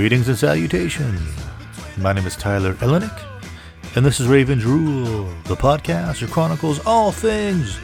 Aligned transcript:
Greetings 0.00 0.28
and 0.28 0.38
salutations. 0.38 1.20
My 1.98 2.14
name 2.14 2.26
is 2.26 2.34
Tyler 2.34 2.72
Elenick, 2.76 3.22
and 3.94 4.06
this 4.06 4.18
is 4.18 4.28
Raven's 4.28 4.64
Rule, 4.64 5.24
the 5.44 5.54
podcast 5.54 6.20
that 6.20 6.30
chronicles 6.30 6.80
all 6.86 7.12
things 7.12 7.76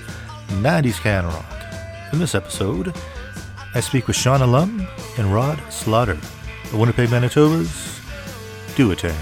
90s 0.49 0.99
can 0.99 1.27
rock. 1.27 1.45
In 2.15 2.19
this 2.19 2.35
episode, 2.35 2.97
I 3.75 3.81
speak 3.81 4.07
with 4.07 4.17
Sean 4.17 4.41
Allum 4.41 4.87
and 5.19 5.35
Rod 5.35 5.61
Slaughter, 5.71 6.19
the 6.71 6.79
Winnipeg, 6.79 7.11
Manitoba's 7.11 8.01
Duotang. 8.77 9.15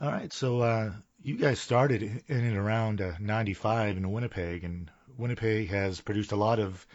All 0.00 0.12
right, 0.12 0.32
so 0.32 0.60
uh, 0.60 0.92
you 1.24 1.36
guys 1.36 1.58
started 1.58 2.04
in 2.04 2.44
and 2.44 2.56
around 2.56 3.00
uh, 3.00 3.14
95 3.18 3.96
in 3.96 4.12
Winnipeg, 4.12 4.62
and 4.62 4.92
Winnipeg 5.18 5.70
has 5.70 6.00
produced 6.00 6.30
a 6.30 6.36
lot 6.36 6.60
of 6.60 6.86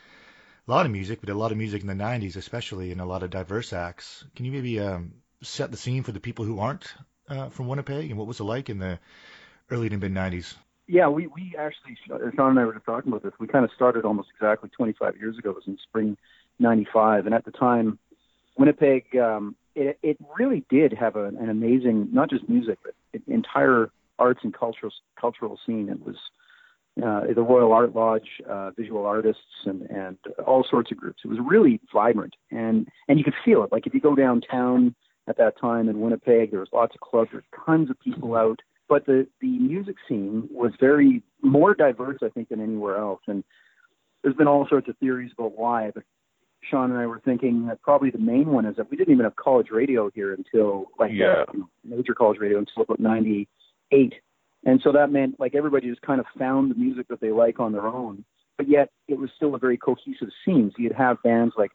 a 0.68 0.72
lot 0.72 0.86
of 0.86 0.92
music, 0.92 1.22
but 1.22 1.30
a 1.30 1.34
lot 1.34 1.52
of 1.52 1.58
music 1.58 1.82
in 1.82 1.88
the 1.88 1.94
90s, 1.94 2.36
especially, 2.36 2.92
and 2.92 3.00
a 3.00 3.06
lot 3.06 3.24
of 3.24 3.30
diverse 3.30 3.72
acts. 3.74 4.26
Can 4.36 4.46
you 4.46 4.52
maybe 4.52 4.80
um, 4.80 5.14
set 5.42 5.72
the 5.72 5.78
scene 5.78 6.04
for 6.04 6.12
the 6.12 6.20
people 6.20 6.46
who 6.46 6.60
aren't 6.60 6.94
uh, 7.30 7.50
from 7.50 7.68
Winnipeg, 7.68 8.10
and 8.10 8.18
what 8.18 8.28
was 8.28 8.40
it 8.40 8.44
like 8.44 8.70
in 8.70 8.80
the 8.80 9.00
early 9.70 9.90
to 9.90 9.98
mid 9.98 10.14
90s? 10.14 10.56
Yeah, 10.88 11.10
we, 11.10 11.28
we 11.28 11.54
actually, 11.58 11.98
Sean 12.08 12.52
and 12.52 12.60
I 12.60 12.66
were 12.66 12.74
just 12.74 12.86
talking 12.86 13.12
about 13.12 13.24
this. 13.24 13.34
We 13.40 13.48
kind 13.48 13.66
of 13.66 13.72
started 13.76 14.06
almost 14.06 14.30
exactly 14.34 14.70
25 14.70 15.18
years 15.18 15.38
ago. 15.38 15.52
It 15.52 15.56
was 15.56 15.68
in 15.68 15.78
spring 15.84 16.18
95. 16.60 17.26
And 17.26 17.36
at 17.36 17.44
the 17.44 17.52
time, 17.52 18.00
Winnipeg, 18.58 19.16
um, 19.18 19.56
it, 19.76 20.00
it 20.02 20.18
really 20.40 20.66
did 20.70 20.94
have 20.94 21.18
a, 21.18 21.26
an 21.26 21.50
amazing, 21.50 22.10
not 22.14 22.30
just 22.30 22.48
music, 22.48 22.80
but 22.84 22.94
entire 23.28 23.92
arts 24.18 24.40
and 24.44 24.54
cultural 24.54 24.92
cultural 25.20 25.60
scene. 25.66 25.90
It 25.90 26.06
was 26.06 26.16
uh, 27.04 27.22
the 27.34 27.42
Royal 27.42 27.74
Art 27.74 27.96
Lodge, 27.96 28.28
uh, 28.50 28.72
visual 28.72 29.06
artists, 29.06 29.42
and 29.66 29.82
and 29.84 30.18
all 30.46 30.66
sorts 30.70 30.92
of 30.92 30.98
groups. 30.98 31.22
It 31.24 31.28
was 31.28 31.40
really 31.46 31.80
vibrant, 31.94 32.36
and 32.52 32.88
and 33.08 33.18
you 33.18 33.24
could 33.24 33.36
feel 33.46 33.64
it. 33.64 33.72
Like 33.72 33.88
if 33.88 33.94
you 33.94 34.02
go 34.02 34.16
downtown 34.16 34.96
at 35.28 35.38
that 35.38 35.60
time 35.60 35.90
in 35.90 36.00
Winnipeg, 36.00 36.52
there 36.52 36.60
was 36.60 36.70
lots 36.72 36.96
of 36.96 37.02
clubs, 37.02 37.30
there's 37.32 37.44
tons 37.66 37.90
of 37.90 38.00
people 38.00 38.36
out. 38.36 38.60
But 38.90 39.06
the 39.06 39.28
the 39.42 39.58
music 39.60 39.98
scene 40.08 40.48
was 40.52 40.72
very 40.80 41.22
more 41.42 41.74
diverse, 41.76 42.20
I 42.24 42.30
think, 42.30 42.50
than 42.50 42.62
anywhere 42.62 42.98
else. 42.98 43.22
And 43.28 43.44
there's 44.24 44.36
been 44.36 44.48
all 44.48 44.68
sorts 44.68 44.88
of 44.90 44.98
theories 44.98 45.32
about 45.38 45.58
why, 45.58 45.92
but 45.94 46.04
Sean 46.64 46.92
and 46.92 47.00
I 47.00 47.06
were 47.06 47.22
thinking 47.24 47.68
that 47.68 47.82
probably 47.82 48.10
the 48.10 48.18
main 48.18 48.48
one 48.48 48.66
is 48.66 48.76
that 48.78 48.90
we 48.90 48.98
didn't 48.98 49.14
even 49.14 49.26
have 49.26 49.36
college 49.36 49.68
radio 49.72 50.10
here 50.14 50.34
until 50.34 50.88
like 50.98 51.12
yeah. 51.14 51.44
uh, 51.48 51.54
major 51.84 52.14
college 52.14 52.40
radio 52.40 52.58
until 52.60 52.84
about 52.84 53.00
'98 53.00 54.14
and 54.68 54.82
so 54.84 54.92
that 54.92 55.12
meant 55.12 55.40
like 55.40 55.56
everybody 55.56 55.90
just 55.90 56.02
kind 56.02 56.20
of 56.20 56.26
found 56.38 56.70
the 56.70 56.76
music 56.76 57.08
that 57.08 57.22
they 57.22 57.32
like 57.32 57.60
on 57.60 57.72
their 57.72 57.88
own, 57.88 58.24
but 58.58 58.70
yet 58.70 58.90
it 59.08 59.18
was 59.18 59.30
still 59.36 59.56
a 59.56 59.58
very 59.58 59.78
cohesive 59.78 60.28
scene. 60.44 60.72
So 60.76 60.84
you'd 60.84 60.92
have 60.92 61.24
bands 61.24 61.54
like 61.58 61.72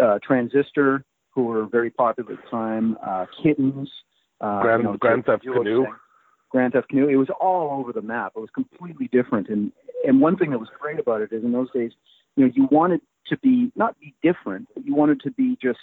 uh, 0.00 0.18
Transistor, 0.22 1.04
who 1.30 1.44
were 1.44 1.66
very 1.66 1.90
popular 1.90 2.34
at 2.34 2.38
the 2.44 2.50
time, 2.50 2.98
uh, 3.04 3.24
Kittens, 3.42 3.88
uh, 4.40 4.60
Grand, 4.60 4.82
you 4.82 4.88
know, 4.90 4.96
Grand 4.98 5.24
Theft 5.24 5.42
Canoe. 5.42 5.86
Grand 6.50 6.72
Theft 6.74 6.88
Canoe. 6.90 7.08
It 7.08 7.16
was 7.16 7.28
all 7.40 7.80
over 7.80 7.92
the 7.92 8.02
map. 8.02 8.32
It 8.36 8.40
was 8.40 8.50
completely 8.54 9.08
different. 9.08 9.48
And 9.48 9.72
and 10.06 10.20
one 10.20 10.36
thing 10.36 10.50
that 10.50 10.58
was 10.58 10.68
great 10.78 10.98
about 10.98 11.22
it 11.22 11.32
is 11.32 11.42
in 11.42 11.52
those 11.52 11.70
days, 11.72 11.92
you 12.36 12.44
know, 12.44 12.52
you 12.54 12.68
wanted 12.70 13.00
to 13.28 13.38
be 13.38 13.72
not 13.74 13.98
be 14.00 14.14
different, 14.22 14.68
but 14.74 14.84
you 14.84 14.94
wanted 14.94 15.20
to 15.22 15.30
be 15.30 15.56
just 15.62 15.80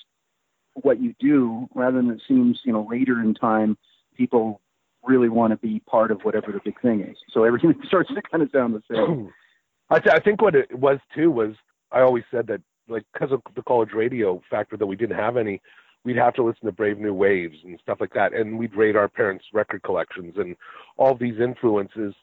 what 0.73 1.01
you 1.01 1.15
do, 1.19 1.67
rather 1.73 1.97
than 1.97 2.11
it 2.11 2.21
seems, 2.27 2.59
you 2.65 2.73
know, 2.73 2.87
later 2.89 3.19
in 3.21 3.33
time 3.33 3.77
people 4.15 4.61
really 5.05 5.29
want 5.29 5.51
to 5.51 5.57
be 5.57 5.79
part 5.81 6.11
of 6.11 6.21
whatever 6.21 6.51
the 6.51 6.59
big 6.63 6.79
thing 6.81 7.01
is. 7.01 7.17
So 7.31 7.43
everything 7.43 7.73
starts 7.87 8.09
to 8.13 8.21
kind 8.29 8.43
of 8.43 8.49
sound 8.51 8.73
the 8.73 8.81
same. 8.89 9.31
I, 9.89 9.99
th- 9.99 10.15
I 10.15 10.19
think 10.19 10.41
what 10.41 10.55
it 10.55 10.73
was 10.77 10.99
too 11.15 11.29
was 11.29 11.55
I 11.91 12.01
always 12.01 12.23
said 12.31 12.47
that 12.47 12.61
like 12.87 13.03
because 13.13 13.31
of 13.31 13.41
the 13.55 13.61
college 13.61 13.91
radio 13.93 14.41
factor 14.49 14.77
that 14.77 14.85
we 14.85 14.95
didn't 14.95 15.17
have 15.17 15.37
any, 15.37 15.61
we'd 16.03 16.17
have 16.17 16.33
to 16.35 16.43
listen 16.43 16.65
to 16.65 16.71
Brave 16.71 16.99
New 16.99 17.13
Waves 17.13 17.57
and 17.63 17.79
stuff 17.81 17.97
like 17.99 18.13
that, 18.13 18.33
and 18.33 18.57
we'd 18.57 18.75
raid 18.75 18.95
our 18.95 19.07
parents' 19.07 19.45
record 19.53 19.83
collections, 19.83 20.35
and 20.37 20.55
all 20.97 21.15
these 21.15 21.39
influences 21.39 22.13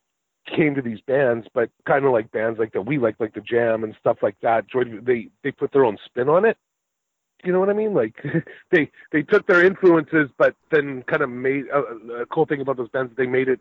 came 0.46 0.74
to 0.74 0.82
these 0.82 1.00
bands, 1.06 1.46
but 1.54 1.70
kind 1.86 2.04
of 2.04 2.12
like 2.12 2.30
bands 2.32 2.58
like 2.58 2.72
that 2.72 2.82
we 2.82 2.98
like, 2.98 3.16
like 3.20 3.34
the 3.34 3.40
Jam 3.40 3.84
and 3.84 3.94
stuff 4.00 4.18
like 4.22 4.36
that. 4.42 4.64
They 5.02 5.28
they 5.42 5.50
put 5.52 5.72
their 5.72 5.84
own 5.84 5.98
spin 6.06 6.28
on 6.28 6.44
it, 6.44 6.56
you 7.44 7.52
know 7.52 7.60
what 7.60 7.70
I 7.70 7.74
mean? 7.74 7.94
Like 7.94 8.14
they 8.70 8.90
they 9.10 9.22
took 9.22 9.46
their 9.46 9.64
influences, 9.64 10.30
but 10.36 10.54
then 10.70 11.02
kind 11.02 11.22
of 11.22 11.30
made 11.30 11.64
uh, 11.72 12.22
a 12.22 12.26
cool 12.26 12.46
thing 12.46 12.60
about 12.60 12.76
those 12.76 12.88
bands. 12.88 13.12
They 13.16 13.26
made 13.26 13.48
it 13.48 13.60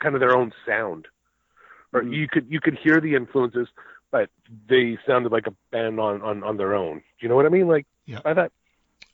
kind 0.00 0.14
of 0.14 0.20
their 0.20 0.36
own 0.36 0.52
sound, 0.66 1.06
or 1.92 2.02
mm-hmm. 2.02 2.12
you 2.12 2.28
could 2.28 2.46
you 2.50 2.60
could 2.60 2.78
hear 2.78 3.00
the 3.00 3.14
influences, 3.14 3.68
but 4.10 4.30
they 4.68 4.98
sounded 5.06 5.32
like 5.32 5.46
a 5.46 5.54
band 5.70 5.98
on 5.98 6.22
on 6.22 6.42
on 6.42 6.56
their 6.56 6.74
own. 6.74 7.02
You 7.20 7.28
know 7.28 7.36
what 7.36 7.46
I 7.46 7.50
mean? 7.50 7.68
Like 7.68 7.86
yeah. 8.06 8.20
I 8.24 8.34
thought. 8.34 8.52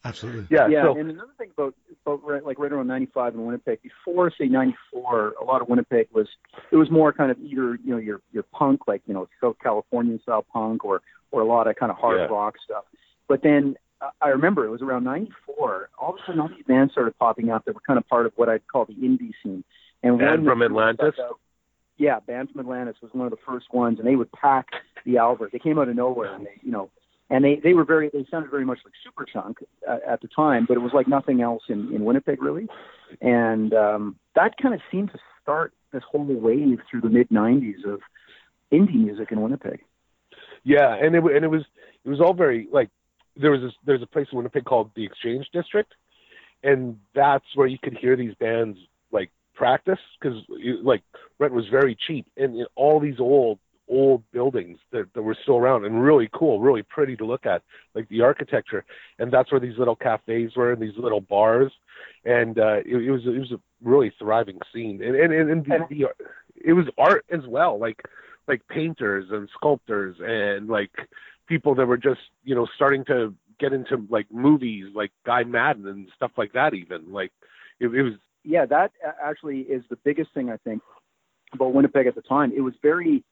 Absolutely. 0.04 0.46
Yeah. 0.48 0.68
Yeah. 0.68 0.84
So, 0.84 0.96
and 0.96 1.10
another 1.10 1.32
thing 1.36 1.50
about, 1.58 1.74
about 2.06 2.24
right, 2.24 2.44
like 2.44 2.58
right 2.60 2.70
around 2.70 2.86
95 2.86 3.34
in 3.34 3.44
Winnipeg, 3.44 3.80
before 3.82 4.32
say 4.38 4.46
94, 4.46 5.34
a 5.40 5.44
lot 5.44 5.60
of 5.60 5.68
Winnipeg 5.68 6.06
was 6.12 6.28
it 6.70 6.76
was 6.76 6.88
more 6.88 7.12
kind 7.12 7.32
of 7.32 7.38
either 7.40 7.74
you 7.84 7.90
know 7.90 7.96
your 7.96 8.20
your 8.32 8.44
punk 8.44 8.82
like 8.86 9.02
you 9.06 9.12
know 9.12 9.28
South 9.40 9.56
Californian 9.60 10.20
style 10.22 10.46
punk 10.52 10.84
or 10.84 11.02
or 11.32 11.40
a 11.40 11.44
lot 11.44 11.66
of 11.66 11.76
kind 11.76 11.90
of 11.90 11.98
hard 11.98 12.20
Yeah. 12.20 12.26
rock 12.26 12.54
stuff. 12.64 12.84
But 13.26 13.42
then 13.42 13.76
uh, 13.76 13.87
I 14.20 14.28
remember 14.28 14.64
it 14.64 14.70
was 14.70 14.82
around 14.82 15.04
'94. 15.04 15.90
All 15.98 16.10
of 16.10 16.16
a 16.16 16.18
sudden, 16.26 16.40
all 16.40 16.48
these 16.48 16.64
bands 16.66 16.92
started 16.92 17.18
popping 17.18 17.50
up 17.50 17.64
that 17.64 17.74
were 17.74 17.80
kind 17.86 17.98
of 17.98 18.06
part 18.08 18.26
of 18.26 18.32
what 18.36 18.48
I'd 18.48 18.66
call 18.68 18.84
the 18.84 18.94
indie 18.94 19.32
scene. 19.42 19.64
And 20.02 20.18
Band 20.18 20.44
from 20.44 20.62
Atlantis? 20.62 21.14
out- 21.20 21.40
yeah, 21.96 22.20
band 22.20 22.50
from 22.50 22.60
Atlantis 22.60 22.96
was 23.02 23.12
one 23.12 23.26
of 23.26 23.32
the 23.32 23.38
first 23.44 23.72
ones, 23.72 23.98
and 23.98 24.06
they 24.06 24.14
would 24.14 24.30
pack 24.30 24.68
the 25.04 25.18
Albert. 25.18 25.50
They 25.50 25.58
came 25.58 25.80
out 25.80 25.88
of 25.88 25.96
nowhere, 25.96 26.32
and 26.32 26.46
they, 26.46 26.54
you 26.62 26.70
know, 26.70 26.90
and 27.28 27.44
they 27.44 27.56
they 27.56 27.74
were 27.74 27.84
very 27.84 28.08
they 28.12 28.24
sounded 28.30 28.50
very 28.52 28.64
much 28.64 28.78
like 28.84 28.94
Superchunk 29.04 29.56
uh, 29.88 29.98
at 30.06 30.20
the 30.20 30.28
time, 30.28 30.64
but 30.68 30.76
it 30.76 30.80
was 30.80 30.92
like 30.94 31.08
nothing 31.08 31.40
else 31.42 31.64
in 31.68 31.92
in 31.92 32.04
Winnipeg 32.04 32.40
really. 32.40 32.68
And 33.20 33.74
um, 33.74 34.16
that 34.36 34.56
kind 34.62 34.74
of 34.74 34.80
seemed 34.92 35.10
to 35.10 35.18
start 35.42 35.72
this 35.92 36.04
whole 36.08 36.24
wave 36.24 36.78
through 36.88 37.00
the 37.00 37.08
mid 37.10 37.30
'90s 37.30 37.84
of 37.84 38.00
indie 38.72 38.94
music 38.94 39.32
in 39.32 39.40
Winnipeg. 39.40 39.80
yeah, 40.62 40.94
and 40.94 41.16
it 41.16 41.24
and 41.24 41.44
it 41.44 41.48
was 41.50 41.64
it 42.04 42.08
was 42.08 42.20
all 42.20 42.32
very 42.34 42.68
like 42.70 42.90
there 43.38 43.50
was 43.50 43.60
this, 43.60 43.72
there's 43.84 44.02
a 44.02 44.06
place 44.06 44.26
in 44.30 44.36
Winnipeg 44.38 44.64
called 44.64 44.90
the 44.94 45.04
Exchange 45.04 45.46
District, 45.52 45.92
and 46.62 46.98
that's 47.14 47.44
where 47.54 47.66
you 47.66 47.78
could 47.82 47.96
hear 47.96 48.16
these 48.16 48.34
bands 48.34 48.78
like 49.12 49.30
practice 49.54 49.98
because 50.20 50.38
like 50.82 51.02
rent 51.38 51.54
was 51.54 51.66
very 51.68 51.96
cheap, 52.06 52.26
and 52.36 52.66
all 52.74 53.00
these 53.00 53.20
old 53.20 53.58
old 53.90 54.22
buildings 54.32 54.78
that, 54.92 55.06
that 55.14 55.22
were 55.22 55.36
still 55.42 55.56
around 55.56 55.86
and 55.86 56.02
really 56.02 56.28
cool, 56.34 56.60
really 56.60 56.82
pretty 56.82 57.16
to 57.16 57.24
look 57.24 57.46
at, 57.46 57.62
like 57.94 58.06
the 58.10 58.20
architecture, 58.20 58.84
and 59.18 59.32
that's 59.32 59.50
where 59.50 59.60
these 59.60 59.78
little 59.78 59.96
cafes 59.96 60.52
were 60.56 60.72
and 60.72 60.82
these 60.82 60.96
little 60.98 61.22
bars, 61.22 61.72
and 62.24 62.58
uh, 62.58 62.76
it, 62.84 62.96
it 62.96 63.10
was 63.10 63.22
it 63.24 63.38
was 63.38 63.52
a 63.52 63.60
really 63.82 64.12
thriving 64.18 64.58
scene, 64.72 65.02
and 65.02 65.16
and 65.16 65.32
and, 65.32 65.50
and 65.50 65.64
the, 65.64 65.86
the 65.90 66.06
it 66.64 66.72
was 66.72 66.86
art 66.98 67.24
as 67.30 67.46
well, 67.46 67.78
like 67.78 68.02
like 68.46 68.66
painters 68.68 69.26
and 69.30 69.48
sculptors 69.54 70.16
and 70.20 70.68
like 70.68 70.90
people 71.48 71.74
that 71.74 71.86
were 71.86 71.96
just 71.96 72.20
you 72.44 72.54
know 72.54 72.66
starting 72.74 73.04
to 73.06 73.34
get 73.58 73.72
into 73.72 74.06
like 74.08 74.26
movies 74.30 74.86
like 74.94 75.10
Guy 75.26 75.44
Maddin 75.44 75.88
and 75.88 76.08
stuff 76.14 76.30
like 76.36 76.52
that 76.52 76.74
even 76.74 77.12
like 77.12 77.32
it, 77.80 77.88
it 77.88 78.02
was 78.02 78.14
yeah, 78.48 78.64
that 78.66 78.92
actually 79.22 79.60
is 79.60 79.84
the 79.90 79.96
biggest 79.96 80.32
thing 80.32 80.50
I 80.50 80.56
think 80.58 80.82
about 81.52 81.74
Winnipeg 81.74 82.06
at 82.06 82.14
the 82.14 82.22
time. 82.22 82.52
It 82.56 82.62
was 82.62 82.74
very 82.82 83.22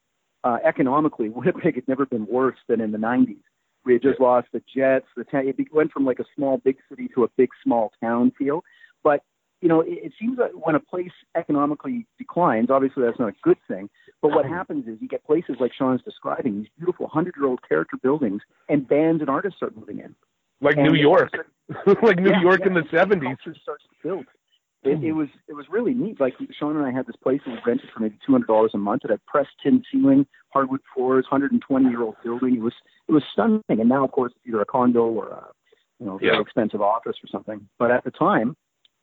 uh, 0.45 0.59
economically. 0.65 1.29
Winnipeg 1.35 1.75
had 1.75 1.89
never 1.89 2.05
been 2.07 2.27
worse 2.27 2.59
than 2.69 2.81
in 2.81 2.93
the 2.93 2.99
90s. 2.99 3.41
We 3.85 3.95
had 3.95 4.03
just 4.03 4.21
lost 4.21 4.49
the 4.53 4.63
Jets. 4.75 5.07
The 5.17 5.25
town, 5.25 5.47
it 5.47 5.73
went 5.73 5.93
from 5.93 6.05
like 6.05 6.19
a 6.19 6.25
small 6.35 6.59
big 6.59 6.77
city 6.89 7.09
to 7.15 7.25
a 7.25 7.29
big 7.37 7.51
small 7.63 7.93
town 8.03 8.33
feel. 8.37 8.65
But 9.05 9.23
you 9.61 9.69
know, 9.69 9.81
it, 9.81 9.99
it 10.05 10.13
seems 10.21 10.37
that 10.39 10.51
when 10.55 10.75
a 10.75 10.81
place 10.81 11.13
economically 11.37 12.07
declines, 12.19 12.69
obviously 12.71 13.03
that's 13.05 13.19
not 13.19 13.31
a 13.31 13.35
good 13.43 13.59
thing. 13.69 13.89
But 14.23 14.31
what 14.33 14.45
happens 14.47 14.87
is 14.87 14.99
you 15.01 15.09
get 15.09 15.25
places 15.25 15.57
like 15.61 15.73
Sean's 15.77 16.03
describing, 16.03 16.59
these 16.61 16.71
beautiful 16.77 17.09
hundred-year-old 17.09 17.61
character 17.69 17.97
buildings, 18.03 18.43
and 18.69 18.87
bands 18.89 19.21
and 19.21 19.31
artists 19.31 19.57
start 19.59 19.77
moving 19.77 19.99
in. 19.99 20.15
like 20.61 20.77
And 20.77 20.91
New 20.93 20.99
York 20.99 21.29
starts- 21.29 22.03
like 22.03 22.19
New 22.19 22.31
Yeah, 22.31 22.43
York 22.43 22.61
yeah, 22.61 22.67
in 22.69 22.75
the 22.75 22.85
seventies 22.91 23.37
starts 23.63 23.85
to 23.85 24.09
build. 24.09 24.27
It, 24.85 25.03
it 25.03 25.11
hmm. 25.11 25.19
was 25.19 25.29
it 25.49 25.55
was 25.55 25.67
really 25.69 25.95
neat. 25.95 26.21
Like 26.21 26.35
Sean 26.59 26.77
and 26.77 26.87
I 26.87 26.93
had 26.93 27.07
this 27.07 27.17
place 27.17 27.41
that 27.45 27.53
we 27.53 27.59
rented 27.67 27.91
for 27.93 28.01
maybe 28.01 28.17
two 28.25 28.33
hundred 28.33 28.47
dollars 28.47 28.71
a 28.75 28.79
month. 28.79 29.05
It 29.05 29.11
had 29.11 29.25
pressed 29.27 29.51
tin 29.63 29.83
ceiling, 29.91 30.27
hardwood 30.51 30.81
floors, 30.95 31.27
hundred 31.29 31.51
and 31.53 31.61
twenty 31.63 31.89
year 31.89 32.03
old 32.03 32.17
building. 32.23 32.55
It 32.55 32.61
was 32.63 32.75
it 33.09 33.13
was 33.13 33.23
stunning. 33.33 33.63
And 33.69 33.89
now, 33.89 34.05
of 34.05 34.13
course, 34.13 34.33
it's 34.37 34.47
either 34.47 34.61
a 34.61 34.67
condo 34.67 35.07
or 35.07 35.29
a 35.29 35.47
you 35.99 36.07
know 36.07 36.19
very 36.19 36.35
Yeah. 36.35 36.41
expensive 36.41 36.81
office 36.83 37.17
or 37.23 37.29
something. 37.33 37.69
But 37.79 37.91
at 37.91 38.05
the 38.05 38.11
time, 38.13 38.57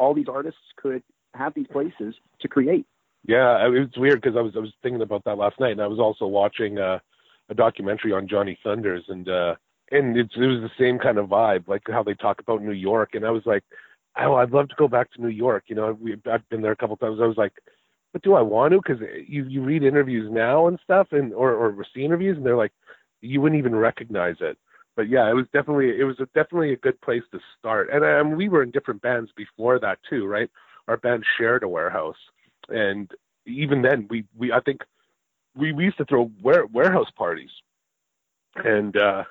all 0.03 0.13
these 0.13 0.27
artists 0.29 0.59
could 0.75 1.01
have 1.33 1.53
these 1.53 1.67
places 1.67 2.15
to 2.41 2.47
create. 2.47 2.85
Yeah, 3.25 3.69
it's 3.71 3.97
weird 3.97 4.21
because 4.21 4.35
I 4.37 4.41
was 4.41 4.53
I 4.55 4.59
was 4.59 4.73
thinking 4.81 5.01
about 5.01 5.23
that 5.23 5.37
last 5.37 5.59
night, 5.59 5.71
and 5.71 5.81
I 5.81 5.87
was 5.87 5.99
also 5.99 6.25
watching 6.27 6.77
uh, 6.77 6.99
a 7.49 7.53
documentary 7.53 8.11
on 8.11 8.27
Johnny 8.27 8.57
Thunders, 8.63 9.05
and 9.07 9.29
uh, 9.29 9.55
and 9.91 10.17
it's, 10.17 10.33
it 10.35 10.45
was 10.45 10.61
the 10.61 10.71
same 10.77 10.99
kind 10.99 11.17
of 11.17 11.29
vibe, 11.29 11.67
like 11.67 11.83
how 11.87 12.03
they 12.03 12.15
talk 12.15 12.41
about 12.41 12.61
New 12.61 12.73
York, 12.73 13.11
and 13.13 13.25
I 13.25 13.31
was 13.31 13.43
like, 13.45 13.63
oh, 14.19 14.35
I'd 14.35 14.51
love 14.51 14.67
to 14.69 14.75
go 14.77 14.89
back 14.89 15.11
to 15.13 15.21
New 15.21 15.29
York. 15.29 15.65
You 15.67 15.75
know, 15.75 15.97
we, 16.01 16.17
I've 16.29 16.47
been 16.49 16.61
there 16.61 16.73
a 16.73 16.75
couple 16.75 16.97
times. 16.97 17.19
I 17.21 17.27
was 17.27 17.37
like, 17.37 17.53
but 18.11 18.23
do 18.23 18.33
I 18.33 18.41
want 18.41 18.73
to? 18.73 18.81
Because 18.85 19.01
you 19.27 19.45
you 19.45 19.63
read 19.63 19.83
interviews 19.83 20.29
now 20.31 20.67
and 20.67 20.77
stuff, 20.83 21.07
and 21.11 21.33
or 21.33 21.53
or 21.53 21.85
see 21.95 22.03
interviews, 22.03 22.35
and 22.35 22.45
they're 22.45 22.57
like, 22.57 22.73
you 23.21 23.39
wouldn't 23.39 23.59
even 23.59 23.75
recognize 23.75 24.35
it. 24.41 24.57
But 24.95 25.09
yeah, 25.09 25.29
it 25.29 25.33
was 25.33 25.45
definitely 25.53 25.99
it 25.99 26.03
was 26.03 26.19
a, 26.19 26.25
definitely 26.27 26.73
a 26.73 26.77
good 26.77 26.99
place 27.01 27.23
to 27.31 27.39
start. 27.59 27.89
And 27.91 28.03
um, 28.03 28.37
we 28.37 28.49
were 28.49 28.63
in 28.63 28.71
different 28.71 29.01
bands 29.01 29.31
before 29.35 29.79
that 29.79 29.99
too, 30.09 30.25
right? 30.25 30.49
Our 30.87 30.97
band 30.97 31.23
shared 31.37 31.63
a 31.63 31.67
warehouse, 31.67 32.17
and 32.69 33.09
even 33.45 33.81
then, 33.81 34.07
we 34.09 34.25
we 34.37 34.51
I 34.51 34.59
think 34.59 34.81
we, 35.55 35.71
we 35.71 35.85
used 35.85 35.97
to 35.97 36.05
throw 36.05 36.31
ware, 36.41 36.65
warehouse 36.65 37.09
parties, 37.15 37.49
and 38.55 38.95
uh, 38.97 39.23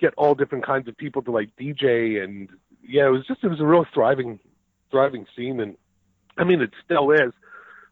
get 0.00 0.14
all 0.16 0.34
different 0.34 0.66
kinds 0.66 0.88
of 0.88 0.96
people 0.96 1.22
to 1.22 1.30
like 1.30 1.50
DJ, 1.56 2.22
and 2.22 2.50
yeah, 2.82 3.06
it 3.06 3.10
was 3.10 3.26
just 3.26 3.42
it 3.42 3.48
was 3.48 3.60
a 3.60 3.66
real 3.66 3.86
thriving 3.92 4.38
thriving 4.90 5.26
scene, 5.36 5.60
and 5.60 5.76
I 6.36 6.44
mean 6.44 6.60
it 6.60 6.70
still 6.84 7.10
is, 7.10 7.32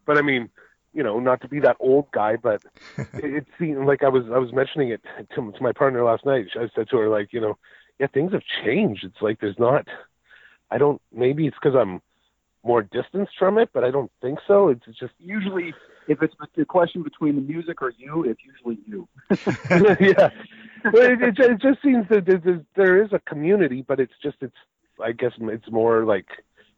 but 0.07 0.19
I 0.19 0.23
mean 0.23 0.51
you 0.93 1.03
know, 1.03 1.19
not 1.19 1.41
to 1.43 1.49
be 1.49 1.61
that 1.61 1.77
old 1.81 2.11
guy, 2.13 2.37
but 2.37 2.63
it, 2.97 3.09
it 3.15 3.47
seemed 3.59 3.87
like 3.87 4.03
I 4.03 4.09
was 4.09 4.25
I 4.33 4.39
was 4.39 4.53
mentioning 4.53 4.91
it 4.91 5.03
to, 5.35 5.53
to 5.53 5.63
my 5.63 5.73
partner 5.73 6.05
last 6.05 6.25
night. 6.25 6.47
I 6.55 6.69
said 6.75 6.89
to 6.91 6.99
her 6.99 7.09
like, 7.09 7.33
you 7.33 7.41
know, 7.41 7.59
yeah, 7.99 8.07
things 8.09 8.33
have 8.33 8.43
changed. 8.65 9.05
It's 9.05 9.21
like 9.23 9.41
there's 9.41 9.59
not. 9.59 9.87
I 10.71 10.79
don't. 10.79 11.01
Maybe 11.13 11.47
it's 11.47 11.57
because 11.63 11.77
I'm 11.77 12.01
more 12.65 12.83
distanced 12.83 13.33
from 13.39 13.59
it, 13.59 13.71
but 13.73 13.85
I 13.85 13.91
don't 13.91 14.11
think 14.21 14.39
so. 14.47 14.69
It's 14.69 14.85
just 14.99 15.15
usually 15.19 15.75
if 16.09 16.23
it's 16.23 16.35
a 16.59 16.65
question 16.65 17.03
between 17.03 17.37
the 17.37 17.43
music 17.43 17.83
or 17.83 17.93
you, 17.97 18.25
it's 18.25 18.41
usually 18.45 18.79
you. 18.87 19.09
yeah, 20.01 20.31
but 20.85 21.03
it, 21.03 21.23
it, 21.23 21.39
it 21.39 21.61
just 21.61 21.83
seems 21.83 22.07
that 22.09 22.27
there, 22.27 22.65
there 22.77 23.03
is 23.03 23.13
a 23.13 23.19
community, 23.21 23.85
but 23.87 24.01
it's 24.01 24.15
just 24.23 24.37
it's. 24.41 24.57
I 25.03 25.13
guess 25.13 25.33
it's 25.41 25.71
more 25.71 26.05
like 26.05 26.27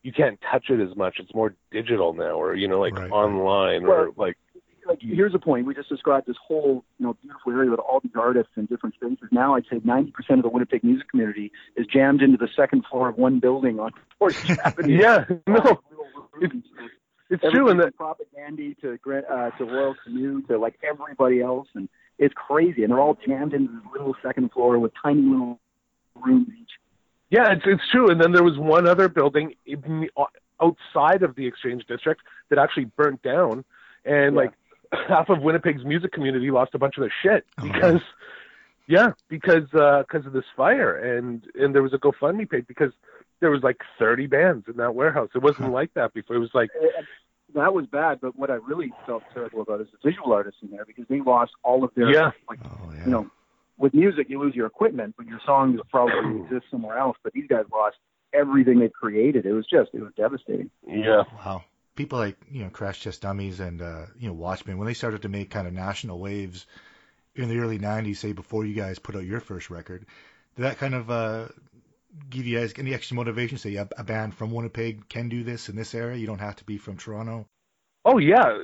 you 0.05 0.13
can't 0.13 0.39
touch 0.53 0.67
it 0.69 0.81
as 0.81 0.95
much. 0.97 1.17
It's 1.19 1.35
more 1.35 1.55
digital 1.73 2.13
now, 2.13 2.41
or 2.41 2.55
you 2.55 2.69
know, 2.69 2.79
like 2.79 2.97
right. 2.97 3.11
online, 3.11 3.85
or 3.85 4.11
like. 4.17 4.37
Like 4.87 4.99
here's 5.01 5.35
a 5.35 5.39
point. 5.39 5.65
We 5.65 5.75
just 5.75 5.89
described 5.89 6.27
this 6.27 6.37
whole, 6.47 6.85
you 6.99 7.07
know, 7.07 7.17
beautiful 7.23 7.53
area 7.53 7.71
with 7.71 7.81
all 7.81 8.01
these 8.01 8.13
artists 8.15 8.53
in 8.55 8.67
different 8.67 8.95
spaces. 8.97 9.31
Now 9.33 9.55
I'd 9.55 9.65
say 9.71 9.79
90% 9.79 10.13
of 10.33 10.43
the 10.43 10.51
Winnipeg 10.51 10.85
music 10.85 11.09
community 11.09 11.53
is 11.75 11.87
jammed 11.87 12.21
into 12.21 12.37
the 12.37 12.51
second 12.55 12.85
floor 12.91 13.09
of 13.09 13.17
one 13.17 13.41
building 13.41 13.81
on 13.81 13.93
Fourth 14.19 14.45
Avenue. 14.63 14.99
yeah, 15.01 15.25
no, 15.47 15.81
it's, 16.39 16.55
it's 17.31 17.43
true. 17.51 17.71
And 17.71 17.81
that 17.81 17.97
Propagandhi 17.97 18.79
to 18.83 18.99
uh, 19.33 19.51
to 19.57 19.65
Royal 19.65 19.95
Canoe 20.05 20.43
to 20.49 20.59
like 20.59 20.79
everybody 20.87 21.41
else, 21.41 21.69
and 21.75 21.89
it's 22.19 22.35
crazy. 22.35 22.83
And 22.83 22.93
they're 22.93 23.01
all 23.01 23.17
jammed 23.27 23.55
into 23.55 23.73
this 23.73 23.91
little 23.91 24.15
second 24.23 24.53
floor 24.53 24.79
with 24.79 24.93
tiny 25.03 25.23
little 25.23 25.61
rooms 26.15 26.49
each 26.61 26.73
yeah, 27.35 27.53
it's 27.53 27.63
it's 27.67 27.83
true. 27.91 28.11
And 28.11 28.21
then 28.21 28.31
there 28.31 28.45
was 28.45 28.57
one 28.57 28.87
other 28.87 29.09
building 29.09 29.55
outside 30.63 31.25
of 31.25 31.35
the 31.35 31.47
Exchange 31.47 31.85
District 31.89 32.21
that 32.49 32.61
actually 32.61 32.85
burnt 32.85 33.23
down, 33.23 33.65
and 34.05 34.37
yeah. 34.37 34.41
like 34.41 34.53
half 35.09 35.29
of 35.29 35.43
Winnipeg's 35.43 35.85
music 35.85 36.13
community 36.13 36.53
lost 36.53 36.75
a 36.75 36.79
bunch 36.79 36.97
of 36.97 37.03
their 37.03 37.13
shit 37.23 37.45
oh, 37.59 37.63
because, 37.65 38.01
oh, 38.01 38.25
yeah, 38.87 39.09
because 39.29 39.65
uh, 39.75 40.05
because 40.07 40.27
of 40.27 40.33
this 40.33 40.45
fire, 40.57 40.97
and 40.97 41.43
and 41.57 41.75
there 41.75 41.83
was 41.83 41.93
a 41.93 41.99
GoFundMe 41.99 42.49
page 42.49 42.67
because 42.69 42.93
there 43.41 43.51
was 43.51 43.65
like 43.65 43.79
30 43.99 44.29
bands 44.29 44.67
in 44.69 44.77
that 44.77 44.95
warehouse. 44.95 45.31
It 45.35 45.43
wasn't 45.43 45.73
like 45.73 45.93
that 45.95 46.15
before. 46.15 46.37
It 46.37 46.39
was 46.39 46.55
like 46.55 46.71
that 47.57 47.75
was 47.75 47.87
bad. 47.87 48.21
But 48.21 48.37
what 48.39 48.49
I 48.49 48.55
really 48.55 48.93
felt 49.07 49.25
terrible 49.35 49.63
about 49.63 49.81
is 49.81 49.89
the 49.91 50.09
visual 50.09 50.33
artists 50.33 50.61
in 50.63 50.71
there 50.71 50.85
because 50.85 51.07
they 51.09 51.21
lost 51.21 51.51
all 51.65 51.83
of 51.83 51.91
their 51.97 52.13
yeah. 52.13 52.31
like 52.49 52.61
oh, 52.65 52.93
yeah. 52.93 53.05
you 53.05 53.11
know 53.11 53.31
with 53.77 53.95
music, 53.95 54.29
you 54.29 54.41
lose 54.41 54.55
your 54.55 54.67
equipment, 54.67 55.15
but 55.17 55.27
your 55.27 55.41
songs 55.45 55.81
probably 55.91 56.41
exist 56.45 56.67
somewhere 56.71 56.99
else. 56.99 57.17
But 57.23 57.33
these 57.33 57.47
guys 57.49 57.65
lost 57.73 57.97
everything 58.33 58.79
they 58.79 58.89
created. 58.89 59.47
It 59.47 59.53
was 59.53 59.67
just, 59.67 59.91
it 59.93 60.01
was 60.01 60.13
devastating. 60.17 60.71
Yeah. 60.87 61.23
Wow. 61.45 61.65
People 61.97 62.19
like, 62.19 62.37
you 62.51 62.63
know, 62.63 62.71
Crash 62.71 63.03
Test 63.03 63.23
Dummies 63.23 63.61
and, 63.61 63.81
uh, 63.81 64.07
you 64.19 64.29
know, 64.29 64.35
Watchmen, 64.35 64.79
when 64.79 64.87
they 64.87 64.95
started 64.95 65.23
to 65.23 65.29
make 65.29 65.51
kind 65.51 65.67
of 65.67 65.73
national 65.73 66.19
waves 66.19 66.67
in 67.37 67.49
the 67.49 67.59
early 67.59 67.79
90s, 67.79 68.17
say 68.17 68.33
before 68.33 68.65
you 68.65 68.75
guys 68.75 68.99
put 68.99 69.15
out 69.15 69.25
your 69.25 69.41
first 69.41 69.71
record, 69.71 70.05
did 70.57 70.63
that 70.63 70.79
kind 70.79 70.95
of, 70.95 71.11
uh, 71.11 71.47
give 72.31 72.47
you 72.47 72.59
guys 72.59 72.75
any 72.79 72.95
extra 72.95 73.17
motivation? 73.17 73.59
Say 73.59 73.77
a, 73.77 73.89
a 73.97 74.05
band 74.05 74.35
from 74.35 74.53
Winnipeg 74.53 75.09
can 75.09 75.29
do 75.29 75.45
this 75.45 75.69
in 75.69 75.77
this 75.77 75.95
area. 75.95 76.17
You 76.17 76.27
don't 76.27 76.39
have 76.39 76.57
to 76.57 76.65
be 76.65 76.79
from 76.79 76.97
Toronto. 76.97 77.47
Oh 78.05 78.19
yeah, 78.19 78.59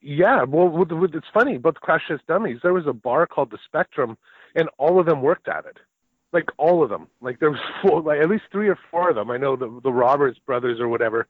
yeah. 0.00 0.44
Well, 0.44 0.68
with, 0.68 0.92
with, 0.92 1.14
it's 1.14 1.26
funny 1.34 1.56
about 1.56 1.76
Crash 1.76 2.02
Test 2.08 2.26
Dummies. 2.26 2.60
There 2.62 2.72
was 2.72 2.86
a 2.86 2.92
bar 2.92 3.26
called 3.26 3.50
the 3.50 3.58
Spectrum 3.66 4.16
and 4.54 4.68
all 4.78 4.98
of 4.98 5.06
them 5.06 5.22
worked 5.22 5.48
at 5.48 5.64
it. 5.66 5.78
Like 6.32 6.48
all 6.58 6.82
of 6.82 6.90
them. 6.90 7.08
Like 7.20 7.40
there 7.40 7.50
was 7.50 7.60
four, 7.82 8.02
like 8.02 8.20
at 8.20 8.28
least 8.28 8.44
three 8.52 8.68
or 8.68 8.78
four 8.90 9.10
of 9.10 9.16
them. 9.16 9.30
I 9.30 9.36
know 9.36 9.56
the 9.56 9.80
the 9.82 9.92
Roberts 9.92 10.38
brothers 10.44 10.80
or 10.80 10.88
whatever 10.88 11.26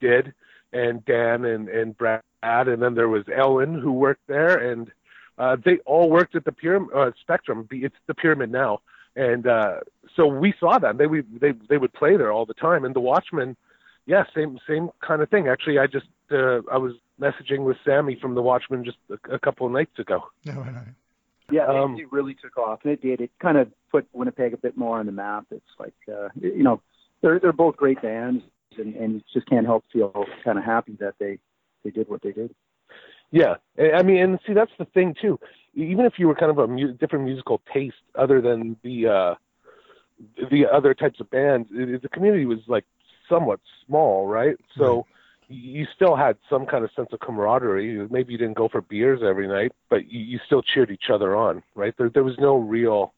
did, 0.00 0.34
and 0.72 1.04
Dan 1.04 1.44
and 1.44 1.68
and 1.68 1.96
Brad, 1.96 2.22
and 2.42 2.82
then 2.82 2.94
there 2.94 3.08
was 3.08 3.24
Ellen 3.34 3.78
who 3.78 3.92
worked 3.92 4.26
there, 4.26 4.70
and 4.70 4.90
uh, 5.38 5.56
they 5.64 5.78
all 5.86 6.10
worked 6.10 6.34
at 6.34 6.44
the 6.44 6.52
pyramid 6.52 6.90
uh, 6.94 7.10
Spectrum. 7.20 7.66
It's 7.70 7.96
the 8.06 8.14
Pyramid 8.14 8.52
now, 8.52 8.80
and 9.16 9.46
uh, 9.46 9.76
so 10.14 10.26
we 10.26 10.52
saw 10.60 10.78
them. 10.78 10.98
They 10.98 11.06
we 11.06 11.22
they 11.22 11.52
they 11.68 11.78
would 11.78 11.94
play 11.94 12.16
there 12.18 12.32
all 12.32 12.44
the 12.44 12.54
time, 12.54 12.84
and 12.84 12.94
the 12.94 13.00
Watchmen, 13.00 13.56
yeah, 14.04 14.24
same 14.34 14.58
same 14.68 14.90
kind 15.00 15.22
of 15.22 15.30
thing. 15.30 15.48
Actually, 15.48 15.78
I 15.78 15.86
just 15.86 16.06
uh, 16.30 16.60
I 16.70 16.78
was 16.78 16.94
messaging 17.20 17.64
with 17.64 17.76
Sammy 17.84 18.18
from 18.20 18.34
the 18.34 18.42
Watchmen 18.42 18.84
just 18.84 18.98
a, 19.10 19.34
a 19.34 19.38
couple 19.38 19.66
of 19.66 19.72
nights 19.72 19.98
ago. 19.98 20.24
No, 20.44 20.54
no. 20.54 20.82
Yeah, 21.50 21.66
um, 21.66 21.96
it 21.98 22.10
really 22.10 22.34
took 22.34 22.56
off, 22.56 22.80
and 22.84 22.92
it 22.92 23.02
did. 23.02 23.20
It 23.20 23.30
kind 23.40 23.58
of 23.58 23.70
put 23.90 24.06
Winnipeg 24.12 24.54
a 24.54 24.56
bit 24.56 24.76
more 24.76 24.98
on 24.98 25.06
the 25.06 25.12
map. 25.12 25.44
It's 25.50 25.64
like, 25.78 25.94
uh, 26.08 26.28
you 26.40 26.62
know, 26.62 26.80
they're 27.20 27.38
they're 27.38 27.52
both 27.52 27.76
great 27.76 28.00
bands, 28.00 28.42
and 28.78 28.94
and 28.96 29.14
you 29.14 29.20
just 29.32 29.46
can't 29.46 29.66
help 29.66 29.84
feel 29.92 30.24
kind 30.42 30.58
of 30.58 30.64
happy 30.64 30.96
that 31.00 31.14
they 31.20 31.38
they 31.84 31.90
did 31.90 32.08
what 32.08 32.22
they 32.22 32.32
did. 32.32 32.54
Yeah, 33.30 33.56
I 33.78 34.02
mean, 34.02 34.18
and 34.18 34.38
see, 34.46 34.54
that's 34.54 34.70
the 34.78 34.84
thing 34.86 35.14
too. 35.20 35.38
Even 35.74 36.06
if 36.06 36.14
you 36.18 36.28
were 36.28 36.34
kind 36.34 36.50
of 36.50 36.58
a 36.58 36.66
mu- 36.66 36.92
different 36.92 37.24
musical 37.24 37.60
taste, 37.72 37.96
other 38.14 38.40
than 38.40 38.76
the 38.82 39.06
uh, 39.06 39.34
the 40.50 40.66
other 40.72 40.94
types 40.94 41.20
of 41.20 41.30
bands, 41.30 41.68
it, 41.72 42.00
the 42.00 42.08
community 42.08 42.46
was 42.46 42.60
like 42.68 42.84
somewhat 43.28 43.60
small, 43.86 44.26
right? 44.26 44.56
So 44.78 45.06
you 45.54 45.86
still 45.94 46.16
had 46.16 46.36
some 46.50 46.66
kind 46.66 46.84
of 46.84 46.90
sense 46.96 47.08
of 47.12 47.20
camaraderie. 47.20 48.06
Maybe 48.10 48.32
you 48.32 48.38
didn't 48.38 48.56
go 48.56 48.68
for 48.68 48.80
beers 48.80 49.20
every 49.22 49.46
night, 49.46 49.72
but 49.88 50.10
you, 50.10 50.20
you 50.20 50.40
still 50.46 50.62
cheered 50.62 50.90
each 50.90 51.10
other 51.12 51.36
on, 51.36 51.62
right? 51.74 51.94
There, 51.96 52.10
there 52.10 52.24
was 52.24 52.36
no 52.38 52.56
real 52.56 53.12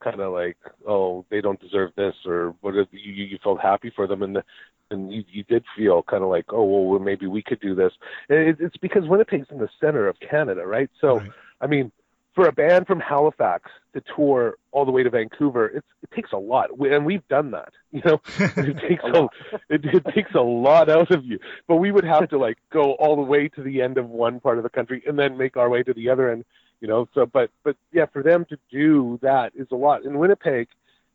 kind 0.00 0.20
of 0.20 0.32
like, 0.32 0.56
oh, 0.86 1.24
they 1.30 1.40
don't 1.40 1.60
deserve 1.60 1.90
this, 1.96 2.14
or 2.26 2.54
what? 2.60 2.74
You, 2.74 2.88
you 2.92 3.38
felt 3.42 3.60
happy 3.60 3.92
for 3.94 4.06
them, 4.06 4.22
and 4.22 4.36
the, 4.36 4.44
and 4.90 5.12
you, 5.12 5.24
you 5.30 5.42
did 5.44 5.64
feel 5.76 6.02
kind 6.02 6.22
of 6.22 6.30
like, 6.30 6.46
oh, 6.50 6.64
well, 6.64 7.00
maybe 7.00 7.26
we 7.26 7.42
could 7.42 7.60
do 7.60 7.74
this. 7.74 7.92
And 8.28 8.38
it, 8.38 8.56
it's 8.60 8.76
because 8.76 9.06
Winnipeg's 9.06 9.48
in 9.50 9.58
the 9.58 9.68
center 9.80 10.08
of 10.08 10.16
Canada, 10.20 10.66
right? 10.66 10.90
So, 11.00 11.18
right. 11.18 11.30
I 11.60 11.66
mean, 11.66 11.92
for 12.38 12.46
a 12.46 12.52
band 12.52 12.86
from 12.86 13.00
Halifax 13.00 13.68
to 13.94 14.02
tour 14.14 14.58
all 14.70 14.84
the 14.84 14.92
way 14.92 15.02
to 15.02 15.10
Vancouver, 15.10 15.66
it's, 15.66 15.86
it 16.04 16.10
takes 16.14 16.30
a 16.30 16.36
lot, 16.36 16.78
we, 16.78 16.94
and 16.94 17.04
we've 17.04 17.26
done 17.26 17.50
that. 17.50 17.70
You 17.90 18.02
know, 18.04 18.20
it 18.38 18.78
takes 18.88 19.02
a, 19.02 19.28
it, 19.70 19.82
it 19.82 20.04
takes 20.14 20.34
a 20.34 20.40
lot 20.40 20.90
out 20.90 21.10
of 21.10 21.24
you. 21.24 21.38
But 21.66 21.76
we 21.76 21.90
would 21.90 22.04
have 22.04 22.28
to 22.28 22.38
like 22.46 22.58
go 22.70 22.92
all 22.92 23.16
the 23.16 23.22
way 23.22 23.48
to 23.48 23.62
the 23.62 23.80
end 23.80 23.96
of 23.96 24.08
one 24.10 24.40
part 24.40 24.58
of 24.58 24.62
the 24.62 24.68
country 24.68 25.02
and 25.06 25.18
then 25.18 25.38
make 25.38 25.56
our 25.56 25.70
way 25.70 25.82
to 25.82 25.94
the 25.94 26.10
other 26.10 26.30
end. 26.30 26.44
You 26.80 26.86
know, 26.86 27.08
so 27.14 27.24
but 27.24 27.50
but 27.64 27.76
yeah, 27.92 28.04
for 28.12 28.22
them 28.22 28.44
to 28.50 28.58
do 28.70 29.18
that 29.22 29.52
is 29.56 29.66
a 29.72 29.74
lot. 29.74 30.04
In 30.04 30.18
Winnipeg, 30.18 30.68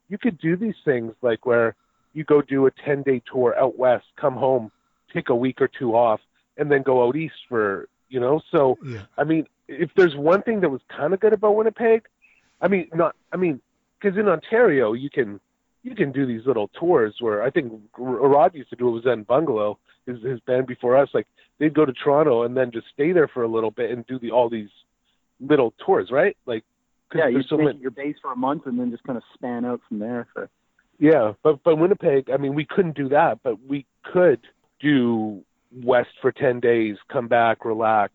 you 0.10 0.18
could 0.18 0.40
do 0.40 0.58
these 0.58 0.76
things 0.84 1.14
like 1.22 1.46
where 1.46 1.76
you 2.14 2.24
go 2.24 2.42
do 2.42 2.66
a 2.66 2.72
ten 2.72 3.04
day 3.04 3.22
tour 3.32 3.56
out 3.58 3.78
west, 3.78 4.08
come 4.20 4.34
home, 4.34 4.72
take 5.14 5.30
a 5.30 5.36
week 5.36 5.62
or 5.62 5.70
two 5.70 5.96
off, 5.96 6.22
and 6.58 6.72
then 6.72 6.82
go 6.82 7.08
out 7.08 7.16
east 7.16 7.36
for 7.48 7.88
you 8.10 8.20
know. 8.20 8.42
So 8.52 8.80
yeah. 8.84 9.04
I 9.16 9.26
mean, 9.26 9.46
if 9.68 9.92
there's 9.96 10.16
one 10.16 10.42
thing 10.42 10.62
that 10.62 10.70
was 10.70 10.82
kind 10.96 11.14
of 11.14 11.20
good 11.20 11.34
about 11.34 11.56
Winnipeg, 11.56 12.04
I 12.62 12.68
mean, 12.68 12.90
not, 12.94 13.16
I 13.32 13.38
mean, 13.38 13.62
because 14.00 14.18
in 14.18 14.28
Ontario 14.28 14.94
you 14.94 15.10
can 15.10 15.40
you 15.84 15.96
can 15.96 16.12
do 16.12 16.26
these 16.26 16.46
little 16.46 16.70
tours 16.80 17.16
where 17.20 17.44
I 17.44 17.50
think 17.50 17.74
Rod 17.98 18.56
used 18.56 18.70
to 18.70 18.76
do 18.76 18.88
it 18.88 18.92
with 18.92 19.04
Zen 19.04 19.24
Bungalow, 19.24 19.78
his 20.06 20.22
his 20.24 20.40
band 20.42 20.68
before 20.68 20.98
us. 20.98 21.10
Like 21.14 21.28
they'd 21.60 21.74
go 21.74 21.86
to 21.86 21.94
Toronto 21.94 22.44
and 22.44 22.56
then 22.56 22.72
just 22.72 22.88
stay 22.94 23.12
there 23.12 23.28
for 23.28 23.44
a 23.44 23.48
little 23.48 23.72
bit 23.72 23.92
and 23.92 24.06
do 24.08 24.20
the 24.20 24.32
all 24.32 24.50
these 24.50 24.70
little 25.40 25.74
tours, 25.86 26.10
right? 26.12 26.38
Like 26.46 26.64
yeah, 27.14 27.28
you 27.28 27.44
so 27.44 27.58
make 27.58 27.82
your 27.82 27.92
base 27.92 28.16
for 28.22 28.32
a 28.32 28.36
month 28.36 28.66
and 28.66 28.80
then 28.80 28.92
just 28.92 29.04
kind 29.04 29.18
of 29.18 29.24
span 29.34 29.66
out 29.66 29.82
from 29.88 30.00
there. 30.00 30.28
For... 30.34 30.50
Yeah, 31.00 31.34
but 31.44 31.64
but 31.64 31.78
Winnipeg, 31.78 32.30
I 32.30 32.38
mean, 32.38 32.56
we 32.56 32.66
couldn't 32.66 32.96
do 32.96 33.10
that, 33.10 33.40
but 33.44 33.64
we 33.66 33.86
could 34.04 34.42
do 34.80 35.44
west 35.84 36.12
for 36.22 36.32
ten 36.32 36.60
days, 36.60 36.98
come 37.12 37.28
back, 37.28 37.66
relax, 37.66 38.14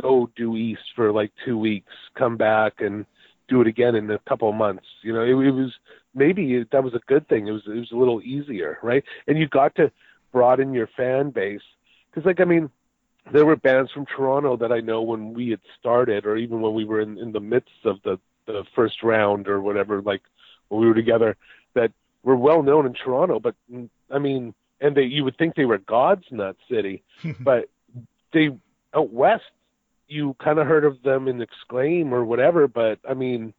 go 0.00 0.30
due 0.36 0.56
east 0.56 0.82
for 0.94 1.12
like 1.12 1.32
two 1.44 1.58
weeks, 1.58 1.92
come 2.14 2.36
back 2.36 2.80
and 2.80 3.06
do 3.48 3.60
it 3.60 3.66
again 3.66 3.94
in 3.94 4.10
a 4.10 4.18
couple 4.20 4.48
of 4.48 4.54
months. 4.54 4.86
You 5.02 5.12
know, 5.12 5.22
it, 5.22 5.46
it 5.46 5.50
was 5.50 5.72
maybe 6.14 6.64
that 6.70 6.84
was 6.84 6.94
a 6.94 7.00
good 7.06 7.28
thing. 7.28 7.48
It 7.48 7.52
was 7.52 7.62
it 7.66 7.78
was 7.78 7.92
a 7.92 7.96
little 7.96 8.22
easier, 8.22 8.78
right? 8.82 9.04
And 9.26 9.38
you 9.38 9.48
got 9.48 9.74
to 9.76 9.90
broaden 10.32 10.72
your 10.72 10.88
fan 10.96 11.30
base 11.30 11.60
because, 12.10 12.26
like, 12.26 12.40
I 12.40 12.44
mean, 12.44 12.70
there 13.32 13.46
were 13.46 13.56
bands 13.56 13.90
from 13.92 14.06
Toronto 14.06 14.56
that 14.56 14.72
I 14.72 14.80
know 14.80 15.02
when 15.02 15.34
we 15.34 15.50
had 15.50 15.60
started, 15.78 16.26
or 16.26 16.36
even 16.36 16.60
when 16.60 16.74
we 16.74 16.84
were 16.84 17.00
in 17.00 17.18
in 17.18 17.32
the 17.32 17.40
midst 17.40 17.84
of 17.84 18.02
the 18.02 18.18
the 18.46 18.64
first 18.74 19.02
round 19.02 19.48
or 19.48 19.60
whatever, 19.60 20.02
like 20.02 20.22
when 20.68 20.80
we 20.80 20.88
were 20.88 20.94
together, 20.94 21.36
that 21.74 21.92
were 22.22 22.36
well 22.36 22.62
known 22.62 22.86
in 22.86 22.94
Toronto. 22.94 23.38
But 23.38 23.54
mm, 23.72 23.88
I 24.10 24.18
mean, 24.18 24.54
and 24.80 24.96
they 24.96 25.04
you 25.04 25.24
would 25.24 25.36
think 25.38 25.54
they 25.54 25.64
were 25.64 25.78
gods 25.78 26.24
in 26.30 26.38
that 26.38 26.56
city, 26.70 27.04
but 27.40 27.68
they 28.32 28.50
out 28.94 29.12
west 29.12 29.44
you 30.08 30.36
kind 30.42 30.58
of 30.58 30.66
heard 30.66 30.84
of 30.84 31.02
them 31.02 31.28
in 31.28 31.40
Exclaim 31.40 32.12
or 32.12 32.24
whatever, 32.24 32.68
but 32.68 32.98
I 33.08 33.14
mean, 33.14 33.54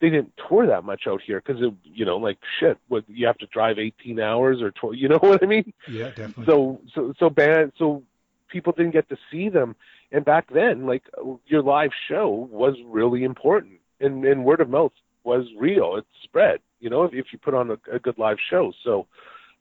they 0.00 0.08
didn't 0.08 0.32
tour 0.48 0.66
that 0.66 0.84
much 0.84 1.02
out 1.06 1.20
here 1.22 1.42
because 1.44 1.62
you 1.84 2.04
know 2.04 2.16
like 2.16 2.38
shit 2.58 2.78
what 2.88 3.04
you 3.08 3.26
have 3.26 3.38
to 3.38 3.46
drive 3.46 3.78
18 3.78 4.18
hours 4.18 4.62
or 4.62 4.70
12 4.70 4.96
you 4.96 5.08
know 5.10 5.18
what 5.18 5.42
i 5.42 5.46
mean? 5.46 5.72
Yeah 5.88 6.08
definitely. 6.08 6.46
So 6.46 6.80
so 6.94 7.14
so 7.18 7.30
band 7.30 7.72
so 7.78 8.02
people 8.48 8.72
didn't 8.72 8.92
get 8.92 9.08
to 9.10 9.16
see 9.30 9.48
them. 9.48 9.76
And 10.10 10.24
back 10.24 10.52
then 10.52 10.86
like 10.86 11.04
your 11.46 11.62
live 11.62 11.90
show 12.08 12.48
was 12.50 12.76
really 12.84 13.24
important. 13.24 13.74
And 14.00 14.24
and 14.24 14.44
word 14.44 14.60
of 14.60 14.70
mouth 14.70 14.92
was 15.22 15.46
real. 15.58 15.96
It 15.96 16.06
spread 16.22 16.60
you 16.80 16.90
know 16.90 17.04
if, 17.04 17.12
if 17.12 17.26
you 17.32 17.38
put 17.38 17.54
on 17.54 17.70
a, 17.70 17.78
a 17.92 17.98
good 17.98 18.18
live 18.18 18.38
show. 18.48 18.72
So 18.82 19.06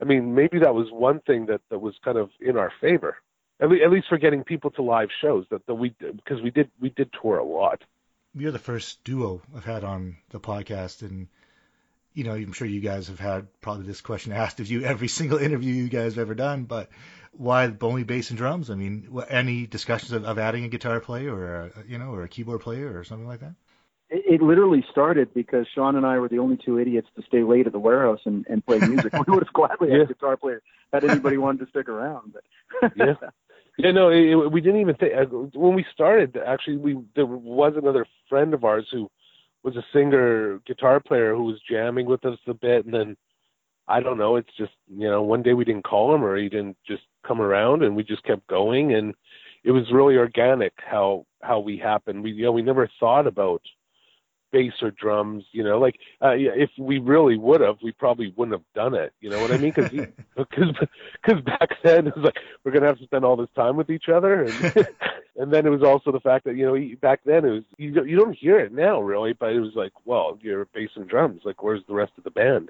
i 0.02 0.06
mean 0.06 0.34
maybe 0.34 0.60
that 0.60 0.74
was 0.74 0.88
one 0.92 1.20
thing 1.20 1.48
that 1.48 1.62
that 1.70 1.80
was 1.80 1.96
kind 2.04 2.18
of 2.18 2.30
in 2.40 2.58
our 2.58 2.72
favor 2.80 3.18
at, 3.62 3.70
le- 3.70 3.84
at 3.84 3.92
least 3.92 4.08
for 4.08 4.18
getting 4.18 4.44
people 4.44 4.72
to 4.72 4.82
live 4.82 5.10
shows 5.22 5.46
that, 5.52 5.66
that 5.68 5.76
we 5.76 5.94
because 6.00 6.42
we 6.42 6.52
did 6.52 6.70
we 6.80 6.90
did 6.90 7.10
tour 7.22 7.38
a 7.38 7.44
lot 7.44 7.82
you're 8.36 8.52
the 8.52 8.60
first 8.60 9.04
duo 9.04 9.42
I've 9.56 9.66
had 9.66 9.84
on 9.84 10.18
the 10.30 10.40
podcast, 10.40 11.02
and 11.02 11.28
you 12.14 12.24
know, 12.24 12.34
I'm 12.34 12.54
sure 12.54 12.68
you 12.68 12.82
guys 12.82 13.08
have 13.08 13.20
had 13.20 13.48
probably 13.62 13.86
this 13.86 14.02
question 14.02 14.32
asked 14.32 14.60
of 14.60 14.68
you 14.68 14.84
every 14.84 15.08
single 15.20 15.38
interview 15.38 15.74
you 15.74 15.90
guys 15.90 16.16
have 16.16 16.22
ever 16.22 16.36
done. 16.36 16.64
But 16.64 16.90
why 17.32 17.72
only 17.82 18.04
bass 18.04 18.30
and 18.30 18.38
drums? 18.38 18.70
I 18.70 18.76
mean, 18.76 19.10
any 19.30 19.68
discussions 19.68 20.12
of, 20.12 20.26
of 20.26 20.40
adding 20.40 20.64
a 20.64 20.70
guitar 20.70 21.00
player 21.00 21.34
or 21.34 21.56
a, 21.62 21.72
you 21.88 21.98
know, 21.98 22.12
or 22.12 22.24
a 22.24 22.30
keyboard 22.30 22.62
player 22.62 22.98
or 22.98 23.04
something 23.04 23.28
like 23.28 23.40
that? 23.42 23.54
It, 24.10 24.42
it 24.42 24.42
literally 24.42 24.84
started 24.92 25.34
because 25.34 25.68
Sean 25.74 25.96
and 25.96 26.06
I 26.06 26.18
were 26.20 26.30
the 26.30 26.40
only 26.40 26.58
two 26.58 26.80
idiots 26.80 27.08
to 27.16 27.24
stay 27.28 27.44
late 27.44 27.68
at 27.68 27.74
the 27.74 27.80
warehouse 27.80 28.22
and, 28.26 28.46
and 28.50 28.66
play 28.66 28.80
music. 28.80 29.14
we 29.28 29.34
would 29.34 29.44
have 29.44 29.54
gladly 29.54 29.92
had 29.92 30.02
a 30.02 30.06
guitar 30.08 30.38
player 30.38 30.62
had 30.92 31.04
anybody 31.04 31.38
wanted 31.38 31.66
to 31.66 31.70
stick 31.70 31.88
around. 31.88 32.34
But 32.82 32.92
yeah. 32.96 33.14
Yeah, 33.80 33.92
no, 33.92 34.10
it, 34.10 34.52
we 34.52 34.60
didn't 34.60 34.82
even 34.82 34.96
think 34.96 35.14
uh, 35.16 35.26
when 35.58 35.74
we 35.74 35.86
started. 35.94 36.38
Actually, 36.46 36.76
we 36.76 36.98
there 37.16 37.26
was 37.26 37.74
another 37.78 38.06
friend 38.28 38.54
of 38.54 38.66
ours 38.66 38.86
who 38.92 39.10
was 39.64 39.78
a 39.78 39.86
singer, 39.94 40.60
guitar 40.68 41.00
player 41.00 41.34
who 41.34 41.44
was 41.44 41.62
jamming 41.70 42.06
with 42.06 42.26
us 42.26 42.38
a 42.48 42.54
bit, 42.54 42.84
and 42.84 42.94
then 42.94 43.16
I 43.88 44.02
don't 44.02 44.18
know. 44.18 44.36
It's 44.36 44.54
just 44.58 44.74
you 44.94 45.10
know, 45.10 45.24
one 45.24 45.44
day 45.44 45.54
we 45.54 45.64
didn't 45.64 45.86
call 45.86 46.14
him 46.14 46.26
or 46.26 46.36
he 46.36 46.50
didn't 46.50 46.76
just 46.86 47.04
come 47.26 47.40
around, 47.40 47.84
and 47.84 47.96
we 47.96 48.04
just 48.04 48.24
kept 48.26 48.46
going, 48.48 48.96
and 48.96 49.14
it 49.64 49.72
was 49.72 49.90
really 49.94 50.18
organic 50.18 50.74
how 50.76 51.26
how 51.42 51.60
we 51.60 51.78
happened. 51.78 52.22
We 52.22 52.32
you 52.32 52.44
know 52.44 52.52
we 52.52 52.62
never 52.62 52.90
thought 53.00 53.28
about 53.28 53.62
bass 54.52 54.74
or 54.82 54.92
drums, 54.92 55.44
you 55.52 55.64
know, 55.64 55.80
like 55.80 56.00
uh, 56.22 56.34
if 56.36 56.70
we 56.78 57.00
really 57.00 57.38
would 57.38 57.62
have, 57.62 57.78
we 57.84 57.92
probably 57.92 58.34
wouldn't 58.36 58.56
have 58.56 58.66
done 58.74 58.94
it. 58.96 59.14
You 59.22 59.30
know 59.30 59.40
what 59.40 59.52
I 59.52 59.58
mean? 59.58 59.74
Because 59.76 59.92
because 60.36 60.76
because 61.24 61.42
back 61.44 61.70
then 61.84 62.08
it 62.08 62.16
was 62.16 62.26
like 62.26 62.38
we're 62.64 62.72
gonna 62.72 62.88
have 62.88 63.00
to 63.00 63.04
spend 63.04 63.26
all 63.26 63.36
this 63.36 63.50
time 63.56 63.78
with 63.78 63.90
each 63.90 64.10
other, 64.10 64.44
and 64.44 64.88
and 65.38 65.54
then 65.54 65.66
it 65.66 65.70
was 65.70 65.84
also 65.84 66.12
the 66.12 66.20
fact 66.20 66.46
that 66.46 66.56
you 66.56 66.66
know 66.66 66.96
back 67.02 67.22
then 67.26 67.46
it 67.46 67.52
was 67.52 67.64
you 67.78 67.92
don't, 67.92 68.08
you 68.10 68.18
don't 68.18 68.34
hear 68.34 68.60
it 68.60 68.72
now 68.72 69.02
really, 69.02 69.34
but 69.34 69.54
it 69.54 69.60
was 69.60 69.74
like 69.76 69.94
well 70.06 70.38
you're 70.42 70.66
bass 70.66 70.90
and 70.96 71.08
drums, 71.08 71.42
like 71.46 71.62
where's 71.64 71.82
the 71.88 71.94
rest 71.94 72.14
of 72.18 72.24
the 72.24 72.32
band, 72.32 72.70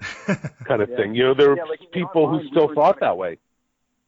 kind 0.66 0.82
of 0.82 0.90
yeah. 0.90 0.98
thing. 0.98 1.16
You 1.16 1.24
know 1.24 1.34
there 1.34 1.50
were 1.50 1.58
yeah, 1.58 1.64
like, 1.64 1.92
people 1.92 2.30
who 2.30 2.48
still 2.50 2.74
thought 2.74 3.00
that 3.02 3.18
way. 3.18 3.38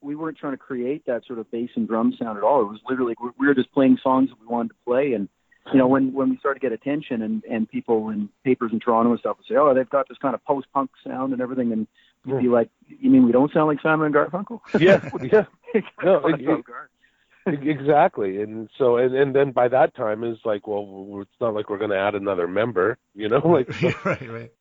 We 0.04 0.16
weren't 0.16 0.38
trying 0.38 0.54
to 0.54 0.58
create 0.58 1.06
that 1.06 1.28
sort 1.28 1.38
of 1.38 1.52
bass 1.52 1.70
and 1.76 1.88
drum 1.88 2.16
sound 2.18 2.36
at 2.40 2.44
all. 2.44 2.62
It 2.62 2.66
was 2.66 2.80
literally 2.90 3.16
we 3.38 3.46
were 3.46 3.54
just 3.54 3.72
playing 3.72 4.00
songs 4.02 4.30
that 4.30 4.40
we 4.40 4.48
wanted 4.48 4.70
to 4.70 4.76
play 4.84 5.14
and 5.14 5.30
you 5.72 5.78
know, 5.78 5.88
when 5.88 6.14
when 6.14 6.30
we 6.30 6.38
started 6.38 6.60
to 6.60 6.66
get 6.66 6.74
attention 6.74 7.22
and 7.22 7.44
and 7.44 7.70
people 7.70 8.10
in 8.10 8.30
papers 8.44 8.72
in 8.74 8.80
Toronto 8.80 9.12
and 9.12 9.20
stuff 9.20 9.38
would 9.38 9.48
say, 9.48 9.56
oh, 9.56 9.74
they've 9.74 9.90
got 9.90 10.10
this 10.10 10.18
kind 10.18 10.34
of 10.34 10.44
post 10.44 10.68
punk 10.74 10.90
sound 11.06 11.34
and 11.34 11.42
everything, 11.42 11.72
and 11.72 11.88
you'd 12.26 12.42
be 12.42 12.48
like, 12.48 12.70
you 12.88 13.10
mean 13.10 13.26
we 13.26 13.32
don't 13.32 13.54
sound 13.54 13.68
like 13.68 13.82
Simon 13.82 14.08
and 14.08 14.16
Garfunkel? 14.16 14.60
Yeah, 14.80 15.08
yeah. 15.32 15.46
no, 16.04 16.28
it, 16.28 16.42
it, 16.42 17.68
exactly. 17.68 18.42
And 18.42 18.70
so, 18.78 18.98
and 18.98 19.16
and 19.16 19.36
then 19.36 19.52
by 19.52 19.68
that 19.68 19.96
time 19.96 20.24
is 20.24 20.38
like, 20.44 20.68
well, 20.68 21.20
it's 21.22 21.40
not 21.40 21.54
like 21.54 21.70
we're 21.70 21.78
going 21.78 21.92
to 21.92 22.00
add 22.00 22.16
another 22.16 22.48
member, 22.48 22.98
you 23.14 23.30
know, 23.30 23.38
like 23.46 23.72
so, 23.74 23.92
right, 24.04 24.30
right. 24.30 24.52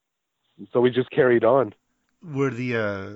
So 0.72 0.80
we 0.80 0.90
just 0.90 1.10
carried 1.10 1.44
on. 1.44 1.74
Were 2.22 2.50
the 2.50 2.76
uh 2.76 3.10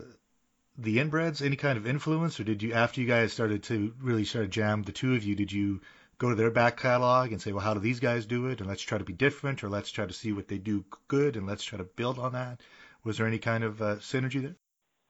the 0.79 0.97
inbreds 0.97 1.45
any 1.45 1.57
kind 1.57 1.76
of 1.76 1.87
influence, 1.87 2.41
or 2.41 2.45
did 2.45 2.62
you 2.62 2.73
after 2.73 3.00
you 3.00 3.07
guys 3.07 3.33
started 3.33 3.62
to 3.64 3.93
really 4.00 4.25
start 4.25 4.47
to 4.47 4.49
jam 4.49 4.83
the 4.83 4.93
two 4.93 5.14
of 5.14 5.23
you, 5.23 5.35
did 5.35 5.53
you 5.53 5.81
go 6.18 6.30
to 6.30 6.35
their 6.35 6.50
back 6.50 6.76
catalog 6.76 7.33
and 7.33 7.40
say, 7.40 7.52
well, 7.52 7.64
how 7.64 7.75
do 7.75 7.80
these 7.80 8.00
guys 8.00 8.26
do 8.26 8.47
it? 8.47 8.61
And 8.61 8.68
let's 8.68 8.83
try 8.83 8.99
to 8.99 9.04
be 9.04 9.12
different, 9.12 9.64
or 9.64 9.68
let's 9.68 9.90
try 9.90 10.06
to 10.06 10.12
see 10.12 10.33
what 10.33 10.49
they 10.49 10.59
do 10.59 10.85
good, 11.09 11.37
and 11.37 11.47
let's 11.47 11.64
try 11.64 11.78
to 11.78 11.85
build 11.85 12.18
on 12.18 12.33
that. 12.33 12.61
Was 13.04 13.18
there 13.18 13.26
any 13.26 13.38
kind 13.38 13.64
of 13.64 13.83
uh, 13.83 13.97
synergy 13.97 14.42
there? 14.42 14.56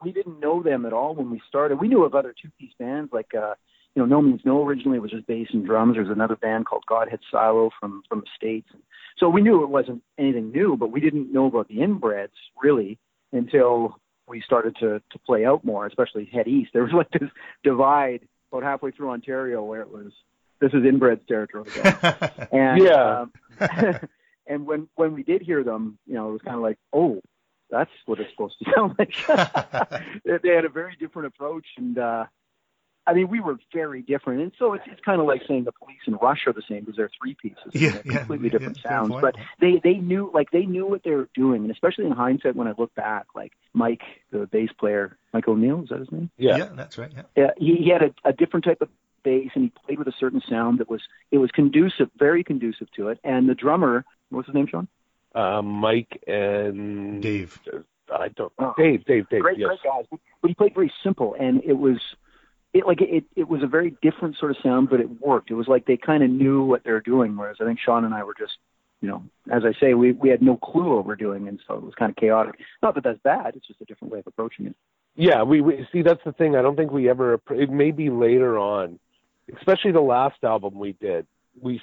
We 0.02 0.12
didn't 0.12 0.40
know 0.40 0.62
them 0.62 0.84
at 0.84 0.92
all 0.92 1.14
when 1.14 1.30
we 1.30 1.40
started. 1.49 1.80
We 1.80 1.88
knew 1.88 2.04
of 2.04 2.14
other 2.14 2.34
two-piece 2.40 2.73
bands 2.78 3.12
like, 3.12 3.34
uh, 3.34 3.54
you 3.94 4.02
know, 4.02 4.06
No 4.06 4.20
Means 4.20 4.40
No. 4.44 4.66
Originally, 4.66 4.99
it 4.99 5.02
was 5.02 5.12
just 5.12 5.26
bass 5.26 5.49
and 5.52 5.64
drums. 5.64 5.94
There's 5.94 6.11
another 6.11 6.37
band 6.37 6.66
called 6.66 6.84
Godhead 6.88 7.20
Silo 7.30 7.70
from 7.78 8.02
from 8.08 8.20
the 8.20 8.26
states. 8.37 8.68
So 9.18 9.28
we 9.28 9.40
knew 9.40 9.62
it 9.62 9.70
wasn't 9.70 10.02
anything 10.18 10.50
new, 10.50 10.76
but 10.76 10.90
we 10.90 11.00
didn't 11.00 11.32
know 11.32 11.46
about 11.46 11.68
the 11.68 11.76
inbreds 11.76 12.28
really 12.61 12.99
until 13.32 14.00
we 14.26 14.40
started 14.40 14.75
to 14.80 15.00
to 15.12 15.18
play 15.25 15.44
out 15.44 15.64
more, 15.64 15.87
especially 15.87 16.25
head 16.25 16.49
east. 16.49 16.73
There 16.73 16.82
was 16.82 16.92
like 16.92 17.11
this 17.12 17.30
divide 17.62 18.26
about 18.50 18.64
halfway 18.64 18.90
through 18.90 19.11
Ontario 19.11 19.62
where 19.62 19.82
it 19.82 19.90
was 19.90 20.12
this 20.61 20.73
is 20.73 20.84
inbred 20.84 21.26
territory. 21.26 21.68
and 22.52 22.82
yeah. 22.82 23.26
Um, 23.26 23.32
and 24.46 24.66
when 24.66 24.88
when 24.94 25.14
we 25.14 25.23
did 25.23 25.42
hear 25.42 25.62
them, 25.64 25.99
you 26.06 26.14
know, 26.14 26.28
it 26.28 26.32
was 26.32 26.42
kind 26.42 26.56
of 26.56 26.62
like, 26.62 26.78
oh, 26.92 27.20
that's 27.70 27.90
what 28.06 28.20
it's 28.20 28.30
supposed 28.30 28.56
to 28.58 28.73
sound 28.75 28.94
like. 28.99 29.14
they 30.42 30.50
had 30.50 30.64
a 30.64 30.68
very 30.68 30.96
different 30.99 31.26
approach, 31.26 31.66
and 31.76 31.99
uh, 31.99 32.25
I 33.06 33.12
mean, 33.12 33.28
we 33.28 33.40
were 33.40 33.56
very 33.73 34.02
different. 34.02 34.40
And 34.40 34.52
so 34.58 34.73
it's 34.75 34.84
it's 34.87 35.00
kind 35.00 35.20
of 35.20 35.26
like 35.26 35.42
saying 35.46 35.64
the 35.64 35.73
Police 35.73 35.99
and 36.06 36.16
Rush 36.20 36.46
are 36.46 36.52
the 36.52 36.62
same 36.68 36.80
because 36.80 36.96
they're 36.96 37.11
three 37.20 37.34
pieces, 37.34 37.58
yeah, 37.73 37.99
yeah, 38.04 38.18
completely 38.18 38.50
different 38.50 38.78
yeah, 38.84 38.90
sounds. 38.90 39.14
But 39.20 39.37
they 39.61 39.80
they 39.82 39.94
knew 39.94 40.30
like 40.32 40.50
they 40.50 40.64
knew 40.64 40.87
what 40.87 41.02
they 41.04 41.11
were 41.11 41.28
doing, 41.34 41.62
and 41.62 41.70
especially 41.70 42.06
in 42.06 42.12
hindsight, 42.12 42.56
when 42.56 42.68
I 42.68 42.75
look 42.78 42.94
back, 42.94 43.26
like 43.34 43.52
Mike, 43.73 44.02
the 44.30 44.46
bass 44.46 44.70
player, 44.78 45.18
Mike 45.32 45.49
O'Neill, 45.49 45.82
is 45.82 45.88
that 45.90 46.00
his 46.00 46.12
name? 46.12 46.30
Yeah, 46.37 46.56
yeah 46.56 46.68
that's 46.75 46.96
right. 46.96 47.12
Yeah, 47.14 47.23
yeah 47.37 47.50
he, 47.58 47.76
he 47.76 47.90
had 47.90 48.02
a, 48.02 48.28
a 48.28 48.32
different 48.32 48.64
type 48.64 48.80
of 48.80 48.88
bass 49.25 49.50
and 49.54 49.64
he 49.64 49.73
played 49.85 49.99
with 49.99 50.09
a 50.09 50.14
certain 50.19 50.43
sound 50.49 50.78
that 50.78 50.88
was 50.88 51.02
it 51.31 51.38
was 51.38 51.50
conducive, 51.50 52.11
very 52.16 52.45
conducive 52.45 52.90
to 52.93 53.09
it. 53.09 53.19
And 53.25 53.49
the 53.49 53.54
drummer, 53.54 54.04
what's 54.31 54.47
his 54.47 54.54
name, 54.54 54.69
Sean? 54.69 54.88
Uh, 55.35 55.62
Mike 55.62 56.23
and 56.28 57.21
Dave. 57.21 57.59
I 58.12 58.28
don't. 58.28 58.52
Oh, 58.59 58.75
Dave, 58.76 59.04
Dave, 59.04 59.28
Dave. 59.28 59.43
Great, 59.43 59.59
yes. 59.59 59.66
great 59.66 59.83
guys. 59.83 60.21
But 60.40 60.49
he 60.49 60.54
played 60.54 60.75
very 60.75 60.93
simple, 61.02 61.35
and 61.38 61.62
it 61.64 61.73
was 61.73 61.99
it 62.73 62.87
like 62.87 63.00
it 63.00 63.25
it 63.35 63.49
was 63.49 63.62
a 63.62 63.66
very 63.66 63.97
different 64.02 64.37
sort 64.37 64.52
of 64.52 64.59
sound, 64.62 64.90
but 64.90 65.00
it 65.00 65.21
worked. 65.21 65.50
It 65.50 65.54
was 65.54 65.66
like 65.66 65.87
they 65.87 65.97
kind 65.97 66.23
of 66.23 66.31
knew 66.31 66.64
what 66.64 66.85
they 66.85 66.93
were 66.93 67.00
doing, 67.00 67.37
whereas 67.37 67.57
I 67.61 67.64
think 67.64 67.81
Sean 67.81 68.04
and 68.04 68.14
I 68.14 68.23
were 68.23 68.35
just 68.38 68.59
you 69.04 69.11
know, 69.11 69.23
as 69.50 69.64
I 69.64 69.78
say, 69.78 69.93
we 69.93 70.12
we 70.12 70.31
had 70.31 70.40
no 70.40 70.57
clue 70.57 70.97
what 70.97 71.04
we're 71.04 71.16
doing, 71.16 71.47
and 71.47 71.61
so 71.66 71.75
it 71.75 71.83
was 71.83 71.95
kind 71.95 72.11
of 72.11 72.16
chaotic. 72.16 72.54
Not 72.83 72.95
that 72.95 73.04
that's 73.04 73.19
bad; 73.23 73.54
it's 73.54 73.66
just 73.66 73.81
a 73.81 73.85
different 73.85 74.12
way 74.12 74.21
of 74.21 74.26
approaching 74.26 74.66
it. 74.66 74.76
Yeah, 75.14 75.43
we, 75.43 75.61
we 75.61 75.87
see 75.93 76.02
that's 76.02 76.25
the 76.25 76.33
thing. 76.33 76.57
I 76.57 76.62
don't 76.62 76.75
think 76.75 76.90
we 76.90 77.09
ever. 77.11 77.40
It 77.50 77.71
may 77.71 77.90
be 77.90 78.09
later 78.09 78.59
on 78.59 78.99
especially 79.56 79.92
the 79.92 80.00
last 80.00 80.42
album 80.42 80.78
we 80.78 80.92
did, 80.92 81.26
we 81.60 81.80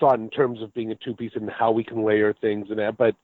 thought 0.00 0.18
in 0.18 0.30
terms 0.30 0.62
of 0.62 0.74
being 0.74 0.90
a 0.90 0.94
two 0.96 1.14
piece 1.14 1.32
and 1.34 1.48
how 1.50 1.70
we 1.70 1.84
can 1.84 2.04
layer 2.04 2.32
things 2.32 2.68
and 2.70 2.78
that. 2.78 2.96
But 2.96 3.14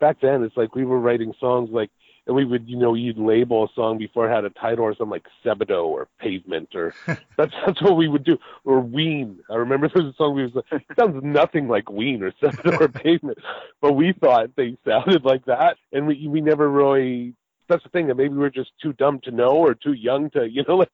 back 0.00 0.20
then, 0.20 0.42
it's 0.42 0.56
like 0.56 0.74
we 0.74 0.84
were 0.84 1.00
writing 1.00 1.34
songs 1.40 1.70
like, 1.70 1.90
and 2.26 2.36
we 2.36 2.44
would, 2.44 2.68
you 2.68 2.76
know, 2.76 2.92
you'd 2.92 3.16
label 3.16 3.64
a 3.64 3.68
song 3.74 3.96
before 3.96 4.28
it 4.28 4.34
had 4.34 4.44
a 4.44 4.50
title 4.50 4.84
or 4.84 4.94
something 4.94 5.10
like 5.10 5.26
Sebadoh 5.42 5.86
or 5.86 6.08
Pavement 6.20 6.74
or 6.74 6.94
that's 7.38 7.54
that's 7.66 7.80
what 7.80 7.96
we 7.96 8.06
would 8.06 8.22
do. 8.22 8.36
Or 8.64 8.80
Ween. 8.80 9.40
I 9.50 9.54
remember 9.54 9.88
there 9.88 10.04
was 10.04 10.12
a 10.12 10.16
song 10.16 10.34
we 10.34 10.42
was 10.42 10.54
like, 10.54 10.84
sounds 10.98 11.24
nothing 11.24 11.68
like 11.68 11.90
Ween 11.90 12.22
or 12.22 12.30
Sebadoh 12.42 12.80
or 12.82 12.88
Pavement, 12.88 13.38
but 13.80 13.94
we 13.94 14.12
thought 14.12 14.54
they 14.56 14.76
sounded 14.86 15.24
like 15.24 15.46
that, 15.46 15.78
and 15.90 16.06
we 16.06 16.28
we 16.28 16.42
never 16.42 16.68
really 16.68 17.34
that's 17.68 17.82
the 17.82 17.88
thing 17.90 18.06
that 18.06 18.16
maybe 18.16 18.34
we 18.34 18.44
are 18.44 18.50
just 18.50 18.70
too 18.82 18.92
dumb 18.94 19.20
to 19.24 19.30
know 19.30 19.52
or 19.52 19.74
too 19.74 19.92
young 19.92 20.30
to 20.30 20.48
you 20.48 20.64
know 20.66 20.76
like 20.82 20.90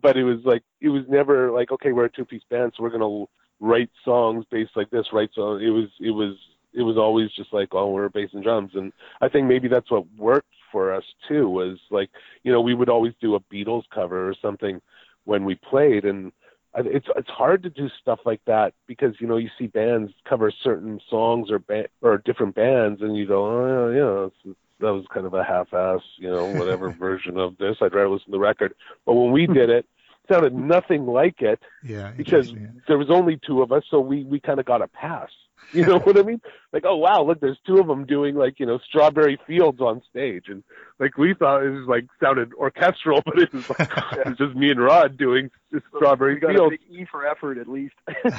but 0.00 0.16
it 0.16 0.24
was 0.24 0.38
like 0.44 0.62
it 0.80 0.88
was 0.88 1.04
never 1.08 1.50
like 1.50 1.70
okay 1.70 1.92
we're 1.92 2.06
a 2.06 2.10
two 2.10 2.24
piece 2.24 2.42
band 2.50 2.72
so 2.76 2.82
we're 2.82 2.90
gonna 2.90 3.24
write 3.60 3.90
songs 4.04 4.44
based 4.50 4.76
like 4.76 4.90
this 4.90 5.06
write 5.12 5.30
songs. 5.34 5.62
It 5.64 5.70
was 5.70 5.88
it 6.00 6.10
was 6.10 6.36
it 6.72 6.82
was 6.82 6.96
always 6.96 7.30
just 7.32 7.52
like 7.52 7.68
oh 7.72 7.90
we're 7.90 8.08
bass 8.08 8.30
and 8.32 8.42
drums. 8.42 8.72
And 8.74 8.92
i 9.20 9.28
think 9.28 9.46
maybe 9.46 9.68
that's 9.68 9.90
what 9.90 10.04
worked 10.16 10.48
for 10.72 10.92
us 10.92 11.04
too 11.28 11.48
was 11.48 11.78
like 11.90 12.10
you 12.42 12.52
know 12.52 12.60
we 12.60 12.74
would 12.74 12.88
always 12.88 13.14
do 13.20 13.34
a 13.34 13.40
beatles 13.40 13.84
cover 13.92 14.28
or 14.28 14.34
something 14.40 14.80
when 15.24 15.44
we 15.44 15.54
played. 15.54 16.04
And 16.04 16.32
it's 16.76 17.06
it's 17.16 17.30
hard 17.30 17.62
to 17.62 17.70
do 17.70 17.88
stuff 18.00 18.18
like 18.24 18.40
that 18.46 18.74
because 18.86 19.14
you 19.20 19.26
know 19.26 19.36
you 19.36 19.48
see 19.58 19.68
bands 19.68 20.12
cover 20.28 20.50
certain 20.50 21.00
songs 21.08 21.50
or 21.50 21.60
ba- 21.60 21.88
or 22.02 22.18
different 22.18 22.54
bands 22.54 23.00
and 23.00 23.16
you 23.16 23.26
go 23.26 23.46
oh 23.46 23.90
yeah 23.90 24.26
it's, 24.26 24.58
that 24.84 24.94
was 24.94 25.04
kind 25.12 25.26
of 25.26 25.34
a 25.34 25.42
half-ass, 25.42 26.00
you 26.18 26.30
know, 26.30 26.46
whatever 26.46 26.90
version 26.98 27.38
of 27.38 27.56
this. 27.58 27.76
I'd 27.80 27.94
rather 27.94 28.08
listen 28.08 28.26
to 28.26 28.32
the 28.32 28.38
record. 28.38 28.74
But 29.04 29.14
when 29.14 29.32
we 29.32 29.46
did 29.46 29.70
it, 29.70 29.86
it 29.86 30.32
sounded 30.32 30.54
nothing 30.54 31.06
like 31.06 31.42
it. 31.42 31.60
Yeah. 31.82 32.12
Because 32.16 32.54
there 32.86 32.98
was 32.98 33.10
only 33.10 33.40
two 33.46 33.62
of 33.62 33.72
us, 33.72 33.84
so 33.90 34.00
we 34.00 34.24
we 34.24 34.40
kind 34.40 34.60
of 34.60 34.66
got 34.66 34.82
a 34.82 34.88
pass. 34.88 35.30
You 35.72 35.84
know 35.86 35.98
what 35.98 36.16
I 36.16 36.22
mean? 36.22 36.40
Like, 36.72 36.84
oh 36.86 36.96
wow, 36.96 37.22
look, 37.24 37.40
there's 37.40 37.58
two 37.66 37.78
of 37.78 37.88
them 37.88 38.04
doing 38.06 38.36
like 38.36 38.60
you 38.60 38.66
know 38.66 38.78
Strawberry 38.86 39.38
Fields 39.46 39.80
on 39.80 40.02
stage, 40.08 40.44
and 40.48 40.62
like 41.00 41.16
we 41.18 41.34
thought 41.34 41.64
it 41.64 41.70
was 41.70 41.88
like 41.88 42.06
sounded 42.22 42.52
orchestral, 42.54 43.22
but 43.26 43.38
it 43.40 43.52
was 43.52 43.68
like 43.70 43.90
it's 44.26 44.38
just 44.38 44.54
me 44.54 44.70
and 44.70 44.80
Rod 44.80 45.16
doing 45.16 45.50
Strawberry 45.96 46.38
got 46.38 46.52
Fields. 46.52 46.76
a 46.80 46.92
big 46.92 47.00
E 47.00 47.06
for 47.10 47.26
effort 47.26 47.58
at 47.58 47.66
least. 47.66 47.94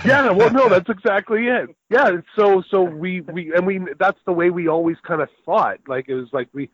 yeah, 0.05 0.29
well, 0.31 0.49
no, 0.53 0.69
that's 0.69 0.89
exactly 0.89 1.47
it. 1.47 1.75
Yeah, 1.89 2.21
so 2.37 2.63
so 2.69 2.83
we 2.83 3.19
we 3.21 3.53
and 3.53 3.65
we 3.67 3.81
that's 3.99 4.19
the 4.25 4.31
way 4.33 4.49
we 4.49 4.69
always 4.69 4.97
kind 5.05 5.21
of 5.21 5.27
thought. 5.45 5.79
Like 5.87 6.07
it 6.07 6.15
was 6.15 6.29
like 6.31 6.47
we, 6.53 6.69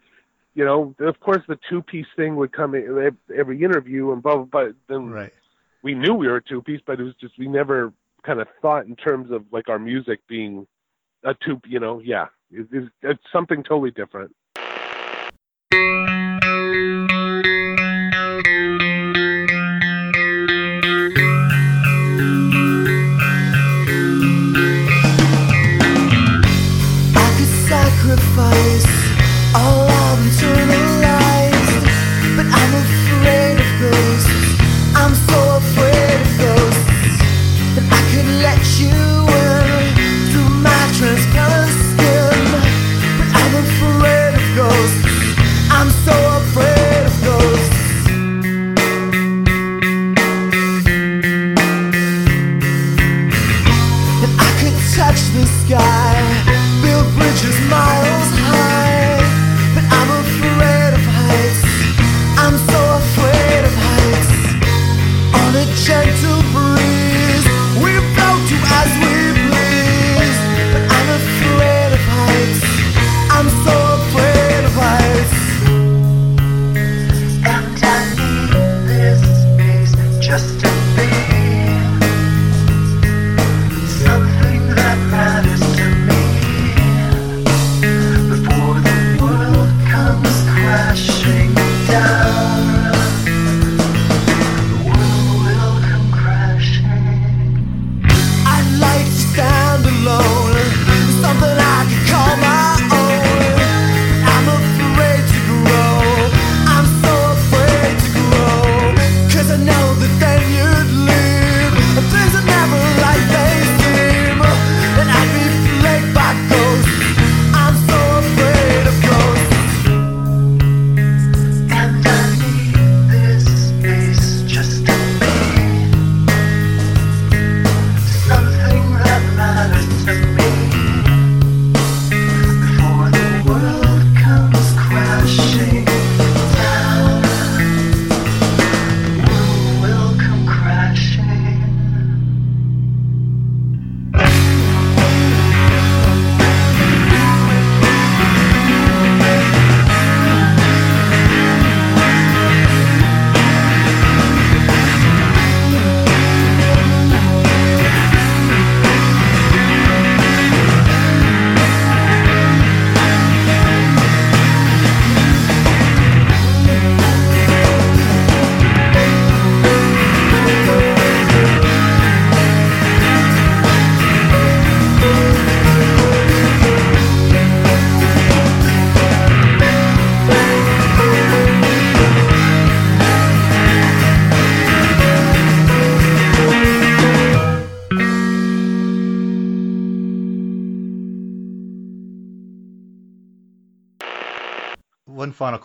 you 0.54 0.64
know, 0.66 0.94
of 1.00 1.20
course 1.22 1.42
the 1.48 1.58
two 1.70 1.82
piece 1.82 2.08
thing 2.16 2.36
would 2.36 2.52
come 2.52 2.76
in 2.76 3.18
every 3.36 3.64
interview 3.64 4.12
and 4.12 4.22
blah 4.22 4.36
blah. 4.36 4.46
But 4.46 4.76
then 4.88 5.10
Right. 5.10 5.34
we 5.82 5.96
knew 5.96 6.14
we 6.14 6.28
were 6.28 6.36
a 6.38 6.44
two 6.44 6.62
piece, 6.62 6.82
but 6.86 7.00
it 7.00 7.04
was 7.04 7.16
just 7.16 7.40
we 7.40 7.48
never 7.48 7.94
kind 8.25 8.40
of 8.40 8.48
thought 8.62 8.86
in 8.86 8.96
terms 8.96 9.32
of 9.32 9.46
like 9.51 9.70
our 9.70 9.80
music 9.80 10.20
being 10.28 10.68
a 11.24 11.34
two. 11.46 11.60
You 11.66 11.80
know, 11.80 12.00
yeah, 12.00 12.28
it, 12.51 12.68
it's, 12.72 12.92
it's 13.01 13.24
something 13.32 13.63
totally 13.63 13.92
different. 13.92 14.34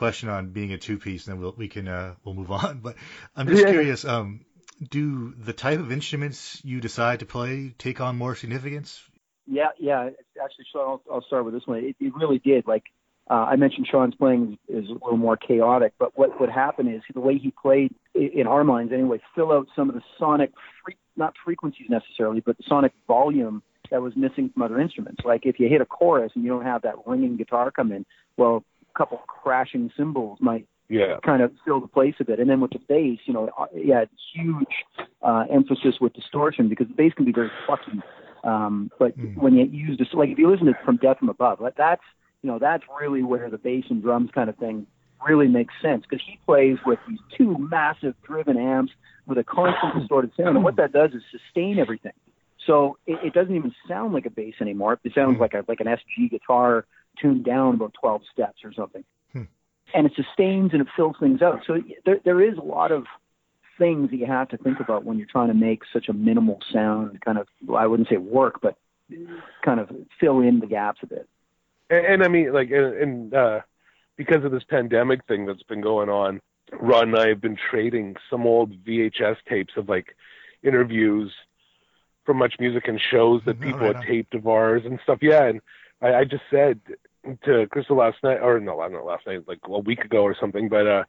Question 0.06 0.28
on 0.28 0.50
being 0.50 0.72
a 0.72 0.78
two 0.78 0.98
piece, 0.98 1.26
and 1.26 1.34
then 1.34 1.42
we'll, 1.42 1.54
we 1.56 1.68
can 1.68 1.88
uh, 1.88 2.14
we'll 2.24 2.34
move 2.34 2.50
on. 2.50 2.80
But 2.82 2.96
I'm 3.34 3.48
just 3.48 3.62
Yeah. 3.62 3.70
curious. 3.70 4.04
Um, 4.04 4.44
do 4.90 5.32
the 5.34 5.52
type 5.52 5.78
of 5.80 5.90
instruments 5.90 6.60
you 6.64 6.80
decide 6.80 7.20
to 7.20 7.26
play 7.26 7.74
take 7.78 8.00
on 8.00 8.16
more 8.16 8.34
significance? 8.34 9.02
Yeah, 9.46 9.68
yeah. 9.78 10.10
Actually, 10.42 10.66
Sean, 10.72 10.82
I'll, 11.08 11.14
I'll 11.14 11.22
start 11.22 11.44
with 11.44 11.54
this 11.54 11.66
one. 11.66 11.78
It, 11.78 11.96
it 11.98 12.14
really 12.14 12.38
did. 12.38 12.66
Like 12.66 12.84
uh, 13.30 13.34
I 13.52 13.56
mentioned, 13.56 13.88
Sean's 13.90 14.14
playing 14.14 14.58
is, 14.68 14.84
is 14.84 14.90
a 14.90 14.92
little 14.92 15.16
more 15.16 15.36
chaotic, 15.36 15.94
but 15.98 16.16
what 16.16 16.38
would 16.40 16.50
happen 16.50 16.86
is 16.88 17.02
the 17.12 17.20
way 17.20 17.38
he 17.38 17.50
played, 17.50 17.94
in 18.14 18.46
our 18.46 18.64
minds 18.64 18.92
anyway, 18.92 19.20
fill 19.34 19.50
out 19.50 19.66
some 19.74 19.88
of 19.88 19.94
the 19.94 20.02
sonic, 20.18 20.52
fre- 20.84 20.92
not 21.16 21.34
frequencies 21.44 21.88
necessarily, 21.88 22.40
but 22.40 22.56
the 22.58 22.64
sonic 22.68 22.92
volume 23.08 23.62
that 23.90 24.02
was 24.02 24.14
missing 24.16 24.50
from 24.52 24.62
other 24.62 24.78
instruments. 24.80 25.22
Like 25.24 25.46
if 25.46 25.58
you 25.58 25.68
hit 25.68 25.80
a 25.80 25.86
chorus 25.86 26.32
and 26.34 26.44
you 26.44 26.50
don't 26.50 26.64
have 26.64 26.82
that 26.82 26.94
ringing 27.06 27.36
guitar 27.36 27.70
come 27.70 27.92
in, 27.92 28.04
well, 28.36 28.62
couple 28.96 29.18
crashing 29.28 29.90
cymbals 29.96 30.38
might 30.40 30.66
Yeah. 30.88 31.18
kind 31.24 31.42
of 31.42 31.52
fill 31.64 31.80
the 31.80 31.88
place 31.88 32.14
of 32.20 32.28
it. 32.28 32.38
And 32.40 32.48
then 32.48 32.60
with 32.60 32.70
the 32.70 32.78
bass, 32.88 33.18
you 33.26 33.34
know, 33.34 33.50
yeah, 33.74 34.04
huge 34.32 34.74
uh, 35.22 35.44
emphasis 35.50 36.00
with 36.00 36.12
distortion 36.14 36.68
because 36.68 36.86
the 36.88 36.94
bass 36.94 37.12
can 37.14 37.24
be 37.24 37.32
very 37.32 37.50
plucky. 37.66 38.00
Um, 38.44 38.90
but 38.98 39.16
Mm. 39.18 39.36
when 39.36 39.54
you 39.56 39.64
use 39.64 39.98
this, 39.98 40.08
like 40.14 40.30
if 40.30 40.38
you 40.38 40.48
listen 40.48 40.66
to 40.66 40.72
it 40.72 40.76
from 40.84 40.96
Death 40.98 41.18
from 41.18 41.28
Above, 41.28 41.60
like 41.60 41.74
that's 41.76 42.02
you 42.42 42.50
know 42.50 42.58
that's 42.58 42.84
really 43.00 43.22
where 43.24 43.50
the 43.50 43.58
bass 43.58 43.84
and 43.90 44.00
drums 44.02 44.30
kind 44.32 44.48
of 44.48 44.56
thing 44.56 44.86
really 45.26 45.48
makes 45.48 45.74
sense 45.82 46.04
because 46.08 46.24
he 46.24 46.38
plays 46.46 46.78
with 46.86 46.98
these 47.08 47.18
two 47.36 47.56
massive 47.58 48.14
driven 48.22 48.56
amps 48.56 48.92
with 49.26 49.38
a 49.38 49.44
constant 49.44 49.94
distorted 49.98 50.30
sound, 50.36 50.54
and 50.56 50.62
what 50.64 50.76
that 50.76 50.92
does 50.92 51.10
is 51.12 51.22
sustain 51.32 51.78
everything. 51.80 52.12
So 52.66 52.98
it, 53.06 53.18
it 53.24 53.32
doesn't 53.34 53.56
even 53.56 53.74
sound 53.88 54.12
like 54.14 54.26
a 54.26 54.30
bass 54.30 54.54
anymore. 54.60 55.00
It 55.02 55.12
sounds 55.14 55.36
Hmm. 55.36 55.42
like 55.42 55.54
a 55.54 55.64
like 55.66 55.80
an 55.80 55.86
SG 55.88 56.30
guitar 56.30 56.86
tuned 57.20 57.44
down 57.44 57.74
about 57.74 57.94
12 58.00 58.22
steps 58.32 58.58
or 58.64 58.72
something 58.72 59.04
and 59.94 60.06
it 60.06 60.12
sustains 60.16 60.70
and 60.72 60.82
it 60.82 60.88
fills 60.96 61.16
things 61.20 61.40
out. 61.42 61.62
So 61.66 61.78
there 62.04 62.18
there 62.24 62.42
is 62.42 62.58
a 62.58 62.62
lot 62.62 62.90
of 62.90 63.04
things 63.78 64.10
that 64.10 64.16
you 64.16 64.26
have 64.26 64.48
to 64.48 64.56
think 64.56 64.80
about 64.80 65.04
when 65.04 65.16
you're 65.18 65.28
trying 65.30 65.48
to 65.48 65.54
make 65.54 65.82
such 65.92 66.08
a 66.08 66.12
minimal 66.12 66.58
sound 66.72 67.20
kind 67.20 67.38
of 67.38 67.46
I 67.74 67.86
wouldn't 67.86 68.08
say 68.08 68.16
work, 68.16 68.60
but 68.60 68.76
kind 69.64 69.78
of 69.78 69.90
fill 70.20 70.40
in 70.40 70.58
the 70.60 70.66
gaps 70.66 71.00
a 71.02 71.06
bit. 71.06 71.28
and, 71.88 72.04
and 72.06 72.24
I 72.24 72.28
mean, 72.28 72.52
like, 72.52 72.70
and, 72.70 72.94
and 72.96 73.34
uh, 73.34 73.60
because 74.16 74.44
of 74.44 74.50
this 74.50 74.64
pandemic 74.64 75.24
thing 75.26 75.46
that's 75.46 75.62
been 75.62 75.80
going 75.80 76.08
on, 76.08 76.40
Rod 76.72 77.06
and 77.06 77.16
I 77.16 77.28
have 77.28 77.40
been 77.40 77.56
trading 77.70 78.16
some 78.28 78.46
old 78.46 78.72
VHS 78.84 79.36
tapes 79.48 79.74
of 79.76 79.88
like 79.88 80.16
interviews 80.64 81.32
from 82.24 82.38
Much 82.38 82.54
Music 82.58 82.88
and 82.88 83.00
shows 83.00 83.42
that 83.46 83.60
Mhm, 83.60 83.62
people 83.62 83.86
right 83.86 83.96
had 83.96 84.06
taped 84.06 84.34
of 84.34 84.48
ours 84.48 84.82
and 84.84 84.98
stuff. 85.04 85.18
Yeah, 85.22 85.44
and 85.44 85.60
I, 86.02 86.14
I 86.14 86.24
just 86.24 86.42
said 86.50 86.80
to 87.44 87.66
Crystal 87.70 87.96
last 87.96 88.18
night, 88.22 88.38
or 88.42 88.60
no, 88.60 88.76
not 88.88 89.04
last 89.04 89.26
night, 89.26 89.46
like 89.46 89.58
a 89.64 89.78
week 89.80 90.00
ago 90.04 90.22
or 90.22 90.36
something, 90.38 90.68
but 90.68 90.86
uh, 90.86 91.04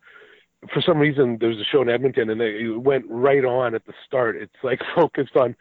for 0.73 0.82
some 0.82 0.97
reason 0.97 1.38
there 1.39 1.49
was 1.49 1.60
a 1.60 1.63
show 1.71 1.82
in 1.82 1.89
Edmonton 1.89 2.30
and 2.30 2.41
they, 2.41 2.63
it 2.63 2.82
went 2.82 3.06
right 3.10 3.45
on 3.45 3.75
at 3.75 3.86
the 3.86 3.93
start. 4.06 4.36
It's 4.36 4.53
like 4.63 4.80
focused 4.95 5.36
on 5.36 5.56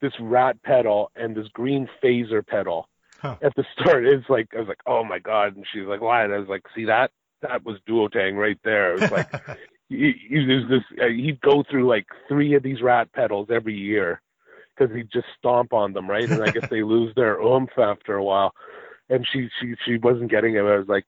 this 0.00 0.12
rat 0.20 0.62
pedal 0.62 1.10
and 1.16 1.34
this 1.34 1.48
green 1.48 1.88
phaser 2.02 2.46
pedal 2.46 2.88
Huh. 3.20 3.36
at 3.42 3.52
the 3.56 3.64
start. 3.76 4.06
It's 4.06 4.28
like 4.30 4.46
I 4.54 4.60
was 4.60 4.68
like, 4.68 4.80
oh 4.86 5.02
my 5.02 5.18
god, 5.18 5.56
and 5.56 5.66
she's 5.72 5.86
like, 5.86 6.00
why? 6.00 6.22
And 6.22 6.32
I 6.32 6.38
was 6.38 6.48
like, 6.48 6.62
see 6.72 6.84
that? 6.84 7.10
That 7.42 7.64
was 7.64 7.78
Duotang 7.88 8.36
right 8.36 8.58
there. 8.62 8.94
It 8.94 9.00
was 9.00 9.10
like 9.10 9.28
he, 9.88 10.12
he 10.28 10.38
was 10.38 10.68
this. 10.70 10.82
Uh, 11.02 11.08
he'd 11.08 11.40
go 11.40 11.64
through 11.68 11.88
like 11.88 12.06
three 12.28 12.54
of 12.54 12.62
these 12.62 12.80
rat 12.80 13.12
pedals 13.12 13.48
every 13.50 13.74
year 13.74 14.22
because 14.76 14.94
he'd 14.94 15.10
just 15.10 15.26
stomp 15.36 15.72
on 15.72 15.92
them, 15.94 16.08
right? 16.08 16.28
And 16.30 16.42
I 16.44 16.52
guess 16.52 16.68
they 16.70 16.84
lose 16.84 17.12
their 17.16 17.40
oomph 17.40 17.76
after 17.76 18.14
a 18.14 18.22
while. 18.22 18.54
And 19.10 19.26
she 19.30 19.48
she 19.60 19.74
she 19.84 19.96
wasn't 19.98 20.30
getting 20.30 20.54
it. 20.54 20.60
I 20.60 20.76
was 20.76 20.88
like, 20.88 21.04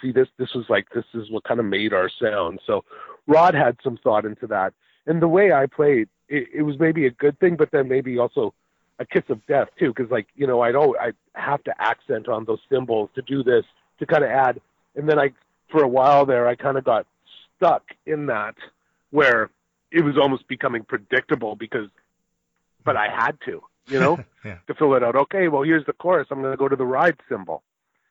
see 0.00 0.12
this 0.12 0.28
this 0.38 0.54
was 0.54 0.66
like 0.68 0.88
this 0.94 1.04
is 1.14 1.30
what 1.30 1.44
kind 1.44 1.60
of 1.60 1.66
made 1.66 1.92
our 1.92 2.10
sound. 2.20 2.60
So 2.66 2.84
Rod 3.26 3.54
had 3.54 3.76
some 3.82 3.96
thought 3.96 4.24
into 4.24 4.46
that, 4.48 4.74
and 5.06 5.20
the 5.20 5.28
way 5.28 5.52
I 5.52 5.66
played, 5.66 6.08
it, 6.28 6.48
it 6.54 6.62
was 6.62 6.78
maybe 6.78 7.06
a 7.06 7.10
good 7.10 7.38
thing, 7.38 7.56
but 7.56 7.70
then 7.70 7.88
maybe 7.88 8.18
also 8.18 8.54
a 8.98 9.06
kiss 9.06 9.24
of 9.28 9.44
death 9.46 9.68
too, 9.78 9.92
because 9.94 10.10
like 10.10 10.28
you 10.36 10.46
know 10.46 10.60
I'd 10.60 10.76
always 10.76 11.00
I 11.00 11.12
have 11.34 11.62
to 11.64 11.74
accent 11.82 12.28
on 12.28 12.44
those 12.44 12.60
cymbals 12.70 13.10
to 13.14 13.22
do 13.22 13.42
this 13.42 13.64
to 13.98 14.06
kind 14.06 14.24
of 14.24 14.30
add, 14.30 14.60
and 14.94 15.08
then 15.08 15.18
I 15.18 15.32
for 15.70 15.82
a 15.82 15.88
while 15.88 16.26
there 16.26 16.46
I 16.46 16.54
kind 16.54 16.76
of 16.76 16.84
got 16.84 17.06
stuck 17.56 17.82
in 18.06 18.26
that 18.26 18.54
where 19.10 19.50
it 19.90 20.02
was 20.02 20.16
almost 20.18 20.48
becoming 20.48 20.84
predictable 20.84 21.54
because, 21.54 21.88
but 22.84 22.96
I 22.96 23.08
had 23.08 23.38
to, 23.44 23.62
you 23.86 23.98
know, 24.00 24.18
yeah. 24.44 24.58
to 24.66 24.74
fill 24.74 24.94
it 24.94 25.02
out. 25.02 25.16
Okay, 25.16 25.48
well 25.48 25.62
here's 25.62 25.86
the 25.86 25.92
chorus. 25.92 26.28
I'm 26.30 26.40
going 26.40 26.52
to 26.52 26.56
go 26.56 26.68
to 26.68 26.76
the 26.76 26.84
ride 26.86 27.16
cymbal, 27.28 27.62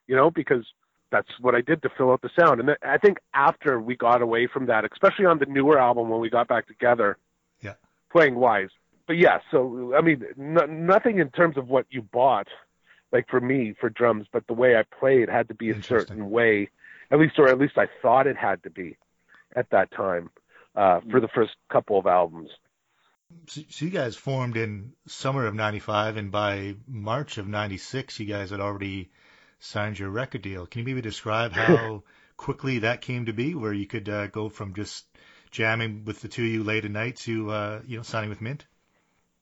you 0.08 0.16
know, 0.16 0.30
because 0.32 0.66
that's 1.12 1.28
what 1.42 1.56
I 1.56 1.62
did 1.62 1.82
to 1.84 1.90
fill 1.98 2.12
out 2.12 2.22
the 2.22 2.30
sound. 2.40 2.62
And 2.62 2.76
I 2.84 2.98
think 2.98 3.18
after 3.34 3.80
we 3.80 3.96
got 3.96 4.22
away 4.22 4.48
from 4.48 4.68
that, 4.68 4.86
especially 4.92 5.26
on 5.26 5.40
the 5.40 5.46
newer 5.46 5.78
album 5.80 6.10
when 6.10 6.22
we 6.22 6.30
got 6.30 6.48
back 6.48 6.68
together, 6.68 7.18
Yeah. 7.62 7.74
playing 8.12 8.36
wise. 8.36 8.70
But 9.08 9.18
yeah, 9.18 9.40
so 9.52 9.94
I 9.98 10.02
mean, 10.02 10.24
n- 10.40 10.86
nothing 10.86 11.20
in 11.20 11.30
terms 11.32 11.58
of 11.58 11.68
what 11.68 11.86
you 11.90 12.02
bought, 12.02 12.48
like 13.12 13.28
for 13.30 13.42
me 13.42 13.76
for 13.80 13.90
drums, 13.90 14.28
but 14.32 14.48
the 14.48 14.54
way 14.54 14.78
I 14.78 14.84
played 14.84 15.28
had 15.28 15.50
to 15.50 15.54
be 15.54 15.70
a 15.70 15.84
certain 15.84 16.30
way, 16.30 16.70
at 17.12 17.20
least, 17.20 17.38
or 17.38 17.50
at 17.50 17.60
least 17.60 17.78
I 17.78 17.88
thought 18.02 18.26
it 18.28 18.38
had 18.38 18.64
to 18.64 18.70
be 18.70 18.96
at 19.54 19.70
that 19.72 19.92
time 19.92 20.30
uh, 20.78 21.02
for 21.10 21.20
the 21.20 21.28
first 21.28 21.52
couple 21.70 22.00
of 22.00 22.06
albums. 22.08 22.52
So, 23.48 23.62
so 23.70 23.86
you 23.86 23.92
guys 23.92 24.16
formed 24.16 24.58
in 24.58 24.94
summer 25.08 25.46
of 25.46 25.56
'95, 25.56 26.18
and 26.18 26.32
by 26.32 26.76
March 26.88 27.38
of 27.38 27.48
'96, 27.48 28.20
you 28.20 28.26
guys 28.26 28.50
had 28.50 28.60
already 28.60 29.12
signed 29.60 30.00
your 30.00 30.10
record 30.10 30.42
deal. 30.42 30.66
Can 30.66 30.80
you 30.80 30.86
maybe 30.86 31.02
describe 31.02 31.52
how 31.52 32.04
quickly 32.38 32.80
that 32.80 33.02
came 33.02 33.26
to 33.26 33.34
be, 33.34 33.54
where 33.56 33.74
you 33.74 33.86
could 33.88 34.10
uh, 34.10 34.28
go 34.28 34.50
from 34.50 34.74
just 34.74 35.06
jamming 35.52 36.06
with 36.06 36.22
the 36.22 36.28
two 36.28 36.44
of 36.44 36.50
you 36.50 36.64
late 36.64 36.86
at 36.86 36.92
night 36.92 37.18
to 37.18 37.52
uh, 37.52 37.82
you 37.86 37.98
know 37.98 38.04
signing 38.04 38.30
with 38.30 38.42
Mint? 38.42 38.66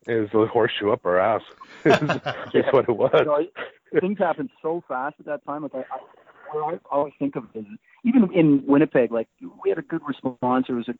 It 0.07 0.15
was 0.15 0.29
a 0.33 0.47
horseshoe 0.47 0.91
up 0.91 1.05
our 1.05 1.19
ass. 1.19 1.41
Is 1.85 2.65
what 2.71 2.89
it 2.89 2.95
was. 2.95 3.11
You 3.13 3.25
know, 3.25 3.35
I- 3.35 3.99
things 3.99 4.17
happened 4.17 4.49
so 4.61 4.83
fast 4.87 5.15
at 5.19 5.25
that 5.25 5.45
time. 5.45 5.63
Like 5.63 5.75
I, 5.75 5.79
I, 5.79 6.55
what 6.55 6.73
I 6.73 6.79
always 6.95 7.13
think 7.19 7.35
of 7.35 7.43
is 7.53 7.65
even 8.03 8.29
in 8.33 8.63
Winnipeg, 8.65 9.11
like 9.11 9.27
we 9.63 9.69
had 9.69 9.77
a 9.77 9.83
good 9.83 10.01
response. 10.07 10.65
It 10.69 10.73
was 10.73 10.87
a 10.89 10.95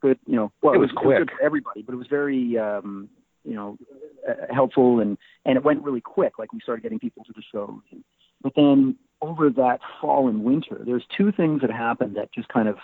good, 0.00 0.18
you 0.26 0.36
know, 0.36 0.52
well, 0.62 0.74
It 0.74 0.78
was 0.78 0.90
good 0.90 0.98
quick. 1.02 1.30
for 1.30 1.42
everybody, 1.42 1.82
but 1.82 1.92
it 1.94 1.96
was 1.96 2.06
very, 2.08 2.58
um, 2.58 3.08
you 3.44 3.54
know, 3.54 3.76
uh, 4.28 4.52
helpful 4.52 5.00
and 5.00 5.16
and 5.44 5.56
it 5.56 5.64
went 5.64 5.82
really 5.82 6.00
quick. 6.00 6.38
Like 6.38 6.52
we 6.52 6.60
started 6.60 6.82
getting 6.82 6.98
people 6.98 7.24
to 7.24 7.32
the 7.34 7.42
shows. 7.52 7.80
And, 7.92 8.02
but 8.42 8.52
then 8.56 8.96
over 9.22 9.50
that 9.50 9.80
fall 10.00 10.28
and 10.28 10.44
winter, 10.44 10.80
there's 10.84 11.04
two 11.16 11.32
things 11.32 11.60
that 11.62 11.70
happened 11.70 12.16
that 12.16 12.32
just 12.32 12.48
kind 12.48 12.68
of 12.68 12.76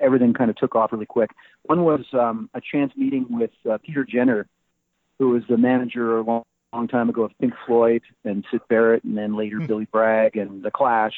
everything 0.00 0.32
kind 0.32 0.50
of 0.50 0.56
took 0.56 0.74
off 0.76 0.92
really 0.92 1.06
quick. 1.06 1.30
One 1.64 1.84
was 1.84 2.04
um, 2.12 2.48
a 2.54 2.60
chance 2.60 2.92
meeting 2.96 3.26
with 3.28 3.50
uh, 3.68 3.78
Peter 3.84 4.04
Jenner, 4.04 4.46
who 5.18 5.30
was 5.30 5.42
the 5.48 5.56
manager 5.58 6.18
a 6.18 6.22
long, 6.22 6.44
long 6.72 6.86
time 6.88 7.08
ago 7.08 7.22
of 7.22 7.32
Pink 7.40 7.52
Floyd 7.66 8.02
and 8.24 8.44
Syd 8.50 8.60
Barrett, 8.68 9.02
and 9.04 9.18
then 9.18 9.36
later 9.36 9.56
Hmm. 9.58 9.66
Billy 9.66 9.88
Bragg 9.90 10.36
and 10.36 10.62
The 10.62 10.70
Clash. 10.70 11.14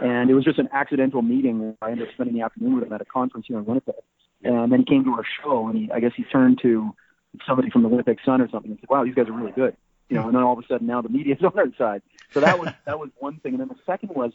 And 0.00 0.28
it 0.30 0.34
was 0.34 0.44
just 0.44 0.58
an 0.58 0.68
accidental 0.72 1.22
meeting. 1.22 1.60
where 1.60 1.74
I 1.82 1.92
ended 1.92 2.08
up 2.08 2.14
spending 2.14 2.34
the 2.34 2.42
afternoon 2.42 2.74
with 2.76 2.84
him 2.84 2.92
at 2.92 3.00
a 3.00 3.04
conference 3.04 3.46
here 3.48 3.58
in 3.58 3.64
Winnipeg. 3.64 3.94
And 4.42 4.72
then 4.72 4.80
he 4.80 4.84
came 4.86 5.04
to 5.04 5.12
our 5.12 5.24
show, 5.42 5.68
and 5.68 5.76
he, 5.78 5.90
I 5.92 6.00
guess 6.00 6.12
he 6.16 6.24
turned 6.24 6.60
to 6.62 6.94
somebody 7.46 7.70
from 7.70 7.82
the 7.82 7.88
Winnipeg 7.88 8.18
Sun 8.24 8.40
or 8.40 8.48
something 8.50 8.70
and 8.70 8.80
said, 8.80 8.88
"Wow, 8.88 9.04
these 9.04 9.14
guys 9.14 9.28
are 9.28 9.32
really 9.32 9.52
good." 9.52 9.76
You 10.08 10.16
know, 10.16 10.26
and 10.26 10.34
then 10.34 10.42
all 10.42 10.58
of 10.58 10.64
a 10.64 10.66
sudden 10.66 10.86
now 10.86 11.00
the 11.02 11.08
media's 11.08 11.38
on 11.44 11.52
our 11.56 11.66
side. 11.78 12.02
So 12.32 12.40
that 12.40 12.58
was 12.58 12.70
that 12.86 12.98
was 12.98 13.10
one 13.18 13.36
thing. 13.38 13.52
And 13.52 13.60
then 13.60 13.68
the 13.68 13.76
second 13.86 14.10
was, 14.10 14.32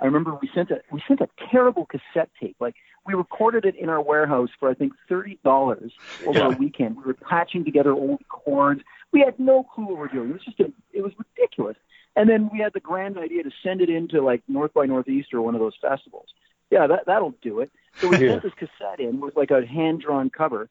I 0.00 0.06
remember 0.06 0.34
we 0.40 0.50
sent 0.54 0.70
a 0.70 0.80
we 0.90 1.02
sent 1.06 1.20
a 1.20 1.28
terrible 1.50 1.86
cassette 1.86 2.30
tape. 2.40 2.56
Like 2.60 2.74
we 3.06 3.14
recorded 3.14 3.64
it 3.64 3.76
in 3.76 3.88
our 3.88 4.00
warehouse 4.00 4.48
for 4.58 4.68
I 4.70 4.74
think 4.74 4.94
thirty 5.08 5.38
dollars 5.44 5.92
over 6.26 6.38
Yeah. 6.38 6.48
a 6.48 6.56
weekend. 6.58 6.96
We 6.96 7.04
were 7.04 7.14
patching 7.14 7.64
together 7.64 7.92
old 7.92 8.26
chords. 8.28 8.80
We 9.12 9.20
had 9.20 9.38
no 9.38 9.62
clue 9.62 9.84
what 9.84 9.92
we 9.94 9.98
were 10.00 10.08
doing. 10.08 10.30
It 10.30 10.32
was 10.32 10.42
just 10.44 10.58
a, 10.60 10.72
it 10.92 11.02
was 11.02 11.12
ridiculous. 11.18 11.76
And 12.16 12.28
then 12.28 12.50
we 12.52 12.58
had 12.58 12.72
the 12.72 12.80
grand 12.80 13.16
idea 13.18 13.42
to 13.44 13.50
send 13.62 13.80
it 13.80 13.88
into 13.90 14.22
like 14.22 14.42
North 14.48 14.74
by 14.74 14.86
Northeast 14.86 15.32
or 15.32 15.40
one 15.42 15.54
of 15.54 15.60
those 15.60 15.76
festivals. 15.80 16.26
Yeah, 16.70 16.86
that 16.88 17.04
that'll 17.06 17.34
do 17.42 17.60
it. 17.60 17.70
So 18.00 18.08
we 18.08 18.18
Yeah. 18.18 18.30
sent 18.32 18.42
this 18.42 18.54
cassette 18.54 19.00
in 19.00 19.20
with 19.20 19.36
like 19.36 19.50
a 19.50 19.64
hand 19.66 20.00
drawn 20.00 20.30
cover, 20.30 20.68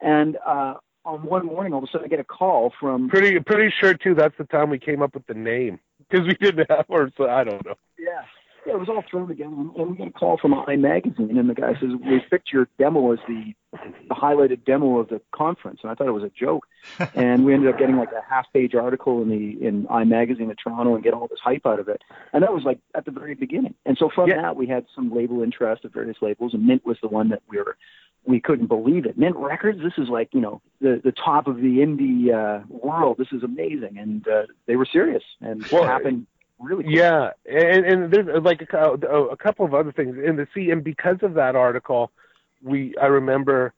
and 0.00 0.36
uh, 0.44 0.74
on 1.04 1.22
one 1.22 1.46
morning, 1.46 1.72
all 1.72 1.78
of 1.82 1.84
a 1.84 1.86
sudden, 1.92 2.04
I 2.04 2.08
get 2.08 2.20
a 2.20 2.24
call 2.24 2.72
from 2.78 3.08
Pretty 3.08 3.38
pretty 3.40 3.72
sure 3.80 3.94
too. 3.94 4.14
That's 4.14 4.36
the 4.38 4.44
time 4.44 4.70
we 4.70 4.78
came 4.78 5.02
up 5.02 5.14
with 5.14 5.26
the 5.26 5.34
name 5.34 5.78
because 5.98 6.26
we 6.26 6.34
didn't 6.34 6.70
have 6.70 6.86
or 6.88 7.10
so 7.16 7.28
I 7.28 7.44
don't 7.44 7.64
know. 7.64 7.74
Yeah. 7.98 8.22
Yeah, 8.66 8.74
it 8.74 8.78
was 8.78 8.88
all 8.88 9.02
thrown 9.10 9.26
together, 9.26 9.50
and 9.50 9.90
we 9.90 9.96
got 9.96 10.06
a 10.08 10.12
call 10.12 10.38
from 10.38 10.54
Eye 10.54 10.76
Magazine, 10.76 11.36
and 11.36 11.50
the 11.50 11.54
guy 11.54 11.72
says 11.80 11.90
we 12.04 12.20
picked 12.30 12.52
your 12.52 12.68
demo 12.78 13.12
as 13.12 13.18
the, 13.26 13.54
the 13.72 14.14
highlighted 14.14 14.64
demo 14.64 14.98
of 14.98 15.08
the 15.08 15.20
conference, 15.32 15.80
and 15.82 15.90
I 15.90 15.94
thought 15.96 16.06
it 16.06 16.12
was 16.12 16.22
a 16.22 16.30
joke. 16.30 16.66
and 17.14 17.44
we 17.44 17.54
ended 17.54 17.72
up 17.72 17.78
getting 17.78 17.96
like 17.96 18.12
a 18.12 18.22
half-page 18.28 18.74
article 18.76 19.20
in 19.22 19.30
the 19.30 19.66
in 19.66 19.86
Eye 19.90 20.04
Magazine 20.04 20.48
of 20.50 20.56
Toronto 20.62 20.94
and 20.94 21.02
get 21.02 21.12
all 21.12 21.26
this 21.26 21.40
hype 21.42 21.66
out 21.66 21.80
of 21.80 21.88
it. 21.88 22.02
And 22.32 22.42
that 22.44 22.52
was 22.52 22.62
like 22.62 22.78
at 22.94 23.04
the 23.04 23.10
very 23.10 23.34
beginning. 23.34 23.74
And 23.84 23.98
so 23.98 24.08
from 24.14 24.28
Yeah. 24.28 24.42
that, 24.42 24.56
we 24.56 24.66
had 24.68 24.86
some 24.94 25.12
label 25.12 25.42
interest 25.42 25.84
of 25.84 25.92
various 25.92 26.18
labels, 26.20 26.54
and 26.54 26.64
Mint 26.64 26.86
was 26.86 26.98
the 27.02 27.08
one 27.08 27.30
that 27.30 27.42
we 27.48 27.58
were 27.58 27.76
we 28.24 28.40
couldn't 28.40 28.68
believe 28.68 29.04
it. 29.06 29.18
Mint 29.18 29.34
Records, 29.36 29.80
this 29.82 29.94
is 29.98 30.08
like 30.08 30.28
you 30.32 30.40
know 30.40 30.60
the 30.80 31.00
the 31.02 31.10
top 31.12 31.48
of 31.48 31.56
the 31.56 31.78
indie 31.78 32.32
uh, 32.32 32.64
world. 32.68 33.16
This 33.18 33.32
is 33.32 33.42
amazing, 33.42 33.98
and 33.98 34.26
uh, 34.28 34.42
they 34.66 34.76
were 34.76 34.86
serious, 34.86 35.24
and 35.40 35.66
Well, 35.72 35.82
it 35.84 35.88
happened 35.88 36.26
really. 36.62 36.84
quick. 36.84 36.96
Yeah, 36.96 37.30
and 37.46 37.84
and 37.84 38.12
there's 38.12 38.28
uh, 38.28 38.40
like 38.40 38.68
a, 38.72 38.92
a 38.92 39.36
couple 39.36 39.64
of 39.64 39.74
other 39.74 39.92
things 39.92 40.16
in 40.22 40.36
the 40.36 40.46
see, 40.54 40.70
and 40.70 40.82
because 40.82 41.18
of 41.22 41.34
that 41.34 41.56
article, 41.56 42.10
we 42.62 42.94
I 43.00 43.06
remember 43.06 43.74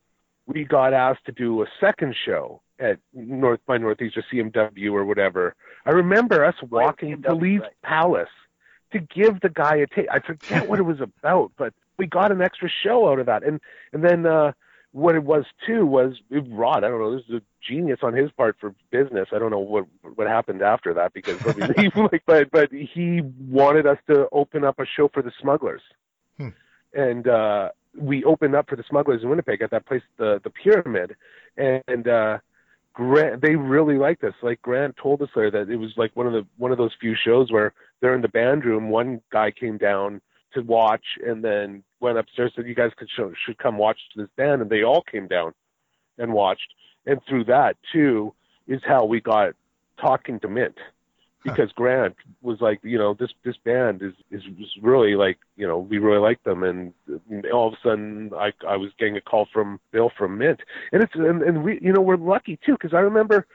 we 0.46 0.64
got 0.64 0.92
asked 0.92 1.24
to 1.26 1.32
do 1.32 1.62
a 1.62 1.66
second 1.80 2.14
show 2.24 2.60
at 2.78 2.98
North 3.12 3.60
by 3.66 3.78
Northeast 3.78 4.16
or 4.16 4.24
CMW 4.32 4.92
or 4.92 5.04
whatever. 5.04 5.54
I 5.86 5.90
remember 5.90 6.44
us 6.44 6.54
walking 6.68 7.22
to 7.22 7.28
CMW, 7.28 7.40
Lee's 7.40 7.60
right. 7.60 7.72
Palace 7.82 8.28
to 8.92 9.00
give 9.00 9.40
the 9.40 9.48
guy 9.48 9.76
a 9.76 9.86
tape. 9.86 10.08
I 10.10 10.20
forget 10.20 10.68
what 10.68 10.78
it 10.78 10.84
was 10.84 11.00
about, 11.00 11.52
but 11.56 11.72
we 11.98 12.06
got 12.06 12.32
an 12.32 12.40
extra 12.40 12.68
show 12.68 13.10
out 13.10 13.18
of 13.18 13.26
that. 13.26 13.44
And 13.44 13.60
and 13.92 14.04
then 14.04 14.26
uh 14.26 14.52
what 14.94 15.16
it 15.16 15.24
was 15.24 15.44
too 15.66 15.84
was 15.84 16.14
it, 16.30 16.44
Rod. 16.48 16.84
I 16.84 16.88
don't 16.88 17.00
know. 17.00 17.16
This 17.16 17.24
is 17.28 17.34
a 17.34 17.42
genius 17.68 17.98
on 18.02 18.14
his 18.14 18.30
part 18.30 18.56
for 18.60 18.76
business. 18.92 19.26
I 19.32 19.40
don't 19.40 19.50
know 19.50 19.58
what 19.58 19.86
what 20.14 20.28
happened 20.28 20.62
after 20.62 20.94
that 20.94 21.12
because 21.12 21.40
he, 21.76 21.90
like, 22.00 22.22
but 22.26 22.48
but 22.52 22.70
he 22.70 23.20
wanted 23.48 23.86
us 23.88 23.98
to 24.06 24.28
open 24.30 24.62
up 24.62 24.78
a 24.78 24.86
show 24.86 25.08
for 25.08 25.20
the 25.20 25.32
Smugglers, 25.40 25.82
Hmm. 26.38 26.50
and 26.92 27.26
uh 27.26 27.70
we 27.98 28.22
opened 28.22 28.54
up 28.54 28.68
for 28.68 28.76
the 28.76 28.84
Smugglers 28.88 29.22
in 29.24 29.28
Winnipeg 29.30 29.62
at 29.62 29.70
that 29.72 29.84
place, 29.84 30.02
the 30.16 30.40
the 30.44 30.50
Pyramid, 30.50 31.16
and 31.56 32.06
uh 32.06 32.38
Grant, 32.92 33.42
they 33.42 33.56
really 33.56 33.98
liked 33.98 34.22
us. 34.22 34.34
Like 34.42 34.62
Grant 34.62 34.96
told 34.96 35.20
us 35.22 35.28
there 35.34 35.50
that 35.50 35.68
it 35.68 35.76
was 35.76 35.94
like 35.96 36.14
one 36.14 36.28
of 36.28 36.32
the 36.32 36.46
one 36.56 36.70
of 36.70 36.78
those 36.78 36.92
few 37.00 37.16
shows 37.16 37.50
where 37.50 37.72
they're 38.00 38.14
in 38.14 38.22
the 38.22 38.28
band 38.28 38.64
room. 38.64 38.90
One 38.90 39.20
guy 39.32 39.50
came 39.50 39.76
down 39.76 40.20
to 40.54 40.62
watch, 40.62 41.04
and 41.24 41.44
then 41.44 41.82
went 42.00 42.18
upstairs 42.18 42.52
said, 42.54 42.66
"You 42.66 42.74
guys 42.74 42.92
could 42.96 43.10
show, 43.10 43.32
should 43.44 43.58
come 43.58 43.78
watch 43.78 43.98
this 44.16 44.28
band," 44.36 44.62
and 44.62 44.70
they 44.70 44.82
all 44.82 45.02
came 45.02 45.26
down 45.26 45.54
and 46.18 46.32
watched. 46.32 46.74
And 47.06 47.20
through 47.28 47.44
that 47.44 47.76
too 47.92 48.34
is 48.66 48.80
how 48.84 49.04
we 49.04 49.20
got 49.20 49.54
talking 50.00 50.40
to 50.40 50.48
Mint. 50.48 50.78
Because 51.42 51.70
Grant 51.72 52.16
was 52.40 52.62
like, 52.62 52.80
you 52.82 52.96
know, 52.96 53.12
this 53.12 53.30
this 53.44 53.58
band 53.58 54.00
is 54.00 54.14
is, 54.30 54.42
is 54.58 54.72
really 54.80 55.14
like, 55.14 55.38
you 55.56 55.66
know, 55.66 55.76
we 55.78 55.98
really 55.98 56.18
like 56.18 56.42
them, 56.42 56.62
and 56.62 56.94
all 57.52 57.68
of 57.68 57.74
a 57.74 57.76
sudden 57.82 58.30
I 58.34 58.52
I 58.66 58.76
was 58.76 58.92
getting 58.98 59.18
a 59.18 59.20
call 59.20 59.46
from 59.52 59.78
Bill 59.92 60.10
from 60.16 60.38
Mint, 60.38 60.60
and 60.90 61.02
it's 61.02 61.14
and, 61.14 61.42
and 61.42 61.62
we 61.62 61.78
you 61.82 61.92
know 61.92 62.00
we're 62.00 62.16
lucky 62.16 62.58
too 62.64 62.72
because 62.72 62.94
I 62.94 63.00
remember 63.00 63.46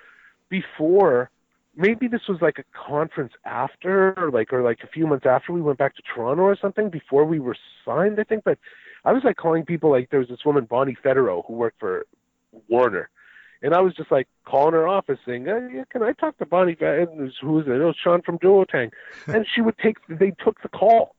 before 0.50 1.32
maybe 1.80 2.08
this 2.08 2.28
was 2.28 2.42
like 2.42 2.60
a 2.60 2.64
conference 2.78 3.34
after 3.46 4.14
or 4.20 4.30
like 4.30 4.52
or 4.52 4.62
like 4.62 4.80
a 4.84 4.88
few 4.88 5.08
months 5.08 5.26
after 5.26 5.54
we 5.54 5.62
went 5.62 5.80
back 5.80 5.96
to 5.96 6.02
Toronto 6.04 6.44
or 6.44 6.56
something 6.56 6.90
before 6.90 7.26
we 7.26 7.40
were 7.40 7.56
signed 7.86 8.20
I 8.20 8.24
think 8.24 8.44
but 8.44 8.60
I 9.06 9.14
was 9.14 9.24
like 9.24 9.38
calling 9.38 9.66
people 9.66 9.90
like 9.90 10.10
there 10.10 10.20
was 10.20 10.30
this 10.30 10.46
woman 10.46 10.66
Bonnie 10.66 10.98
Federer 11.04 11.44
who 11.48 11.54
worked 11.54 11.80
for 11.80 12.06
Warner 12.68 13.10
And 13.62 13.74
I 13.74 13.82
was 13.82 13.94
just 13.96 14.12
like 14.12 14.28
calling 14.46 14.74
her 14.74 14.88
office 14.88 15.20
saying, 15.26 15.48
uh, 15.48 15.68
yeah, 15.74 15.84
"Can 15.90 16.04
I 16.04 16.14
talk 16.14 16.38
to 16.38 16.46
Bonnie?" 16.46 16.78
Who's 16.80 17.68
it? 17.68 17.82
Oh, 17.82 17.94
Sean 18.02 18.22
from 18.22 18.40
Duotang. 18.40 18.92
and 19.28 19.46
she 19.54 19.62
would 19.62 19.78
take. 19.78 19.98
They 20.08 20.32
took 20.32 20.62
the 20.62 20.70
call. 20.70 21.16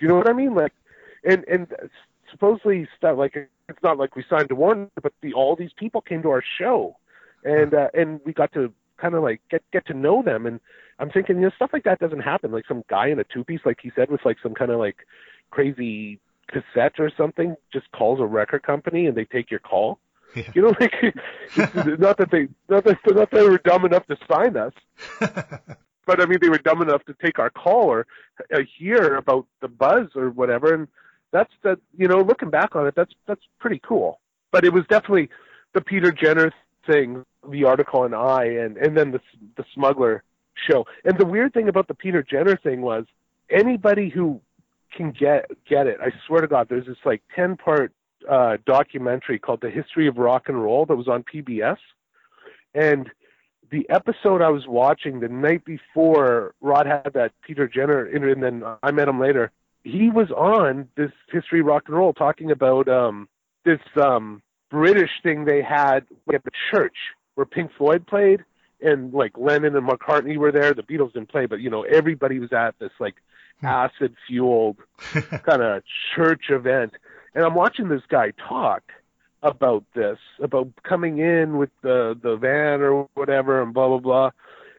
You 0.00 0.08
know 0.08 0.16
what 0.16 0.28
I 0.28 0.32
mean? 0.32 0.54
Like, 0.54 0.72
and 1.24 1.44
and 1.48 1.66
supposedly 2.30 2.88
stuff 2.96 3.18
like 3.18 3.34
it's 3.68 3.82
not 3.82 3.98
like 3.98 4.16
we 4.16 4.24
signed 4.28 4.48
to 4.48 4.54
Warner, 4.54 4.88
but 5.02 5.12
the 5.20 5.32
all 5.34 5.56
these 5.56 5.72
people 5.76 6.00
came 6.00 6.22
to 6.22 6.30
our 6.30 6.44
show, 6.58 6.96
and 7.44 7.74
uh, 7.74 7.88
and 7.94 8.20
we 8.24 8.32
got 8.32 8.52
to 8.52 8.72
kind 9.00 9.14
of 9.14 9.22
like 9.22 9.40
get 9.50 9.62
get 9.72 9.86
to 9.86 9.94
know 9.94 10.22
them. 10.22 10.46
And 10.46 10.60
I'm 10.98 11.10
thinking, 11.10 11.36
you 11.36 11.42
know, 11.42 11.50
stuff 11.56 11.70
like 11.72 11.84
that 11.84 11.98
doesn't 11.98 12.20
happen. 12.20 12.52
Like 12.52 12.66
some 12.66 12.84
guy 12.88 13.08
in 13.08 13.18
a 13.18 13.24
two 13.24 13.44
piece, 13.44 13.60
like 13.64 13.78
he 13.82 13.90
said, 13.96 14.10
with 14.10 14.24
like 14.24 14.36
some 14.42 14.54
kind 14.54 14.70
of 14.70 14.78
like 14.78 14.98
crazy 15.50 16.20
cassette 16.48 16.98
or 16.98 17.10
something, 17.16 17.56
just 17.72 17.90
calls 17.92 18.20
a 18.20 18.26
record 18.26 18.62
company 18.62 19.06
and 19.06 19.16
they 19.16 19.24
take 19.24 19.50
your 19.50 19.60
call. 19.60 19.98
Yeah. 20.34 20.50
You 20.54 20.62
know, 20.62 20.74
like 20.80 20.92
not 21.98 22.18
that 22.18 22.28
they 22.30 22.48
not 22.68 22.84
that 22.84 22.98
not 23.06 23.30
that 23.30 23.30
they 23.32 23.48
were 23.48 23.58
dumb 23.58 23.84
enough 23.84 24.06
to 24.06 24.16
sign 24.30 24.56
us, 24.56 24.72
but 26.06 26.20
I 26.20 26.26
mean 26.26 26.38
they 26.40 26.48
were 26.48 26.58
dumb 26.58 26.82
enough 26.82 27.04
to 27.06 27.14
take 27.22 27.38
our 27.38 27.50
call 27.50 27.84
or 27.86 28.06
uh, 28.54 28.60
hear 28.78 29.16
about 29.16 29.46
the 29.60 29.68
buzz 29.68 30.08
or 30.14 30.30
whatever. 30.30 30.74
And 30.74 30.88
that's 31.32 31.52
that. 31.62 31.78
You 31.96 32.08
know, 32.08 32.20
looking 32.20 32.50
back 32.50 32.76
on 32.76 32.86
it, 32.86 32.94
that's 32.94 33.12
that's 33.26 33.42
pretty 33.58 33.80
cool. 33.82 34.20
But 34.52 34.64
it 34.64 34.72
was 34.72 34.84
definitely 34.88 35.30
the 35.72 35.80
Peter 35.80 36.12
Jenner 36.12 36.52
thing, 36.86 37.24
the 37.48 37.64
article 37.64 38.04
in 38.04 38.14
I, 38.14 38.44
and 38.44 38.76
and 38.76 38.96
then 38.96 39.12
the 39.12 39.20
the 39.56 39.64
smuggler 39.74 40.22
show. 40.68 40.86
And 41.04 41.18
the 41.18 41.26
weird 41.26 41.52
thing 41.54 41.68
about 41.68 41.88
the 41.88 41.94
Peter 41.94 42.22
Jenner 42.22 42.56
thing 42.56 42.82
was 42.82 43.04
anybody 43.50 44.08
who 44.08 44.40
can 44.96 45.12
get 45.12 45.50
get 45.68 45.86
it. 45.86 45.98
I 46.00 46.10
swear 46.26 46.40
to 46.40 46.46
God, 46.46 46.68
there's 46.68 46.86
this 46.86 46.96
like 47.04 47.22
ten 47.34 47.56
part 47.56 47.92
uh, 48.28 48.58
documentary 48.66 49.38
called 49.38 49.60
The 49.60 49.70
History 49.70 50.06
of 50.06 50.18
Rock 50.18 50.48
and 50.48 50.62
Roll 50.62 50.86
that 50.86 50.96
was 50.96 51.08
on 51.08 51.22
PBS, 51.22 51.78
and 52.74 53.10
the 53.70 53.88
episode 53.88 54.42
I 54.42 54.48
was 54.48 54.66
watching 54.66 55.20
the 55.20 55.28
night 55.28 55.64
before 55.64 56.54
Rod 56.60 56.86
had 56.86 57.12
that 57.14 57.32
Peter 57.42 57.68
Jenner, 57.68 58.04
and 58.04 58.42
then 58.42 58.64
I 58.82 58.90
met 58.90 59.08
him 59.08 59.20
later. 59.20 59.52
He 59.84 60.10
was 60.10 60.30
on 60.30 60.88
this 60.96 61.12
History 61.32 61.60
of 61.60 61.66
Rock 61.66 61.84
and 61.86 61.96
Roll 61.96 62.12
talking 62.12 62.50
about 62.50 62.88
um, 62.88 63.28
this 63.64 63.80
um, 63.96 64.42
British 64.70 65.10
thing 65.22 65.44
they 65.44 65.62
had 65.62 66.06
at 66.32 66.44
the 66.44 66.50
church 66.70 66.96
where 67.34 67.44
Pink 67.44 67.70
Floyd 67.76 68.06
played, 68.06 68.44
and 68.80 69.12
like 69.12 69.32
Lennon 69.36 69.76
and 69.76 69.86
McCartney 69.86 70.36
were 70.36 70.52
there. 70.52 70.74
The 70.74 70.82
Beatles 70.82 71.12
didn't 71.12 71.30
play, 71.30 71.46
but 71.46 71.60
you 71.60 71.70
know 71.70 71.82
everybody 71.82 72.38
was 72.38 72.52
at 72.52 72.78
this 72.78 72.92
like 72.98 73.16
hmm. 73.60 73.66
acid 73.66 74.14
fueled 74.26 74.78
kind 75.12 75.62
of 75.62 75.82
church 76.14 76.44
event. 76.50 76.92
And 77.34 77.44
I'm 77.44 77.54
watching 77.54 77.88
this 77.88 78.02
guy 78.08 78.32
talk 78.48 78.82
about 79.42 79.84
this, 79.94 80.18
about 80.42 80.68
coming 80.82 81.18
in 81.18 81.58
with 81.58 81.70
the 81.82 82.18
the 82.20 82.36
van 82.36 82.80
or 82.80 83.08
whatever, 83.14 83.62
and 83.62 83.74
blah 83.74 83.88
blah 83.88 83.98
blah. 83.98 84.30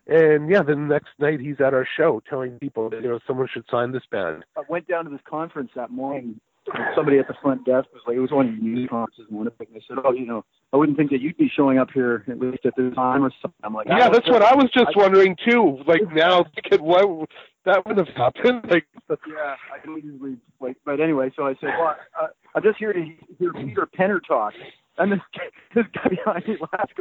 And 0.08 0.50
yeah, 0.50 0.64
the 0.64 0.76
next 0.76 1.10
night 1.20 1.40
he's 1.40 1.62
at 1.62 1.74
our 1.74 1.88
show 1.98 2.22
telling 2.30 2.60
people 2.60 2.90
that 2.90 3.02
you 3.02 3.10
know 3.10 3.20
someone 3.28 3.48
should 3.52 3.66
sign 3.70 3.92
this 3.92 4.04
band. 4.12 4.44
I 4.58 4.62
went 4.68 4.88
down 4.88 5.06
to 5.06 5.12
this 5.12 5.22
conference 5.28 5.72
that 5.76 5.92
morning. 5.92 6.40
And 6.74 6.84
Somebody 6.96 7.18
at 7.20 7.28
the 7.28 7.34
front 7.42 7.66
desk 7.66 7.88
was 7.94 8.02
like, 8.06 8.16
it 8.16 8.20
was 8.20 8.32
one 8.32 8.48
of 8.48 8.56
the 8.56 8.62
news 8.62 8.90
conferences 8.90 9.26
in 9.30 9.38
Winnipeg. 9.38 9.68
And 9.68 9.76
they 9.78 9.84
said, 9.88 9.98
"Oh, 10.04 10.12
you 10.14 10.26
know, 10.26 10.46
I 10.72 10.78
wouldn't 10.78 10.98
think 10.98 11.10
that 11.12 11.20
you'd 11.22 11.38
be 11.38 11.50
showing 11.56 11.80
up 11.80 11.90
here 11.92 12.24
at 12.30 12.40
least 12.40 12.66
at 12.66 12.74
this 12.78 12.94
time 12.94 13.24
or 13.24 13.32
something." 13.42 13.60
I'm 13.64 13.74
like, 13.74 13.88
Yeah, 13.88 14.10
that's 14.10 14.28
what 14.30 14.44
I 14.44 14.54
was 14.56 14.70
just 14.74 14.90
I- 14.96 15.00
wondering 15.00 15.36
too. 15.50 15.80
Like 15.88 16.02
now, 16.14 16.46
thinking 16.56 16.86
what 16.86 17.30
that 17.66 17.86
would 17.86 17.98
have 17.98 18.08
happened. 18.10 18.66
Like 18.70 18.86
Yeah, 19.28 19.56
I 19.74 19.86
don't 19.86 20.04
usually 20.04 20.38
like, 20.60 20.78
but 20.86 21.00
anyway, 21.00 21.32
so 21.36 21.46
I 21.48 21.56
said, 21.60 21.72
"Well, 21.80 21.96
I, 22.16 22.28
I'm 22.56 22.64
just 22.64 22.78
here 22.78 22.94
to 22.94 23.06
hear 23.40 23.54
Peter 23.54 23.88
Penner 23.98 24.20
talk." 24.26 24.54
And 24.98 25.12
this 25.12 25.20
guy, 25.36 25.44
this 25.76 25.86
guy 25.94 26.10
behind 26.10 26.48
me 26.48 26.58
laughs 26.60 26.94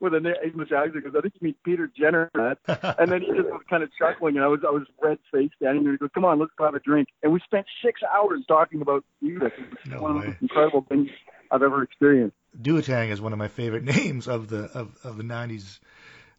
with 0.00 0.14
an 0.14 0.26
English 0.44 0.72
accent 0.72 0.94
because 1.04 1.14
I 1.16 1.20
think 1.20 1.34
you 1.40 1.44
mean 1.46 1.54
Peter 1.64 1.90
Jenner. 1.96 2.30
Matt." 2.34 2.58
And 2.98 3.10
then 3.10 3.20
he 3.22 3.28
just 3.28 3.48
was 3.48 3.62
kind 3.70 3.82
of 3.82 3.90
chuckling, 3.98 4.36
and 4.36 4.44
I 4.44 4.48
was 4.48 4.60
I 4.66 4.70
was 4.70 4.82
red 5.02 5.18
faced 5.32 5.54
standing 5.56 5.84
there. 5.84 5.92
He 5.92 5.98
goes, 5.98 6.10
"Come 6.14 6.24
on, 6.24 6.38
let's 6.38 6.52
go 6.58 6.64
have 6.64 6.74
a 6.74 6.80
drink." 6.80 7.08
And 7.22 7.32
we 7.32 7.40
spent 7.40 7.66
six 7.84 8.00
hours 8.02 8.40
talking 8.48 8.82
about 8.82 9.04
music. 9.22 9.52
It 9.58 9.70
was 9.70 9.78
No 9.86 10.02
one 10.02 10.10
of 10.10 10.16
the 10.16 10.20
way. 10.22 10.26
most 10.28 10.42
incredible 10.42 10.84
things 10.88 11.08
I've 11.50 11.62
ever 11.62 11.82
experienced. 11.82 12.36
Duotang 12.60 13.10
is 13.10 13.20
one 13.20 13.32
of 13.32 13.38
my 13.38 13.48
favorite 13.48 13.84
names 13.96 14.26
of 14.28 14.48
the 14.48 14.64
of, 14.74 14.96
of 15.04 15.16
the 15.16 15.22
'90s 15.24 15.78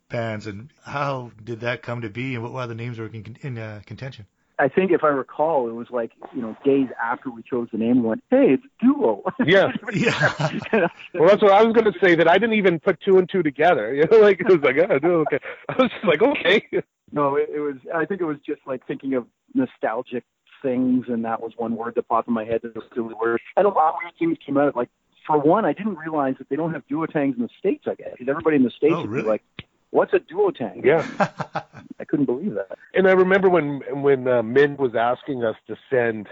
bands. 0.10 0.46
And 0.48 0.72
how 0.86 1.32
did 1.44 1.62
that 1.62 1.82
come 1.84 2.02
to 2.02 2.10
be, 2.10 2.34
and 2.36 2.44
what 2.44 2.52
why 2.52 2.66
the 2.66 2.76
names 2.76 3.00
were 3.00 3.08
in, 3.08 3.38
in 3.42 3.58
uh, 3.58 3.82
contention? 3.86 4.26
I 4.60 4.68
think 4.68 4.92
if 4.92 5.04
I 5.04 5.10
recall, 5.10 5.68
it 5.70 5.74
was 5.74 5.88
like 5.92 6.12
you 6.36 6.42
know 6.42 6.56
days 6.66 6.88
after 7.02 7.30
we 7.30 7.44
chose 7.44 7.68
the 7.72 7.78
name, 7.78 8.02
we 8.02 8.10
went, 8.10 8.24
"Hey, 8.30 8.54
it's 8.54 8.64
Duo." 8.82 9.24
Yeah. 9.46 9.72
Yeah. 9.94 10.88
Well, 11.14 11.30
that's 11.30 11.42
what 11.42 11.52
I 11.52 11.64
was 11.64 11.74
going 11.74 11.92
to 11.92 12.00
say. 12.00 12.16
That 12.16 12.28
I 12.30 12.38
didn't 12.38 12.56
even 12.56 12.80
put 12.80 13.00
two 13.02 13.18
and 13.18 13.30
two 13.30 13.44
together. 13.44 13.94
You 13.94 14.06
know, 14.12 14.18
like 14.20 14.40
it 14.40 14.48
was 14.48 14.60
like, 14.62 14.78
oh, 14.90 15.00
do 15.00 15.14
okay. 15.22 15.40
I 15.70 15.74
was 15.82 15.92
just 15.92 16.06
like, 16.06 16.22
okay. 16.22 16.64
No, 17.12 17.36
it, 17.36 17.50
it 17.54 17.60
was. 17.60 17.76
I 17.96 18.06
think 18.06 18.22
it 18.22 18.26
was 18.26 18.38
just 18.46 18.62
like 18.68 18.86
thinking 18.88 19.14
of 19.14 19.26
nostalgic 19.54 20.24
things, 20.62 21.06
and 21.08 21.24
that 21.26 21.42
was 21.42 21.54
one 21.58 21.76
word 21.76 21.94
that 21.96 22.08
popped 22.08 22.28
in 22.28 22.34
my 22.34 22.44
head. 22.44 22.62
That 22.64 22.76
was 22.76 22.84
really 22.96 23.14
weird. 23.20 23.40
And 23.56 23.66
a 23.66 23.70
lot 23.70 23.90
of 23.94 23.96
weird 24.04 24.14
things 24.20 24.38
came 24.46 24.58
out. 24.58 24.68
Of 24.70 24.76
like 24.76 24.90
for 25.26 25.38
one, 25.40 25.66
I 25.66 25.74
didn't 25.74 25.98
realize 25.98 26.36
that 26.40 26.50
they 26.50 26.56
don't 26.56 26.74
have 26.74 26.84
duotangs 26.88 27.36
in 27.36 27.44
the 27.44 27.50
states. 27.60 27.86
I 27.88 27.96
guess 27.96 28.10
'Cause 28.18 28.28
everybody 28.30 28.56
in 28.58 28.64
the 28.64 28.72
states 28.72 28.94
Oh, 28.96 29.02
would 29.02 29.10
really? 29.10 29.24
be 29.24 29.30
like, 29.30 29.44
"What's 29.92 30.14
a 30.14 30.20
duotang?" 30.20 30.84
Yeah. 30.84 31.06
I 32.00 32.06
couldn't 32.06 32.26
believe 32.26 32.54
that. 32.56 32.78
And 32.94 33.08
I 33.08 33.12
remember 33.12 33.50
when 33.50 33.82
when 34.02 34.28
uh, 34.28 34.44
Mint 34.44 34.80
was 34.80 34.96
asking 34.96 35.44
us 35.44 35.56
to 35.68 35.76
send 35.90 36.28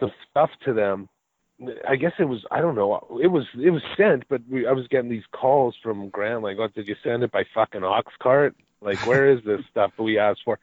some 0.00 0.12
stuff 0.30 0.50
to 0.64 0.72
them. 0.72 1.08
I 1.88 1.96
guess 1.96 2.12
it 2.18 2.24
was 2.24 2.44
I 2.50 2.60
don't 2.60 2.74
know. 2.74 3.18
It 3.22 3.28
was 3.28 3.44
it 3.58 3.70
was 3.70 3.82
sent, 3.96 4.28
but 4.28 4.42
we, 4.48 4.66
I 4.66 4.72
was 4.72 4.86
getting 4.88 5.10
these 5.10 5.24
calls 5.32 5.74
from 5.82 6.10
Grant 6.10 6.42
like, 6.42 6.58
"Oh, 6.58 6.68
did 6.68 6.86
you 6.86 6.96
send 7.02 7.22
it 7.22 7.32
by 7.32 7.44
fucking 7.54 7.82
ox 7.84 8.12
cart? 8.22 8.54
Like, 8.82 8.98
where 9.06 9.30
is 9.30 9.42
this 9.44 9.60
stuff 9.70 9.92
that 9.96 10.02
we 10.02 10.18
asked 10.18 10.42
for?" 10.44 10.58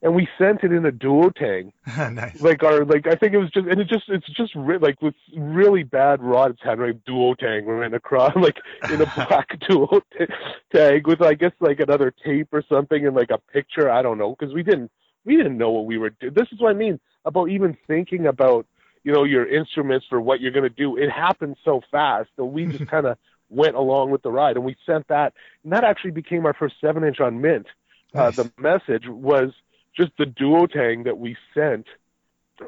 And 0.00 0.14
we 0.14 0.28
sent 0.38 0.62
it 0.62 0.72
in 0.72 0.86
a 0.86 0.92
duotang. 0.92 1.72
nice. 2.12 2.40
like 2.40 2.62
our 2.62 2.84
like 2.84 3.08
I 3.08 3.16
think 3.16 3.34
it 3.34 3.38
was 3.38 3.50
just 3.50 3.66
and 3.66 3.80
it 3.80 3.88
just 3.88 4.04
it's 4.08 4.28
just 4.28 4.54
ri- 4.54 4.78
like 4.78 5.02
with 5.02 5.14
really 5.36 5.82
bad 5.82 6.22
Rod's 6.22 6.58
handwriting 6.62 7.02
duotang 7.08 7.66
written 7.66 7.94
across 7.94 8.32
like 8.36 8.58
in 8.92 9.00
a 9.00 9.06
black 9.28 9.58
duotang 9.60 11.06
with 11.06 11.20
I 11.20 11.34
guess 11.34 11.52
like 11.60 11.80
another 11.80 12.14
tape 12.24 12.48
or 12.52 12.62
something 12.68 13.06
and 13.06 13.16
like 13.16 13.30
a 13.30 13.38
picture 13.52 13.90
I 13.90 14.02
don't 14.02 14.18
know 14.18 14.36
because 14.38 14.54
we 14.54 14.62
didn't 14.62 14.92
we 15.24 15.36
didn't 15.36 15.58
know 15.58 15.70
what 15.70 15.86
we 15.86 15.98
were 15.98 16.10
doing. 16.10 16.32
This 16.32 16.48
is 16.52 16.60
what 16.60 16.70
I 16.70 16.74
mean 16.74 17.00
about 17.24 17.50
even 17.50 17.76
thinking 17.88 18.26
about 18.26 18.66
you 19.02 19.12
know 19.12 19.24
your 19.24 19.46
instruments 19.48 20.06
for 20.08 20.20
what 20.20 20.40
you're 20.40 20.52
gonna 20.52 20.68
do. 20.68 20.96
It 20.96 21.10
happened 21.10 21.56
so 21.64 21.80
fast 21.90 22.28
that 22.36 22.44
we 22.44 22.66
just 22.66 22.86
kind 22.88 23.06
of 23.06 23.18
went 23.50 23.74
along 23.74 24.10
with 24.10 24.22
the 24.22 24.30
ride 24.30 24.56
and 24.56 24.64
we 24.64 24.76
sent 24.86 25.08
that 25.08 25.32
and 25.64 25.72
that 25.72 25.82
actually 25.82 26.12
became 26.12 26.46
our 26.46 26.54
first 26.54 26.76
seven 26.80 27.02
inch 27.02 27.18
on 27.18 27.40
Mint. 27.40 27.66
Uh, 28.14 28.30
the 28.30 28.50
message 28.58 29.06
was 29.06 29.52
just 29.98 30.12
the 30.16 30.24
duotang 30.24 31.04
that 31.04 31.18
we 31.18 31.36
sent 31.52 31.86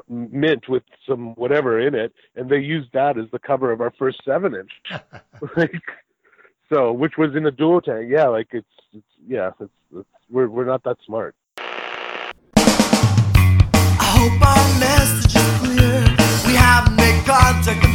mint 0.07 0.69
with 0.69 0.83
some 1.07 1.33
whatever 1.35 1.79
in 1.79 1.95
it 1.95 2.13
and 2.35 2.49
they 2.49 2.59
used 2.59 2.89
that 2.93 3.17
as 3.17 3.25
the 3.31 3.39
cover 3.39 3.71
of 3.71 3.81
our 3.81 3.91
first 3.97 4.21
seven 4.23 4.53
inch. 4.53 4.71
Like 5.57 5.81
so 6.71 6.91
which 6.91 7.17
was 7.17 7.35
in 7.35 7.45
a 7.45 7.51
duotang 7.51 8.09
yeah 8.09 8.27
like 8.27 8.49
it's, 8.51 8.67
it's 8.93 9.03
yeah 9.27 9.51
it's, 9.59 9.71
it's 9.95 10.07
we're 10.29 10.47
we're 10.47 10.65
not 10.65 10.83
that 10.83 10.97
smart. 11.05 11.35
I 13.97 14.07
hope 14.17 14.41
our 14.47 14.79
message 14.79 15.35
is 15.35 15.51
clear. 15.59 16.03
We 16.47 16.53
haven't 16.55 16.95
made 16.95 17.25
contact 17.25 17.90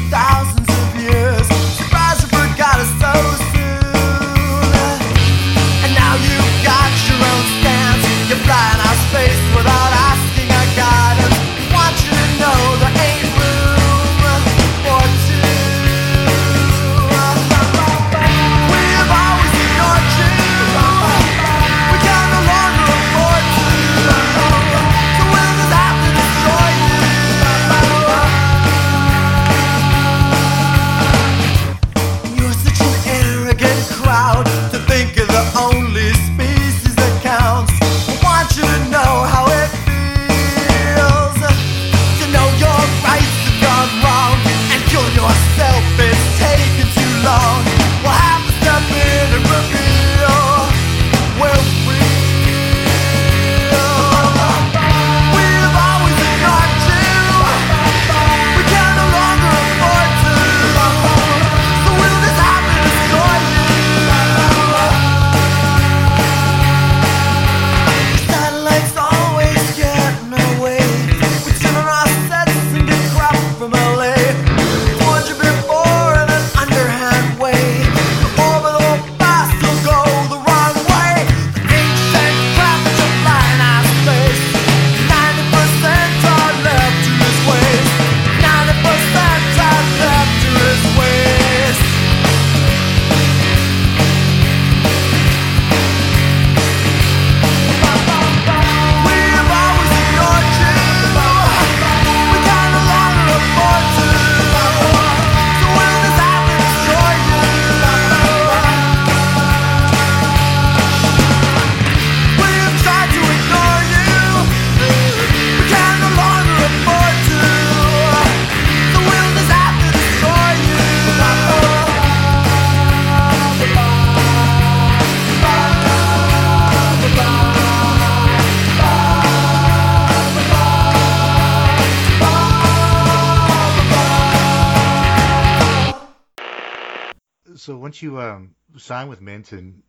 signed 138.86 139.10
with 139.10 139.20
Mint 139.20 139.52
and 139.52 139.82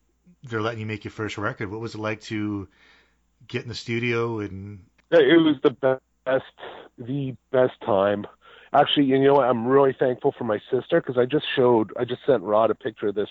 they're 0.43 0.61
letting 0.61 0.79
you 0.79 0.85
make 0.85 1.03
your 1.03 1.11
first 1.11 1.37
record, 1.37 1.71
what 1.71 1.79
was 1.79 1.95
it 1.95 1.99
like 1.99 2.21
to 2.23 2.67
get 3.47 3.63
in 3.63 3.69
the 3.69 3.75
studio 3.75 4.39
and? 4.39 4.79
It 5.11 5.41
was 5.41 5.55
the 5.63 5.71
best, 6.25 6.43
the 6.97 7.35
best 7.51 7.79
time. 7.85 8.25
Actually, 8.73 9.05
you 9.05 9.19
know? 9.19 9.41
I'm 9.41 9.65
really 9.65 9.95
thankful 9.97 10.33
for 10.37 10.43
my 10.43 10.59
sister 10.69 10.99
because 10.99 11.17
I 11.17 11.25
just 11.25 11.45
showed, 11.55 11.93
I 11.97 12.03
just 12.03 12.25
sent 12.25 12.43
Rod 12.43 12.71
a 12.71 12.75
picture 12.75 13.07
of 13.07 13.15
this 13.15 13.29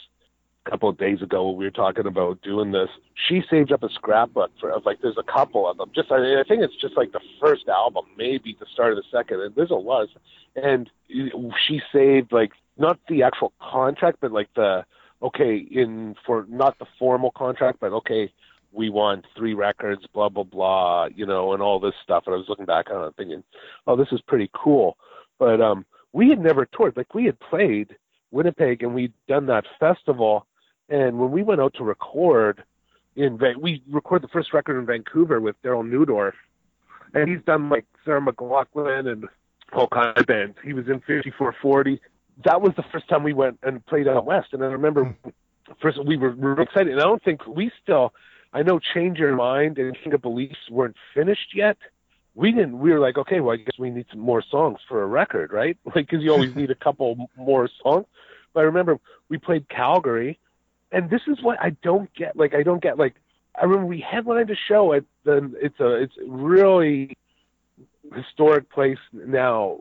couple 0.68 0.88
of 0.88 0.98
days 0.98 1.22
ago 1.22 1.48
when 1.48 1.56
we 1.56 1.64
were 1.64 1.70
talking 1.70 2.06
about 2.06 2.42
doing 2.42 2.72
this. 2.72 2.88
She 3.28 3.42
saved 3.48 3.72
up 3.72 3.82
a 3.82 3.88
scrapbook 3.88 4.50
for 4.60 4.70
of 4.70 4.84
like 4.84 5.00
there's 5.00 5.16
a 5.18 5.32
couple 5.32 5.68
of 5.68 5.76
them. 5.76 5.90
Just 5.94 6.10
I, 6.10 6.40
I 6.40 6.42
think 6.46 6.62
it's 6.62 6.74
just 6.80 6.96
like 6.96 7.12
the 7.12 7.20
first 7.40 7.68
album, 7.68 8.04
maybe 8.16 8.56
the 8.58 8.66
start 8.72 8.92
of 8.92 8.96
the 8.96 9.04
second. 9.16 9.40
And 9.40 9.54
there's 9.54 9.70
a 9.70 9.74
lot, 9.74 10.08
and 10.56 10.90
she 11.08 11.80
saved 11.92 12.32
like 12.32 12.52
not 12.76 12.98
the 13.08 13.22
actual 13.22 13.52
contract, 13.60 14.18
but 14.20 14.32
like 14.32 14.48
the 14.54 14.84
okay 15.22 15.56
in 15.56 16.14
for 16.26 16.46
not 16.48 16.78
the 16.78 16.86
formal 16.98 17.30
contract, 17.32 17.78
but 17.80 17.92
okay 17.92 18.32
we 18.72 18.90
want 18.90 19.24
three 19.36 19.54
records, 19.54 20.04
blah 20.12 20.28
blah 20.28 20.44
blah, 20.44 21.06
you 21.06 21.26
know, 21.26 21.52
and 21.52 21.62
all 21.62 21.80
this 21.80 21.94
stuff. 22.02 22.24
And 22.26 22.34
I 22.34 22.38
was 22.38 22.48
looking 22.48 22.66
back 22.66 22.90
on 22.90 23.08
it 23.08 23.14
thinking, 23.16 23.42
oh, 23.86 23.96
this 23.96 24.08
is 24.12 24.20
pretty 24.20 24.50
cool. 24.52 24.96
But 25.38 25.60
um, 25.60 25.86
we 26.12 26.28
had 26.28 26.38
never 26.38 26.66
toured. 26.66 26.96
Like 26.96 27.14
we 27.14 27.24
had 27.24 27.38
played 27.40 27.96
Winnipeg 28.30 28.82
and 28.82 28.94
we'd 28.94 29.12
done 29.28 29.46
that 29.46 29.64
festival. 29.80 30.46
And 30.88 31.18
when 31.18 31.30
we 31.30 31.42
went 31.42 31.60
out 31.60 31.74
to 31.74 31.84
record 31.84 32.62
in 33.16 33.38
Van- 33.38 33.60
we 33.60 33.82
recorded 33.90 34.28
the 34.28 34.32
first 34.32 34.52
record 34.52 34.78
in 34.78 34.86
Vancouver 34.86 35.40
with 35.40 35.60
Darryl 35.62 35.88
Neudorf, 35.88 36.34
and 37.14 37.28
he's 37.28 37.44
done 37.46 37.70
like 37.70 37.86
Sarah 38.04 38.20
McLachlan 38.20 39.10
and 39.10 39.26
all 39.72 39.88
kinds 39.88 40.14
of 40.16 40.26
bands. 40.26 40.56
He 40.62 40.74
was 40.74 40.86
in 40.86 41.00
54-40. 41.00 41.98
That 42.44 42.60
was 42.60 42.74
the 42.76 42.84
first 42.92 43.08
time 43.08 43.22
we 43.22 43.32
went 43.32 43.58
and 43.62 43.84
played 43.86 44.08
out 44.08 44.26
west. 44.26 44.48
And 44.52 44.62
I 44.62 44.66
remember 44.66 45.16
first 45.80 46.02
we 46.04 46.16
were, 46.16 46.30
we 46.30 46.42
were 46.42 46.60
excited. 46.60 46.92
And 46.92 47.00
I 47.00 47.04
don't 47.04 47.22
think 47.22 47.46
we 47.46 47.70
still. 47.82 48.12
I 48.52 48.62
know 48.62 48.78
Change 48.78 49.18
Your 49.18 49.34
Mind 49.34 49.78
and 49.78 49.96
King 50.02 50.14
of 50.14 50.22
Beliefs 50.22 50.56
weren't 50.70 50.96
finished 51.14 51.54
yet. 51.54 51.76
We 52.34 52.52
didn't. 52.52 52.78
We 52.78 52.92
were 52.92 53.00
like, 53.00 53.18
okay, 53.18 53.40
well, 53.40 53.54
I 53.54 53.56
guess 53.56 53.78
we 53.78 53.90
need 53.90 54.06
some 54.10 54.20
more 54.20 54.42
songs 54.42 54.78
for 54.88 55.02
a 55.02 55.06
record, 55.06 55.52
right? 55.52 55.76
Like, 55.86 56.08
because 56.08 56.22
you 56.22 56.32
always 56.32 56.54
need 56.54 56.70
a 56.70 56.74
couple 56.74 57.28
more 57.36 57.68
songs. 57.82 58.06
But 58.52 58.60
I 58.60 58.62
remember 58.64 58.98
we 59.28 59.38
played 59.38 59.68
Calgary, 59.68 60.38
and 60.92 61.10
this 61.10 61.22
is 61.26 61.42
what 61.42 61.58
I 61.60 61.70
don't 61.82 62.12
get. 62.14 62.36
Like, 62.36 62.54
I 62.54 62.62
don't 62.62 62.82
get. 62.82 62.98
Like, 62.98 63.14
I 63.54 63.64
remember 63.64 63.86
we 63.86 64.00
headlined 64.00 64.50
a 64.50 64.56
show 64.68 64.92
at 64.92 65.04
the. 65.24 65.52
It's 65.60 65.80
a. 65.80 65.94
It's 65.94 66.14
really 66.26 67.16
historic 68.14 68.70
place 68.70 68.98
now. 69.12 69.78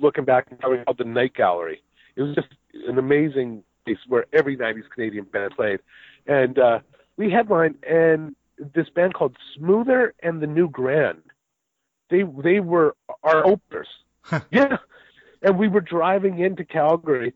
Looking 0.00 0.24
back, 0.24 0.46
probably 0.60 0.84
called 0.84 0.98
the 0.98 1.04
Night 1.04 1.34
Gallery. 1.34 1.82
It 2.16 2.22
was 2.22 2.34
just 2.34 2.48
an 2.86 2.98
amazing 2.98 3.62
place 3.84 3.98
where 4.06 4.26
every 4.32 4.56
'90s 4.56 4.88
Canadian 4.94 5.24
band 5.24 5.54
played, 5.56 5.80
and 6.26 6.58
uh, 6.58 6.80
we 7.16 7.30
headlined 7.30 7.76
and 7.82 8.34
this 8.74 8.88
band 8.88 9.14
called 9.14 9.36
Smoother 9.56 10.14
and 10.22 10.40
the 10.40 10.46
New 10.46 10.68
Grand. 10.68 11.22
They 12.10 12.22
they 12.22 12.60
were 12.60 12.96
our 13.22 13.46
openers. 13.46 13.88
yeah. 14.50 14.78
And 15.42 15.58
we 15.58 15.68
were 15.68 15.80
driving 15.80 16.38
into 16.38 16.64
Calgary 16.64 17.32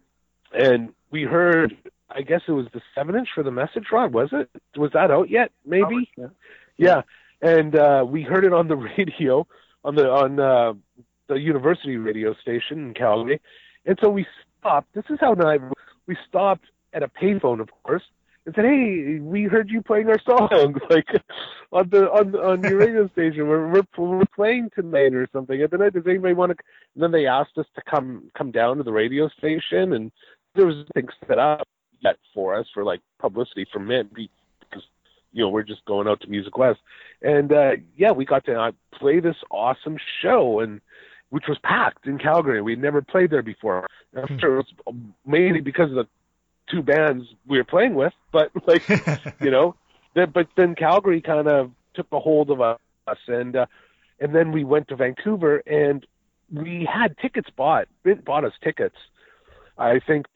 and 0.53 0.93
we 1.11 1.23
heard 1.23 1.77
I 2.11 2.23
guess 2.23 2.43
it 2.47 2.53
was 2.53 2.67
the 2.73 2.83
seven 2.95 3.15
inch 3.17 3.29
for 3.35 3.43
the 3.43 3.51
message 3.51 3.87
rod, 3.91 4.13
was 4.13 4.29
it? 4.33 4.51
Was 4.77 4.93
that 4.93 5.11
out 5.11 5.31
yet? 5.31 5.51
Maybe? 5.65 6.11
Yeah. 6.17 6.27
Yeah. 6.77 7.03
And 7.41 7.77
uh 7.77 8.05
we 8.07 8.23
heard 8.23 8.45
it 8.45 8.53
on 8.53 8.69
the 8.69 8.77
radio 8.99 9.47
on 9.85 9.95
the 9.95 10.09
on 10.11 10.41
uh 10.41 10.73
the 11.29 11.37
university 11.37 11.97
radio 11.97 12.35
station 12.35 12.89
in 12.89 12.95
Calgary. 12.95 13.41
And 13.87 13.99
so 14.03 14.09
we 14.09 14.27
stopped. 14.59 14.95
This 14.95 15.05
is 15.11 15.19
how 15.21 15.33
nice 15.33 15.61
we 16.07 16.17
stopped 16.29 16.67
at 16.93 17.03
a 17.03 17.09
payphone, 17.09 17.61
of 17.61 17.69
course, 17.83 18.03
and 18.47 18.55
said, 18.55 18.65
"Hey, 18.65 19.19
we 19.21 19.45
heard 19.45 19.71
you 19.71 19.83
playing 19.83 20.09
our 20.09 20.21
songs 20.21 20.79
like 20.91 21.07
on 21.73 21.89
the 21.91 22.11
on 22.11 22.35
on 22.35 22.63
your 22.63 22.79
radio 22.79 23.09
station. 23.13 23.49
We're, 23.49 23.69
we're 23.69 23.83
we're 23.99 24.25
playing 24.35 24.71
tonight 24.75 25.15
or 25.15 25.29
something." 25.33 25.61
And 25.61 25.71
then 25.71 25.83
I, 25.83 25.91
does 25.91 26.05
anybody 26.07 26.35
want 26.35 26.53
to? 26.53 26.57
And 26.95 27.03
then 27.03 27.13
they 27.13 27.27
asked 27.27 27.59
us 27.59 27.67
to 27.75 27.83
come 27.91 28.31
come 28.37 28.51
down 28.51 28.79
to 28.79 28.83
the 28.83 28.93
radio 28.93 29.29
station, 29.29 29.93
and 29.93 30.13
there 30.55 30.67
was 30.67 30.87
things 30.95 31.11
set 31.27 31.39
up 31.39 31.67
yet 32.01 32.17
for 32.35 32.55
us 32.55 32.67
for 32.73 32.85
like 32.85 33.01
publicity 33.19 33.67
for 33.73 33.81
because 33.81 34.29
you 35.35 35.43
know 35.43 35.51
we're 35.51 35.63
just 35.63 35.85
going 35.85 36.09
out 36.09 36.23
to 36.23 36.29
Music 36.29 36.57
West, 36.57 36.81
and 37.21 37.53
uh 37.53 37.73
yeah, 37.97 38.13
we 38.13 38.25
got 38.25 38.47
to 38.47 38.55
uh, 38.59 38.73
play 38.93 39.21
this 39.21 39.37
awesome 39.51 39.99
show 40.23 40.61
and. 40.61 40.81
Which 41.31 41.49
was 41.49 41.59
packed 41.65 42.07
in 42.07 42.19
Calgary. 42.19 42.63
We'd 42.63 42.81
never 42.81 43.03
played 43.03 43.31
there 43.31 43.43
before. 43.43 43.89
I'm 44.17 44.39
sure 44.39 44.61
it 44.61 44.67
was 44.87 44.95
mainly 45.27 45.61
because 45.61 45.91
of 45.91 45.97
the 45.97 46.07
two 46.71 46.83
bands 46.83 47.27
we 47.47 47.59
were 47.59 47.65
playing 47.65 47.95
with, 47.95 48.13
but 48.33 48.51
like 48.69 48.89
you 49.41 49.51
know, 49.51 49.75
then, 50.15 50.31
but 50.33 50.49
then 50.57 50.75
Calgary 50.75 51.21
kind 51.21 51.49
of 51.49 51.73
took 51.95 52.07
a 52.13 52.21
hold 52.21 52.51
of 52.51 52.61
us, 52.61 52.79
and 53.27 53.57
uh, 53.57 53.67
and 54.21 54.35
then 54.35 54.53
we 54.53 54.65
went 54.65 54.89
to 54.89 54.97
Vancouver, 54.97 55.59
and 55.67 56.07
we 56.53 56.89
had 56.91 57.17
tickets 57.19 57.49
bought. 57.57 57.89
Mint 58.05 58.25
bought 58.25 58.45
us 58.45 58.53
tickets, 58.63 58.97
I 59.77 60.01
think, 60.07 60.27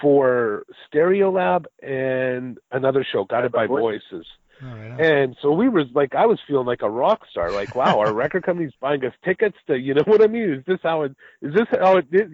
be, 0.00 0.64
Stereolab 0.92 1.66
and 1.82 2.58
another 2.70 3.06
show, 3.10 3.24
Guided 3.24 3.52
by 3.52 3.66
Voices. 3.66 4.26
All 4.62 4.68
right. 4.68 5.00
And 5.00 5.36
so 5.42 5.50
we 5.50 5.68
was 5.68 5.86
like, 5.94 6.14
I 6.14 6.26
was 6.26 6.38
feeling 6.46 6.66
like 6.66 6.82
a 6.82 6.90
rock 6.90 7.22
star. 7.30 7.50
Like, 7.50 7.74
wow, 7.74 7.98
our 7.98 8.12
record 8.14 8.44
company's 8.44 8.72
buying 8.80 9.04
us 9.04 9.14
tickets 9.24 9.56
to, 9.66 9.76
you 9.76 9.94
know 9.94 10.02
what 10.06 10.22
I 10.22 10.26
mean? 10.26 10.50
Is 10.50 10.64
this 10.66 10.78
how 10.82 11.02
it? 11.02 11.16
Is 11.40 11.54
this 11.54 11.66
how 11.70 11.96
it 11.96 12.06
is? 12.12 12.30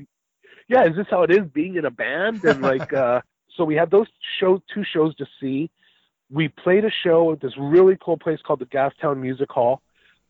Yeah, 0.69 0.87
is 0.87 0.97
this 0.97 1.07
how 1.11 1.23
it 1.23 1.31
is 1.31 1.47
being 1.53 1.77
in 1.77 1.87
a 1.87 1.91
band? 1.91 2.45
And 2.45 2.61
like, 2.61 2.93
uh, 2.93 3.23
so 3.57 3.65
we 3.65 3.75
had 3.75 3.91
those 3.91 4.09
show 4.39 4.63
two 4.75 4.85
shows 4.85 5.15
to 5.17 5.27
see. 5.41 5.71
We 6.31 6.49
played 6.49 6.85
a 6.85 6.91
show 6.91 7.33
at 7.33 7.41
this 7.41 7.55
really 7.59 7.97
cool 8.03 8.19
place 8.19 8.41
called 8.47 8.61
the 8.61 8.67
Gastown 8.67 9.19
Music 9.19 9.51
Hall 9.51 9.81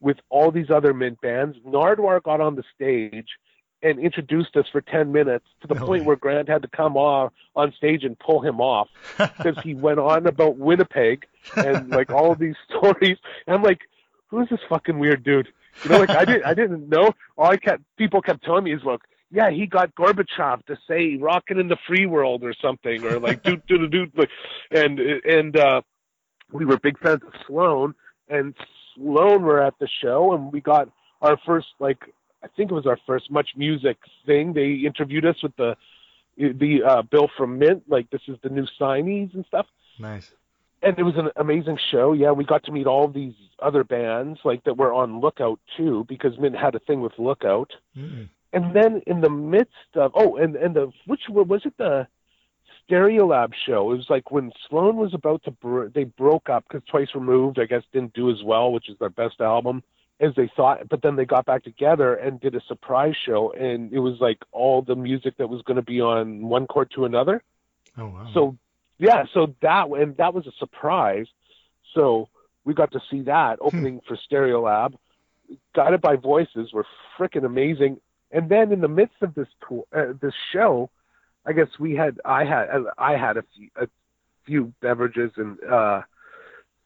with 0.01 0.19
all 0.31 0.53
these 0.53 0.71
other 0.71 0.95
mint 0.95 1.21
bands. 1.21 1.57
Nardwuar 1.67 2.23
got 2.23 2.41
on 2.41 2.55
the 2.55 2.63
stage 2.75 3.27
and 3.83 3.99
introduced 3.99 4.57
us 4.57 4.67
for 4.73 4.81
10 4.81 5.13
minutes 5.13 5.45
to 5.61 5.69
the 5.69 5.75
No 5.75 5.87
point 5.87 6.03
way. 6.03 6.07
where 6.09 6.17
Grant 6.17 6.49
had 6.49 6.63
to 6.63 6.69
come 6.69 6.97
off 6.97 7.33
on 7.55 7.73
stage 7.77 8.05
and 8.05 8.19
pull 8.19 8.41
him 8.41 8.61
off 8.61 8.89
because 9.19 9.57
he 9.63 9.75
went 9.75 9.99
on 10.01 10.27
about 10.27 10.57
Winnipeg 10.57 11.27
and 11.57 11.89
like 11.91 12.11
all 12.11 12.35
these 12.35 12.57
stories. 12.69 13.17
And 13.47 13.57
I'm 13.57 13.63
like, 13.63 13.81
who's 14.29 14.49
this 14.49 14.61
fucking 14.69 14.99
weird 14.99 15.23
dude? 15.23 15.49
You 15.85 15.91
know, 15.91 15.99
like 16.01 16.11
I 16.11 16.25
didn't, 16.25 16.45
I 16.45 16.55
didn't 16.55 16.89
know. 16.89 17.13
All 17.37 17.51
I 17.51 17.57
kept, 17.57 17.83
people 17.97 18.21
kept 18.21 18.43
telling 18.45 18.65
me 18.65 18.75
is, 18.75 18.83
look, 18.85 19.03
yeah, 19.31 19.51
he 19.51 19.67
got 19.67 19.95
Gorbachev 19.95 20.65
to 20.67 20.77
say 20.89 21.17
"rockin' 21.21 21.61
in 21.61 21.69
the 21.69 21.77
free 21.87 22.07
world" 22.07 22.43
or 22.43 22.55
something, 22.55 23.05
or 23.05 23.19
like 23.21 23.43
"do 23.43 23.59
doot 23.69 23.91
doot," 23.91 24.11
like, 24.17 24.31
and 24.71 24.99
and 24.99 25.55
uh, 25.57 25.83
we 26.51 26.65
were 26.65 26.79
big 26.79 26.99
fans 26.99 27.21
of 27.27 27.35
Sloan, 27.47 27.95
and 28.29 28.55
Sloan 28.95 29.43
were 29.43 29.63
at 29.63 29.75
the 29.79 29.87
show, 29.87 30.33
and 30.33 30.51
we 30.51 30.63
got 30.63 30.89
our 31.21 31.37
first 31.45 31.69
like 31.79 31.99
I 32.43 32.49
think 32.49 32.71
it 32.71 32.75
was 32.75 32.87
our 32.87 32.99
first 33.07 33.33
MuchMusic 33.33 33.97
thing. 34.27 34.53
They 34.53 34.73
interviewed 34.75 35.27
us 35.27 35.43
with 35.43 35.57
the 35.57 35.77
the 36.37 36.83
uh, 36.85 37.03
Bill 37.03 37.29
from 37.37 37.59
Mint, 37.59 37.83
like 37.89 38.11
this 38.11 38.21
is 38.29 38.37
the 38.43 38.49
new 38.49 38.67
signees 38.81 39.35
and 39.35 39.45
stuff 39.47 39.67
nice. 39.99 40.33
and 40.83 40.99
it 40.99 41.03
was 41.03 41.17
an 41.17 41.31
amazing 41.37 41.79
show. 41.91 42.13
Yeah, 42.13 42.33
we 42.33 42.45
got 42.45 42.65
to 42.65 42.73
meet 42.73 42.87
all 42.87 43.09
these 43.09 43.35
other 43.61 43.85
bands 43.85 44.41
like 44.45 44.65
that 44.65 44.77
were 44.77 44.93
on 44.93 45.21
Lookout 45.21 45.61
too, 45.77 46.05
because 46.09 46.39
Mint 46.39 46.57
had 46.57 46.75
a 46.75 46.79
thing 46.81 47.01
with 47.01 47.13
Lookout. 47.19 47.73
Mm-mm. 47.97 48.29
And 48.53 48.75
then 48.75 49.03
in 49.07 49.21
the 49.21 49.31
midst 49.31 49.75
of 49.95 50.13
oh, 50.15 50.37
and 50.37 50.57
and 50.57 50.75
the 50.75 50.93
which 51.07 51.23
was 51.29 51.63
it 51.65 51.77
the 51.77 52.07
Stereolab 52.89 53.53
show? 53.67 53.93
It 53.93 53.97
was 53.97 54.09
like 54.09 54.31
when 54.31 54.53
Sloan 54.69 54.97
was 54.97 55.13
about 55.13 55.43
to 55.45 55.51
br- 55.51 55.89
they 55.89 56.05
broke 56.05 56.49
up 56.49 56.65
because 56.69 56.87
Twice 56.89 57.09
Removed 57.15 57.59
I 57.59 57.67
guess 57.67 57.83
didn't 57.93 58.15
do 58.15 58.31
as 58.31 58.43
well, 58.43 58.73
which 58.73 58.89
is 58.89 58.97
their 58.99 59.11
best 59.11 59.41
album 59.41 59.83
as 60.21 60.35
they 60.37 60.51
thought. 60.57 60.89
But 60.89 61.03
then 61.03 61.17
they 61.17 61.25
got 61.25 61.47
back 61.47 61.65
together 61.65 62.15
and 62.15 62.41
did 62.41 62.55
a 62.55 62.61
surprise 62.67 63.15
show, 63.25 63.53
and 63.53 63.93
it 63.93 64.01
was 64.01 64.21
like 64.21 64.39
all 64.53 64.83
the 64.83 64.97
music 64.97 65.37
that 65.39 65.49
was 65.49 65.63
going 65.63 65.77
to 65.77 65.83
be 65.83 66.01
on 66.01 66.49
One 66.49 66.67
Chord 66.67 66.91
to 66.95 67.05
Another. 67.05 67.43
Oh 67.97 68.09
wow. 68.09 68.31
So 68.35 68.57
yeah, 68.99 69.25
so 69.33 69.55
that 69.63 69.89
and 69.89 70.17
that 70.17 70.35
was 70.35 70.47
a 70.47 70.53
surprise. 70.59 71.27
So 71.95 72.29
we 72.65 72.75
got 72.75 72.93
to 72.93 73.01
see 73.11 73.23
that 73.23 73.59
opening 73.61 74.01
for 74.07 74.17
Stereolab. 74.17 74.95
Guided 75.75 76.01
by 76.01 76.17
Voices 76.17 76.73
were 76.73 76.87
freaking 77.19 77.45
amazing. 77.45 78.01
And 78.31 78.51
then 78.51 78.73
in 78.73 78.81
the 78.81 78.89
midst 78.89 79.23
of 79.23 79.35
this 79.35 79.49
tour, 79.67 79.85
uh, 79.97 80.13
this 80.21 80.35
show, 80.53 80.91
I 81.47 81.53
guess 81.53 81.69
we 81.79 81.95
had 81.95 82.21
I 82.25 82.45
had 82.45 82.69
I 82.99 83.17
had 83.17 83.39
a 83.39 83.45
few, 83.57 83.71
a 83.77 83.89
few 84.45 84.73
beverages 84.81 85.33
and 85.37 85.63
uh 85.65 86.03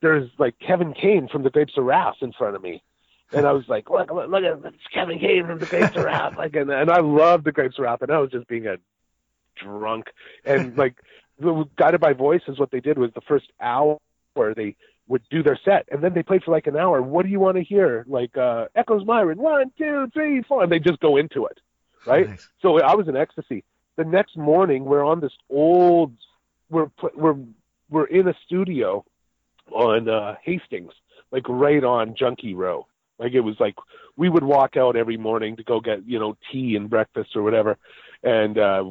there's 0.01 0.29
like 0.39 0.59
Kevin 0.59 0.95
Kane 0.95 1.29
from 1.29 1.43
the 1.45 1.51
Grapes 1.51 1.77
of 1.77 1.85
Wrath 1.85 2.17
in 2.21 2.33
front 2.33 2.57
of 2.57 2.63
me. 2.63 2.83
And 3.33 3.47
I 3.47 3.53
was 3.53 3.69
like, 3.69 3.89
look, 3.91 4.11
look, 4.11 4.31
look 4.31 4.45
at 4.45 4.65
it's 4.65 4.77
Kevin 4.93 5.19
Kane 5.19 5.47
from 5.47 5.59
the 5.59 5.67
Grapes 5.67 5.97
of 5.97 6.05
Wrath. 6.05 6.37
Like, 6.37 6.55
and, 6.57 6.71
and 6.71 6.91
I 6.91 7.01
love 7.01 7.45
the 7.45 7.53
Grapes 7.53 7.79
of 7.79 7.85
Wrath. 7.85 8.03
And 8.03 8.11
I 8.11 8.19
was 8.19 8.31
just 8.31 8.47
being 8.49 8.67
a 8.67 8.77
drunk. 9.57 10.07
And 10.45 10.77
like, 10.77 10.97
the 11.39 11.65
Guided 11.77 12.01
by 12.01 12.13
Voice 12.13 12.43
is 12.49 12.59
what 12.59 12.71
they 12.71 12.81
did 12.81 12.99
was 12.99 13.11
the 13.15 13.21
first 13.23 13.47
hour 13.61 13.99
where 14.35 14.55
they 14.55 14.77
would 15.09 15.23
do 15.31 15.43
their 15.43 15.59
set. 15.65 15.89
And 15.91 16.03
then 16.03 16.15
they 16.15 16.23
played 16.23 16.45
for 16.45 16.51
like 16.51 16.67
an 16.67 16.77
hour. 16.77 17.01
What 17.03 17.25
do 17.25 17.31
you 17.31 17.41
want 17.41 17.57
to 17.57 17.65
hear? 17.65 18.05
Like, 18.07 18.37
uh, 18.37 18.67
Echos 18.77 19.05
Myron, 19.05 19.39
one, 19.39 19.73
two, 19.79 20.09
three, 20.13 20.43
four. 20.43 20.63
And 20.63 20.71
they 20.71 20.79
just 20.79 21.01
go 21.01 21.17
into 21.17 21.47
it. 21.47 21.59
Right? 22.07 22.29
Nice. 22.29 22.49
So 22.61 22.81
I 22.81 22.95
was 22.95 23.09
in 23.09 23.17
ecstasy. 23.17 23.65
the 23.97 24.05
next 24.05 24.37
morning 24.37 24.85
we're 24.85 25.05
on 25.05 25.21
this 25.21 25.33
old 25.49 26.13
we're 26.73 26.91
we're 27.15 27.37
we're 27.91 28.07
in 28.07 28.27
a 28.27 28.35
studio 28.45 29.05
on 29.71 30.09
uh 30.09 30.35
Hastings, 30.43 30.93
like 31.31 31.49
right 31.49 31.85
on 31.85 32.17
Junkie 32.17 32.55
Row. 32.55 32.87
Like 33.23 33.35
it 33.35 33.41
was 33.41 33.57
like 33.61 33.77
we 34.17 34.29
would 34.29 34.43
walk 34.43 34.77
out 34.77 34.97
every 34.97 35.17
morning 35.17 35.57
to 35.57 35.63
go 35.63 35.81
get, 35.81 36.07
you 36.07 36.19
know, 36.19 36.37
tea 36.51 36.75
and 36.75 36.91
breakfast 36.91 37.37
or 37.37 37.43
whatever. 37.43 37.79
And 38.23 38.59
uh 38.59 38.85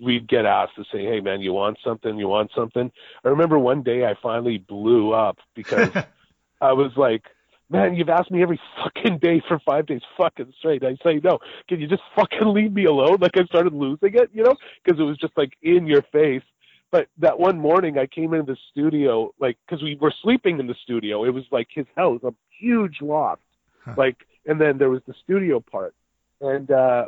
we'd 0.00 0.26
get 0.26 0.44
asked 0.44 0.74
to 0.76 0.84
say, 0.92 1.04
Hey 1.04 1.20
man, 1.20 1.40
you 1.40 1.52
want 1.52 1.78
something? 1.84 2.18
You 2.18 2.26
want 2.26 2.50
something? 2.54 2.90
I 3.24 3.28
remember 3.28 3.58
one 3.58 3.82
day 3.82 4.04
I 4.04 4.14
finally 4.20 4.58
blew 4.58 5.12
up 5.12 5.38
because 5.54 5.90
I 6.60 6.72
was 6.72 6.90
like, 6.96 7.22
Man, 7.70 7.94
you've 7.94 8.08
asked 8.08 8.32
me 8.32 8.42
every 8.42 8.60
fucking 8.82 9.18
day 9.18 9.40
for 9.46 9.60
five 9.60 9.86
days 9.86 10.02
fucking 10.18 10.52
straight. 10.58 10.84
I 10.84 10.96
say 11.04 11.20
no. 11.22 11.38
Can 11.68 11.80
you 11.80 11.86
just 11.86 12.02
fucking 12.16 12.48
leave 12.48 12.72
me 12.72 12.86
alone? 12.86 13.18
Like 13.20 13.36
I 13.36 13.44
started 13.44 13.74
losing 13.74 14.14
it, 14.14 14.30
you 14.34 14.42
know, 14.42 14.56
because 14.84 14.98
it 14.98 15.04
was 15.04 15.18
just 15.18 15.36
like 15.36 15.52
in 15.62 15.86
your 15.86 16.02
face. 16.12 16.42
But 16.90 17.08
that 17.18 17.40
one 17.40 17.58
morning 17.58 17.96
I 17.96 18.06
came 18.06 18.34
into 18.34 18.52
the 18.52 18.58
studio, 18.70 19.32
like, 19.40 19.56
because 19.66 19.82
we 19.82 19.96
were 19.96 20.12
sleeping 20.22 20.60
in 20.60 20.66
the 20.66 20.74
studio. 20.82 21.24
It 21.24 21.30
was 21.30 21.44
like 21.50 21.68
his 21.70 21.86
house, 21.96 22.20
a 22.22 22.34
huge 22.60 22.98
loft. 23.00 23.40
Huh. 23.84 23.94
Like, 23.96 24.16
and 24.46 24.60
then 24.60 24.78
there 24.78 24.90
was 24.90 25.02
the 25.06 25.14
studio 25.22 25.60
part. 25.60 25.94
And, 26.40 26.70
uh, 26.70 27.06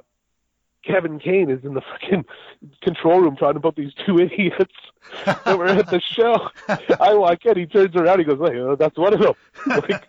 Kevin 0.86 1.18
Kane 1.18 1.50
is 1.50 1.64
in 1.64 1.74
the 1.74 1.80
fucking 1.80 2.24
control 2.82 3.20
room 3.20 3.36
talking 3.36 3.56
about 3.56 3.76
these 3.76 3.92
two 4.06 4.18
idiots 4.20 4.74
that 5.24 5.58
were 5.58 5.66
at 5.66 5.86
the 5.88 6.00
show. 6.00 6.48
I 7.00 7.14
walk 7.14 7.44
in, 7.46 7.58
he 7.58 7.66
turns 7.66 7.96
around, 7.96 8.18
he 8.18 8.24
goes, 8.24 8.38
"Hey, 8.38 8.60
uh, 8.60 8.74
that's 8.74 8.96
one 8.96 9.14
of 9.14 9.20
them." 9.20 9.34
Like, 9.66 9.90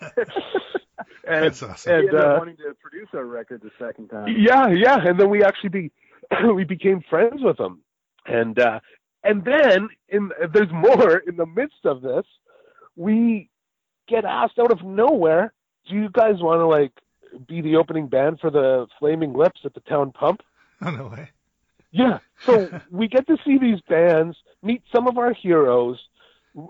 and, 1.27 1.45
That's 1.45 1.63
awesome. 1.63 1.91
He 1.91 1.97
and 1.97 2.07
ended 2.09 2.21
uh, 2.21 2.35
wanting 2.37 2.57
to 2.57 2.75
produce 2.81 3.09
our 3.13 3.25
record 3.25 3.61
the 3.61 3.71
second 3.79 4.09
time. 4.09 4.35
yeah, 4.37 4.67
yeah, 4.67 4.97
and 5.05 5.19
then 5.19 5.29
we 5.29 5.43
actually 5.43 5.69
be 5.69 5.91
we 6.53 6.63
became 6.63 7.01
friends 7.09 7.41
with 7.41 7.59
him, 7.59 7.81
and 8.25 8.59
uh, 8.59 8.79
and 9.23 9.43
then 9.43 9.89
in 10.09 10.31
there's 10.53 10.71
more 10.71 11.17
in 11.17 11.37
the 11.37 11.45
midst 11.45 11.85
of 11.85 12.01
this, 12.01 12.25
we 12.95 13.49
get 14.07 14.25
asked 14.25 14.59
out 14.59 14.71
of 14.71 14.83
nowhere, 14.83 15.53
"Do 15.87 15.95
you 15.95 16.09
guys 16.09 16.35
want 16.41 16.59
to 16.61 16.65
like 16.67 16.91
be 17.47 17.61
the 17.61 17.75
opening 17.75 18.07
band 18.07 18.39
for 18.39 18.49
the 18.49 18.87
Flaming 18.99 19.33
Lips 19.33 19.61
at 19.65 19.73
the 19.73 19.81
town 19.81 20.11
pump?" 20.11 20.41
Oh, 20.81 20.89
no 20.91 21.07
way. 21.07 21.29
Yeah. 21.91 22.19
So 22.45 22.69
we 22.91 23.07
get 23.07 23.25
to 23.27 23.37
see 23.45 23.57
these 23.57 23.79
bands, 23.87 24.37
meet 24.61 24.81
some 24.93 25.07
of 25.07 25.17
our 25.17 25.33
heroes, 25.33 25.99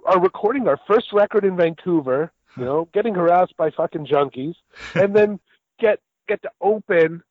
are 0.06 0.20
recording 0.22 0.68
our 0.68 0.80
first 0.88 1.12
record 1.14 1.44
in 1.46 1.56
Vancouver, 1.58 2.32
you 2.58 2.66
know, 2.66 2.88
getting 2.94 3.16
harassed 3.16 3.56
by 3.58 3.70
fucking 3.72 4.06
junkies, 4.06 4.56
and 4.94 5.16
then 5.16 5.40
get 5.80 6.00
get 6.28 6.42
to 6.44 6.52
open 6.62 7.24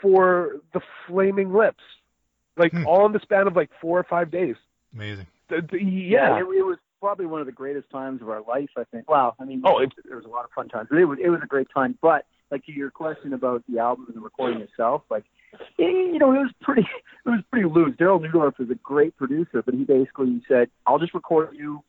for 0.00 0.56
the 0.72 0.80
Flaming 1.06 1.52
Lips, 1.52 1.82
like 2.56 2.72
Hmm. 2.72 2.86
all 2.86 3.06
in 3.06 3.12
the 3.12 3.20
span 3.20 3.46
of 3.46 3.54
like 3.56 3.70
four 3.80 3.98
or 3.98 4.04
five 4.04 4.30
days. 4.30 4.56
Amazing. 4.94 5.26
The- 5.48 5.62
the- 5.70 5.82
yeah. 5.82 6.36
it, 6.38 6.40
it 6.42 6.64
was 6.66 6.78
probably 7.02 7.26
one 7.26 7.40
of 7.40 7.46
the 7.46 7.52
greatest 7.52 7.90
times 7.90 8.22
of 8.22 8.30
our 8.30 8.42
life. 8.42 8.70
I 8.76 8.84
think. 8.84 9.10
Wow. 9.10 9.34
I 9.40 9.44
mean, 9.44 9.60
Oh, 9.64 9.78
it- 9.78 9.92
there 10.06 10.16
was 10.16 10.24
a 10.24 10.28
lot 10.28 10.44
of 10.44 10.50
fun 10.52 10.68
times, 10.68 10.88
but 10.90 10.98
it 10.98 11.04
was 11.04 11.18
it 11.20 11.28
was 11.28 11.40
a 11.42 11.46
great 11.46 11.68
time. 11.74 11.98
But 12.00 12.24
like 12.50 12.64
to 12.66 12.72
your 12.72 12.90
question 12.90 13.32
about 13.32 13.62
the 13.68 13.78
album 13.80 14.04
and 14.08 14.16
the 14.16 14.20
recording 14.20 14.60
itself, 14.60 15.02
like 15.10 15.24
eh, 15.78 15.82
you 16.12 16.18
know, 16.18 16.32
it 16.32 16.38
was 16.38 16.52
pretty 16.62 16.82
it 17.26 17.28
was 17.28 17.40
pretty 17.50 17.68
loose. 17.68 17.96
Darryl 17.96 18.20
Neudorf 18.24 18.60
is 18.60 18.70
a 18.70 18.74
great 18.76 19.16
producer, 19.16 19.62
but 19.62 19.74
he 19.74 19.84
basically 19.84 20.40
said, 20.48 20.70
"I'll 20.86 20.98
just 20.98 21.14
record 21.14 21.50
you 21.54 21.82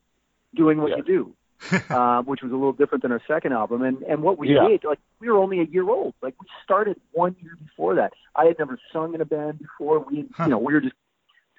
doing 0.54 0.78
what 0.80 0.90
Yeah. 0.90 0.96
you 0.98 1.02
do." 1.04 1.32
uh, 1.88 2.20
which 2.22 2.42
was 2.42 2.50
a 2.50 2.54
little 2.56 2.72
different 2.72 3.00
than 3.02 3.12
our 3.12 3.22
second 3.28 3.52
album. 3.52 3.82
And 3.82 4.02
and 4.02 4.22
what 4.22 4.36
we 4.38 4.52
Yeah. 4.54 4.66
did, 4.68 4.84
like 4.84 4.98
we 5.20 5.30
were 5.30 5.38
only 5.38 5.60
a 5.60 5.64
year 5.64 5.88
old. 5.88 6.12
Like 6.20 6.34
we 6.40 6.46
started 6.64 7.00
one 7.12 7.36
year 7.40 7.56
before 7.62 7.94
that. 7.94 8.12
I 8.34 8.46
had 8.46 8.58
never 8.58 8.78
sung 8.92 9.14
in 9.14 9.20
a 9.20 9.24
band 9.24 9.60
before. 9.60 10.00
We, 10.00 10.16
had, 10.18 10.28
Huh. 10.34 10.44
you 10.44 10.50
know, 10.50 10.58
we 10.58 10.74
were 10.74 10.80
just 10.80 10.96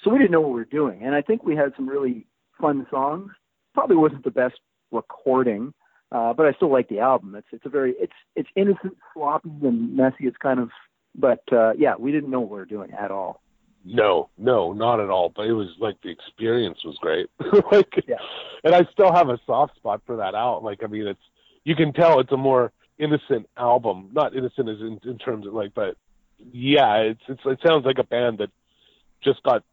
so 0.03 0.11
we 0.11 0.17
didn't 0.19 0.31
know 0.31 0.41
what 0.41 0.49
we 0.49 0.55
were 0.59 0.65
doing. 0.65 1.01
And 1.01 1.15
I 1.15 1.21
think 1.21 1.43
we 1.43 1.55
had 1.55 1.73
some 1.75 1.87
really 1.89 2.27
fun 2.61 2.85
songs. 2.91 3.31
Probably 3.75 3.95
wasn't 3.97 4.23
the 4.23 4.31
best 4.31 4.55
recording, 4.91 5.73
uh, 6.11 6.33
but 6.33 6.47
I 6.47 6.53
still 6.53 6.71
like 6.71 6.89
the 6.89 6.99
album. 6.99 7.35
It's 7.35 7.47
it's 7.51 7.65
a 7.65 7.69
very 7.69 7.93
it's 7.99 8.13
it's 8.35 8.49
innocent, 8.55 8.95
sloppy, 9.13 9.49
and 9.61 9.95
messy. 9.95 10.21
It's 10.25 10.37
kind 10.37 10.59
of, 10.59 10.71
but 11.13 11.43
uh, 11.51 11.73
yeah, 11.77 11.93
we 11.99 12.11
didn't 12.11 12.31
know 12.31 12.39
what 12.39 12.49
we 12.51 12.57
were 12.57 12.65
doing 12.65 12.91
at 12.93 13.11
all. 13.11 13.41
No, 13.83 14.29
no, 14.37 14.73
not 14.73 14.99
at 14.99 15.09
all. 15.11 15.31
But 15.35 15.45
it 15.45 15.51
was 15.53 15.67
like 15.79 15.97
the 16.01 16.09
experience 16.09 16.79
was 16.83 16.97
great. 17.01 17.27
like, 17.71 18.03
Yeah. 18.07 18.15
and 18.63 18.73
I 18.73 18.87
still 18.91 19.13
have 19.13 19.29
a 19.29 19.37
soft 19.45 19.75
spot 19.75 20.01
for 20.07 20.15
that 20.15 20.33
out. 20.33 20.63
Like, 20.63 20.83
I 20.83 20.87
mean, 20.87 21.05
it's 21.05 21.19
you 21.65 21.75
can 21.75 21.93
tell 21.93 22.19
it's 22.19 22.31
a 22.31 22.37
more 22.37 22.71
innocent 22.97 23.47
album. 23.57 24.09
Not 24.13 24.35
innocent 24.35 24.69
as 24.69 24.79
in, 24.79 24.99
in 25.03 25.17
terms 25.19 25.45
of 25.45 25.53
like, 25.53 25.73
but 25.75 25.97
yeah, 26.51 26.95
it's, 26.97 27.21
it's 27.27 27.41
it 27.45 27.59
sounds 27.65 27.85
like 27.85 27.99
a 27.99 28.03
band 28.03 28.37
that 28.39 28.49
just 29.23 29.43
got 29.43 29.63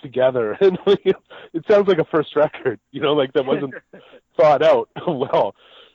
together, 0.00 0.52
and 0.60 0.78
like, 0.86 1.04
it 1.04 1.64
sounds 1.68 1.88
like 1.88 1.98
a 1.98 2.04
first 2.04 2.36
record. 2.36 2.80
You 2.90 3.00
know, 3.00 3.14
like 3.14 3.32
that 3.32 3.46
wasn't 3.46 3.74
thought 4.36 4.62
out 4.62 4.88
well. 5.06 5.54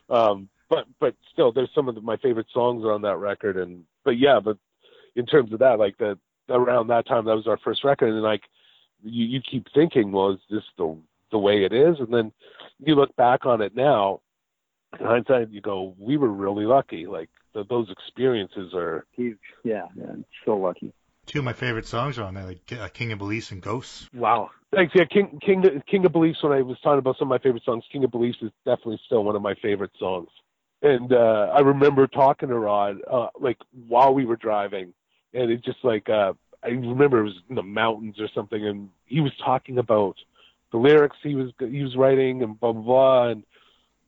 Um, 0.10 0.50
but 0.70 0.86
but 1.00 1.16
still, 1.32 1.52
there's 1.52 1.70
some 1.76 1.88
of 1.88 1.96
the, 1.96 2.02
my 2.02 2.18
favorite 2.18 2.48
songs 2.54 2.84
on 2.86 3.02
that 3.04 3.18
record, 3.18 3.58
and 3.58 3.84
but 4.04 4.18
yeah, 4.18 4.40
but 4.44 4.58
in 5.16 5.26
terms 5.26 5.54
of 5.54 5.60
that, 5.60 5.80
like 5.80 5.98
that 5.98 6.18
around 6.50 6.88
that 6.88 7.08
time, 7.08 7.26
that 7.26 7.36
was 7.36 7.48
our 7.48 7.60
first 7.64 7.84
record, 7.84 8.10
and 8.10 8.22
like 8.22 8.44
you 9.04 9.26
you 9.26 9.42
keep 9.42 9.68
thinking, 9.74 10.12
well, 10.12 10.32
is 10.32 10.40
this 10.50 10.64
the 10.78 10.98
the 11.32 11.38
way 11.38 11.64
it 11.64 11.74
is? 11.74 12.00
And 12.00 12.14
then 12.14 12.32
you 12.80 12.96
look 12.96 13.16
back 13.16 13.46
on 13.46 13.62
it 13.62 13.76
now, 13.76 14.22
in 15.00 15.06
hindsight, 15.06 15.50
you 15.50 15.62
go, 15.62 15.96
we 15.98 16.18
were 16.18 16.30
really 16.30 16.66
lucky. 16.66 17.06
Like 17.06 17.30
th 17.54 17.68
those 17.68 17.90
experiences 17.90 18.74
are 18.74 19.06
Huge. 19.12 19.38
Yeah, 19.64 19.88
yeah. 19.96 20.16
So 20.46 20.58
lucky. 20.58 20.94
Two 21.26 21.40
of 21.40 21.46
my 21.46 21.54
favorite 21.54 21.88
songs 21.88 22.20
are 22.20 22.24
on 22.24 22.34
there, 22.34 22.46
like 22.46 22.74
uh, 22.78 22.88
King 22.90 23.12
of 23.14 23.20
Beliefs 23.20 23.52
and 23.52 23.62
Ghosts. 23.62 24.10
Wow. 24.14 24.52
Thanks. 24.76 24.94
Yeah, 24.96 25.06
King 25.06 25.40
King 25.44 25.64
King 25.90 26.06
of 26.06 26.12
Beliefs. 26.12 26.44
When 26.44 26.52
I 26.52 26.62
was 26.62 26.78
talking 26.84 27.00
about 27.00 27.18
some 27.18 27.28
of 27.28 27.30
my 27.30 27.38
favorite 27.38 27.64
songs, 27.64 27.84
King 27.92 28.04
of 28.04 28.12
Beliefs 28.12 28.40
is 28.42 28.52
definitely 28.66 29.00
still 29.06 29.24
one 29.24 29.36
of 29.36 29.42
my 29.42 29.56
favorite 29.62 29.92
songs. 30.00 30.30
And 30.82 31.14
uh 31.14 31.52
I 31.56 31.62
remember 31.62 32.08
talking 32.08 32.50
to 32.50 32.56
Rod, 32.60 32.98
uh, 33.10 33.28
like 33.40 33.58
while 33.88 34.14
we 34.14 34.26
were 34.26 34.36
driving, 34.36 34.94
and 35.34 35.50
it 35.52 35.64
just 35.64 35.78
like 35.84 36.10
uh 36.10 36.34
I 36.64 36.70
remember 36.70 37.20
it 37.22 37.24
was 37.24 37.40
in 37.50 37.56
the 37.56 37.64
mountains 37.64 38.20
or 38.20 38.28
something, 38.36 38.66
and 38.68 38.90
he 39.06 39.22
was 39.22 39.32
talking 39.44 39.78
about 39.78 40.16
the 40.72 40.78
lyrics 40.78 41.18
he 41.24 41.36
was 41.36 41.52
he 41.60 41.82
was 41.84 41.96
writing 41.96 42.44
and 42.44 42.60
blah 42.60 42.74
blah 42.74 42.82
blah, 42.82 43.28
and 43.30 43.44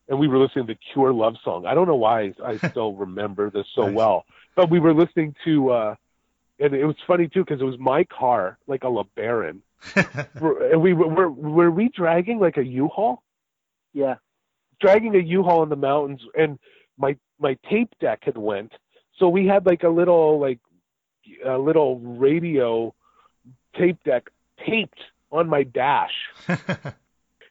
and 0.10 0.20
we 0.20 0.28
were 0.28 0.38
listening 0.40 0.68
to 0.68 0.76
Cure 0.94 1.14
love 1.14 1.36
song. 1.44 1.66
I 1.66 1.74
don't 1.76 1.88
know 1.88 1.96
why 1.96 2.34
I 2.44 2.58
still 2.72 2.94
remember 2.94 3.50
this 3.50 3.68
so 3.76 3.86
Nice. 3.88 3.96
well, 3.96 4.26
but 4.56 4.70
we 4.70 4.80
were 4.80 4.94
listening 4.94 5.34
to. 5.46 5.72
uh 5.72 5.96
and 6.60 6.74
it 6.74 6.86
was 6.86 6.96
funny 7.08 7.28
too 7.28 7.44
because 7.44 7.62
it 7.62 7.66
was 7.66 7.78
my 7.80 8.04
car, 8.06 8.58
like 8.68 8.84
a 8.84 8.88
LeBaron, 8.88 9.60
and 9.96 10.82
we 10.82 10.94
were, 10.94 11.08
were 11.08 11.30
were 11.30 11.72
we 11.72 11.90
dragging 11.90 12.40
like 12.40 12.58
a 12.58 12.66
U-Haul, 12.66 13.22
Yeah. 13.94 14.16
dragging 14.80 15.16
a 15.16 15.20
U-Haul 15.20 15.64
in 15.64 15.70
the 15.70 15.76
mountains, 15.76 16.22
and 16.38 16.60
my 16.98 17.18
my 17.40 17.58
tape 17.70 17.94
deck 18.00 18.20
had 18.24 18.38
went, 18.38 18.72
so 19.18 19.28
we 19.30 19.46
had 19.48 19.66
like 19.66 19.84
a 19.84 19.90
little 19.90 20.40
like 20.40 20.60
a 21.46 21.58
little 21.58 22.00
radio 22.00 22.94
tape 23.78 24.02
deck 24.04 24.30
taped 24.66 25.00
on 25.32 25.50
my 25.50 25.64
dash. 25.64 26.14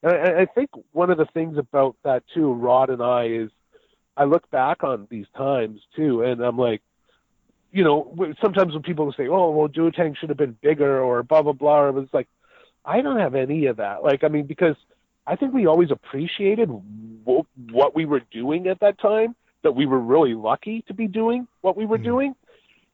And 0.02 0.12
I, 0.12 0.42
I 0.42 0.44
think 0.44 0.68
one 0.92 1.10
of 1.10 1.16
the 1.16 1.24
things 1.24 1.56
about 1.56 1.96
that 2.04 2.24
too, 2.34 2.52
Rod 2.52 2.90
and 2.90 3.02
I, 3.02 3.24
is 3.24 3.50
I 4.18 4.24
look 4.24 4.50
back 4.50 4.84
on 4.84 5.06
these 5.10 5.24
times 5.34 5.80
too, 5.96 6.22
and 6.22 6.42
I'm 6.42 6.58
like, 6.58 6.82
you 7.74 7.82
know, 7.82 8.14
sometimes 8.40 8.72
when 8.72 8.82
people 8.82 9.12
say, 9.16 9.26
"Oh, 9.26 9.50
well, 9.50 9.68
Duotang 9.68 10.16
should 10.16 10.28
have 10.28 10.38
been 10.38 10.56
bigger," 10.62 11.02
or 11.02 11.24
blah 11.24 11.42
blah 11.42 11.52
blah, 11.52 11.88
it 11.88 11.94
was 11.94 12.08
like, 12.12 12.28
I 12.84 13.00
don't 13.00 13.18
have 13.18 13.34
any 13.34 13.66
of 13.66 13.78
that. 13.78 14.04
Like, 14.04 14.22
I 14.22 14.28
mean, 14.28 14.46
because 14.46 14.76
I 15.26 15.34
think 15.34 15.52
we 15.52 15.66
always 15.66 15.90
appreciated 15.90 16.68
w- 16.68 17.44
what 17.72 17.94
we 17.96 18.04
were 18.04 18.22
doing 18.30 18.68
at 18.68 18.78
that 18.80 18.98
time. 19.00 19.34
That 19.64 19.72
we 19.74 19.86
were 19.86 19.98
really 19.98 20.34
lucky 20.34 20.82
to 20.88 20.94
be 20.94 21.08
doing 21.08 21.48
what 21.62 21.76
we 21.76 21.84
were 21.86 21.98
Mhm. 21.98 22.04
doing. 22.04 22.34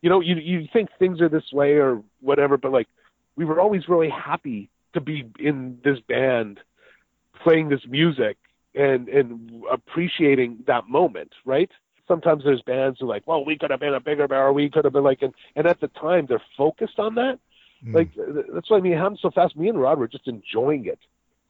You 0.02 0.08
know, 0.08 0.20
you 0.20 0.36
you 0.36 0.66
think 0.72 0.88
things 0.98 1.20
are 1.20 1.28
this 1.28 1.52
way 1.52 1.72
or 1.74 2.02
whatever, 2.20 2.56
but 2.56 2.72
like 2.72 2.88
we 3.36 3.44
were 3.44 3.60
always 3.60 3.86
really 3.88 4.08
happy 4.08 4.70
to 4.94 5.00
be 5.00 5.28
in 5.38 5.78
this 5.84 6.00
band 6.00 6.60
playing 7.42 7.68
this 7.68 7.86
music 7.86 8.38
and 8.74 9.08
and 9.08 9.64
appreciating 9.70 10.64
that 10.66 10.88
moment, 10.88 11.32
right? 11.44 11.70
Sometimes 12.10 12.42
there's 12.44 12.62
bands 12.62 12.98
who 12.98 13.06
are 13.06 13.14
like, 13.14 13.26
well, 13.28 13.44
we 13.44 13.56
could 13.56 13.70
have 13.70 13.80
been 13.86 13.94
a 13.94 14.00
bigger 14.00 14.26
band, 14.26 14.40
or 14.46 14.52
we 14.52 14.68
could 14.68 14.84
have 14.84 14.92
been 14.92 15.04
like, 15.04 15.22
and, 15.22 15.32
and 15.56 15.64
at 15.72 15.80
the 15.80 15.88
time 15.88 16.26
they're 16.28 16.42
focused 16.56 16.98
on 16.98 17.14
that. 17.14 17.38
Mm. 17.86 17.94
Like 17.94 18.10
that's 18.54 18.68
why 18.70 18.78
I 18.78 18.80
mean, 18.80 18.96
happened 19.02 19.20
so 19.22 19.30
fast. 19.30 19.56
Me 19.56 19.68
and 19.68 19.80
Rod 19.80 19.98
were 20.00 20.08
just 20.08 20.26
enjoying 20.26 20.86
it. 20.86 20.98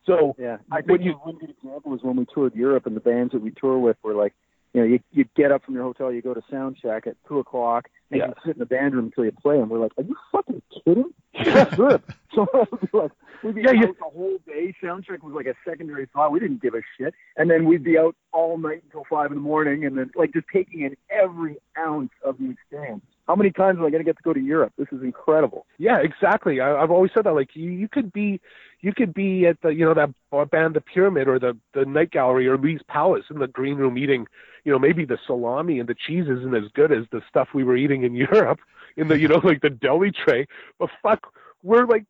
So 0.06 0.34
Yeah, 0.38 0.58
I 0.70 0.76
When 0.76 0.84
think 0.86 1.02
you- 1.06 1.12
one 1.30 1.36
good 1.38 1.50
example 1.56 1.94
is 1.94 2.02
when 2.02 2.16
we 2.16 2.26
toured 2.34 2.54
Europe, 2.54 2.84
and 2.86 2.94
the 2.94 3.00
bands 3.00 3.32
that 3.32 3.42
we 3.42 3.52
tour 3.52 3.78
with 3.78 3.96
were 4.02 4.14
like, 4.14 4.34
you 4.72 4.80
know, 4.80 4.86
you 4.86 5.00
you 5.12 5.24
get 5.36 5.50
up 5.52 5.64
from 5.64 5.74
your 5.74 5.82
hotel, 5.84 6.12
you 6.12 6.22
go 6.22 6.34
to 6.34 6.42
sound 6.50 6.76
check 6.80 7.06
at 7.06 7.16
two 7.26 7.38
o'clock, 7.38 7.88
and 8.10 8.20
Yeah. 8.20 8.26
you 8.28 8.34
sit 8.44 8.56
in 8.56 8.58
the 8.60 8.66
band 8.66 8.94
room 8.94 9.06
until 9.06 9.24
you 9.24 9.32
play, 9.32 9.58
and 9.58 9.68
we're 9.70 9.78
like, 9.80 9.92
are 9.98 10.04
you 10.04 10.16
fucking 10.32 10.62
kidding? 10.84 11.12
That's 11.44 11.74
good. 11.76 12.02
So 12.32 12.46
we'd 12.70 12.80
be 12.92 12.96
like, 12.96 13.10
we'd 13.42 13.54
be 13.56 13.62
Yeah, 13.62 13.70
out 13.70 13.76
you- 13.76 13.96
the 13.98 14.04
whole 14.04 14.38
day. 14.46 14.72
Sound 14.80 15.04
check 15.04 15.20
was 15.24 15.34
like 15.34 15.46
a 15.46 15.54
secondary 15.68 16.06
thought. 16.12 16.30
We 16.30 16.38
didn't 16.38 16.62
give 16.62 16.74
a 16.74 16.80
shit, 16.96 17.12
and 17.36 17.50
then 17.50 17.64
we'd 17.64 17.82
be 17.82 17.98
out 17.98 18.14
all 18.32 18.56
night 18.56 18.84
until 18.84 19.04
five 19.10 19.32
in 19.32 19.38
the 19.38 19.42
morning, 19.42 19.84
and 19.84 19.98
then 19.98 20.12
like 20.14 20.32
just 20.32 20.46
taking 20.52 20.82
in 20.82 20.96
every 21.10 21.56
ounce 21.76 22.12
of 22.24 22.38
the 22.38 22.48
experience. 22.50 23.04
How 23.30 23.36
many 23.36 23.52
times 23.52 23.78
am 23.78 23.84
I 23.84 23.90
going 23.90 24.02
to 24.02 24.04
get 24.04 24.16
to 24.16 24.22
go 24.24 24.32
to 24.32 24.40
Europe? 24.40 24.72
This 24.76 24.88
is 24.90 25.04
incredible. 25.04 25.64
Yeah, 25.78 25.98
exactly. 25.98 26.60
I, 26.60 26.82
I've 26.82 26.90
always 26.90 27.12
said 27.14 27.24
that. 27.26 27.32
Like 27.32 27.50
you, 27.54 27.70
you 27.70 27.86
could 27.86 28.12
be, 28.12 28.40
you 28.80 28.92
could 28.92 29.14
be 29.14 29.46
at 29.46 29.60
the, 29.62 29.68
you 29.68 29.84
know, 29.84 29.94
that 29.94 30.50
band, 30.50 30.74
the 30.74 30.80
Pyramid, 30.80 31.28
or 31.28 31.38
the 31.38 31.56
the 31.72 31.84
Night 31.84 32.10
Gallery, 32.10 32.48
or 32.48 32.58
Lee's 32.58 32.80
Palace 32.88 33.26
in 33.30 33.38
the 33.38 33.46
green 33.46 33.76
room 33.76 33.96
eating, 33.96 34.26
you 34.64 34.72
know, 34.72 34.80
maybe 34.80 35.04
the 35.04 35.16
salami 35.28 35.78
and 35.78 35.88
the 35.88 35.94
cheese 35.94 36.24
isn't 36.24 36.56
as 36.56 36.64
good 36.74 36.90
as 36.90 37.04
the 37.12 37.22
stuff 37.28 37.48
we 37.54 37.62
were 37.62 37.76
eating 37.76 38.02
in 38.02 38.14
Europe 38.26 38.58
in 38.96 39.06
the, 39.06 39.16
you 39.16 39.28
know, 39.28 39.40
like 39.44 39.60
the 39.60 39.70
deli 39.70 40.10
tray. 40.10 40.48
But 40.80 40.90
fuck, 41.00 41.32
we're 41.62 41.86
like 41.86 42.06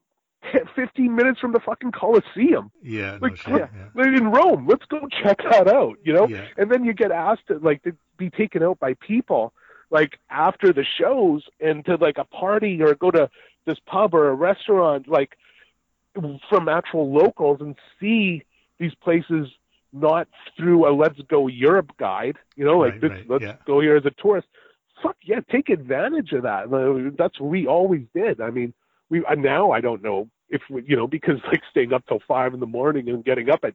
15 0.75 1.15
minutes 1.15 1.39
from 1.39 1.53
the 1.53 1.61
fucking 1.61 1.93
Colosseum. 1.93 2.71
Yeah, 2.83 3.13
no 3.13 3.19
Like, 3.21 3.37
shit, 3.37 3.49
yeah. 3.55 3.69
yeah. 3.95 4.05
In 4.17 4.31
Rome. 4.31 4.67
Let's 4.67 4.87
go 4.87 5.07
check 5.23 5.37
that 5.51 5.69
out, 5.69 5.99
you 6.03 6.15
know? 6.15 6.29
Yeah. 6.29 6.47
And 6.57 6.71
then 6.73 6.85
you 6.85 6.95
get 6.95 7.13
asked 7.13 7.49
to 7.49 7.59
like 7.59 7.83
to 7.83 7.95
be 8.17 8.31
taken 8.31 8.63
out 8.63 8.79
by 8.81 8.95
people 8.95 9.53
like 9.91 10.19
after 10.31 10.73
the 10.73 10.85
shows 10.99 11.45
and 11.61 11.85
to 11.85 11.97
like 11.97 12.19
a 12.19 12.25
party 12.25 12.81
or 12.83 12.95
go 12.95 13.11
to 13.11 13.29
this 13.67 13.79
pub 13.87 14.15
or 14.15 14.29
a 14.29 14.35
restaurant 14.35 15.09
like 15.09 15.37
from 16.49 16.69
actual 16.69 17.13
locals 17.13 17.61
and 17.61 17.77
see 17.99 18.43
these 18.79 18.95
places 18.95 19.49
not 19.93 20.29
through 20.57 20.89
a 20.89 20.91
let's 20.95 21.21
go 21.29 21.49
Europe 21.49 21.93
guide, 21.99 22.37
you 22.57 22.65
know, 22.65 22.79
like 22.79 22.93
Right, 22.93 23.01
this, 23.01 23.11
right, 23.11 23.31
let's 23.31 23.45
yeah. 23.45 23.57
go 23.67 23.81
here 23.81 23.97
as 23.97 24.07
a 24.07 24.11
tourist. 24.11 24.49
Fuck 25.03 25.17
yeah, 25.25 25.41
take 25.51 25.69
advantage 25.69 26.33
of 26.33 26.43
that. 26.43 26.71
That's 27.17 27.41
what 27.41 27.51
we 27.51 27.67
always 27.67 28.03
did. 28.15 28.41
I 28.41 28.51
mean, 28.51 28.75
we 29.09 29.25
uh, 29.25 29.35
now 29.35 29.71
I 29.73 29.81
don't 29.81 30.03
know 30.03 30.29
if 30.49 30.63
we, 30.69 30.85
you 30.87 30.97
know 30.97 31.07
because 31.07 31.37
like 31.47 31.63
staying 31.71 31.93
up 31.93 32.05
till 32.07 32.21
five 32.29 32.55
in 32.55 32.61
the 32.61 32.67
morning 32.67 33.09
and 33.09 33.25
getting 33.25 33.51
up 33.51 33.61
at 33.65 33.75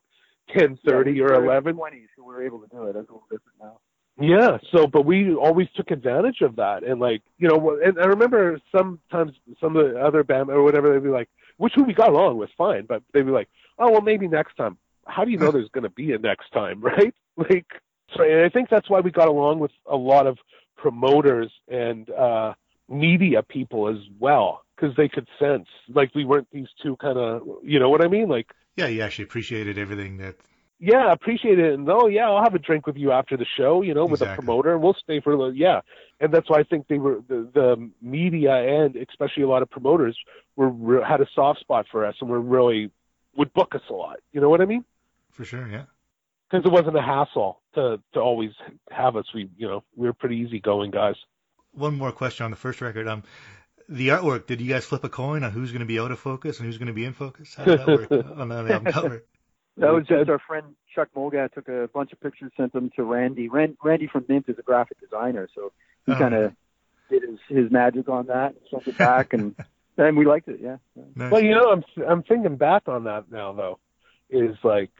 ten 0.55 0.78
thirty 0.88 1.20
or 1.22 1.34
eleven. 1.34 1.76
Twenties, 1.76 2.09
so 2.16 2.24
we 2.24 2.34
were 2.34 2.43
able 2.43 2.59
to 2.59 2.68
do 2.68 2.84
it. 2.84 2.93
That's 2.93 3.09
a 3.09 3.11
little 3.11 3.28
different 3.30 3.57
now. 3.59 3.80
Yeah. 4.20 4.57
So, 4.72 4.88
but 4.88 5.05
we 5.05 5.34
always 5.34 5.68
took 5.76 5.91
advantage 5.91 6.41
of 6.41 6.55
that, 6.55 6.84
and 6.84 6.99
like 6.99 7.22
you 7.38 7.47
know, 7.47 7.80
and 7.84 7.99
I 7.99 8.05
remember 8.05 8.59
sometimes 8.76 9.34
some 9.59 9.76
of 9.76 9.91
the 9.91 9.99
other 9.99 10.24
band 10.24 10.49
or 10.49 10.63
whatever 10.63 10.93
they'd 10.93 11.03
be 11.03 11.09
like, 11.09 11.30
which 11.57 11.74
who 11.76 11.84
we 11.84 11.93
got 11.93 12.09
along 12.09 12.38
with 12.38 12.49
fine, 12.57 12.86
but 12.86 13.03
they'd 13.13 13.26
be 13.26 13.32
like, 13.32 13.49
oh 13.78 13.91
well, 13.91 14.01
maybe 14.01 14.28
next 14.28 14.55
time. 14.55 14.78
How 15.05 15.26
do 15.26 15.32
you 15.32 15.38
know 15.38 15.51
there's 15.51 15.70
going 15.70 15.84
to 15.84 15.89
be 15.89 16.13
a 16.13 16.18
next 16.18 16.51
time, 16.51 16.82
right? 16.82 17.13
Like, 17.38 17.68
so 18.16 18.24
and 18.24 18.45
I 18.45 18.49
think 18.49 18.70
that's 18.70 18.89
why 18.89 19.01
we 19.01 19.11
got 19.11 19.28
along 19.28 19.59
with 19.59 19.72
a 19.86 19.97
lot 19.97 20.28
of 20.28 20.38
promoters 20.78 21.51
and 21.68 22.09
uh 22.11 22.53
media 22.88 23.41
people 23.41 23.88
as 23.88 23.97
well 24.20 24.63
because 24.76 24.95
they 24.95 25.07
could 25.07 25.28
sense 25.39 25.68
like 25.89 26.13
we 26.13 26.24
weren't 26.24 26.47
these 26.51 26.68
two 26.84 26.95
kind 26.97 27.18
of 27.18 27.41
you 27.63 27.80
know 27.80 27.89
what 27.89 28.03
I 28.03 28.07
mean 28.07 28.30
like 28.30 28.53
Yeah, 28.76 28.88
you 28.88 29.01
actually 29.01 29.24
appreciated 29.24 29.78
everything 29.78 30.18
that. 30.18 30.36
Yeah, 30.86 31.07
I 31.07 31.13
appreciate 31.13 31.57
it. 31.57 31.73
And 31.73 31.89
oh, 31.89 32.07
yeah, 32.07 32.29
I'll 32.29 32.43
have 32.43 32.53
a 32.53 32.59
drink 32.59 32.86
with 32.86 32.95
you 32.95 33.11
after 33.11 33.36
the 33.38 33.45
show, 33.57 33.81
you 33.81 33.93
know, 33.95 34.05
with 34.05 34.21
a 34.21 34.25
Exactly. 34.25 34.45
promoter, 34.45 34.73
and 34.73 34.83
we'll 34.83 34.93
stay 34.93 35.19
for 35.19 35.33
a 35.33 35.38
little. 35.38 35.55
Yeah, 35.55 35.81
and 36.19 36.31
that's 36.31 36.47
why 36.49 36.59
I 36.59 36.63
think 36.63 36.88
they 36.88 36.99
were 36.99 37.21
the, 37.27 37.49
the 37.53 37.89
media 38.01 38.51
and 38.53 38.95
especially 38.95 39.43
a 39.43 39.47
lot 39.47 39.63
of 39.63 39.69
promoters 39.69 40.17
were 40.55 40.69
re- 40.69 41.03
had 41.03 41.21
a 41.21 41.27
soft 41.33 41.59
spot 41.59 41.88
for 41.91 42.05
us 42.05 42.15
and 42.21 42.29
were 42.29 42.39
really 42.39 42.91
would 43.36 43.51
book 43.53 43.73
us 43.73 43.81
a 43.89 43.93
lot. 43.93 44.17
You 44.31 44.41
know 44.41 44.49
what 44.49 44.61
I 44.61 44.65
mean? 44.65 44.86
For 45.31 45.43
sure, 45.43 45.67
yeah. 45.67 45.86
Because 46.49 46.65
it 46.65 46.71
wasn't 46.71 46.95
a 46.95 47.01
hassle 47.01 47.59
to 47.73 47.99
to 48.13 48.19
always 48.19 48.51
have 48.91 49.15
us. 49.15 49.25
We 49.33 49.49
you 49.57 49.67
know 49.67 49.83
we 49.95 50.07
were 50.07 50.13
pretty 50.13 50.38
easygoing 50.38 50.91
guys. 50.91 51.15
One 51.73 51.97
more 51.97 52.11
question 52.11 52.45
on 52.45 52.51
the 52.51 52.57
first 52.57 52.79
record. 52.79 53.07
Um, 53.07 53.23
the 53.89 54.09
artwork. 54.09 54.47
Did 54.47 54.61
you 54.61 54.69
guys 54.71 54.86
flip 54.86 55.03
a 55.03 55.09
coin 55.09 55.43
on 55.43 55.51
who's 55.51 55.71
going 55.71 55.81
to 55.81 55.86
be 55.86 55.99
out 55.99 56.11
of 56.11 56.19
focus 56.19 56.59
and 56.59 56.67
who's 56.67 56.77
going 56.77 56.88
to 56.88 56.93
be 56.93 57.05
in 57.05 57.13
focus? 57.13 57.55
How 57.55 57.65
did 57.65 57.79
that 57.79 57.88
work 57.88 58.11
on 58.38 58.47
the 58.49 58.55
album 58.55 58.91
cover? 58.91 59.23
That 59.78 59.93
was 59.93 60.05
just 60.07 60.30
our 60.30 60.39
friend 60.39 60.67
Chuck 60.93 61.09
Molgat 61.15 61.53
took 61.53 61.67
a 61.67 61.89
bunch 61.93 62.13
of 62.13 62.21
pictures, 62.21 62.51
sent 62.55 62.71
them 62.71 62.91
to 62.95 63.03
Randy. 63.03 63.49
Ran, 63.49 63.76
Randy 63.84 64.07
from 64.07 64.26
Mint 64.30 64.45
is 64.47 64.57
a 64.57 64.61
graphic 64.61 64.99
designer, 65.01 65.49
so 65.53 65.71
he 66.05 66.13
Oh. 66.13 66.15
kind 66.15 66.34
of 66.34 66.53
did 67.09 67.23
his, 67.23 67.39
his 67.49 67.71
magic 67.71 68.07
on 68.07 68.28
that, 68.28 68.55
sent 68.71 68.88
it 68.88 68.97
back, 68.97 69.34
and 69.34 69.53
and 69.97 70.15
we 70.17 70.26
liked 70.26 70.47
it. 70.47 70.59
Yeah. 70.61 70.78
Nice. 71.15 71.32
Well, 71.32 71.43
you 71.43 71.51
know, 71.55 71.71
I'm 71.71 71.84
I'm 72.07 72.23
thinking 72.23 72.55
back 72.55 72.84
on 72.88 73.03
that 73.03 73.30
now 73.32 73.51
though, 73.51 73.80
is 74.30 74.55
like 74.63 74.91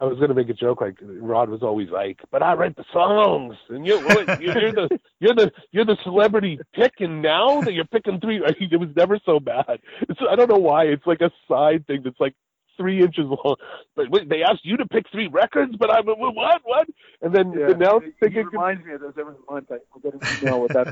I 0.00 0.06
was 0.06 0.18
gonna 0.18 0.34
make 0.34 0.48
a 0.48 0.54
joke 0.54 0.80
like 0.80 0.96
Rod 1.00 1.48
was 1.48 1.62
always 1.62 1.90
like, 1.90 2.18
but 2.32 2.42
I 2.42 2.54
write 2.54 2.74
the 2.76 2.84
songs, 2.92 3.54
and 3.68 3.86
you 3.86 4.00
what, 4.00 4.40
you're 4.42 4.72
the 4.72 5.00
you're 5.20 5.34
the 5.34 5.52
you're 5.70 5.84
the 5.84 5.98
celebrity 6.02 6.58
picking 6.74 7.20
now 7.22 7.60
that 7.60 7.74
you're 7.74 7.84
picking 7.84 8.18
three. 8.18 8.38
I 8.44 8.54
mean, 8.60 8.70
it 8.72 8.80
was 8.80 8.88
never 8.96 9.20
so 9.24 9.38
bad. 9.38 9.78
It's 10.08 10.18
I 10.28 10.34
don't 10.34 10.50
know 10.50 10.58
why. 10.58 10.84
It's 10.86 11.06
like 11.06 11.20
a 11.20 11.30
side 11.48 11.86
thing 11.86 12.00
that's 12.02 12.18
like 12.18 12.34
three 12.80 13.00
inches 13.02 13.26
long. 13.26 13.56
But 13.94 14.10
wait, 14.10 14.28
they 14.28 14.42
asked 14.42 14.64
you 14.64 14.76
to 14.78 14.86
pick 14.86 15.04
three 15.12 15.28
records, 15.28 15.74
but 15.78 15.90
I'm 15.90 16.06
what 16.06 16.34
what? 16.64 16.86
And 17.20 17.34
then 17.34 17.52
Yeah. 17.52 17.70
and 17.70 17.78
now 17.78 18.00
he, 18.00 18.06
he 18.06 18.12
thinking 18.20 18.46
reminds 18.46 18.84
me 18.84 18.94
of 18.94 19.00
those 19.02 19.14
every 19.18 19.34
month. 19.50 19.70
I 19.70 19.78
will 19.92 20.00
get 20.00 20.14
an 20.14 20.20
email 20.38 20.60
with 20.62 20.72
that 20.72 20.88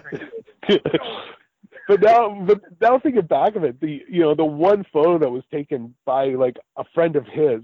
but 1.89 2.01
now, 2.03 2.45
but 2.47 2.61
now 2.80 2.99
thinking 2.99 3.22
back 3.22 3.57
of 3.57 3.64
it, 3.64 3.80
the 3.80 4.03
you 4.09 4.20
know 4.20 4.34
the 4.34 4.45
one 4.45 4.84
photo 4.93 5.18
that 5.18 5.30
was 5.30 5.43
taken 5.53 5.95
by 6.05 6.26
like 6.30 6.57
a 6.76 6.84
friend 6.95 7.16
of 7.16 7.24
his 7.26 7.62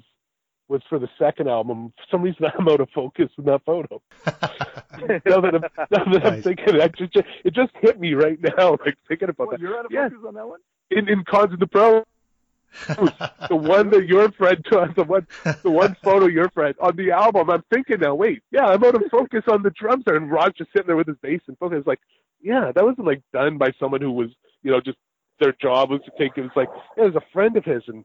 was 0.69 0.81
for 0.89 0.99
the 0.99 1.09
second 1.19 1.49
album. 1.49 1.93
For 1.99 2.05
some 2.11 2.23
reason, 2.23 2.47
I'm 2.59 2.69
out 2.69 2.81
of 2.81 2.89
focus 2.95 3.29
in 3.37 3.45
that 3.45 3.63
photo. 3.67 4.01
now 4.27 5.41
that 5.41 5.55
I'm, 5.55 5.63
now 5.91 6.05
that 6.13 6.23
I'm 6.25 6.43
thinking, 6.43 6.77
it, 6.77 6.95
just, 6.97 7.17
it 7.45 7.55
just 7.55 7.73
hit 7.81 8.01
me 8.01 8.15
right 8.15 8.39
now, 8.57 8.71
like 8.85 8.97
thinking 9.07 9.29
about 9.29 9.49
What, 9.49 9.53
that. 9.53 9.61
you're 9.61 9.79
out 9.79 9.85
of 9.87 9.93
Yeah. 9.93 10.09
focus 10.09 10.25
on 10.27 10.35
that 10.35 10.49
one? 10.49 10.61
In 10.91 11.09
in 11.09 11.25
Cons 11.25 11.53
of 11.53 11.59
the 11.59 11.67
Pro, 11.67 12.05
the 13.49 13.57
one 13.57 13.91
that 13.91 14.07
your 14.07 14.31
friend 14.33 14.65
took, 14.71 14.95
the 14.95 15.05
one 15.05 15.27
the 15.63 15.71
one 15.71 15.97
photo 16.03 16.27
your 16.27 16.51
friend 16.51 16.75
on 16.81 16.97
the 16.97 17.11
album. 17.11 17.51
I'm 17.51 17.63
thinking 17.71 18.01
now, 18.01 18.15
wait, 18.15 18.43
yeah, 18.51 18.67
I'm 18.67 18.83
out 18.85 18.95
of 18.95 19.03
focus 19.11 19.43
on 19.49 19.63
the 19.63 19.71
drums 19.71 20.05
there, 20.07 20.17
and 20.17 20.31
Rod's 20.31 20.59
just 20.59 20.73
sitting 20.73 20.87
there 20.87 20.97
with 20.97 21.07
his 21.07 21.17
bass 21.23 21.41
and 21.47 21.59
focus. 21.59 21.85
Like, 21.87 22.01
yeah, 22.41 22.73
that 22.75 22.85
wasn't 22.85 23.07
like 23.07 23.23
done 23.33 23.59
by 23.59 23.73
someone 23.79 24.01
who 24.01 24.13
was, 24.13 24.31
you 24.63 24.71
know, 24.71 24.81
just 24.81 24.99
their 25.41 25.55
job 25.61 25.91
was 25.91 26.01
to 26.05 26.13
take 26.19 26.37
it. 26.37 26.43
was 26.43 26.51
like, 26.57 26.69
yeah, 26.97 27.05
it 27.05 27.15
was 27.15 27.23
a 27.23 27.33
friend 27.33 27.57
of 27.57 27.65
his, 27.65 27.83
and 27.89 28.05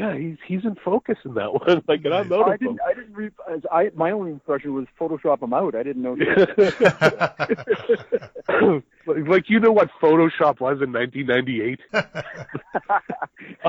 yeah, 0.00 0.16
he's 0.16 0.38
he's 0.46 0.64
in 0.64 0.76
focus 0.82 1.18
in 1.26 1.34
that 1.34 1.52
one. 1.66 1.82
like, 1.86 2.02
and 2.06 2.14
I'm 2.14 2.26
Nice. 2.30 2.38
out 2.40 2.48
I 2.48 2.56
didn't. 2.56 2.80
I 2.88 2.94
didn't. 2.94 3.12
Re- 3.14 3.30
I 3.70 3.90
my 3.94 4.10
only 4.12 4.30
impression 4.30 4.72
was 4.72 4.86
Photoshop 4.98 5.42
him 5.42 5.52
out. 5.52 5.74
I 5.74 5.82
didn't 5.82 6.00
know. 6.02 6.16
focus. 6.16 6.74
like, 9.06 9.28
like 9.28 9.50
you 9.50 9.60
know 9.60 9.72
what 9.72 9.90
Photoshop 10.02 10.60
was 10.60 10.80
in 10.80 10.90
1998. 10.92 11.80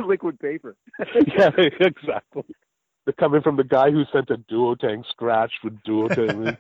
liquid 0.08 0.40
paper. 0.40 0.78
yeah, 1.38 1.50
exactly. 1.58 2.44
They're 3.06 3.14
coming 3.20 3.42
from 3.42 3.58
the 3.58 3.64
guy 3.66 3.92
who 3.92 4.06
sent 4.14 4.30
a 4.30 4.38
duotang 4.38 5.06
scratch 5.10 5.52
with 5.66 5.82
duotang. 5.84 6.56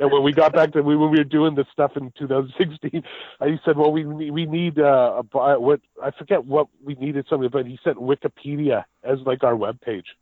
And 0.00 0.10
when 0.10 0.22
we 0.22 0.32
got 0.32 0.52
back 0.52 0.72
to 0.72 0.82
when 0.82 0.98
we 1.00 1.06
were 1.18 1.24
doing 1.24 1.54
this 1.54 1.66
stuff 1.72 1.96
in 1.96 2.12
2016, 2.18 3.02
I 3.40 3.60
said, 3.64 3.76
"Well, 3.76 3.92
we 3.92 4.04
need- 4.04 4.30
we 4.30 4.46
need 4.46 4.78
uh, 4.78 5.22
a 5.34 5.58
what 5.60 5.80
I 6.02 6.10
forget 6.12 6.44
what 6.44 6.68
we 6.82 6.94
needed 6.94 7.26
something, 7.28 7.50
but 7.50 7.66
he 7.66 7.78
sent 7.84 7.98
Wikipedia 7.98 8.84
as 9.02 9.18
like 9.20 9.44
our 9.44 9.56
web 9.56 9.80
page." 9.80 10.16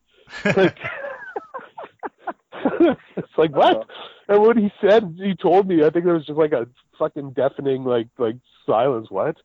Like, 0.44 0.78
it's 3.16 3.28
like 3.38 3.54
what? 3.54 3.86
And 4.28 4.42
when 4.42 4.58
he 4.58 4.72
said, 4.80 5.16
he 5.20 5.34
told 5.34 5.66
me, 5.66 5.84
I 5.84 5.90
think 5.90 6.04
there 6.04 6.14
was 6.14 6.26
just 6.26 6.38
like 6.38 6.52
a 6.52 6.68
fucking 6.98 7.32
deafening 7.32 7.84
like 7.84 8.08
like 8.18 8.36
silence. 8.66 9.10
What? 9.10 9.36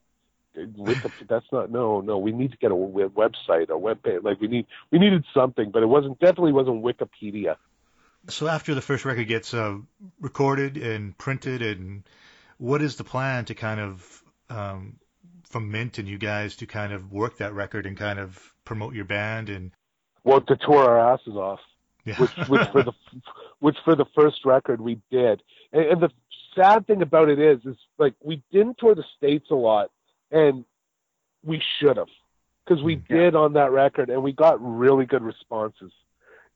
That's 1.28 1.46
not 1.52 1.70
no 1.70 2.00
no. 2.00 2.18
We 2.18 2.32
need 2.32 2.50
to 2.52 2.56
get 2.58 2.70
a 2.70 2.74
we- 2.74 3.04
website, 3.04 3.68
a 3.68 3.78
web 3.78 4.02
page. 4.02 4.20
Like 4.22 4.40
we 4.40 4.48
need 4.48 4.66
we 4.90 4.98
needed 4.98 5.24
something, 5.34 5.70
but 5.70 5.82
it 5.82 5.86
wasn't 5.86 6.18
definitely 6.18 6.52
wasn't 6.52 6.82
Wikipedia. 6.82 7.56
So 8.28 8.48
after 8.48 8.74
the 8.74 8.80
first 8.80 9.04
record 9.04 9.28
gets 9.28 9.54
uh, 9.54 9.76
recorded 10.20 10.76
and 10.76 11.16
printed, 11.16 11.62
and 11.62 12.02
what 12.58 12.82
is 12.82 12.96
the 12.96 13.04
plan 13.04 13.44
to 13.46 13.54
kind 13.54 13.80
of 13.80 14.22
um, 14.50 14.96
from 15.44 15.70
Mint 15.70 15.98
and 15.98 16.08
you 16.08 16.18
guys 16.18 16.56
to 16.56 16.66
kind 16.66 16.92
of 16.92 17.12
work 17.12 17.38
that 17.38 17.52
record 17.54 17.86
and 17.86 17.96
kind 17.96 18.18
of 18.18 18.54
promote 18.64 18.94
your 18.94 19.04
band 19.04 19.48
and 19.48 19.70
Well, 20.24 20.40
to 20.40 20.56
tour 20.56 20.84
our 20.84 21.14
asses 21.14 21.34
off. 21.36 21.60
yeah. 22.04 22.16
which 22.18 22.30
which 22.48 22.68
for 22.72 22.82
the 22.82 22.92
which 23.60 23.76
for 23.84 23.94
the 23.94 24.06
first 24.14 24.44
record 24.44 24.80
we 24.80 25.00
did. 25.10 25.42
And, 25.72 25.84
and 25.84 26.00
the 26.00 26.10
sad 26.54 26.86
thing 26.86 27.02
about 27.02 27.28
it 27.28 27.38
is, 27.38 27.64
is 27.64 27.76
like 27.98 28.14
we 28.22 28.42
didn't 28.52 28.78
tour 28.78 28.94
the 28.94 29.04
states 29.16 29.46
a 29.50 29.54
lot, 29.54 29.90
and 30.30 30.64
we 31.44 31.62
should 31.78 31.96
have, 31.96 32.08
because 32.64 32.82
we 32.82 32.94
Yeah. 33.08 33.16
did 33.16 33.34
on 33.36 33.52
that 33.54 33.70
record, 33.72 34.10
and 34.10 34.22
we 34.22 34.32
got 34.32 34.56
really 34.60 35.06
good 35.06 35.22
responses. 35.22 35.92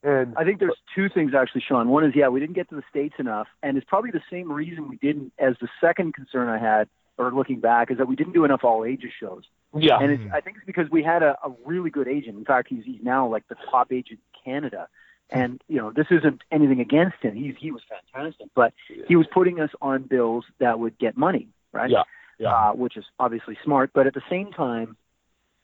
And 0.03 0.35
I 0.37 0.45
think 0.45 0.61
there's 0.61 0.77
two 0.95 1.09
things 1.09 1.33
actually, 1.35 1.63
Sean. 1.67 1.89
One 1.89 2.05
is 2.05 2.15
yeah, 2.15 2.29
we 2.29 2.41
didn't 2.41 2.55
get 2.55 2.69
to 2.71 2.77
the 2.77 2.83
states 2.89 3.17
enough, 3.19 3.49
and 3.63 3.77
it's 3.77 3.87
probably 3.87 4.11
the 4.11 4.23
same 4.31 4.51
reason 4.51 4.89
we 4.89 4.97
didn't. 4.97 5.33
As 5.39 5.57
the 5.61 5.69
second 5.81 6.15
concern 6.15 6.49
I 6.49 6.59
had, 6.59 6.89
or 7.19 7.31
looking 7.33 7.61
back, 7.61 7.91
is 7.91 7.99
that 7.99 8.09
we 8.09 8.17
didn't 8.17 8.33
do 8.33 8.45
enough 8.45 8.65
all 8.65 8.85
ages 8.85 9.13
shows. 9.19 9.43
yeah, 9.77 9.99
And 10.01 10.11
it's. 10.13 10.23
I 10.33 10.41
think 10.41 10.57
it's 10.57 10.67
because 10.67 10.91
we 10.91 11.03
had 11.03 11.23
a, 11.23 11.37
a 11.45 11.53
really 11.67 11.91
good 11.91 12.09
agent. 12.09 12.39
In 12.39 12.45
fact, 12.47 12.69
he's 12.69 12.85
he's 12.85 13.03
now 13.03 13.29
like 13.29 13.47
the 13.49 13.57
top 13.71 13.93
agent 13.93 14.21
in 14.35 14.53
Canada. 14.53 14.89
And 15.33 15.63
you 15.69 15.77
know, 15.77 15.93
this 15.93 16.07
isn't 16.11 16.43
anything 16.51 16.81
against 16.81 17.19
him. 17.21 17.37
He's 17.37 17.55
he 17.59 17.71
was 17.71 17.83
fantastic, 17.89 18.49
but 18.55 18.73
he 19.07 19.17
was 19.17 19.27
putting 19.33 19.61
us 19.61 19.71
on 19.81 20.03
bills 20.03 20.45
that 20.59 20.79
would 20.81 20.99
get 20.99 21.17
money, 21.17 21.49
right? 21.73 21.91
Yeah, 21.91 22.03
yeah. 22.39 22.53
Uh, 22.53 22.73
which 22.73 22.97
is 22.97 23.05
obviously 23.19 23.57
smart. 23.63 23.91
But 23.93 24.07
at 24.07 24.15
the 24.15 24.23
same 24.29 24.51
time, 24.51 24.97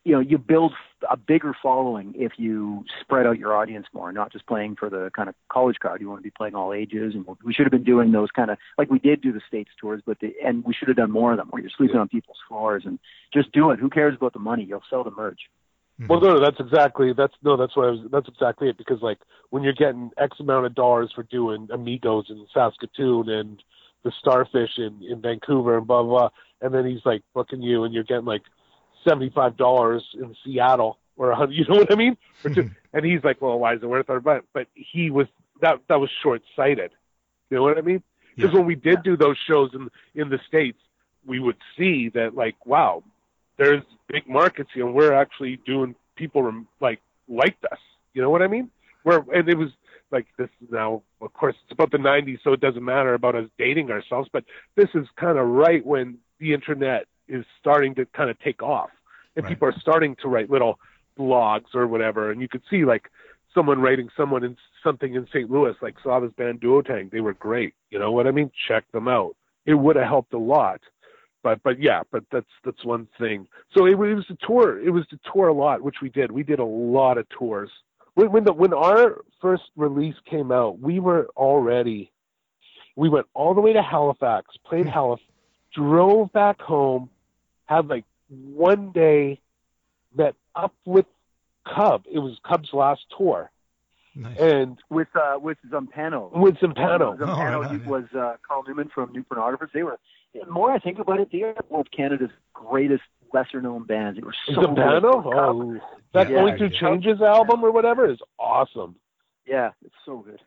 you 0.07 0.13
know 0.13 0.21
you 0.21 0.39
build 0.39 0.73
a 1.11 1.17
bigger 1.17 1.53
following 1.61 2.15
if 2.17 2.33
you 2.37 2.85
spread 3.01 3.27
out 3.27 3.39
your 3.39 3.57
audience 3.57 3.87
more, 3.93 4.13
not 4.13 4.31
just 4.31 4.47
playing 4.47 4.77
for 4.77 4.89
the 4.89 5.11
kind 5.17 5.29
of 5.29 5.35
college 5.49 5.77
crowd. 5.81 6.01
You 6.01 6.09
want 6.09 6.21
to 6.21 6.23
be 6.23 6.31
playing 6.31 6.55
all 6.55 6.73
ages, 6.73 7.15
and 7.15 7.27
we 7.45 7.53
should 7.53 7.67
have 7.67 7.73
been 7.73 7.83
doing 7.83 8.13
those 8.13 8.31
kind 8.31 8.51
of 8.53 8.59
like 8.79 8.89
we 8.89 9.01
did 9.01 9.21
do 9.21 9.33
the 9.33 9.41
states 9.49 9.71
tours, 9.81 10.03
but 10.07 10.21
the, 10.21 10.33
and 10.45 10.65
we 10.65 10.73
should 10.73 10.87
have 10.87 10.97
done 10.97 11.11
more 11.11 11.33
of 11.33 11.39
them 11.39 11.49
where 11.51 11.61
you're 11.61 11.73
sleeping 11.77 11.97
on 11.97 12.07
people's 12.07 12.39
floors 12.47 12.85
and 12.87 13.01
just 13.35 13.51
do 13.51 13.73
it. 13.73 13.81
Who 13.81 13.91
cares 13.91 14.15
about 14.15 14.33
the 14.33 14.39
money? 14.39 14.63
You'll 14.63 14.85
sell 14.89 15.03
the 15.03 15.11
merch. 15.11 15.41
Mm-hmm. 16.01 16.07
Well, 16.07 16.21
no, 16.21 16.35
no, 16.35 16.41
that's 16.41 16.61
exactly 16.61 17.13
that's 17.13 17.35
no, 17.43 17.57
that's 17.57 17.77
what 17.77 17.89
I 17.89 17.91
was. 17.91 18.01
That's 18.13 18.29
exactly 18.29 18.69
it. 18.69 18.79
Because 18.79 19.03
like 19.03 19.19
when 19.51 19.65
you're 19.65 19.73
getting 19.73 20.11
X 20.19 20.39
amount 20.39 20.67
of 20.67 20.77
dollars 20.77 21.11
for 21.13 21.25
doing 21.25 21.67
Amigos 21.73 22.27
in 22.29 22.47
Saskatoon 22.55 23.29
and 23.29 23.61
the 24.05 24.13
Starfish 24.21 24.79
in 24.79 25.03
in 25.03 25.21
Vancouver 25.21 25.79
and 25.79 25.87
blah 25.87 26.05
blah, 26.05 26.19
blah 26.19 26.31
and 26.61 26.73
then 26.73 26.87
he's 26.87 27.05
like 27.05 27.23
booking 27.35 27.63
you, 27.63 27.85
and 27.85 27.93
you're 27.93 28.05
getting 28.05 28.25
like 28.25 28.43
seventy 29.07 29.31
five 29.31 29.57
dollars 29.57 30.05
in 30.15 30.35
Seattle 30.45 30.99
or 31.17 31.31
a 31.31 31.37
hundred. 31.41 31.55
You 31.55 31.65
know 31.69 31.77
what 31.77 31.93
I 31.93 31.97
mean? 31.97 32.17
Or 32.45 32.51
just, 32.51 32.69
and 32.93 33.05
he's 33.05 33.25
like, 33.25 33.41
well, 33.41 33.59
why 33.59 33.75
is 33.75 33.83
it 33.83 33.87
worth 33.87 34.11
our 34.11 34.21
butt? 34.21 34.45
But 34.53 34.67
he 34.75 35.11
was 35.11 35.27
that 35.63 35.81
that 35.89 35.99
was 36.01 36.11
short 36.23 36.43
sighted. 36.55 36.91
You 37.51 37.57
know 37.57 37.63
what 37.63 37.79
I 37.79 37.81
mean? 37.81 38.03
Because 38.35 38.51
Yeah. 38.53 38.59
when 38.59 38.67
we 38.67 38.75
did 38.75 39.03
do 39.03 39.17
those 39.17 39.39
shows 39.47 39.71
in 39.75 39.89
in 40.15 40.29
the 40.29 40.39
states, 40.47 40.79
we 41.25 41.41
would 41.41 41.57
see 41.79 42.11
that 42.11 42.35
like, 42.35 42.55
wow, 42.67 43.03
there's 43.57 43.83
big 44.09 44.29
markets 44.29 44.71
here, 44.75 44.85
and 44.87 44.95
we're 44.95 45.15
actually 45.15 45.57
doing 45.65 45.95
people 46.17 46.43
rem- 46.43 46.69
like 46.81 47.01
liked 47.29 47.65
us. 47.65 47.79
You 48.13 48.21
know 48.23 48.31
what 48.31 48.43
I 48.43 48.47
mean? 48.49 48.71
Where 49.03 49.25
and 49.33 49.49
it 49.49 49.57
was 49.57 49.71
like 50.11 50.27
this 50.39 50.51
is 50.63 50.71
now, 50.71 51.03
of 51.21 51.33
course, 51.33 51.57
it's 51.65 51.73
about 51.73 51.91
the 51.91 51.99
'90s, 51.99 52.39
so 52.45 52.53
it 52.53 52.61
doesn't 52.61 52.85
matter 52.85 53.15
about 53.15 53.35
us 53.35 53.49
dating 53.59 53.91
ourselves. 53.91 54.29
But 54.33 54.45
this 54.77 54.89
is 54.95 55.07
kind 55.17 55.39
of 55.39 55.47
right 55.49 55.85
when 55.85 56.19
the 56.39 56.53
internet 56.53 57.07
is 57.29 57.45
starting 57.59 57.95
to 57.97 58.07
kind 58.07 58.31
of 58.31 58.39
take 58.41 58.63
off, 58.63 58.91
and 59.35 59.45
Right. 59.45 59.51
people 59.51 59.69
are 59.69 59.79
starting 59.81 60.17
to 60.17 60.29
write 60.29 60.51
little 60.51 60.79
blogs 61.19 61.75
or 61.75 61.87
whatever, 61.87 62.31
and 62.31 62.41
you 62.41 62.49
could 62.49 62.63
see 62.69 62.85
like 62.85 63.11
someone 63.55 63.81
writing 63.81 64.09
someone 64.17 64.45
in 64.45 64.57
something 64.83 65.15
in 65.15 65.27
St. 65.29 65.51
Louis, 65.51 65.75
like 65.81 65.99
saw 66.03 66.21
this 66.21 66.33
band 66.33 66.61
Duotang, 66.61 67.11
they 67.11 67.21
were 67.21 67.33
great. 67.35 67.75
You 67.91 67.99
know 67.99 68.13
what 68.13 68.27
I 68.27 68.31
mean? 68.31 68.51
Check 68.69 68.91
them 68.93 69.09
out. 69.09 69.35
It 69.65 69.75
would 69.75 69.97
have 69.97 70.07
helped 70.07 70.33
a 70.35 70.39
lot 70.39 70.81
but 71.47 71.63
but 71.63 71.81
yeah, 71.81 72.03
but 72.11 72.25
that's 72.33 72.51
that's 72.65 72.85
one 72.85 73.07
thing. 73.21 73.47
So 73.73 73.87
it, 73.87 73.97
was 73.97 74.25
a 74.31 74.37
tour. 74.45 74.81
It 74.81 74.91
was 74.91 75.07
to 75.11 75.19
tour 75.33 75.47
a 75.47 75.55
lot, 75.55 75.81
which 75.81 75.99
we 76.03 76.09
did. 76.09 76.33
We 76.33 76.43
did 76.43 76.59
a 76.59 76.65
lot 76.65 77.19
of 77.19 77.29
tours. 77.29 77.71
When 78.15 78.33
when 78.33 78.43
the 78.43 78.53
when 78.53 78.75
our 78.75 79.19
first 79.41 79.63
release 79.77 80.17
came 80.29 80.51
out, 80.51 80.81
we 80.81 80.99
were 80.99 81.29
already. 81.37 82.11
We 82.97 83.09
went 83.09 83.27
all 83.33 83.55
the 83.55 83.61
way 83.61 83.73
to 83.75 83.81
Halifax, 83.81 84.57
played 84.67 84.87
hmm. 84.87 84.91
Halifax, 84.91 85.31
drove 85.73 86.33
back 86.33 86.61
home, 86.61 87.11
had 87.67 87.89
like 87.89 88.05
one 88.29 88.91
day, 88.93 89.41
met 90.17 90.35
up 90.55 90.75
with 90.85 91.07
Cub. 91.65 92.05
It 92.11 92.19
was 92.19 92.39
Cub's 92.45 92.71
last 92.73 93.03
tour, 93.17 93.51
Nice. 94.15 94.37
and 94.39 94.79
with 94.91 95.09
uh, 95.15 95.39
with 95.39 95.59
Zumpano. 95.71 96.33
with 96.33 96.57
Zumpano. 96.57 97.17
Zumpano 97.19 97.29
Oh, 97.29 97.39
right 97.45 97.55
on, 97.55 97.81
yeah. 97.81 97.87
was 97.89 98.05
uh, 98.17 98.37
Carl 98.47 98.65
Newman 98.67 98.91
from 98.95 99.13
New 99.13 99.25
Pornographers. 99.25 99.71
They 99.73 99.83
were. 99.83 99.99
The 100.35 100.51
more 100.51 100.71
I 100.71 100.79
think 100.79 100.99
about 100.99 101.19
it, 101.21 101.29
they 101.33 101.43
are 101.45 101.55
one 101.69 101.81
of 101.81 101.91
Canada's 101.91 102.31
greatest 102.53 103.03
lesser 103.33 103.61
known 103.63 103.85
bands. 103.85 104.19
They 104.19 104.25
were 104.25 104.35
so. 104.47 104.53
Zumpano, 104.53 105.23
oh, 105.25 105.79
that 106.13 106.29
Yeah, 106.31 106.37
Going 106.41 106.57
Through 106.59 106.71
yeah. 106.75 106.81
Changes 106.81 107.21
album 107.23 107.65
or 107.65 107.71
whatever 107.73 108.11
is 108.11 108.19
awesome. 108.39 108.97
Yeah, 109.47 109.71
it's 109.85 109.95
so 110.05 110.19
good. 110.19 110.41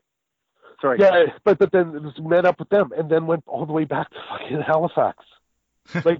Sorry. 0.81 0.97
Yeah, 0.99 1.25
but 1.43 1.57
but 1.57 1.71
then 1.71 1.95
it 1.95 2.03
was 2.03 2.13
met 2.19 2.45
up 2.45 2.59
with 2.59 2.69
them 2.69 2.91
and 2.95 3.09
then 3.09 3.25
went 3.27 3.43
all 3.47 3.65
the 3.65 3.73
way 3.73 3.83
back 3.85 4.09
to 4.11 4.17
fucking 4.29 4.61
Halifax. 4.61 5.25
Like 6.05 6.19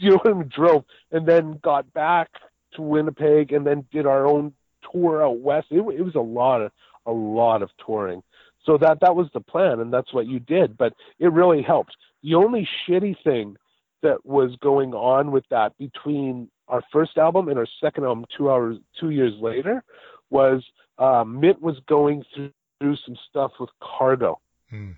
you 0.00 0.10
know 0.10 0.16
what 0.16 0.30
I 0.30 0.32
mean? 0.34 0.50
Drove 0.54 0.84
and 1.10 1.26
then 1.26 1.58
got 1.62 1.92
back 1.92 2.30
to 2.74 2.82
Winnipeg 2.82 3.52
and 3.52 3.66
then 3.66 3.86
did 3.90 4.06
our 4.06 4.26
own 4.26 4.52
tour 4.92 5.24
out 5.24 5.40
west. 5.40 5.68
It, 5.70 5.80
it 5.80 6.02
was 6.02 6.14
a 6.14 6.20
lot 6.20 6.60
of 6.60 6.72
a 7.06 7.12
lot 7.12 7.62
of 7.62 7.70
touring. 7.84 8.22
So 8.64 8.76
that 8.78 9.00
that 9.00 9.16
was 9.16 9.28
the 9.32 9.40
plan 9.40 9.80
and 9.80 9.92
that's 9.92 10.12
what 10.12 10.26
you 10.26 10.38
did. 10.38 10.76
But 10.76 10.94
it 11.18 11.32
really 11.32 11.62
helped. 11.62 11.96
The 12.22 12.34
only 12.34 12.68
shitty 12.86 13.16
thing 13.22 13.56
that 14.02 14.24
was 14.24 14.54
going 14.60 14.94
on 14.94 15.30
with 15.30 15.44
that 15.50 15.76
between 15.78 16.50
our 16.68 16.82
first 16.92 17.16
album 17.16 17.48
and 17.48 17.58
our 17.58 17.66
second 17.80 18.04
album 18.04 18.26
two 18.36 18.50
hours 18.50 18.76
two 19.00 19.10
years 19.10 19.34
later 19.40 19.82
was 20.30 20.62
uh, 20.98 21.24
Mint 21.24 21.62
was 21.62 21.76
going 21.86 22.24
through 22.34 22.50
through 22.78 22.96
some 23.04 23.16
stuff 23.28 23.52
with 23.58 23.70
Cargo. 23.80 24.40
Hmm. 24.70 24.92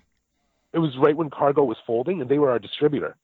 It 0.73 0.79
was 0.79 0.95
right 0.97 1.15
when 1.15 1.29
Cargo 1.29 1.63
was 1.63 1.77
folding, 1.85 2.21
and 2.21 2.29
they 2.29 2.37
were 2.37 2.51
our 2.51 2.59
distributor. 2.59 3.15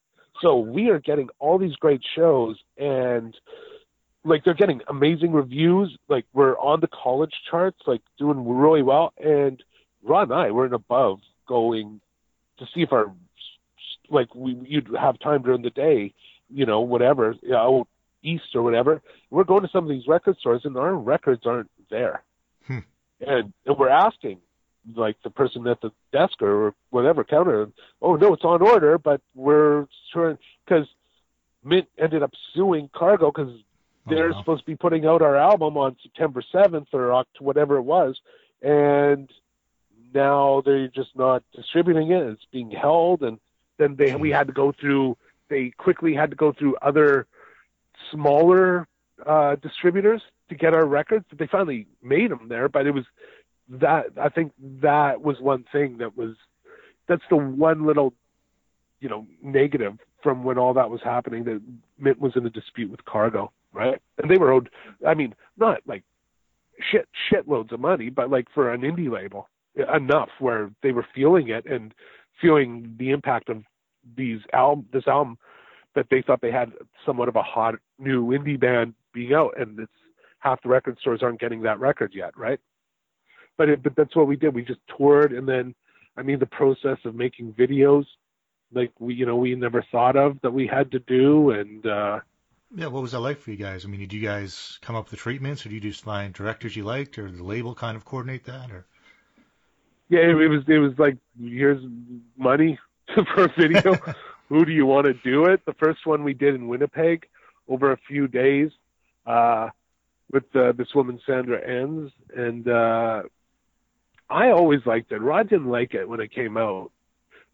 So 0.41 0.57
we 0.57 0.89
are 0.89 0.99
getting 0.99 1.29
all 1.39 1.57
these 1.57 1.75
great 1.75 2.01
shows, 2.15 2.57
and 2.77 3.35
like 4.23 4.43
they're 4.43 4.53
getting 4.53 4.81
amazing 4.87 5.31
reviews. 5.31 5.97
Like 6.07 6.25
we're 6.33 6.57
on 6.57 6.79
the 6.79 6.87
college 6.87 7.33
charts, 7.49 7.79
like 7.87 8.01
doing 8.17 8.47
really 8.47 8.83
well. 8.83 9.13
And 9.17 9.63
Ron 10.03 10.31
and 10.31 10.33
I 10.33 10.51
were 10.51 10.65
in 10.65 10.73
above 10.73 11.19
going 11.47 12.01
to 12.59 12.65
see 12.73 12.81
if 12.81 12.91
our 12.91 13.11
like 14.09 14.33
we 14.35 14.57
you'd 14.67 14.89
have 14.99 15.19
time 15.19 15.41
during 15.41 15.61
the 15.61 15.69
day, 15.69 16.13
you 16.49 16.65
know, 16.65 16.81
whatever, 16.81 17.35
you 17.41 17.51
know, 17.51 17.87
east 18.23 18.55
or 18.55 18.61
whatever. 18.61 19.01
We're 19.29 19.43
going 19.43 19.63
to 19.63 19.69
some 19.69 19.83
of 19.83 19.89
these 19.89 20.07
record 20.07 20.37
stores, 20.37 20.61
and 20.65 20.77
our 20.77 20.95
records 20.95 21.45
aren't 21.45 21.71
there. 21.89 22.23
Hmm. 22.65 22.79
And 23.21 23.53
and 23.65 23.77
we're 23.77 23.89
asking 23.89 24.39
like 24.95 25.17
the 25.23 25.29
person 25.29 25.67
at 25.67 25.81
the 25.81 25.91
desk 26.11 26.41
or 26.41 26.73
whatever 26.89 27.23
counter, 27.23 27.69
oh 28.01 28.15
no, 28.15 28.33
it's 28.33 28.43
on 28.45 28.61
order, 28.61 28.97
but 28.97 29.21
we're 29.35 29.87
sure 30.13 30.37
because 30.65 30.87
Mint 31.63 31.87
ended 31.97 32.23
up 32.23 32.31
suing 32.53 32.89
Cargo 32.93 33.31
because 33.31 33.53
Oh, 34.09 34.15
they're 34.15 34.31
wow. 34.31 34.39
supposed 34.39 34.61
to 34.61 34.65
be 34.65 34.75
putting 34.77 35.05
out 35.05 35.21
our 35.21 35.35
album 35.35 35.75
on 35.75 35.97
September 36.01 36.41
seventh 36.49 36.87
or 36.93 37.09
Oct- 37.09 37.41
whatever 37.41 37.75
it 37.75 37.81
was, 37.81 38.17
and 38.61 39.29
now 40.13 40.61
they're 40.63 40.87
just 40.87 41.13
not 41.13 41.43
distributing 41.53 42.11
it. 42.11 42.23
It's 42.23 42.45
being 42.49 42.71
held, 42.71 43.21
and 43.21 43.37
then 43.77 43.97
they 43.97 44.15
we 44.15 44.29
had 44.29 44.47
to 44.47 44.53
go 44.53 44.71
through. 44.71 45.17
They 45.49 45.71
quickly 45.71 46.13
had 46.13 46.29
to 46.29 46.37
go 46.37 46.53
through 46.53 46.77
other 46.81 47.27
smaller 48.11 48.87
uh, 49.25 49.55
distributors 49.55 50.21
to 50.49 50.55
get 50.55 50.73
our 50.73 50.85
records. 50.85 51.25
They 51.37 51.47
finally 51.47 51.87
made 52.01 52.31
them 52.31 52.47
there, 52.47 52.69
but 52.69 52.87
it 52.87 52.91
was 52.91 53.03
that 53.69 54.05
I 54.19 54.29
think 54.29 54.53
that 54.81 55.21
was 55.21 55.39
one 55.39 55.65
thing 55.71 55.97
that 55.97 56.17
was 56.17 56.35
that's 57.07 57.23
the 57.29 57.37
one 57.37 57.85
little 57.85 58.13
you 58.99 59.09
know 59.09 59.25
negative 59.41 59.97
from 60.23 60.43
when 60.43 60.57
all 60.57 60.73
that 60.73 60.89
was 60.89 61.01
happening 61.03 61.43
that 61.45 61.61
Mint 61.99 62.19
was 62.19 62.33
in 62.35 62.45
a 62.45 62.49
dispute 62.49 62.89
with 62.89 63.05
Cargo, 63.05 63.51
right? 63.73 64.01
And 64.17 64.29
they 64.29 64.37
were 64.37 64.51
owed 64.51 64.69
I 65.05 65.13
mean 65.13 65.35
not 65.57 65.81
like 65.85 66.03
shit 66.91 67.07
shitloads 67.31 67.71
of 67.71 67.79
money, 67.79 68.09
but 68.09 68.29
like 68.29 68.47
for 68.53 68.71
an 68.71 68.81
indie 68.81 69.11
label 69.11 69.49
enough 69.93 70.29
where 70.39 70.71
they 70.81 70.91
were 70.91 71.05
feeling 71.13 71.49
it 71.49 71.65
and 71.65 71.93
feeling 72.41 72.95
the 72.97 73.11
impact 73.11 73.49
of 73.49 73.63
these 74.15 74.39
album 74.53 74.85
this 74.93 75.07
album 75.07 75.37
that 75.95 76.07
they 76.09 76.21
thought 76.21 76.41
they 76.41 76.51
had 76.51 76.71
somewhat 77.05 77.27
of 77.27 77.35
a 77.35 77.41
hot 77.41 77.75
new 77.99 78.27
indie 78.27 78.59
band 78.59 78.93
being 79.13 79.33
out 79.33 79.53
and 79.59 79.79
it's 79.79 79.91
half 80.39 80.61
the 80.61 80.69
record 80.69 80.97
stores 80.99 81.21
aren't 81.23 81.39
getting 81.39 81.63
that 81.63 81.79
record 81.79 82.13
yet, 82.15 82.37
right? 82.37 82.59
But 83.57 83.69
it, 83.69 83.83
but 83.83 83.95
that's 83.95 84.15
what 84.15 84.27
we 84.27 84.35
did. 84.35 84.53
We 84.53 84.63
just 84.63 84.81
toured 84.97 85.33
and 85.33 85.47
then 85.47 85.75
I 86.15 86.21
mean 86.23 86.39
the 86.39 86.45
process 86.45 86.97
of 87.05 87.15
making 87.15 87.53
videos 87.53 88.05
like 88.73 88.91
we 88.99 89.13
you 89.15 89.25
know 89.25 89.35
we 89.35 89.55
never 89.55 89.83
thought 89.91 90.15
of 90.15 90.39
that 90.41 90.51
we 90.51 90.67
had 90.67 90.91
to 90.91 90.99
do 90.99 91.51
and 91.51 91.85
uh 91.85 92.19
Yeah, 92.73 92.87
what 92.87 93.01
was 93.01 93.11
that 93.11 93.19
like 93.19 93.39
for 93.39 93.51
you 93.51 93.57
guys? 93.57 93.83
I 93.83 93.89
mean, 93.89 93.99
did 93.99 94.13
you 94.13 94.21
guys 94.21 94.79
come 94.81 94.95
up 94.95 95.05
with 95.05 95.11
the 95.11 95.17
treatments, 95.17 95.65
or 95.65 95.69
did 95.69 95.75
you 95.75 95.91
just 95.91 96.03
find 96.03 96.33
directors 96.33 96.75
you 96.77 96.83
liked, 96.85 97.17
or 97.17 97.29
the 97.29 97.43
label 97.43 97.75
kind 97.75 97.97
of 97.97 98.05
coordinate 98.05 98.45
that, 98.45 98.71
or? 98.71 98.87
yeah 100.09 100.19
it, 100.19 100.35
it 100.37 100.47
was 100.47 100.63
it 100.67 100.79
was 100.79 100.93
like 100.97 101.17
here's 101.39 101.83
money 102.37 102.79
for 103.33 103.45
a 103.45 103.53
video 103.57 103.99
who 104.49 104.65
do 104.65 104.71
you 104.71 104.85
want 104.85 105.05
to 105.05 105.13
do 105.13 105.45
it 105.45 105.65
the 105.65 105.73
first 105.73 106.05
one 106.05 106.23
we 106.23 106.33
did 106.33 106.55
in 106.55 106.67
winnipeg 106.67 107.25
over 107.67 107.91
a 107.91 107.97
few 108.07 108.27
days 108.27 108.69
uh 109.25 109.69
with 110.31 110.43
uh, 110.55 110.71
this 110.73 110.93
woman 110.93 111.19
sandra 111.25 111.59
enns 111.65 112.11
and 112.35 112.67
uh 112.67 113.23
i 114.29 114.49
always 114.49 114.79
liked 114.85 115.11
it 115.11 115.19
rod 115.19 115.49
didn't 115.49 115.69
like 115.69 115.93
it 115.93 116.07
when 116.07 116.19
it 116.19 116.31
came 116.31 116.57
out 116.57 116.91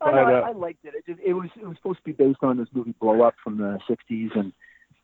I, 0.02 0.12
know, 0.12 0.26
But, 0.26 0.34
I, 0.34 0.40
uh, 0.40 0.42
I 0.42 0.52
liked 0.52 0.84
it. 0.84 0.94
It, 0.96 1.06
just, 1.06 1.20
it 1.26 1.32
was 1.34 1.50
it 1.56 1.66
was 1.66 1.78
supposed 1.78 2.00
to 2.00 2.04
be 2.04 2.12
based 2.12 2.40
on 2.42 2.58
this 2.58 2.68
movie 2.74 2.94
Blow 3.00 3.22
Up 3.22 3.36
from 3.42 3.58
the 3.58 3.80
'60s, 3.90 4.36
and 4.38 4.52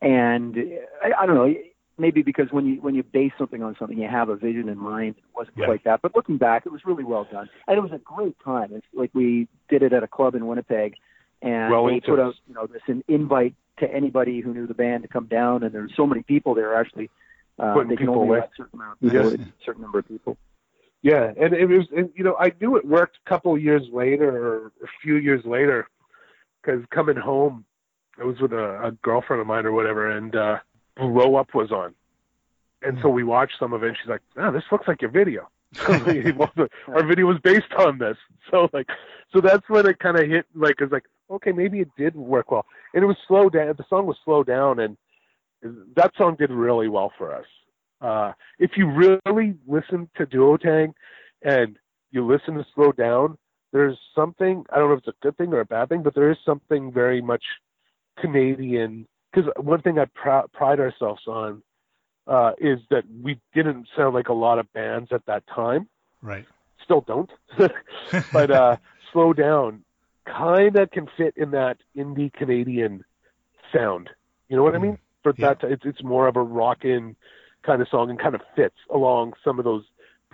and 0.02 0.58
I, 1.02 1.22
I 1.22 1.26
don't 1.26 1.36
know. 1.36 1.54
Maybe 1.98 2.22
because 2.22 2.48
when 2.52 2.66
you 2.66 2.82
when 2.82 2.96
you 2.96 3.04
base 3.04 3.32
something 3.38 3.64
on 3.64 3.78
something, 3.80 3.98
you 3.98 4.10
have 4.10 4.28
a 4.28 4.36
vision 4.36 4.68
in 4.68 4.78
mind. 4.78 5.16
It 5.18 5.24
wasn't 5.34 5.56
Yeah. 5.58 5.68
quite 5.68 5.86
that, 5.86 6.02
but 6.02 6.16
looking 6.18 6.38
back, 6.38 6.66
it 6.66 6.72
was 6.74 6.82
really 6.86 7.06
well 7.06 7.26
done, 7.32 7.50
and 7.68 7.78
it 7.78 7.82
was 7.82 7.94
a 7.94 7.98
great 8.00 8.36
time. 8.44 8.72
It's 8.74 8.86
like 8.94 9.12
we 9.14 9.48
did 9.70 9.84
it 9.84 9.94
at 9.94 10.04
a 10.04 10.08
club 10.08 10.36
in 10.36 10.46
Winnipeg, 10.48 10.96
and 11.42 11.72
they 11.72 11.76
Wellington. 11.76 12.16
put 12.16 12.20
out 12.22 12.36
you 12.50 12.54
know 12.56 12.68
this 12.68 12.82
an 12.88 13.02
invite 13.08 13.54
to 13.80 13.90
anybody 13.94 14.42
who 14.42 14.54
knew 14.54 14.68
the 14.68 14.74
band 14.74 15.04
to 15.04 15.08
come 15.08 15.28
down, 15.28 15.64
and 15.64 15.74
there 15.74 15.82
were 15.84 15.90
so 15.96 16.06
many 16.06 16.24
people 16.24 16.56
there 16.56 16.76
actually. 16.76 17.10
Uh, 17.58 17.74
Putting 17.74 17.90
they 17.90 17.96
can 17.96 18.08
people 18.08 18.16
only 18.22 18.28
away. 18.30 18.40
let 18.40 18.50
a 18.50 18.56
certain 18.58 18.80
amount 18.80 18.94
of 18.94 19.00
people, 19.00 19.32
Yes. 19.32 19.48
a 19.48 19.64
certain 19.66 19.82
number 19.82 20.00
of 20.00 20.08
people. 20.10 20.38
Yeah, 21.02 21.32
and 21.40 21.54
it 21.54 21.66
was, 21.66 21.86
and, 21.96 22.10
you 22.14 22.24
know, 22.26 22.36
I 22.40 22.52
knew 22.60 22.76
it 22.76 22.86
worked 22.86 23.18
a 23.26 23.30
couple 23.30 23.56
of 23.56 23.64
years 23.64 23.84
later 23.92 24.30
or 24.30 24.68
a 24.84 24.88
few 25.02 25.16
years 25.16 25.44
later, 25.46 25.88
because 26.62 26.84
coming 26.92 27.16
home, 27.16 27.64
I 28.20 28.26
was 28.26 28.40
with 28.42 28.52
a, 28.52 28.84
a 28.84 28.92
girlfriend 29.02 29.40
of 29.40 29.48
mine 29.48 29.66
or 29.66 29.72
whatever, 29.72 30.12
and 30.12 30.36
uh 30.36 30.58
Blow 30.98 31.38
Up 31.38 31.54
was 31.56 31.72
on, 31.72 31.96
and 32.82 32.98
so 33.02 33.08
we 33.08 33.24
watched 33.24 33.54
some 33.58 33.72
of 33.72 33.84
it. 33.84 33.88
and 33.88 33.98
She's 34.02 34.10
like, 34.10 34.22
"Oh, 34.36 34.52
this 34.52 34.64
looks 34.70 34.86
like 34.88 35.02
your 35.02 35.12
video." 35.12 35.48
Our 35.88 37.08
video 37.08 37.26
was 37.26 37.38
based 37.42 37.72
on 37.78 37.98
this, 37.98 38.18
so 38.52 38.68
like, 38.74 38.88
so 39.32 39.40
that's 39.40 39.70
when 39.70 39.88
it 39.88 40.00
kind 40.00 40.18
of 40.18 40.28
hit. 40.28 40.46
Like, 40.54 40.76
it's 40.80 40.92
like, 40.92 41.06
okay, 41.32 41.54
maybe 41.54 41.80
it 41.80 41.90
did 41.98 42.16
work 42.16 42.52
well, 42.52 42.66
and 42.94 43.02
it 43.02 43.08
was 43.08 43.16
slow 43.28 43.50
down. 43.50 43.74
The 43.78 43.86
song 43.90 44.06
was 44.06 44.18
slow 44.26 44.44
down, 44.44 44.80
and 44.80 44.98
that 45.96 46.12
song 46.18 46.36
did 46.38 46.52
really 46.52 46.90
well 46.90 47.14
for 47.18 47.34
us. 47.34 47.46
Uh, 48.02 48.34
if 48.60 48.72
you 48.78 48.88
really 48.90 49.56
listen 49.68 50.10
to 50.18 50.26
Duotang 50.26 50.94
and 51.42 51.78
you 52.12 52.26
listen 52.26 52.56
to 52.56 52.66
Slow 52.74 52.92
Down, 52.92 53.38
there's 53.72 53.98
something 54.16 54.66
I 54.72 54.78
don't 54.78 54.90
know 54.90 54.94
if 54.94 55.00
it's 55.00 55.10
a 55.10 55.14
good 55.22 55.38
thing 55.38 55.54
or 55.54 55.60
a 55.60 55.66
bad 55.66 55.90
thing, 55.90 56.04
but 56.04 56.16
there 56.16 56.32
is 56.32 56.38
something 56.46 56.92
very 56.92 57.22
much 57.22 57.44
Canadian. 58.20 59.08
Because 59.32 59.52
one 59.58 59.82
thing 59.82 60.00
I 60.00 60.06
pr- 60.06 60.48
pride 60.54 60.80
ourselves 60.80 61.22
on 61.28 61.62
uh, 62.26 62.52
is 62.60 62.80
that 62.90 63.04
we 63.22 63.40
didn't 63.54 63.88
sound 63.96 64.16
like 64.16 64.30
a 64.30 64.34
lot 64.34 64.60
of 64.60 64.72
bands 64.74 65.10
at 65.12 65.26
that 65.28 65.44
time. 65.48 65.88
Right. 66.22 66.46
Still 66.84 67.02
don't, 67.02 67.30
but 68.34 68.50
uh, 68.50 68.78
Slow 69.12 69.34
Down 69.34 69.84
kind 70.26 70.76
of 70.78 70.90
can 70.92 71.08
fit 71.18 71.34
in 71.38 71.52
that 71.52 71.78
indie 71.96 72.32
Canadian 72.34 73.04
sound. 73.74 74.10
You 74.48 74.58
know 74.58 74.64
what 74.64 74.76
I 74.76 74.80
mean? 74.80 74.98
For 75.22 75.34
Yeah. 75.38 75.54
that, 75.54 75.70
it's 75.70 75.86
it's 75.86 76.04
more 76.04 76.28
of 76.28 76.36
a 76.36 76.42
rockin' 76.42 77.16
kind 77.64 77.82
of 77.82 77.88
song 77.90 78.10
and 78.10 78.20
kind 78.20 78.36
of 78.36 78.42
fits 78.56 78.76
along 78.94 79.34
some 79.44 79.60
of 79.60 79.66
those 79.66 79.84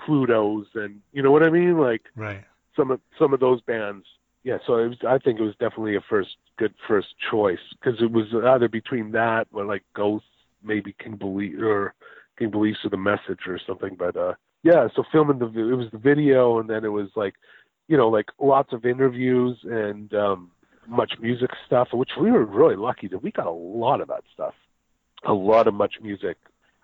Plutos 0.05 0.65
and 0.75 1.01
you 1.13 1.21
know 1.23 1.31
what 1.31 1.43
I 1.43 1.49
mean, 1.49 1.77
like 1.77 2.03
Right. 2.15 2.43
some 2.75 2.91
of 2.91 2.99
some 3.17 3.33
of 3.33 3.39
those 3.39 3.61
bands. 3.61 4.05
Yeah, 4.43 4.57
so 4.67 4.75
it 4.77 4.89
was, 4.89 4.97
I 5.07 5.17
think 5.17 5.39
it 5.39 5.43
was 5.43 5.55
definitely 5.55 5.95
a 5.95 6.01
first 6.01 6.35
good 6.57 6.73
first 6.87 7.15
choice 7.31 7.59
because 7.71 8.01
it 8.01 8.11
was 8.11 8.27
either 8.33 8.67
between 8.67 9.11
that 9.11 9.47
or 9.53 9.65
like 9.65 9.83
Ghosts, 9.95 10.27
maybe 10.63 10.93
King 10.99 11.15
Believe 11.15 11.61
or 11.61 11.93
King 12.37 12.51
Beliefs 12.51 12.79
or 12.83 12.89
the 12.89 12.97
Message 12.97 13.47
or 13.47 13.57
something. 13.65 13.95
But 13.95 14.15
uh 14.17 14.33
yeah, 14.63 14.87
so 14.95 15.03
filming 15.11 15.39
the 15.39 15.47
it 15.47 15.75
was 15.75 15.89
the 15.91 15.97
video 15.97 16.59
and 16.59 16.69
then 16.69 16.83
it 16.83 16.89
was 16.91 17.09
like 17.15 17.35
you 17.87 17.97
know 17.97 18.09
like 18.09 18.29
lots 18.39 18.73
of 18.73 18.85
interviews 18.85 19.57
and 19.63 20.13
um 20.13 20.51
MuchMusic 20.89 21.49
stuff, 21.65 21.87
which 21.93 22.11
we 22.19 22.29
were 22.31 22.45
really 22.45 22.75
lucky 22.75 23.07
that 23.07 23.23
we 23.23 23.31
got 23.31 23.47
a 23.47 23.51
lot 23.51 24.01
of 24.01 24.09
that 24.09 24.23
stuff, 24.33 24.53
a 25.23 25.33
lot 25.33 25.67
of 25.67 25.73
MuchMusic 25.73 26.35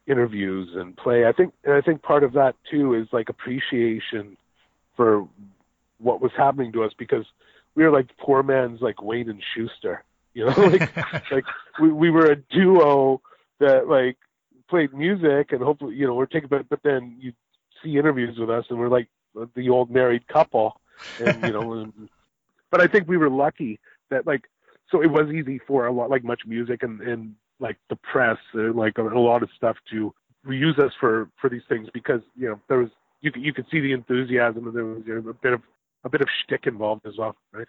interviews 0.07 0.69
and 0.75 0.95
play. 0.95 1.25
I 1.25 1.31
think 1.31 1.53
and 1.63 1.73
I 1.73 1.81
think 1.81 2.01
part 2.01 2.23
of 2.23 2.33
that 2.33 2.55
too 2.69 2.93
is 2.95 3.07
like 3.11 3.29
appreciation 3.29 4.37
for 4.95 5.27
what 5.99 6.21
was 6.21 6.31
happening 6.35 6.71
to 6.73 6.83
us 6.83 6.91
because 6.97 7.25
we 7.75 7.83
were 7.83 7.91
like 7.91 8.09
poor 8.17 8.43
man's 8.43 8.81
like 8.81 9.01
Wayne 9.01 9.29
and 9.29 9.43
Shuster, 9.55 10.03
you 10.33 10.45
know, 10.45 10.53
like 10.57 10.95
like 11.31 11.45
we 11.79 11.91
we 11.91 12.09
were 12.09 12.31
a 12.31 12.35
duo 12.35 13.21
that 13.59 13.87
like 13.87 14.17
played 14.69 14.93
music 14.93 15.51
and 15.51 15.61
hopefully 15.61 15.95
you 15.95 16.07
know 16.07 16.13
we're 16.13 16.25
taking 16.25 16.49
but 16.49 16.67
but 16.69 16.79
then 16.83 17.17
you 17.19 17.33
see 17.83 17.97
interviews 17.97 18.37
with 18.37 18.49
us 18.49 18.65
and 18.69 18.79
we're 18.79 18.87
like 18.87 19.07
the 19.55 19.69
old 19.69 19.91
married 19.91 20.27
couple 20.27 20.79
and 21.19 21.43
you 21.43 21.51
know 21.51 21.73
and, 21.81 22.09
but 22.69 22.81
I 22.81 22.87
think 22.87 23.07
we 23.07 23.17
were 23.17 23.29
lucky 23.29 23.79
that 24.09 24.25
like 24.25 24.49
so 24.89 25.01
it 25.01 25.11
was 25.11 25.29
easy 25.29 25.59
for 25.67 25.85
a 25.85 25.91
lot 25.91 26.09
like 26.09 26.23
MuchMusic 26.23 26.83
and 26.83 27.01
and 27.01 27.35
like 27.61 27.77
the 27.89 27.95
press 27.95 28.37
and 28.53 28.75
like 28.75 28.97
a, 28.97 29.07
a 29.07 29.19
lot 29.19 29.43
of 29.43 29.49
stuff 29.55 29.77
to 29.91 30.13
reuse 30.45 30.79
us 30.79 30.91
for 30.99 31.29
for 31.39 31.49
these 31.49 31.61
things 31.69 31.87
because 31.93 32.21
you 32.35 32.49
know 32.49 32.59
there 32.67 32.79
was 32.79 32.89
you 33.21 33.31
could 33.31 33.43
you 33.43 33.53
could 33.53 33.65
see 33.71 33.79
the 33.79 33.93
enthusiasm 33.93 34.67
and 34.67 34.75
there 34.75 34.83
was 34.83 35.03
you 35.05 35.21
know, 35.21 35.29
a 35.29 35.33
bit 35.33 35.53
of 35.53 35.61
a 36.03 36.09
bit 36.09 36.21
of 36.21 36.27
shtick 36.43 36.65
involved 36.65 37.05
as 37.05 37.13
well, 37.17 37.35
right? 37.53 37.67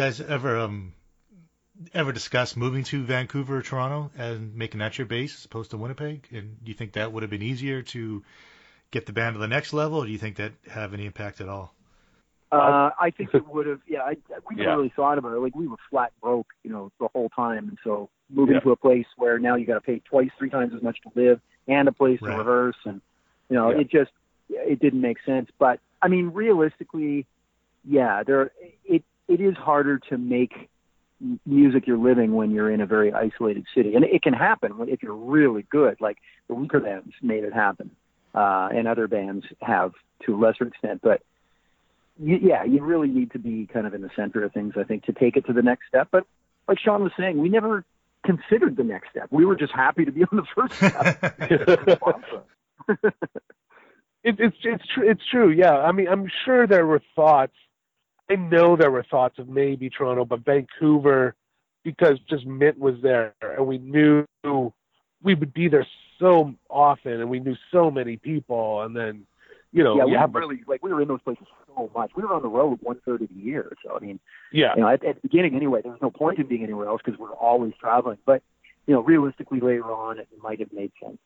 Guys 0.00 0.18
ever 0.18 0.58
um 0.58 0.94
ever 1.92 2.10
discuss 2.10 2.56
moving 2.56 2.84
to 2.84 3.04
Vancouver 3.04 3.58
or 3.58 3.62
Toronto 3.62 4.10
and 4.16 4.54
making 4.54 4.78
that 4.80 4.96
your 4.96 5.06
base 5.06 5.34
as 5.38 5.44
opposed 5.44 5.72
to 5.72 5.76
Winnipeg? 5.76 6.26
And 6.32 6.56
do 6.64 6.70
you 6.70 6.74
think 6.74 6.94
that 6.94 7.12
would 7.12 7.22
have 7.22 7.30
been 7.30 7.42
easier 7.42 7.82
to 7.82 8.22
get 8.90 9.04
the 9.04 9.12
band 9.12 9.34
to 9.34 9.38
the 9.38 9.46
next 9.46 9.74
level, 9.74 9.98
or 9.98 10.06
do 10.06 10.10
you 10.12 10.16
think 10.18 10.36
that 10.36 10.52
have 10.70 10.94
any 10.94 11.04
impact 11.04 11.42
at 11.42 11.48
all? 11.50 11.74
Uh, 12.50 12.90
I 12.98 13.10
think 13.10 13.34
it 13.34 13.46
would 13.46 13.66
have. 13.66 13.80
Yeah, 13.86 14.00
I, 14.00 14.16
we 14.48 14.56
never 14.56 14.70
Yeah. 14.70 14.74
really 14.76 14.92
thought 14.96 15.18
about 15.18 15.32
it. 15.34 15.40
Like 15.40 15.54
we 15.54 15.68
were 15.68 15.76
flat 15.90 16.12
broke, 16.22 16.48
you 16.64 16.70
know, 16.70 16.90
the 16.98 17.08
whole 17.08 17.28
time, 17.28 17.68
and 17.68 17.78
so 17.84 18.08
moving 18.30 18.54
Yeah. 18.54 18.60
to 18.60 18.70
a 18.72 18.76
place 18.76 19.06
where 19.16 19.38
now 19.38 19.54
you 19.56 19.66
got 19.66 19.74
to 19.74 19.80
pay 19.82 20.00
twice, 20.00 20.30
three 20.38 20.50
times 20.50 20.72
as 20.74 20.82
much 20.82 20.98
to 21.02 21.10
live 21.14 21.40
and 21.68 21.88
a 21.88 21.92
place 21.92 22.20
Right. 22.22 22.32
to 22.32 22.38
rehearse, 22.38 22.76
and 22.86 23.02
you 23.50 23.56
know, 23.56 23.70
Yeah. 23.70 23.80
it 23.80 23.90
just 23.90 24.12
it 24.48 24.80
didn't 24.80 25.02
make 25.02 25.18
sense. 25.24 25.50
But 25.58 25.78
I 26.02 26.08
mean, 26.08 26.30
realistically, 26.30 27.26
yeah, 27.84 28.22
there 28.24 28.50
it 28.84 29.04
it 29.30 29.40
is 29.40 29.56
harder 29.56 29.98
to 29.98 30.18
make 30.18 30.68
music 31.46 31.86
you're 31.86 31.98
living 31.98 32.32
when 32.32 32.50
you're 32.50 32.70
in 32.70 32.80
a 32.80 32.86
very 32.86 33.12
isolated 33.12 33.64
city, 33.74 33.94
and 33.94 34.04
it 34.04 34.22
can 34.22 34.32
happen 34.32 34.72
if 34.88 35.02
you're 35.02 35.14
really 35.14 35.62
good. 35.70 36.00
Like 36.00 36.18
the 36.48 36.54
Weakerthans 36.54 37.12
made 37.22 37.44
it 37.44 37.52
happen, 37.52 37.90
uh, 38.34 38.68
and 38.72 38.88
other 38.88 39.06
bands 39.06 39.46
have 39.62 39.92
to 40.26 40.34
a 40.34 40.38
lesser 40.38 40.66
extent, 40.66 41.00
but 41.02 41.22
you, 42.18 42.38
yeah, 42.42 42.64
you 42.64 42.82
really 42.82 43.08
need 43.08 43.32
to 43.32 43.38
be 43.38 43.66
kind 43.72 43.86
of 43.86 43.94
in 43.94 44.02
the 44.02 44.10
center 44.14 44.44
of 44.44 44.52
things, 44.52 44.74
I 44.76 44.84
think, 44.84 45.04
to 45.04 45.12
take 45.12 45.36
it 45.36 45.46
to 45.46 45.52
the 45.52 45.62
next 45.62 45.88
step. 45.88 46.08
But 46.10 46.26
like 46.68 46.78
Sean 46.78 47.02
was 47.02 47.12
saying, 47.18 47.38
we 47.38 47.48
never 47.48 47.84
considered 48.24 48.76
the 48.76 48.84
next 48.84 49.10
step. 49.10 49.28
We 49.30 49.46
were 49.46 49.56
just 49.56 49.72
happy 49.72 50.04
to 50.04 50.12
be 50.12 50.24
on 50.24 50.36
the 50.36 50.44
first 50.54 50.74
step. 50.74 52.44
It, 54.22 54.36
it's 54.38 54.56
it's 54.62 54.84
true. 54.94 55.10
It's 55.10 55.22
true. 55.30 55.50
Yeah. 55.50 55.78
I 55.78 55.92
mean, 55.92 56.08
I'm 56.08 56.30
sure 56.44 56.66
there 56.66 56.86
were 56.86 57.00
thoughts. 57.16 57.54
I 58.30 58.36
know 58.36 58.76
there 58.76 58.90
were 58.90 59.02
thoughts 59.02 59.38
of 59.38 59.48
maybe 59.48 59.90
Toronto, 59.90 60.24
but 60.24 60.44
Vancouver, 60.44 61.34
because 61.82 62.18
just 62.28 62.46
Mint 62.46 62.78
was 62.78 62.94
there, 63.02 63.34
and 63.42 63.66
we 63.66 63.78
knew 63.78 64.24
we 65.22 65.34
would 65.34 65.52
be 65.52 65.68
there 65.68 65.86
so 66.18 66.54
often, 66.68 67.20
and 67.20 67.28
we 67.28 67.40
knew 67.40 67.56
so 67.72 67.90
many 67.90 68.16
people, 68.16 68.82
and 68.82 68.94
then, 68.94 69.26
you 69.72 69.82
know, 69.82 69.96
yeah, 69.96 70.04
you 70.04 70.10
we 70.10 70.16
have 70.16 70.34
really 70.34 70.60
like 70.66 70.82
we 70.82 70.92
were 70.92 71.02
in 71.02 71.08
those 71.08 71.22
places 71.22 71.46
so 71.66 71.90
much. 71.94 72.12
We 72.14 72.22
were 72.22 72.32
on 72.34 72.42
the 72.42 72.48
road 72.48 72.78
one 72.82 73.00
third 73.04 73.22
of 73.22 73.28
the 73.28 73.34
year. 73.34 73.72
So 73.84 73.96
I 73.96 74.00
mean, 74.00 74.20
yeah, 74.52 74.74
you 74.76 74.82
know, 74.82 74.88
at, 74.88 75.04
at 75.04 75.16
the 75.16 75.20
beginning 75.22 75.54
anyway, 75.56 75.80
there 75.82 75.92
was 75.92 76.02
no 76.02 76.10
point 76.10 76.38
in 76.38 76.46
being 76.46 76.62
anywhere 76.62 76.88
else 76.88 77.00
because 77.04 77.18
we're 77.18 77.32
always 77.32 77.72
traveling. 77.80 78.18
But 78.24 78.42
you 78.86 78.94
know, 78.94 79.02
realistically, 79.02 79.60
later 79.60 79.90
on, 79.90 80.18
it 80.18 80.28
might 80.42 80.60
have 80.60 80.72
made 80.72 80.92
sense. 81.02 81.18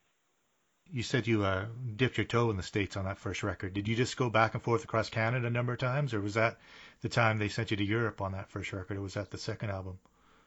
You 0.92 1.02
said 1.02 1.26
you 1.26 1.44
uh, 1.44 1.64
dipped 1.96 2.18
your 2.18 2.26
toe 2.26 2.50
in 2.50 2.57
the 2.57 2.62
states 2.62 2.96
on 2.96 3.07
that 3.07 3.18
first 3.18 3.42
record. 3.42 3.72
Did 3.72 3.88
you 3.88 3.96
just 3.96 4.16
go 4.16 4.28
back 4.30 4.55
and 4.55 4.62
forth 4.62 4.84
across 4.84 5.09
Canada 5.09 5.46
a 5.46 5.50
number 5.50 5.72
of 5.72 5.78
times, 5.78 6.14
or 6.14 6.20
was 6.20 6.34
that 6.34 6.59
the 7.05 7.09
time 7.11 7.36
they 7.38 7.48
sent 7.48 7.70
you 7.70 7.76
to 7.76 7.84
Europe 7.84 8.22
on 8.22 8.32
that 8.32 8.48
first 8.48 8.72
record, 8.72 8.96
or 8.96 9.02
was 9.02 9.12
that 9.12 9.30
the 9.30 9.36
second 9.36 9.68
album? 9.68 9.98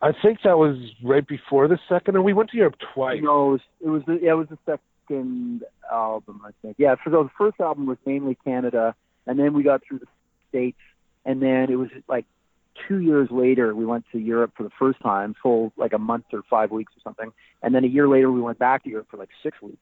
I 0.02 0.12
think 0.12 0.40
that 0.44 0.58
was 0.58 0.76
right 1.04 1.26
before 1.26 1.68
the 1.68 1.78
second, 1.88 2.16
and 2.16 2.26
we 2.26 2.34
went 2.34 2.50
to 2.50 2.58
Europe 2.58 2.78
twice. 2.96 3.20
No, 3.22 3.50
it 3.50 3.52
was, 3.52 3.62
it 3.80 3.90
was 3.90 4.02
the 4.08 4.20
yeah, 4.24 4.32
it 4.32 4.38
was 4.38 4.48
the 4.50 4.58
second 4.66 5.64
album, 5.92 6.42
I 6.44 6.50
think. 6.64 6.78
Yeah, 6.80 6.96
so 7.06 7.12
the 7.12 7.30
first 7.38 7.60
album 7.60 7.86
was 7.86 8.00
mainly 8.08 8.36
Canada, 8.44 8.96
and 9.28 9.38
then 9.38 9.54
we 9.54 9.62
got 9.62 9.84
through 9.88 10.00
the 10.00 10.08
states, 10.50 10.80
and 11.26 11.44
then 11.44 11.68
it 11.70 11.76
was 11.76 11.90
like 12.10 12.26
two 12.88 13.02
years 13.02 13.30
later 13.30 13.76
we 13.76 13.86
went 13.86 14.06
to 14.12 14.18
Europe 14.18 14.54
for 14.58 14.64
the 14.64 14.72
first 14.80 15.00
time, 15.02 15.36
full 15.44 15.72
like 15.78 15.94
a 15.94 16.00
month 16.00 16.26
or 16.34 16.42
five 16.50 16.72
weeks 16.72 16.92
or 16.98 17.02
something, 17.04 17.32
and 17.62 17.76
then 17.76 17.84
a 17.84 17.88
year 17.88 18.08
later 18.08 18.32
we 18.32 18.42
went 18.42 18.58
back 18.58 18.84
to 18.86 18.90
Europe 18.90 19.08
for 19.12 19.18
like 19.18 19.30
six 19.44 19.62
weeks. 19.62 19.78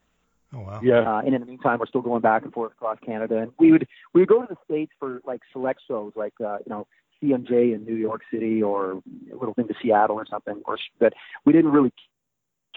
Oh 0.54 0.60
wow. 0.60 0.80
Yeah, 0.84 1.00
Uh, 1.02 1.20
and 1.26 1.34
in 1.34 1.42
the 1.42 1.48
meantime, 1.48 1.80
we're 1.80 1.88
still 1.88 2.02
going 2.02 2.22
back 2.22 2.44
and 2.44 2.54
forth 2.54 2.72
across 2.74 2.98
Canada, 3.06 3.38
and 3.38 3.52
we 3.60 3.72
would 3.72 3.88
we 4.14 4.22
would 4.22 4.30
go 4.30 4.42
to 4.42 4.48
the 4.48 4.58
states 4.64 4.92
for 5.00 5.22
like 5.26 5.42
select 5.52 5.82
shows, 5.88 6.14
like 6.16 6.34
uh, 6.44 6.58
you 6.66 6.70
know 6.70 6.88
CMJ 7.22 7.74
in 7.74 7.86
New 7.86 7.96
York 7.96 8.22
City 8.32 8.62
or 8.62 9.02
a 9.32 9.36
little 9.36 9.54
thing 9.54 9.68
to 9.68 9.74
Seattle 9.82 10.16
or 10.18 10.26
something. 10.26 10.62
Or 10.66 10.78
but 11.00 11.14
we 11.46 11.54
didn't 11.54 11.72
really 11.72 11.92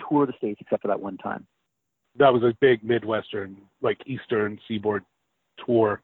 tour 0.08 0.26
the 0.26 0.32
states 0.38 0.60
except 0.60 0.82
for 0.82 0.88
that 0.88 1.00
one 1.00 1.16
time. 1.18 1.46
that 2.18 2.32
was 2.32 2.42
a 2.42 2.52
big 2.60 2.82
Midwestern, 2.82 3.56
like 3.82 3.98
Eastern 4.06 4.58
Seaboard 4.66 5.04
tour. 5.64 6.00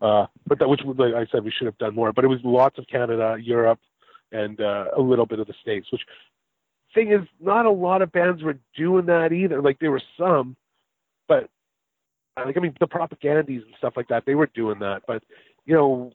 Uh, 0.00 0.26
but 0.46 0.58
that, 0.60 0.68
which, 0.68 0.80
like 0.84 1.14
I 1.14 1.26
said, 1.32 1.44
we 1.44 1.50
should 1.56 1.66
have 1.66 1.78
done 1.78 1.94
more. 1.94 2.12
But 2.12 2.24
it 2.24 2.28
was 2.28 2.38
lots 2.44 2.78
of 2.78 2.86
Canada, 2.86 3.36
Europe, 3.40 3.80
and 4.30 4.60
uh, 4.60 4.86
a 4.96 5.00
little 5.00 5.26
bit 5.26 5.40
of 5.40 5.46
the 5.48 5.54
States. 5.60 5.86
Which 5.90 6.02
thing 6.94 7.10
is, 7.12 7.26
not 7.40 7.66
a 7.66 7.70
lot 7.70 8.02
of 8.02 8.12
bands 8.12 8.42
were 8.42 8.58
doing 8.76 9.06
that 9.06 9.32
either. 9.32 9.60
Like 9.60 9.78
there 9.80 9.90
were 9.90 10.02
some, 10.18 10.56
but 11.28 11.48
uh, 12.36 12.46
like 12.46 12.56
I 12.56 12.60
mean, 12.60 12.74
the 12.80 12.88
Propagandhis 12.88 13.62
and 13.62 13.74
stuff 13.78 13.94
like 13.96 14.08
that, 14.08 14.24
they 14.26 14.34
were 14.34 14.46
doing 14.46 14.80
that. 14.80 15.02
But 15.06 15.22
you 15.64 15.74
know, 15.74 16.12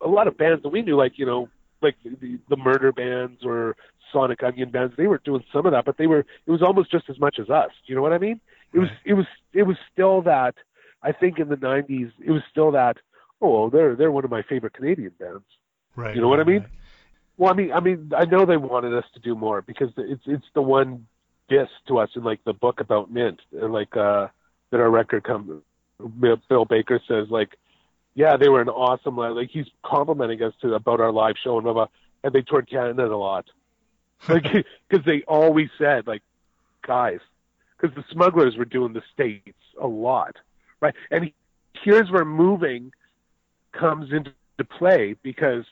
a 0.00 0.08
lot 0.08 0.26
of 0.26 0.36
bands 0.36 0.62
that 0.62 0.70
we 0.70 0.82
knew, 0.82 0.96
like 0.96 1.18
you 1.18 1.26
know, 1.26 1.48
like 1.82 1.96
the, 2.02 2.38
the, 2.48 2.56
murder 2.56 2.92
bands 2.92 3.44
or 3.44 3.76
Sonic 4.12 4.40
Unyon 4.40 4.72
bands, 4.72 4.94
they 4.96 5.06
were 5.06 5.20
doing 5.24 5.44
some 5.52 5.66
of 5.66 5.72
that, 5.72 5.84
but 5.84 5.98
they 5.98 6.06
were 6.06 6.20
it 6.46 6.50
was 6.50 6.62
almost 6.62 6.90
just 6.90 7.10
as 7.10 7.18
much 7.18 7.38
as 7.38 7.50
us. 7.50 7.70
You 7.86 7.94
know 7.94 8.02
what 8.02 8.12
I 8.12 8.18
mean? 8.18 8.40
It 8.72 8.78
was 8.78 8.88
it 9.04 9.14
was 9.14 9.26
it 9.52 9.64
was 9.64 9.76
still 9.92 10.22
that. 10.22 10.54
I 11.02 11.12
think 11.12 11.38
in 11.38 11.48
the 11.48 11.56
'90s, 11.56 12.12
it 12.24 12.30
was 12.30 12.42
still 12.50 12.72
that. 12.72 12.96
Oh, 13.40 13.68
they're 13.68 13.94
they're 13.94 14.10
one 14.10 14.24
of 14.24 14.30
my 14.30 14.42
favorite 14.42 14.72
Canadian 14.72 15.12
bands. 15.18 15.44
Right. 15.96 16.14
You 16.14 16.22
know 16.22 16.28
what 16.28 16.40
I 16.40 16.44
mean? 16.44 16.60
right. 16.60 16.68
Well, 17.36 17.52
I 17.52 17.56
mean, 17.56 17.72
I 17.72 17.80
mean, 17.80 18.12
I 18.16 18.24
know 18.24 18.46
they 18.46 18.56
wanted 18.56 18.94
us 18.94 19.04
to 19.14 19.20
do 19.20 19.34
more 19.34 19.60
because 19.60 19.90
it's 19.96 20.22
it's 20.26 20.46
the 20.54 20.62
one 20.62 21.06
diss 21.48 21.68
to 21.88 21.98
us 21.98 22.10
in 22.16 22.24
like 22.24 22.42
the 22.44 22.52
book 22.52 22.80
about 22.80 23.10
Mint, 23.10 23.40
and 23.52 23.72
like 23.72 23.96
uh 23.96 24.28
that 24.70 24.80
our 24.80 24.90
record 24.90 25.24
come. 25.24 25.62
Bill 26.20 26.64
Baker 26.64 27.00
says 27.06 27.28
like, 27.30 27.56
yeah, 28.14 28.36
they 28.36 28.48
were 28.48 28.60
an 28.60 28.68
awesome 28.68 29.16
li- 29.16 29.28
like 29.28 29.50
he's 29.50 29.66
complimenting 29.84 30.42
us 30.42 30.52
to 30.62 30.74
about 30.74 31.00
our 31.00 31.12
live 31.12 31.36
show 31.42 31.56
and 31.56 31.64
blah 31.64 31.72
blah, 31.72 31.86
and 32.22 32.32
they 32.32 32.42
toured 32.42 32.68
Canada 32.68 33.06
a 33.06 33.16
lot, 33.16 33.44
like 34.28 34.44
because 34.88 35.04
they 35.04 35.22
always 35.28 35.68
said 35.78 36.06
like, 36.06 36.22
guys, 36.86 37.20
because 37.76 37.94
the 37.94 38.04
smugglers 38.12 38.56
were 38.56 38.64
doing 38.64 38.92
the 38.92 39.02
states 39.12 39.58
a 39.80 39.86
lot, 39.86 40.36
right? 40.80 40.94
And 41.10 41.32
here's 41.82 42.10
where 42.10 42.24
moving 42.24 42.92
comes 43.72 44.12
into 44.12 44.32
play 44.78 45.16
because 45.22 45.64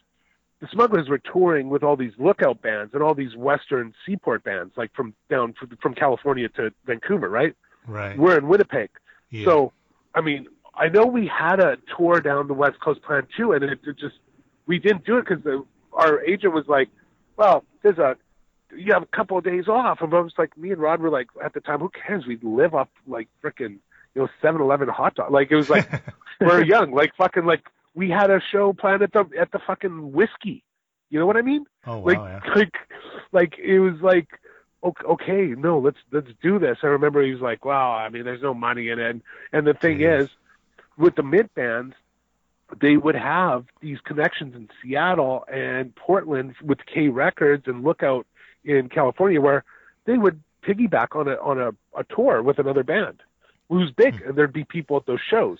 the 0.63 0.69
smugglers 0.73 1.09
were 1.09 1.19
touring 1.19 1.69
with 1.69 1.83
all 1.83 1.97
these 1.97 2.13
lookout 2.19 2.63
bands 2.63 2.95
and 2.95 3.03
all 3.03 3.15
these 3.15 3.37
western 3.37 3.93
seaport 4.07 4.43
bands 4.45 4.73
like 4.77 4.91
from 4.95 5.13
down 5.29 5.55
from, 5.81 5.95
california 5.95 6.49
to 6.49 6.73
vancouver 6.87 7.29
right? 7.29 7.55
Right. 7.87 8.17
we're 8.19 8.39
in 8.39 8.49
winnipeg. 8.49 8.89
Yeah. 9.31 9.45
so 9.45 9.73
i 10.15 10.21
mean 10.21 10.47
i 10.75 10.89
know 10.89 11.05
we 11.05 11.27
had 11.27 11.61
a 11.61 11.77
tour 11.97 12.21
down 12.21 12.49
the 12.49 12.55
west 12.55 12.81
coast 12.81 13.03
plan 13.03 13.27
too 13.37 13.53
and 13.53 13.63
it, 13.65 13.81
it 13.85 13.99
just 13.99 14.17
we 14.67 14.79
didn't 14.79 15.05
do 15.05 15.19
it 15.19 15.27
because 15.29 15.63
our 15.93 16.23
agent 16.23 16.55
was 16.55 16.65
like 16.67 16.89
well 17.37 17.65
there's 17.83 17.99
a 17.99 18.17
you 18.77 18.93
have 18.93 19.03
a 19.03 19.07
couple 19.07 19.39
of 19.39 19.45
days 19.45 19.69
off. 19.69 20.01
And 20.01 20.13
i 20.15 20.21
was 20.21 20.33
like 20.39 20.57
me 20.57 20.71
and 20.71 20.81
rod 20.81 21.01
were 21.01 21.11
like 21.11 21.29
at 21.43 21.55
the 21.55 21.61
time 21.61 21.81
who 21.81 21.91
cares? 21.91 22.27
We 22.27 22.39
live 22.43 22.75
up 22.75 22.91
like 23.07 23.29
frickin' 23.43 23.79
you 24.15 24.23
know 24.23 24.29
seven 24.41 24.61
eleven 24.61 24.89
hot 24.89 25.15
dog. 25.15 25.31
Like 25.31 25.51
it 25.51 25.57
was 25.57 25.71
like 25.71 25.89
we're 26.41 26.63
young 26.63 26.93
like 26.93 27.15
fucking 27.17 27.45
like 27.45 27.65
we 27.95 28.11
had 28.11 28.31
a 28.31 28.41
show 28.51 28.73
planned 28.73 29.03
at 29.03 29.13
the 29.13 29.25
at 29.39 29.51
the 29.53 29.59
fucking 29.67 30.13
whiskey 30.13 30.65
you 31.11 31.19
know 31.19 31.27
what 31.27 31.37
i 31.37 31.43
mean 31.43 31.65
oh 31.87 31.99
wow. 31.99 32.05
like 32.05 32.19
yeah. 32.19 32.55
like 32.55 32.75
like 33.33 33.59
it 33.59 33.81
was 33.81 34.01
like 34.01 34.29
okay, 34.83 35.05
okay 35.05 35.47
no 35.57 35.79
let's 35.79 35.99
let's 36.11 36.31
do 36.43 36.59
this 36.59 36.79
i 36.83 36.87
remember 36.87 37.23
he 37.23 37.33
was 37.33 37.41
like 37.41 37.65
wow 37.65 37.93
i 37.93 38.09
mean 38.09 38.25
there's 38.25 38.43
no 38.43 38.55
money 38.55 38.89
in 38.89 38.99
it 38.99 39.11
and, 39.11 39.23
and 39.53 39.67
the 39.67 39.75
thing 39.75 39.99
Jeez. 39.99 40.23
is 40.23 40.31
with 40.97 41.15
the 41.17 41.23
mint 41.23 41.55
bands 41.55 41.95
they 42.81 42.97
would 42.97 43.15
have 43.15 43.67
these 43.81 43.99
connections 44.05 44.55
in 44.55 44.69
seattle 44.83 45.45
and 45.53 45.95
portland 45.95 46.55
with 46.63 46.79
k 46.87 47.09
records 47.09 47.65
and 47.67 47.85
lookout 47.85 48.27
in 48.65 48.89
california 48.89 49.41
where 49.41 49.65
they 50.07 50.17
would 50.17 50.41
piggyback 50.63 51.15
on 51.15 51.29
a 51.29 51.35
on 51.35 51.61
a, 51.61 51.71
a 51.99 52.05
tour 52.05 52.43
with 52.43 52.59
another 52.59 52.83
band 52.83 53.21
who's 53.69 53.91
big 53.91 54.21
Hmm. 54.21 54.29
and 54.29 54.39
there'd 54.39 54.53
be 54.53 54.65
people 54.65 54.97
at 54.97 55.07
those 55.07 55.21
shows 55.21 55.59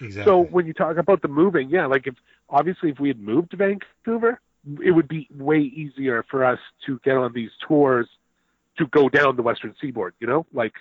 Exactly. 0.00 0.24
so 0.30 0.40
when 0.42 0.66
you 0.66 0.72
talk 0.72 0.96
about 0.96 1.22
the 1.22 1.28
moving, 1.28 1.68
yeah, 1.70 1.86
like 1.86 2.06
if 2.06 2.14
obviously 2.48 2.90
if 2.90 2.98
we 3.00 3.08
had 3.08 3.18
moved 3.20 3.50
to 3.52 3.56
Vancouver, 3.56 4.40
it 4.82 4.90
would 4.90 5.08
be 5.08 5.28
way 5.30 5.58
easier 5.58 6.24
for 6.30 6.44
us 6.44 6.58
to 6.86 6.98
get 7.04 7.16
on 7.16 7.32
these 7.32 7.50
tours 7.68 8.08
to 8.78 8.86
go 8.86 9.08
down 9.08 9.36
the 9.36 9.42
Western 9.42 9.74
Seaboard, 9.80 10.14
you 10.20 10.26
know, 10.26 10.46
like 10.52 10.72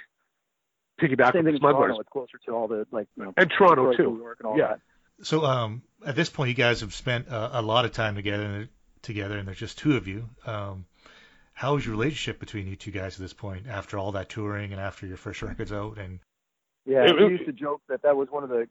piggyback 1.02 1.34
Same 1.34 1.44
with 1.44 1.46
thing 1.46 1.54
the 1.54 1.58
smugglers 1.60 1.88
Toronto. 1.88 2.00
It's 2.02 2.10
closer 2.10 2.38
to 2.46 2.52
all 2.52 2.68
the 2.68 2.88
like 2.92 3.08
you 3.16 3.24
know 3.26 3.34
and 3.38 3.50
Toronto 3.50 3.92
Detroit, 3.92 4.00
New 4.08 4.16
too. 4.18 4.22
York, 4.22 4.38
and 4.40 4.48
all 4.48 4.58
Yeah. 4.58 4.68
that. 4.68 4.80
So 5.26 5.46
um, 5.46 5.84
at 6.06 6.16
this 6.16 6.30
point, 6.30 6.50
you 6.50 6.56
guys 6.56 6.82
have 6.82 6.94
spent 6.94 7.28
a, 7.28 7.60
a 7.60 7.62
lot 7.62 7.86
of 7.86 7.92
time 7.92 8.16
together, 8.16 8.68
together, 9.04 9.38
and 9.38 9.48
there's 9.48 9.60
just 9.60 9.78
two 9.78 9.96
of 9.96 10.08
you. 10.08 10.30
Um, 10.46 10.86
how 11.54 11.76
is 11.78 11.86
your 11.86 11.94
relationship 11.94 12.40
between 12.40 12.68
you 12.68 12.76
two 12.76 12.90
guys 12.92 13.16
at 13.16 13.20
this 13.22 13.34
point, 13.34 13.68
after 13.68 13.98
all 14.00 14.14
that 14.14 14.28
touring 14.30 14.72
and 14.72 14.82
after 14.82 15.06
your 15.06 15.18
first 15.18 15.42
record's 15.44 15.72
out? 15.72 15.98
And 15.98 16.20
Yeah, 16.86 17.06
It- 17.06 17.16
we 17.16 17.28
used 17.28 17.46
to 17.46 17.52
joke 17.54 17.82
that 17.90 18.02
that 18.02 18.16
was 18.18 18.30
one 18.32 18.44
of 18.44 18.50
the 18.50 18.68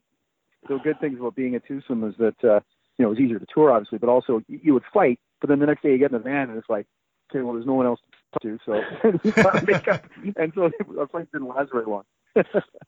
the 0.67 0.77
good 0.77 0.99
things 0.99 1.19
about 1.19 1.35
being 1.35 1.55
a 1.55 1.59
twosome 1.59 2.01
was 2.01 2.13
that 2.17 2.43
uh, 2.43 2.59
you 2.97 3.03
know 3.03 3.07
it 3.07 3.15
was 3.15 3.19
easier 3.19 3.39
to 3.39 3.45
tour 3.53 3.71
obviously, 3.71 3.97
but 3.97 4.09
also 4.09 4.41
you, 4.47 4.73
would 4.73 4.83
fight, 4.93 5.19
but 5.41 5.49
then 5.49 5.59
the 5.59 5.65
next 5.65 5.83
day 5.83 5.91
you 5.91 5.97
get 5.97 6.11
in 6.11 6.17
the 6.17 6.23
van 6.23 6.49
and 6.49 6.57
it's 6.57 6.69
like, 6.69 6.87
okay, 7.29 7.41
well 7.41 7.53
there's 7.53 7.65
no 7.65 7.73
one 7.73 7.85
else 7.85 7.99
to 8.41 8.59
so 8.65 8.73
and 9.03 10.51
so 10.55 10.71
our 10.99 11.07
fight 11.07 11.31
didn't 11.31 11.47
last 11.47 11.71
very 11.71 11.85
long. 11.85 12.03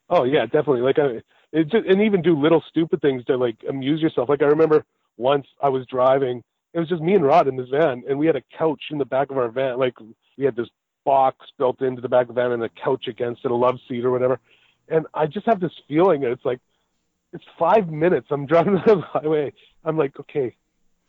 Oh 0.08 0.24
yeah, 0.24 0.46
definitely. 0.46 0.82
Like 0.82 0.98
I, 0.98 1.20
it 1.52 1.64
just, 1.64 1.86
and 1.86 2.02
even 2.02 2.22
do 2.22 2.40
little 2.40 2.62
stupid 2.68 3.00
things 3.00 3.24
to 3.24 3.36
like 3.36 3.56
amuse 3.68 4.00
yourself. 4.00 4.28
Like 4.28 4.42
I 4.42 4.46
remember 4.46 4.84
once 5.16 5.46
I 5.62 5.68
was 5.68 5.84
driving 5.86 6.42
It 6.74 6.78
was 6.78 6.88
just 6.88 7.02
me 7.02 7.14
and 7.14 7.24
Rod 7.24 7.48
in 7.48 7.56
this 7.56 7.68
van, 7.68 8.04
and 8.08 8.18
we 8.18 8.26
had 8.26 8.36
a 8.36 8.42
couch 8.56 8.82
in 8.90 8.98
the 8.98 9.04
back 9.04 9.30
of 9.30 9.38
our 9.38 9.48
van. 9.48 9.78
Like 9.78 9.94
we 10.38 10.44
had 10.44 10.56
this 10.56 10.68
box 11.04 11.46
built 11.58 11.80
into 11.80 12.02
the 12.02 12.08
back 12.08 12.28
of 12.28 12.34
the 12.34 12.40
van 12.40 12.52
and 12.52 12.62
a 12.62 12.68
couch 12.68 13.06
against 13.08 13.44
it, 13.44 13.50
a 13.50 13.54
love 13.54 13.78
seat 13.88 14.04
or 14.04 14.10
whatever. 14.10 14.38
And 14.88 15.06
I 15.14 15.26
just 15.26 15.46
have 15.46 15.60
this 15.60 15.72
feeling, 15.88 16.24
and 16.24 16.32
it's 16.32 16.44
like 16.44 16.60
it's 17.36 17.44
five 17.58 17.88
minutes. 17.88 18.28
I'm 18.30 18.46
driving 18.46 18.74
down 18.74 18.84
the 19.00 19.20
highway. 19.20 19.52
I'm 19.84 19.96
like, 19.96 20.18
okay, 20.18 20.56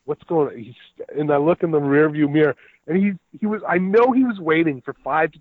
what's 0.05 0.23
going 0.23 0.49
on? 0.49 0.57
He's, 0.57 0.75
and 1.17 1.31
I 1.31 1.37
look 1.37 1.63
in 1.63 1.71
the 1.71 1.79
rear 1.79 2.09
view 2.09 2.27
mirror, 2.27 2.55
and 2.85 2.97
he 2.97 3.13
he 3.39 3.45
was. 3.45 3.61
I 3.67 3.77
know 3.77 4.11
he 4.11 4.23
was 4.23 4.39
waiting 4.39 4.81
for 4.81 4.93
five. 5.03 5.31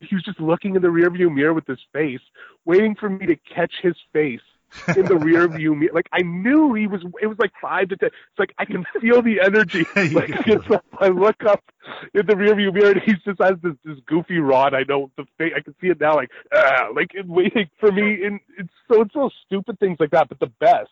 He 0.00 0.14
was 0.14 0.24
just 0.24 0.40
looking 0.40 0.76
in 0.76 0.82
the 0.82 0.90
rear 0.90 1.10
view 1.10 1.30
mirror 1.30 1.54
with 1.54 1.66
his 1.66 1.78
face, 1.92 2.20
waiting 2.64 2.94
for 2.94 3.08
me 3.08 3.26
to 3.26 3.36
catch 3.36 3.72
his 3.82 3.96
face 4.12 4.40
in 4.96 5.06
the 5.06 5.16
rear 5.16 5.48
view 5.48 5.74
mirror. 5.74 5.92
Like 5.94 6.08
I 6.12 6.22
knew 6.22 6.74
he 6.74 6.86
was. 6.86 7.02
It 7.20 7.26
was 7.26 7.38
like 7.38 7.52
five 7.60 7.88
to 7.88 7.96
ten. 7.96 8.08
It's 8.08 8.38
like 8.38 8.54
I 8.58 8.64
can 8.64 8.84
feel 9.00 9.22
the 9.22 9.40
energy. 9.40 9.84
Like 10.16 10.30
it's 10.46 10.68
like 10.68 10.82
I 10.98 11.08
look 11.08 11.44
up 11.44 11.62
in 12.14 12.26
the 12.26 12.36
rear 12.36 12.54
view 12.54 12.72
mirror, 12.72 12.92
and 12.92 13.02
he 13.02 13.14
just 13.24 13.40
has 13.40 13.54
this 13.62 13.74
this 13.84 13.98
goofy 14.06 14.38
rod. 14.38 14.74
I 14.74 14.84
know 14.88 15.10
the 15.16 15.24
face. 15.38 15.52
I 15.56 15.60
can 15.60 15.74
see 15.80 15.88
it 15.88 16.00
now. 16.00 16.16
Like 16.16 16.30
ah, 16.54 16.88
like 16.94 17.14
it, 17.14 17.26
waiting 17.26 17.68
for 17.80 17.90
me. 17.90 18.24
And 18.24 18.40
it's 18.58 18.70
so 18.90 19.02
it's 19.02 19.14
so 19.14 19.30
stupid 19.46 19.78
things 19.78 19.98
like 20.00 20.10
that. 20.10 20.28
But 20.28 20.40
the 20.40 20.52
best 20.60 20.90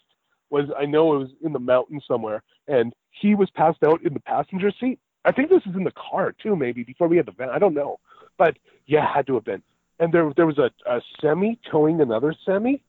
was 0.50 0.66
I 0.78 0.86
know 0.86 1.14
it 1.14 1.18
was 1.18 1.30
in 1.42 1.52
the 1.52 1.58
mountains 1.58 2.04
somewhere, 2.06 2.42
and 2.68 2.92
he 3.10 3.34
was 3.34 3.50
passed 3.50 3.82
out 3.84 4.02
in 4.02 4.14
the 4.14 4.20
passenger 4.20 4.72
seat. 4.78 4.98
I 5.24 5.32
think 5.32 5.48
this 5.48 5.62
is 5.66 5.74
in 5.74 5.84
the 5.84 5.92
car 5.92 6.32
too, 6.32 6.56
maybe 6.56 6.82
before 6.82 7.08
we 7.08 7.16
had 7.16 7.26
the 7.26 7.32
van. 7.32 7.48
I 7.48 7.58
don't 7.58 7.74
know, 7.74 7.98
but 8.36 8.56
yeah, 8.86 9.06
had 9.12 9.26
to 9.28 9.34
have 9.34 9.44
been. 9.44 9.62
And 9.98 10.12
there 10.12 10.30
there 10.36 10.46
was 10.46 10.58
a, 10.58 10.70
a 10.86 11.00
semi 11.20 11.58
towing 11.70 12.00
another 12.00 12.34
semi, 12.44 12.82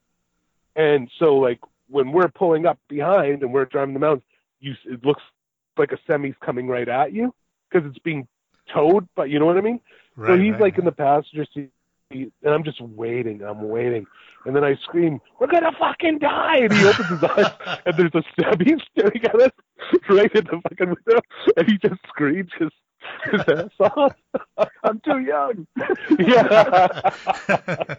and 0.76 1.10
so 1.18 1.36
like 1.36 1.60
when 1.88 2.12
we're 2.12 2.28
pulling 2.28 2.66
up 2.66 2.78
behind 2.88 3.42
and 3.42 3.52
we're 3.52 3.64
driving 3.64 3.94
the 3.94 4.00
mountains, 4.00 4.24
you 4.60 4.74
it 4.84 5.04
looks 5.04 5.22
like 5.76 5.92
a 5.92 5.98
semi's 6.06 6.34
coming 6.44 6.68
right 6.68 6.88
at 6.88 7.12
you 7.12 7.34
because 7.70 7.88
it's 7.88 7.98
being 7.98 8.28
towed. 8.72 9.08
But 9.16 9.30
you 9.30 9.38
know 9.38 9.46
what 9.46 9.56
I 9.56 9.62
mean? 9.62 9.80
Right, 10.16 10.28
so 10.28 10.38
he's 10.38 10.52
right, 10.52 10.60
like 10.60 10.72
right. 10.74 10.78
in 10.80 10.84
the 10.84 10.92
passenger 10.92 11.46
seat, 11.52 11.70
and 12.10 12.32
I'm 12.44 12.64
just 12.64 12.80
waiting. 12.80 13.42
I'm 13.42 13.68
waiting, 13.68 14.06
and 14.44 14.54
then 14.54 14.64
I 14.64 14.76
scream, 14.76 15.20
"We're 15.38 15.48
gonna 15.48 15.72
fucking 15.78 16.18
die!" 16.18 16.58
And 16.58 16.72
he 16.72 16.86
opens 16.86 17.08
his 17.08 17.24
eyes, 17.24 17.78
and 17.86 17.96
there's 17.96 18.14
a 18.14 18.22
semi 18.40 18.76
staring 18.92 19.24
at 19.24 19.40
us 19.40 19.50
right 20.08 20.34
in 20.34 20.44
the 20.44 20.60
fucking 20.68 20.88
window, 20.88 21.20
and 21.56 21.68
he 21.68 21.78
just 21.78 22.00
screams 22.08 22.50
his 22.58 22.68
his 22.68 22.70
ass 22.70 22.70
off. 22.70 22.85
I'm 24.84 25.00
too 25.00 25.20
young. 25.20 25.66
yeah. 26.18 27.00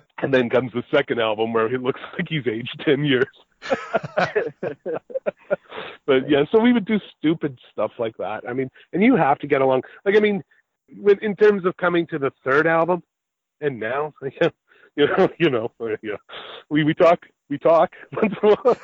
and 0.22 0.34
then 0.34 0.50
comes 0.50 0.72
the 0.74 0.84
second 0.92 1.20
album 1.20 1.54
where 1.54 1.70
he 1.70 1.78
looks 1.78 2.02
like 2.14 2.28
he's 2.30 2.48
aged 2.48 2.82
ten 2.86 3.04
years. 3.04 3.26
but 6.06 6.30
yeah, 6.30 6.46
so 6.52 6.60
we 6.60 6.74
would 6.74 6.86
do 6.86 7.00
stupid 7.18 7.60
stuff 7.72 7.92
like 8.00 8.18
that. 8.18 8.44
I 8.48 8.54
mean, 8.54 8.70
and 8.94 9.04
you 9.04 9.16
have 9.16 9.40
to 9.40 9.48
get 9.48 9.62
along. 9.62 9.82
Like, 10.06 10.16
I 10.16 10.20
mean, 10.20 10.44
with 10.96 11.20
in 11.22 11.36
terms 11.36 11.66
of 11.66 11.76
coming 11.78 12.08
to 12.08 12.20
the 12.20 12.32
third 12.44 12.68
album, 12.68 13.04
and 13.62 13.80
now, 13.80 14.14
you 14.96 15.08
know, 15.08 15.30
you 15.40 15.50
know, 15.50 15.72
yeah, 16.02 16.16
we 16.70 16.84
we 16.84 16.94
talk, 16.94 17.26
we 17.50 17.58
talk, 17.58 17.92
once 18.14 18.34
in 18.42 18.50
a 18.50 18.56
while. 18.56 18.78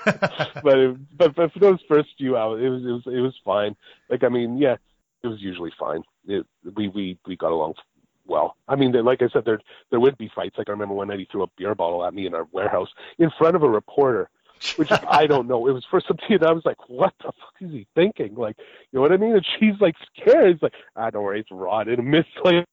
but, 0.63 0.78
it, 0.78 1.17
but 1.17 1.36
but 1.36 1.53
for 1.53 1.59
those 1.59 1.80
first 1.88 2.09
few 2.17 2.36
albums, 2.36 2.63
it 2.63 2.69
was 2.69 2.84
it 2.84 2.91
was 2.91 3.03
it 3.17 3.21
was 3.21 3.36
fine. 3.43 3.76
Like, 4.09 4.24
I 4.24 4.30
mean, 4.30 4.57
yeah, 4.57 4.76
it 5.24 5.28
was 5.28 5.41
usually 5.41 5.71
fine. 5.80 6.03
It, 6.28 6.45
we 6.76 6.88
we 6.88 7.17
we 7.28 7.36
got 7.36 7.51
along 7.51 7.76
well. 8.26 8.55
I 8.67 8.76
mean, 8.76 8.93
like 9.03 9.21
I 9.21 9.30
said, 9.30 9.45
there 9.45 9.59
there 9.89 9.99
would 9.99 10.17
be 10.17 10.32
fights. 10.34 10.57
Like 10.57 10.69
I 10.69 10.71
remember 10.71 10.95
one 10.95 11.07
night 11.07 11.19
he 11.19 11.28
threw 11.32 11.43
a 11.43 11.47
beer 11.57 11.76
bottle 11.76 12.05
at 12.05 12.13
me 12.13 12.26
in 12.26 12.34
our 12.34 12.47
warehouse 12.51 12.89
in 13.19 13.30
front 13.38 13.55
of 13.55 13.63
a 13.63 13.69
reporter, 13.69 14.30
which 14.76 14.91
I 14.91 15.28
don't 15.28 15.47
know. 15.47 15.67
It 15.67 15.74
was 15.74 15.86
for 15.89 16.01
something, 16.07 16.26
and 16.30 16.43
I 16.43 16.51
was 16.51 16.65
like, 16.65 16.89
"What 16.89 17.13
the 17.19 17.32
fuck 17.32 17.55
is 17.61 17.71
he 17.71 17.88
thinking?" 17.95 18.36
Like, 18.36 18.57
you 18.91 18.97
know 18.97 19.01
what 19.01 19.11
I 19.11 19.17
mean? 19.17 19.34
And 19.34 19.45
she's 19.59 19.80
like 19.80 19.95
scared. 20.15 20.53
He's 20.53 20.61
like, 20.61 20.74
"Ah, 20.95 21.09
don't 21.09 21.24
worry, 21.24 21.41
it's 21.41 21.51
Rod." 21.51 21.88
And 21.88 22.09
Miss 22.09 22.26
like, 22.43 22.65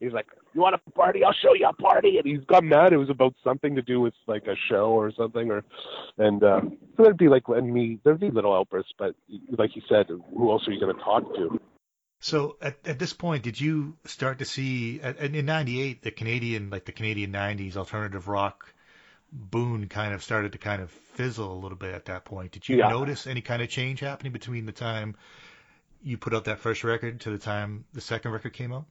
he's 0.00 0.12
like, 0.12 0.26
"You 0.54 0.62
want 0.62 0.74
a 0.74 0.90
party? 0.92 1.22
I'll 1.24 1.32
show 1.32 1.54
you 1.54 1.66
a 1.68 1.72
party." 1.72 2.18
And 2.18 2.26
he's 2.26 2.44
got 2.46 2.64
mad. 2.64 2.92
It 2.92 2.98
was 2.98 3.10
about 3.10 3.34
something 3.44 3.74
to 3.76 3.82
do 3.82 4.00
with 4.00 4.14
like 4.26 4.46
a 4.46 4.56
show 4.68 4.86
or 4.86 5.12
something, 5.12 5.50
or 5.50 5.64
and 6.18 6.42
uh, 6.42 6.60
so 6.96 7.02
there'd 7.02 7.18
be 7.18 7.28
like 7.28 7.44
and 7.48 7.72
me, 7.72 7.98
there'd 8.04 8.20
be 8.20 8.30
little 8.30 8.54
outbursts. 8.54 8.92
But 8.98 9.14
like 9.50 9.76
you 9.76 9.82
said, 9.88 10.06
who 10.08 10.50
else 10.50 10.66
are 10.66 10.72
you 10.72 10.80
going 10.80 10.96
to 10.96 11.02
talk 11.02 11.34
to? 11.34 11.60
So 12.24 12.56
at, 12.62 12.78
at 12.86 12.98
this 12.98 13.12
point, 13.12 13.42
did 13.42 13.60
you 13.60 13.98
start 14.06 14.38
to 14.38 14.46
see 14.46 14.98
and 15.02 15.36
in 15.36 15.44
'98 15.46 16.02
the 16.02 16.10
Canadian, 16.10 16.70
like 16.70 16.86
the 16.86 16.92
Canadian 16.92 17.30
'90s 17.30 17.76
alternative 17.76 18.28
rock 18.28 18.72
boon, 19.32 19.88
kind 19.88 20.14
of 20.14 20.22
started 20.22 20.52
to 20.52 20.58
kind 20.58 20.82
of 20.82 20.90
fizzle 20.90 21.52
a 21.52 21.60
little 21.60 21.78
bit 21.78 21.94
at 21.94 22.06
that 22.06 22.24
point? 22.24 22.52
Did 22.52 22.68
you 22.68 22.76
Yeah. 22.78 22.88
notice 22.88 23.26
any 23.26 23.42
kind 23.42 23.62
of 23.62 23.68
change 23.68 24.00
happening 24.00 24.32
between 24.32 24.66
the 24.66 24.72
time 24.72 25.16
you 26.02 26.18
put 26.18 26.34
out 26.34 26.44
that 26.46 26.60
first 26.60 26.84
record 26.84 27.20
to 27.22 27.30
the 27.30 27.38
time 27.38 27.84
the 27.92 28.00
second 28.00 28.32
record 28.32 28.54
came 28.54 28.72
out? 28.72 28.86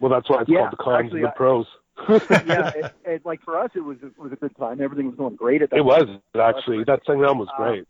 Well, 0.00 0.10
that's 0.10 0.28
why 0.28 0.42
it's 0.42 0.50
Yeah, 0.50 0.58
called 0.58 0.72
the 0.72 0.76
cons 0.76 1.06
actually, 1.06 1.22
and 1.22 1.28
the 1.28 1.36
pros. 1.36 1.66
yeah, 2.46 2.68
it, 2.74 2.88
it, 3.04 3.26
like 3.26 3.42
for 3.42 3.58
us, 3.58 3.70
it 3.74 3.80
was 3.80 3.98
it 4.02 4.18
was 4.18 4.32
a 4.32 4.36
good 4.36 4.54
time. 4.56 4.80
Everything 4.80 5.06
was 5.06 5.16
going 5.16 5.36
great 5.36 5.62
at 5.62 5.70
that. 5.70 5.78
It 5.78 5.84
was 5.84 6.08
actually 6.34 6.84
that 6.84 7.00
second 7.06 7.22
album 7.22 7.38
was 7.38 7.48
Uh, 7.48 7.56
great. 7.56 7.84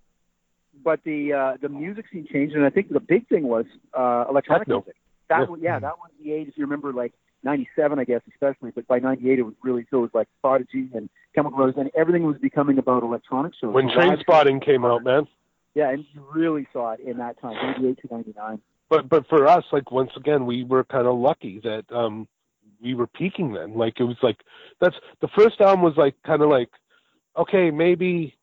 But 0.82 1.00
the 1.04 1.32
uh, 1.32 1.56
the 1.60 1.68
music 1.68 2.06
scene 2.12 2.26
changed, 2.32 2.54
and 2.54 2.64
I 2.64 2.70
think 2.70 2.88
the 2.90 3.00
big 3.00 3.28
thing 3.28 3.44
was 3.44 3.64
uh, 3.96 4.24
electronic 4.28 4.66
Techno. 4.66 4.78
music. 4.80 4.96
That 5.28 5.40
Yeah. 5.40 5.46
was 5.46 5.60
yeah, 5.62 5.78
that 5.78 5.98
was 5.98 6.10
the 6.22 6.32
age. 6.32 6.48
If 6.48 6.58
you 6.58 6.64
remember, 6.64 6.92
like 6.92 7.12
'97, 7.44 7.98
I 7.98 8.04
guess 8.04 8.20
especially, 8.32 8.70
but 8.74 8.86
by 8.86 8.98
'98 8.98 9.38
it 9.38 9.42
was 9.42 9.54
really 9.62 9.86
so. 9.90 9.98
It 9.98 10.00
was 10.02 10.10
like 10.14 10.28
Prodigy 10.40 10.88
and 10.94 11.08
Chemical 11.34 11.56
Brothers, 11.56 11.76
and 11.78 11.90
everything 11.96 12.24
was 12.24 12.36
becoming 12.38 12.78
about 12.78 13.02
electronic 13.02 13.52
shows. 13.60 13.72
When 13.72 13.88
Trainspotting 13.88 14.64
came 14.64 14.84
out, 14.84 15.04
man. 15.04 15.26
Yeah, 15.74 15.90
and 15.90 16.04
you 16.12 16.22
really 16.34 16.66
saw 16.72 16.92
it 16.92 17.00
in 17.00 17.16
that 17.18 17.40
time, 17.40 17.54
'98 17.54 17.98
to 18.02 18.08
'99. 18.14 18.60
But 18.90 19.08
but 19.08 19.26
for 19.28 19.46
us, 19.46 19.64
like 19.72 19.90
once 19.90 20.10
again, 20.16 20.44
we 20.46 20.64
were 20.64 20.84
kind 20.84 21.06
of 21.06 21.16
lucky 21.16 21.60
that 21.64 21.84
um 21.90 22.28
we 22.82 22.94
were 22.94 23.06
peaking 23.06 23.52
then. 23.54 23.74
Like 23.74 24.00
it 24.00 24.04
was 24.04 24.16
like 24.22 24.38
that's 24.80 24.96
the 25.20 25.28
first 25.28 25.60
album 25.60 25.82
was 25.82 25.96
like 25.96 26.14
kind 26.26 26.42
of 26.42 26.50
like 26.50 26.68
okay, 27.38 27.70
maybe 27.70 28.34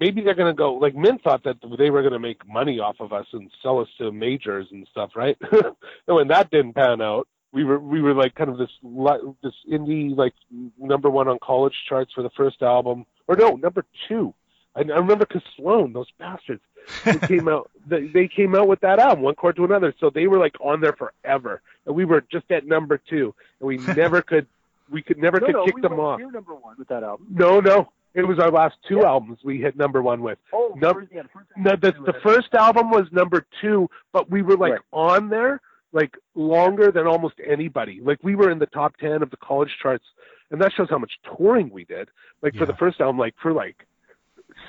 maybe 0.00 0.20
they're 0.22 0.34
gonna 0.34 0.54
go. 0.54 0.74
Like 0.74 0.94
Mint 0.94 1.22
thought 1.22 1.44
that 1.44 1.56
they 1.78 1.90
were 1.90 2.02
gonna 2.02 2.18
make 2.18 2.46
money 2.46 2.78
off 2.80 2.96
of 3.00 3.12
us 3.12 3.26
and 3.32 3.50
sell 3.62 3.80
us 3.80 3.88
to 3.98 4.12
majors 4.12 4.66
and 4.70 4.86
stuff, 4.90 5.10
right? 5.16 5.36
and 5.52 5.74
when 6.16 6.28
that 6.28 6.50
didn't 6.50 6.74
pan 6.74 7.00
out, 7.00 7.26
we 7.52 7.64
were 7.64 7.78
we 7.78 8.00
were 8.02 8.14
like 8.14 8.34
kind 8.34 8.50
of 8.50 8.58
this 8.58 8.70
li- 8.82 9.32
this 9.42 9.54
indie 9.70 10.16
like 10.16 10.34
number 10.78 11.08
one 11.10 11.28
on 11.28 11.38
college 11.42 11.74
charts 11.88 12.12
for 12.12 12.22
the 12.22 12.30
first 12.30 12.62
album, 12.62 13.06
or 13.28 13.36
no, 13.36 13.50
number 13.56 13.84
two. 14.08 14.34
I, 14.74 14.80
I 14.80 14.98
remember 14.98 15.24
because 15.26 15.42
Sloan, 15.56 15.92
those 15.94 16.10
bastards, 16.18 16.60
they 17.04 17.18
came 17.26 17.48
out. 17.48 17.70
They, 17.86 18.08
they 18.08 18.28
came 18.28 18.54
out 18.54 18.68
with 18.68 18.80
that 18.80 18.98
album, 18.98 19.22
One 19.24 19.34
Chord 19.34 19.56
to 19.56 19.64
Another. 19.64 19.94
So 20.00 20.10
they 20.10 20.26
were 20.26 20.38
like 20.38 20.54
on 20.60 20.80
there 20.80 20.92
forever, 20.92 21.62
and 21.86 21.94
we 21.94 22.04
were 22.04 22.22
just 22.30 22.50
at 22.50 22.66
number 22.66 22.98
two, 22.98 23.34
and 23.60 23.66
we 23.68 23.76
never 23.96 24.20
could. 24.22 24.46
We 24.88 25.02
could 25.02 25.18
never 25.18 25.40
No, 25.40 25.46
could 25.46 25.54
no, 25.54 25.64
kick 25.64 25.74
we 25.76 25.80
them 25.80 25.96
were 25.96 26.04
off. 26.04 26.18
near 26.20 26.30
number 26.30 26.54
one 26.54 26.76
with 26.78 26.86
that 26.88 27.02
album. 27.02 27.26
No, 27.30 27.58
no, 27.58 27.90
it 28.16 28.26
was 28.26 28.38
our 28.40 28.50
last 28.50 28.76
two 28.88 28.96
Yeah. 28.96 29.06
albums 29.14 29.38
we 29.44 29.60
hit 29.60 29.76
number 29.76 30.02
one 30.02 30.20
with. 30.22 30.38
Oh, 30.52 30.74
Num- 30.76 31.08
yeah, 31.12 31.22
the 31.56 31.76
the, 31.76 31.86
album 31.88 32.04
the 32.04 32.12
was- 32.12 32.22
first 32.22 32.54
album 32.54 32.90
was 32.90 33.06
number 33.12 33.46
two, 33.60 33.88
but 34.12 34.28
we 34.30 34.42
were 34.42 34.56
like 34.56 34.72
Right. 34.72 34.80
on 34.92 35.28
there 35.28 35.60
like 35.92 36.16
longer 36.34 36.90
than 36.90 37.06
almost 37.06 37.36
anybody. 37.46 38.00
Like 38.02 38.18
we 38.22 38.34
were 38.34 38.50
in 38.50 38.58
the 38.58 38.66
top 38.66 38.96
ten 38.96 39.22
of 39.22 39.30
the 39.30 39.36
college 39.38 39.70
charts, 39.80 40.04
and 40.50 40.60
that 40.60 40.72
shows 40.72 40.88
how 40.90 40.98
much 40.98 41.12
touring 41.36 41.70
we 41.70 41.84
did. 41.84 42.08
Like 42.42 42.54
for 42.56 42.66
the 42.66 42.74
first 42.74 43.00
album, 43.00 43.18
like 43.18 43.34
for 43.40 43.52
like 43.52 43.86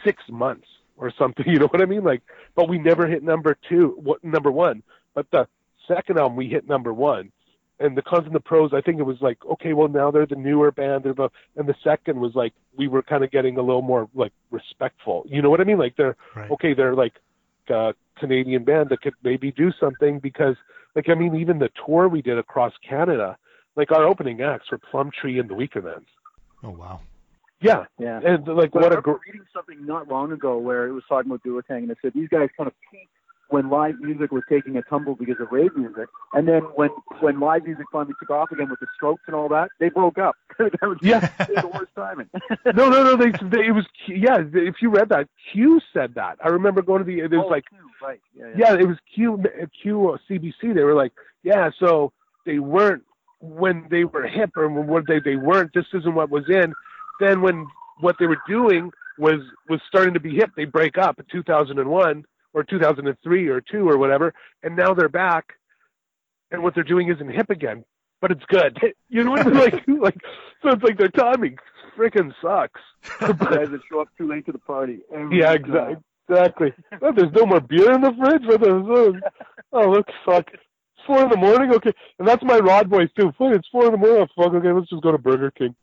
six 0.04 0.22
months 0.30 0.68
or 0.98 1.12
something. 1.18 1.46
You 1.52 1.60
know 1.60 1.68
what 1.68 1.82
I 1.82 1.86
mean? 1.86 2.04
Like, 2.04 2.22
but 2.56 2.68
we 2.70 2.78
never 2.78 3.08
hit 3.08 3.24
number 3.24 3.56
two, 3.70 3.98
what 4.02 4.24
number 4.24 4.52
one. 4.52 4.84
But 5.14 5.30
the 5.32 5.48
second 5.88 6.18
album 6.20 6.36
we 6.38 6.48
hit 6.48 6.68
number 6.68 6.94
one, 6.94 7.32
and 7.80 7.96
the 7.98 8.02
Cons 8.02 8.26
and 8.26 8.34
the 8.36 8.40
Pros, 8.40 8.72
I 8.74 8.82
think 8.82 9.00
it 9.00 9.04
was 9.04 9.18
like, 9.22 9.38
okay, 9.46 9.74
well 9.74 9.88
now 9.88 10.10
they're 10.12 10.26
the 10.26 10.36
newer 10.36 10.72
band, 10.72 11.04
they're 11.04 11.14
the, 11.14 11.30
and 11.56 11.68
the 11.68 11.76
second 11.84 12.20
was 12.20 12.34
like 12.36 12.54
we 12.76 12.88
were 12.88 13.02
kind 13.04 13.24
of 13.24 13.32
getting 13.32 13.58
a 13.58 13.62
little 13.62 13.82
more 13.82 14.10
like 14.16 14.34
respectful. 14.52 15.24
You 15.28 15.42
know 15.42 15.50
what 15.50 15.62
I 15.62 15.64
mean? 15.64 15.78
Like 15.78 15.96
they're 15.98 16.16
Right. 16.36 16.50
okay, 16.52 16.74
they're 16.74 16.96
like 16.96 17.14
a 17.70 17.94
Canadian 18.18 18.64
band 18.64 18.90
that 18.90 19.02
could 19.02 19.14
maybe 19.24 19.52
do 19.52 19.72
something 19.80 20.20
because, 20.20 20.56
like, 20.96 21.10
I 21.10 21.14
mean, 21.16 21.36
even 21.36 21.60
the 21.60 21.70
tour 21.86 22.08
we 22.08 22.22
did 22.22 22.38
across 22.40 22.74
Canada, 22.88 23.38
like 23.76 23.92
our 23.92 24.06
opening 24.06 24.42
acts 24.42 24.72
were 24.72 24.80
Plumtree 24.80 25.38
and 25.40 25.50
the 25.50 25.54
Weakerthans. 25.54 26.06
Oh 26.64 26.72
wow. 26.72 27.02
Yeah, 27.60 27.86
Yeah. 28.00 28.20
and 28.24 28.48
like 28.48 28.72
But 28.72 28.82
what 28.84 28.84
I 28.84 28.86
a 28.86 28.90
remember 28.90 29.02
gr- 29.02 29.18
reading 29.28 29.46
something 29.54 29.86
not 29.86 30.08
long 30.08 30.32
ago 30.32 30.58
where 30.58 30.88
it 30.88 30.92
was 30.94 31.04
talking 31.10 31.30
about 31.32 31.44
Duotang, 31.44 31.80
and 31.84 31.92
it 31.92 31.98
said 32.02 32.14
these 32.14 32.30
guys 32.30 32.50
kind 32.56 32.68
of 32.68 32.74
peaked 32.92 33.12
when 33.50 33.70
live 33.70 34.00
music 34.02 34.32
was 34.32 34.44
taking 34.50 34.76
a 34.78 34.82
tumble 34.84 35.16
because 35.16 35.38
of 35.40 35.52
rave 35.52 35.76
music, 35.76 36.08
and 36.34 36.48
then 36.48 36.62
when 36.76 36.90
when 37.22 37.40
live 37.40 37.64
music 37.64 37.86
finally 37.92 38.14
took 38.20 38.30
off 38.30 38.52
again 38.52 38.70
with 38.70 38.80
the 38.80 38.88
Strokes 38.96 39.24
and 39.28 39.36
all 39.36 39.48
that, 39.50 39.70
they 39.80 39.90
broke 39.90 40.18
up. 40.18 40.36
that 40.60 40.82
was 40.82 40.98
Yeah. 41.02 41.30
it 41.40 41.50
was 41.50 41.62
the 41.62 41.68
worst 41.68 41.92
timing. 41.96 42.30
no, 42.76 42.90
no, 42.90 43.04
no. 43.04 43.16
They, 43.16 43.32
they 43.50 43.68
it 43.68 43.72
was 43.76 43.86
Q- 44.06 44.16
yeah. 44.18 44.38
If 44.54 44.76
you 44.82 44.90
read 44.90 45.10
that, 45.10 45.28
Q 45.52 45.80
said 45.94 46.16
that. 46.16 46.38
I 46.44 46.50
remember 46.50 46.82
going 46.82 47.00
to 47.00 47.06
the. 47.06 47.20
It 47.20 47.32
was 47.32 47.44
Oh, 47.46 47.48
like 47.50 47.66
Q, 47.70 47.78
right. 48.02 48.20
Yeah, 48.36 48.46
yeah. 48.58 48.74
yeah, 48.74 48.82
it 48.82 48.88
was 48.88 48.98
Q 49.14 49.42
Q 49.82 50.10
uh, 50.12 50.18
CBC. 50.30 50.74
They 50.76 50.84
were 50.84 50.94
like 50.96 51.14
yeah, 51.44 51.70
so 51.80 52.12
they 52.46 52.60
weren't 52.60 53.04
when 53.40 53.88
they 53.90 54.04
were 54.04 54.28
hip 54.28 54.52
or 54.58 54.68
when 54.70 55.04
they 55.08 55.20
they 55.20 55.36
weren't. 55.38 55.72
This 55.74 55.86
isn't 55.94 56.14
what 56.16 56.30
was 56.30 56.44
in. 56.50 56.74
Then 57.20 57.42
when 57.42 57.68
what 58.00 58.16
they 58.20 58.26
were 58.28 58.42
doing 58.48 58.92
was 59.18 59.40
was 59.70 59.80
starting 59.88 60.14
to 60.16 60.20
be 60.20 60.36
hip, 60.36 60.52
they 60.58 60.66
break 60.66 60.98
up 60.98 61.18
in 61.20 61.26
2001 61.32 62.26
or 62.58 62.64
2003 62.64 63.48
or 63.50 63.62
two 63.62 63.88
or 63.88 63.98
whatever, 64.00 64.34
and 64.64 64.76
now 64.76 64.94
they're 64.96 65.10
back, 65.10 65.54
and 66.50 66.64
what 66.64 66.74
they're 66.74 66.84
doing 66.84 67.08
isn't 67.10 67.30
hip 67.30 67.50
again, 67.52 67.84
but 68.20 68.32
it's 68.32 68.44
good. 68.48 68.80
You 69.10 69.24
know 69.24 69.32
what 69.32 69.42
I 69.46 69.50
mean? 69.50 69.60
Like, 69.60 69.84
like, 70.02 70.18
so 70.64 70.70
it's 70.70 70.84
like 70.84 70.98
their 70.98 71.10
timing 71.10 71.58
freaking 71.96 72.32
sucks. 72.42 72.82
Guys 73.20 73.70
that 73.70 73.80
show 73.90 74.02
up 74.02 74.08
too 74.18 74.28
late 74.28 74.46
to 74.48 74.52
the 74.52 74.60
party. 74.60 75.00
Yeah, 75.32 75.54
time. 75.56 75.66
exactly. 75.66 75.96
Exactly. 76.30 76.74
Well, 77.02 77.14
there's 77.14 77.32
no 77.34 77.46
more 77.46 77.62
beer 77.62 77.92
in 77.94 78.02
the 78.02 78.12
fridge. 78.20 78.46
What 78.46 78.60
the 78.62 79.22
Oh, 79.72 79.90
look, 79.90 80.08
fuck. 80.26 80.46
It's 80.54 81.06
four 81.06 81.22
in 81.24 81.30
the 81.30 81.38
morning. 81.38 81.72
Okay, 81.76 81.94
and 82.20 82.28
that's 82.28 82.44
my 82.44 82.58
Rod 82.58 82.90
voice 82.90 83.10
too. 83.18 83.32
Fuck, 83.38 83.54
it's 83.56 83.68
four 83.72 83.86
in 83.86 83.92
the 83.94 83.98
morning. 83.98 84.28
Oh, 84.38 84.44
fuck. 84.44 84.54
Okay, 84.56 84.72
let's 84.72 84.90
just 84.90 85.04
go 85.04 85.12
to 85.12 85.18
Burger 85.18 85.52
King. 85.52 85.76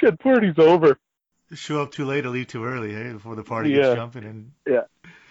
Shit, 0.00 0.18
party's 0.20 0.58
over. 0.58 0.98
Show 1.52 1.82
up 1.82 1.92
too 1.92 2.04
late 2.04 2.24
or 2.24 2.30
leave 2.30 2.46
too 2.48 2.64
early, 2.64 2.94
eh? 2.94 3.12
Before 3.12 3.34
the 3.36 3.42
party 3.44 3.70
Yeah. 3.70 3.82
gets 3.82 3.94
jumping 3.96 4.24
and 4.24 4.52
yeah. 4.66 4.82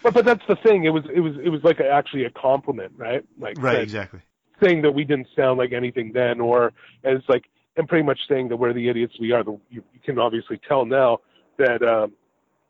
But 0.03 0.13
but 0.13 0.25
that's 0.25 0.43
the 0.47 0.55
thing. 0.57 0.83
It 0.83 0.89
was 0.89 1.03
it 1.13 1.19
was 1.21 1.33
it 1.43 1.49
was 1.49 1.63
like 1.63 1.79
a, 1.79 1.89
actually 1.89 2.25
a 2.25 2.29
compliment, 2.29 2.93
right? 2.97 3.23
Like 3.39 3.61
right, 3.61 3.79
exactly. 3.81 4.19
saying 4.61 4.81
that 4.83 4.91
we 4.91 5.05
didn't 5.05 5.27
sound 5.35 5.57
like 5.57 5.71
anything 5.73 6.11
then, 6.13 6.39
or 6.39 6.73
as 7.03 7.19
like 7.27 7.45
and 7.77 7.87
pretty 7.87 8.03
much 8.05 8.19
saying 8.29 8.49
that 8.49 8.57
we're 8.57 8.73
the 8.73 8.89
idiots 8.89 9.13
we 9.19 9.31
are. 9.31 9.43
The, 9.43 9.51
you, 9.69 9.83
you 9.93 9.99
can 10.05 10.19
obviously 10.19 10.59
tell 10.67 10.85
now 10.85 11.19
that 11.57 11.81
um, 11.81 12.13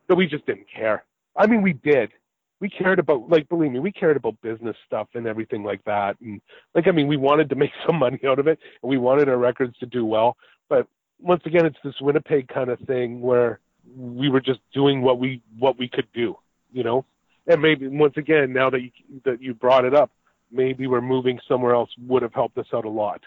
that 0.07 0.15
we 0.15 0.27
just 0.27 0.45
didn't 0.45 0.67
care. 0.73 1.03
I 1.35 1.47
mean, 1.47 1.61
we 1.61 1.73
did. 1.73 2.11
We 2.59 2.69
cared 2.69 2.99
about 2.99 3.29
like 3.29 3.49
believe 3.49 3.71
me, 3.71 3.79
we 3.79 3.91
cared 3.91 4.15
about 4.15 4.39
business 4.41 4.77
stuff 4.87 5.07
and 5.15 5.27
everything 5.27 5.63
like 5.63 5.83
that. 5.85 6.15
And 6.21 6.39
like 6.75 6.87
I 6.87 6.91
mean, 6.91 7.07
we 7.07 7.17
wanted 7.17 7.49
to 7.49 7.55
make 7.55 7.71
some 7.85 7.97
money 7.97 8.19
out 8.25 8.39
of 8.39 8.47
it, 8.47 8.59
and 8.81 8.89
we 8.89 8.97
wanted 8.97 9.27
our 9.27 9.37
records 9.37 9.77
to 9.79 9.85
do 9.85 10.05
well. 10.05 10.37
But 10.69 10.87
once 11.19 11.41
again, 11.45 11.65
it's 11.65 11.77
this 11.83 11.99
Winnipeg 12.01 12.47
kind 12.47 12.69
of 12.69 12.79
thing 12.81 13.21
where 13.21 13.59
we 13.95 14.29
were 14.29 14.41
just 14.41 14.59
doing 14.73 15.01
what 15.01 15.19
we 15.19 15.41
what 15.59 15.77
we 15.77 15.87
could 15.87 16.07
do, 16.13 16.37
you 16.71 16.83
know. 16.83 17.05
And 17.47 17.61
maybe 17.61 17.87
once 17.87 18.15
again, 18.17 18.53
now 18.53 18.69
that 18.69 18.81
you 18.81 18.91
that 19.25 19.41
you 19.41 19.53
brought 19.53 19.85
it 19.85 19.93
up, 19.93 20.11
maybe 20.51 20.87
we're 20.87 21.01
moving 21.01 21.39
somewhere 21.47 21.73
else 21.73 21.89
would 22.07 22.21
have 22.21 22.33
helped 22.33 22.57
us 22.57 22.67
out 22.73 22.85
a 22.85 22.89
lot. 22.89 23.21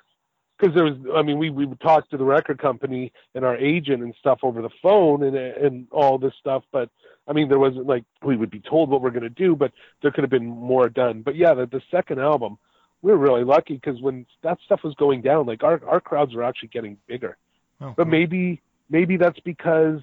Because 0.59 0.75
there 0.75 0.85
was, 0.85 0.97
I 1.15 1.23
mean, 1.23 1.39
we 1.39 1.51
we 1.51 1.67
would 1.67 1.81
talk 1.81 2.09
to 2.11 2.17
the 2.17 2.25
record 2.25 2.59
company 2.59 3.13
and 3.35 3.45
our 3.45 3.57
agent 3.57 4.03
and 4.03 4.15
stuff 4.19 4.41
over 4.43 4.63
the 4.63 4.71
phone 4.83 5.23
and 5.23 5.37
and 5.37 5.87
all 5.91 6.19
this 6.19 6.33
stuff, 6.41 6.65
but 6.73 6.89
I 7.29 7.33
mean, 7.33 7.49
there 7.49 7.59
wasn't 7.59 7.87
like 7.87 8.05
we 8.23 8.37
would 8.37 8.51
be 8.51 8.61
told 8.61 8.89
what 8.89 9.03
we're 9.03 9.11
going 9.11 9.23
to 9.23 9.29
do, 9.29 9.57
but 9.57 9.73
there 10.01 10.11
could 10.11 10.25
have 10.25 10.31
been 10.31 10.47
more 10.47 10.89
done. 10.89 11.23
But 11.23 11.37
yeah, 11.37 11.55
the, 11.55 11.67
the 11.67 11.83
second 11.91 12.21
album, 12.21 12.59
we 13.03 13.11
were 13.11 13.19
really 13.19 13.45
lucky 13.45 13.75
because 13.75 14.01
when 14.01 14.27
that 14.43 14.59
stuff 14.65 14.81
was 14.85 14.95
going 14.95 15.23
down, 15.23 15.47
like 15.47 15.65
our 15.65 15.81
our 15.87 16.01
crowds 16.01 16.35
were 16.35 16.45
actually 16.45 16.69
getting 16.69 16.97
bigger. 17.07 17.37
Oh, 17.81 17.95
But 17.97 18.05
cool. 18.05 18.13
maybe 18.13 18.61
maybe 18.89 19.17
that's 19.17 19.41
because 19.41 20.01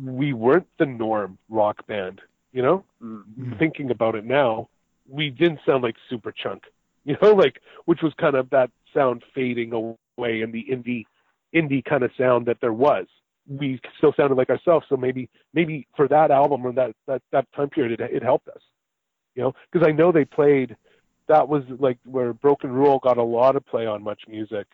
we 0.00 0.32
weren't 0.32 0.66
the 0.78 0.86
norm 0.86 1.38
rock 1.48 1.86
band, 1.86 2.20
you 2.52 2.62
know? 2.62 2.84
Mm. 3.02 3.24
Mm. 3.38 3.58
Thinking 3.58 3.90
about 3.90 4.14
it 4.14 4.24
now, 4.24 4.68
we 5.08 5.30
didn't 5.30 5.60
sound 5.66 5.82
like 5.82 5.96
Superchunk. 6.10 6.60
You 7.04 7.16
know, 7.20 7.32
like 7.32 7.60
which 7.86 8.00
was 8.00 8.12
kind 8.16 8.36
of 8.36 8.48
that 8.50 8.70
sound 8.94 9.24
fading 9.34 9.72
away 9.72 10.42
in 10.42 10.52
the 10.52 10.64
indie 10.70 11.04
indie 11.52 11.84
kind 11.84 12.04
of 12.04 12.12
sound 12.16 12.46
that 12.46 12.58
there 12.60 12.72
was. 12.72 13.06
We 13.48 13.80
still 13.98 14.14
sounded 14.16 14.36
like 14.38 14.50
ourselves, 14.50 14.86
so 14.88 14.96
maybe 14.96 15.28
maybe 15.52 15.88
for 15.96 16.06
that 16.06 16.30
album 16.30 16.64
or 16.64 16.72
that 16.74 16.94
that, 17.08 17.20
that 17.32 17.52
time 17.56 17.70
period 17.70 18.00
it, 18.00 18.08
it 18.12 18.22
helped 18.22 18.46
us. 18.46 18.62
You 19.34 19.42
know, 19.42 19.54
because 19.72 19.84
I 19.84 19.90
know 19.90 20.12
they 20.12 20.24
played 20.24 20.76
that 21.26 21.48
was 21.48 21.64
like 21.80 21.98
where 22.04 22.32
Broken 22.32 22.70
Rule 22.70 23.00
got 23.02 23.18
a 23.18 23.22
lot 23.22 23.56
of 23.56 23.66
play 23.66 23.86
on 23.86 24.04
MuchMusic, 24.04 24.66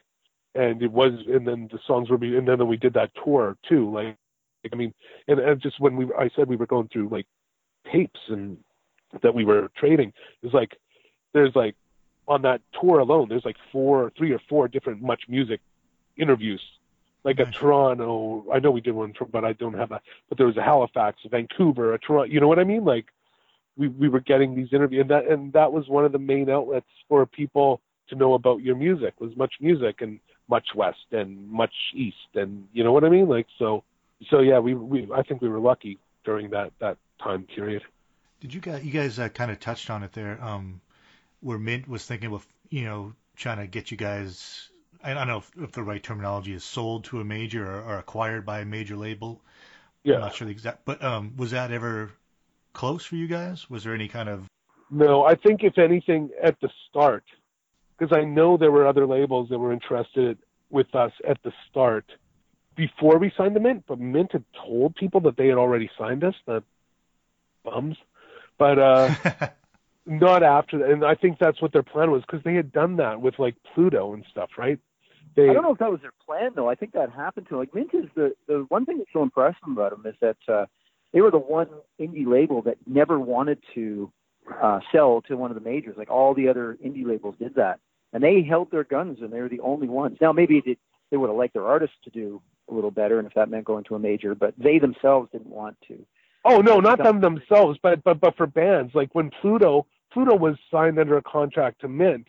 and 0.54 0.82
it 0.82 0.90
was, 0.90 1.12
and 1.28 1.46
then 1.46 1.68
the 1.70 1.78
songs 1.86 2.10
were, 2.10 2.18
be, 2.18 2.36
and 2.36 2.48
then 2.48 2.66
we 2.66 2.76
did 2.76 2.94
that 2.94 3.10
tour 3.22 3.56
too. 3.68 3.92
Like, 3.92 4.16
like 4.64 4.72
I 4.72 4.76
mean, 4.76 4.92
and, 5.26 5.38
and 5.38 5.60
just 5.60 5.80
when 5.80 5.96
we, 5.96 6.06
I 6.18 6.30
said 6.34 6.48
we 6.48 6.56
were 6.56 6.66
going 6.66 6.88
through 6.88 7.08
like 7.08 7.26
tapes 7.92 8.20
and 8.28 8.58
that 9.22 9.34
we 9.34 9.44
were 9.44 9.70
trading, 9.76 10.08
it 10.08 10.46
was 10.46 10.54
like 10.54 10.76
there's 11.32 11.54
like 11.54 11.76
on 12.26 12.42
that 12.42 12.60
tour 12.78 12.98
alone, 12.98 13.28
there's 13.28 13.44
like 13.44 13.56
four, 13.72 14.12
three 14.16 14.32
or 14.32 14.40
four 14.48 14.68
different 14.68 15.02
MuchMusic 15.02 15.60
interviews. 16.16 16.60
Like 17.24 17.38
Nice. 17.38 17.48
a 17.48 17.52
Toronto, 17.52 18.44
I 18.52 18.58
know 18.58 18.70
we 18.70 18.80
did 18.80 18.94
one, 18.94 19.12
but 19.32 19.44
I 19.44 19.52
don't 19.54 19.74
have 19.74 19.88
that. 19.88 20.02
But 20.28 20.38
there 20.38 20.46
was 20.46 20.56
a 20.56 20.62
Halifax, 20.62 21.18
a 21.24 21.28
Vancouver, 21.28 21.94
a 21.94 21.98
Toronto. 21.98 22.32
You 22.32 22.40
know 22.40 22.48
what 22.48 22.58
I 22.58 22.64
mean? 22.64 22.84
Like 22.84 23.06
we 23.76 23.88
we 23.88 24.08
were 24.08 24.20
getting 24.20 24.54
these 24.54 24.68
interviews, 24.72 25.02
and 25.02 25.10
that 25.10 25.26
and 25.26 25.52
that 25.52 25.72
was 25.72 25.88
one 25.88 26.04
of 26.04 26.12
the 26.12 26.18
main 26.18 26.48
outlets 26.48 26.86
for 27.08 27.26
people 27.26 27.80
to 28.08 28.14
know 28.14 28.34
about 28.34 28.62
your 28.62 28.76
music 28.76 29.14
was 29.20 29.32
MuchMusic 29.32 30.00
and 30.00 30.20
Much 30.48 30.68
West 30.74 31.06
and 31.12 31.50
Much 31.50 31.74
East, 31.94 32.16
and 32.34 32.66
you 32.72 32.82
know 32.84 32.92
what 32.92 33.04
I 33.04 33.08
mean? 33.08 33.28
Like 33.28 33.46
so, 33.58 33.84
so 34.30 34.40
yeah, 34.40 34.58
we 34.58 34.74
we 34.74 35.08
I 35.14 35.22
think 35.22 35.42
we 35.42 35.48
were 35.48 35.60
lucky 35.60 35.98
during 36.24 36.50
that 36.50 36.72
that 36.80 36.96
time 37.22 37.44
period. 37.44 37.82
Did 38.40 38.54
you 38.54 38.60
guys, 38.60 38.84
you 38.84 38.92
guys 38.92 39.18
uh, 39.18 39.28
kind 39.28 39.50
of 39.50 39.58
touched 39.58 39.90
on 39.90 40.02
it 40.04 40.12
there, 40.12 40.42
um, 40.42 40.80
where 41.40 41.58
Mint 41.58 41.88
was 41.88 42.06
thinking 42.06 42.32
of, 42.32 42.46
you 42.70 42.84
know, 42.84 43.12
trying 43.36 43.58
to 43.58 43.66
get 43.66 43.90
you 43.90 43.96
guys, 43.96 44.70
I 45.02 45.12
don't 45.12 45.26
know 45.26 45.38
if, 45.38 45.50
if 45.60 45.72
the 45.72 45.82
right 45.82 46.02
terminology 46.02 46.54
is 46.54 46.62
sold 46.62 47.04
to 47.04 47.20
a 47.20 47.24
major 47.24 47.66
or, 47.66 47.82
or 47.82 47.98
acquired 47.98 48.46
by 48.46 48.60
a 48.60 48.64
major 48.64 48.96
label. 48.96 49.40
I'm 50.06 50.12
Yeah. 50.12 50.18
not 50.20 50.34
sure 50.34 50.46
the 50.46 50.52
exact, 50.52 50.84
but 50.84 51.02
um, 51.02 51.34
was 51.36 51.50
that 51.50 51.72
ever 51.72 52.12
close 52.72 53.04
for 53.04 53.16
you 53.16 53.26
guys? 53.26 53.68
Was 53.68 53.82
there 53.82 53.94
any 53.94 54.06
kind 54.08 54.28
of, 54.28 54.46
No, 54.88 55.24
I 55.24 55.34
think 55.34 55.64
if 55.64 55.76
anything 55.76 56.30
at 56.40 56.60
the 56.60 56.70
start, 56.88 57.24
because 57.98 58.16
I 58.16 58.24
know 58.24 58.56
there 58.56 58.70
were 58.70 58.86
other 58.86 59.06
labels 59.06 59.48
that 59.50 59.58
were 59.58 59.72
interested 59.72 60.38
with 60.70 60.94
us 60.94 61.12
at 61.26 61.42
the 61.42 61.52
start 61.70 62.04
before 62.76 63.18
we 63.18 63.32
signed 63.36 63.56
the 63.56 63.60
Mint, 63.60 63.84
but 63.88 63.98
Mint 63.98 64.32
had 64.32 64.44
told 64.64 64.94
people 64.94 65.20
that 65.22 65.36
they 65.36 65.48
had 65.48 65.58
already 65.58 65.90
signed 65.98 66.22
us. 66.22 66.34
That 66.46 66.62
bums, 67.64 67.96
but 68.56 68.78
uh, 68.78 69.14
not 70.06 70.42
after 70.42 70.78
that. 70.78 70.90
And 70.90 71.04
I 71.04 71.14
think 71.14 71.38
that's 71.38 71.60
what 71.60 71.72
their 71.72 71.82
plan 71.82 72.10
was 72.10 72.22
because 72.22 72.42
they 72.44 72.54
had 72.54 72.72
done 72.72 72.96
that 72.96 73.20
with 73.20 73.38
like 73.38 73.56
Pluto 73.74 74.14
and 74.14 74.24
stuff, 74.30 74.50
right? 74.56 74.78
They, 75.34 75.50
I 75.50 75.52
don't 75.52 75.62
know 75.62 75.72
if 75.72 75.78
that 75.78 75.90
was 75.90 76.00
their 76.00 76.14
plan 76.24 76.52
though. 76.54 76.68
I 76.68 76.74
think 76.74 76.92
that 76.92 77.10
happened 77.10 77.48
to 77.48 77.58
like 77.58 77.74
Mint 77.74 77.90
is 77.92 78.06
the 78.14 78.34
the 78.46 78.64
one 78.68 78.86
thing 78.86 78.98
that's 78.98 79.12
so 79.12 79.22
impressive 79.22 79.58
about 79.66 79.90
them 79.90 80.04
is 80.06 80.14
that 80.20 80.52
uh, 80.52 80.66
they 81.12 81.20
were 81.20 81.30
the 81.30 81.38
one 81.38 81.68
indie 82.00 82.26
label 82.26 82.62
that 82.62 82.76
never 82.86 83.18
wanted 83.18 83.58
to 83.74 84.10
uh, 84.62 84.80
sell 84.92 85.20
to 85.22 85.36
one 85.36 85.50
of 85.50 85.54
the 85.54 85.68
majors. 85.68 85.96
Like 85.96 86.10
all 86.10 86.34
the 86.34 86.48
other 86.48 86.78
indie 86.84 87.06
labels 87.06 87.34
did 87.38 87.54
that, 87.56 87.80
and 88.12 88.22
they 88.22 88.42
held 88.42 88.70
their 88.70 88.84
guns, 88.84 89.18
and 89.20 89.32
they 89.32 89.40
were 89.40 89.48
the 89.48 89.60
only 89.60 89.88
ones. 89.88 90.18
Now 90.20 90.32
maybe 90.32 90.62
they, 90.64 90.76
they 91.10 91.16
would 91.16 91.28
have 91.28 91.36
liked 91.36 91.54
their 91.54 91.66
artists 91.66 91.96
to 92.04 92.10
do 92.10 92.40
a 92.70 92.74
little 92.74 92.90
better, 92.90 93.18
and 93.18 93.26
if 93.26 93.34
that 93.34 93.50
meant 93.50 93.64
going 93.64 93.84
to 93.84 93.94
a 93.94 93.98
major, 93.98 94.34
but 94.34 94.54
they 94.58 94.78
themselves 94.78 95.30
didn't 95.32 95.50
want 95.50 95.76
to. 95.88 96.04
Oh 96.44 96.60
no, 96.60 96.80
not 96.80 97.02
them 97.02 97.20
themselves, 97.20 97.78
but 97.82 98.02
but 98.04 98.20
but 98.20 98.36
for 98.36 98.46
bands 98.46 98.94
like 98.94 99.14
when 99.14 99.30
Pluto 99.40 99.86
Pluto 100.12 100.36
was 100.36 100.56
signed 100.70 100.98
under 100.98 101.16
a 101.16 101.22
contract 101.22 101.80
to 101.82 101.88
Mint. 101.88 102.26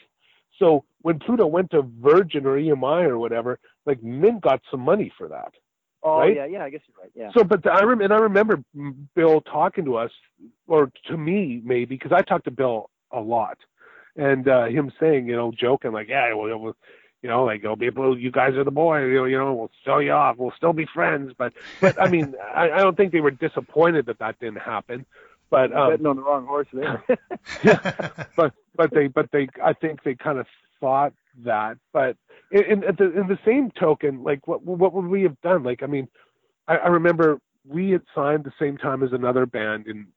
So 0.57 0.83
when 1.01 1.19
Pluto 1.19 1.45
went 1.45 1.71
to 1.71 1.83
Virgin 2.01 2.45
or 2.45 2.57
EMI 2.57 3.03
or 3.07 3.17
whatever, 3.17 3.59
like 3.85 4.03
Mint 4.03 4.41
got 4.41 4.61
some 4.69 4.81
money 4.81 5.11
for 5.17 5.27
that. 5.29 5.53
Oh 6.03 6.19
Right? 6.19 6.35
yeah, 6.35 6.45
yeah, 6.45 6.63
I 6.63 6.69
guess 6.69 6.81
you're 6.87 7.01
right. 7.01 7.11
Yeah. 7.15 7.31
So, 7.33 7.43
but 7.43 7.65
I 7.69 7.83
rem- 7.83 8.01
and 8.01 8.13
I 8.13 8.17
remember 8.17 8.63
Bill 9.15 9.41
talking 9.41 9.85
to 9.85 9.97
us, 9.97 10.11
or 10.67 10.91
to 11.07 11.17
me 11.17 11.61
maybe, 11.63 11.85
because 11.95 12.11
I 12.11 12.21
talked 12.21 12.45
to 12.45 12.51
Bill 12.51 12.89
a 13.11 13.19
lot, 13.19 13.57
and 14.15 14.47
uh, 14.47 14.65
him 14.65 14.91
saying, 14.99 15.27
you 15.27 15.35
know, 15.35 15.51
joking 15.51 15.91
like, 15.91 16.07
yeah, 16.07 16.33
well, 16.33 16.57
we'll 16.57 16.75
you 17.21 17.29
know, 17.29 17.43
like, 17.43 17.63
oh, 17.65 17.75
people, 17.75 18.17
you 18.17 18.31
guys 18.31 18.55
are 18.55 18.63
the 18.63 18.71
boy, 18.71 19.03
you 19.03 19.15
know, 19.15 19.25
you 19.25 19.37
know, 19.37 19.53
we'll 19.53 19.71
sell 19.83 20.01
you 20.01 20.11
off, 20.11 20.37
we'll 20.37 20.53
still 20.55 20.73
be 20.73 20.85
friends, 20.85 21.33
but, 21.37 21.53
but 21.81 22.01
I 22.01 22.09
mean, 22.09 22.33
I, 22.55 22.71
I 22.71 22.77
don't 22.77 22.95
think 22.95 23.11
they 23.11 23.19
were 23.19 23.31
disappointed 23.31 24.05
that 24.05 24.19
that 24.19 24.39
didn't 24.39 24.61
happen, 24.61 25.05
but 25.49 25.73
um, 25.75 25.91
betting 25.91 26.05
on 26.05 26.15
the 26.15 26.21
wrong 26.21 26.45
horse 26.45 26.67
there. 26.71 27.03
but 28.35 28.53
but 28.75 28.91
they 28.91 29.07
but 29.07 29.31
they 29.31 29.49
I 29.63 29.73
think 29.73 30.03
they 30.03 30.15
kind 30.15 30.37
of 30.37 30.45
thought 30.79 31.13
that. 31.43 31.77
But 31.91 32.15
in, 32.51 32.63
in 32.63 32.83
at 32.83 32.97
the 32.97 33.19
in 33.19 33.27
the 33.27 33.39
same 33.43 33.71
token, 33.71 34.23
like 34.23 34.47
what 34.47 34.63
what 34.63 34.93
would 34.93 35.07
we 35.07 35.23
have 35.23 35.39
done? 35.41 35.63
Like 35.63 35.81
I 35.83 35.87
mean, 35.87 36.07
I, 36.67 36.77
I 36.77 36.87
remember 36.87 37.41
we 37.67 37.89
had 37.89 38.03
signed 38.13 38.43
the 38.43 38.53
same 38.59 38.77
time 38.77 39.03
as 39.03 39.11
another 39.11 39.45
band 39.45 39.87
in 39.87 40.07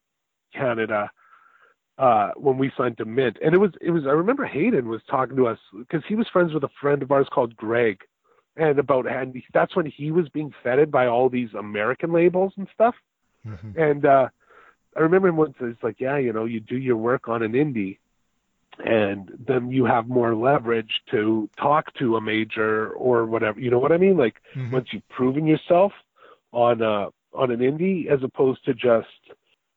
Canada 0.55 1.10
uh 1.98 2.31
when 2.36 2.59
we 2.59 2.73
signed 2.77 2.97
to 2.98 3.05
Mint, 3.05 3.39
and 3.44 3.55
it 3.55 3.59
was 3.59 3.73
it 3.81 3.90
was 3.90 4.06
I 4.06 4.10
remember 4.10 4.44
Hayden 4.44 4.89
was 4.89 5.02
talking 5.10 5.36
to 5.36 5.47
us 5.47 5.59
because 5.77 6.02
he 6.09 6.14
was 6.14 6.28
friends 6.28 6.52
with 6.55 6.64
a 6.64 6.70
friend 6.81 7.02
of 7.02 7.10
ours 7.10 7.28
called 7.31 7.56
Greg. 7.56 7.98
And 8.56 8.78
about 8.78 9.06
and 9.06 9.43
that's 9.55 9.74
when 9.74 9.86
he 9.86 10.10
was 10.10 10.28
being 10.28 10.52
feted 10.62 10.90
by 10.90 11.06
all 11.06 11.31
these 11.31 11.48
American 11.55 12.12
labels 12.12 12.52
and 12.56 12.69
stuff. 12.74 12.94
Mhm. 13.47 13.77
And 13.77 14.05
uh 14.05 14.28
I 14.97 15.01
remember 15.01 15.28
him 15.28 15.36
once 15.36 15.55
it's 15.60 15.82
like, 15.82 16.01
yeah, 16.01 16.19
you 16.19 16.32
know, 16.35 16.44
you 16.44 16.60
do 16.60 16.77
your 16.77 16.98
work 16.98 17.28
on 17.28 17.43
an 17.43 17.52
indie 17.52 17.97
and 18.85 19.31
then 19.47 19.70
you 19.70 19.85
have 19.85 20.09
more 20.09 20.35
leverage 20.35 21.02
to 21.10 21.48
talk 21.59 21.93
to 21.94 22.16
a 22.16 22.20
major 22.20 22.90
or 22.90 23.27
whatever. 23.27 23.60
You 23.60 23.70
know 23.70 23.78
what 23.78 23.93
I 23.93 23.97
mean? 23.97 24.16
Like 24.16 24.40
Mhm. 24.55 24.73
once 24.73 24.93
you've 24.93 25.09
proven 25.09 25.47
yourself 25.47 25.93
on 26.52 26.82
uh 26.82 27.09
on 27.35 27.51
an 27.51 27.60
indie 27.60 28.06
as 28.09 28.23
opposed 28.23 28.64
to 28.66 28.74
just 28.74 29.09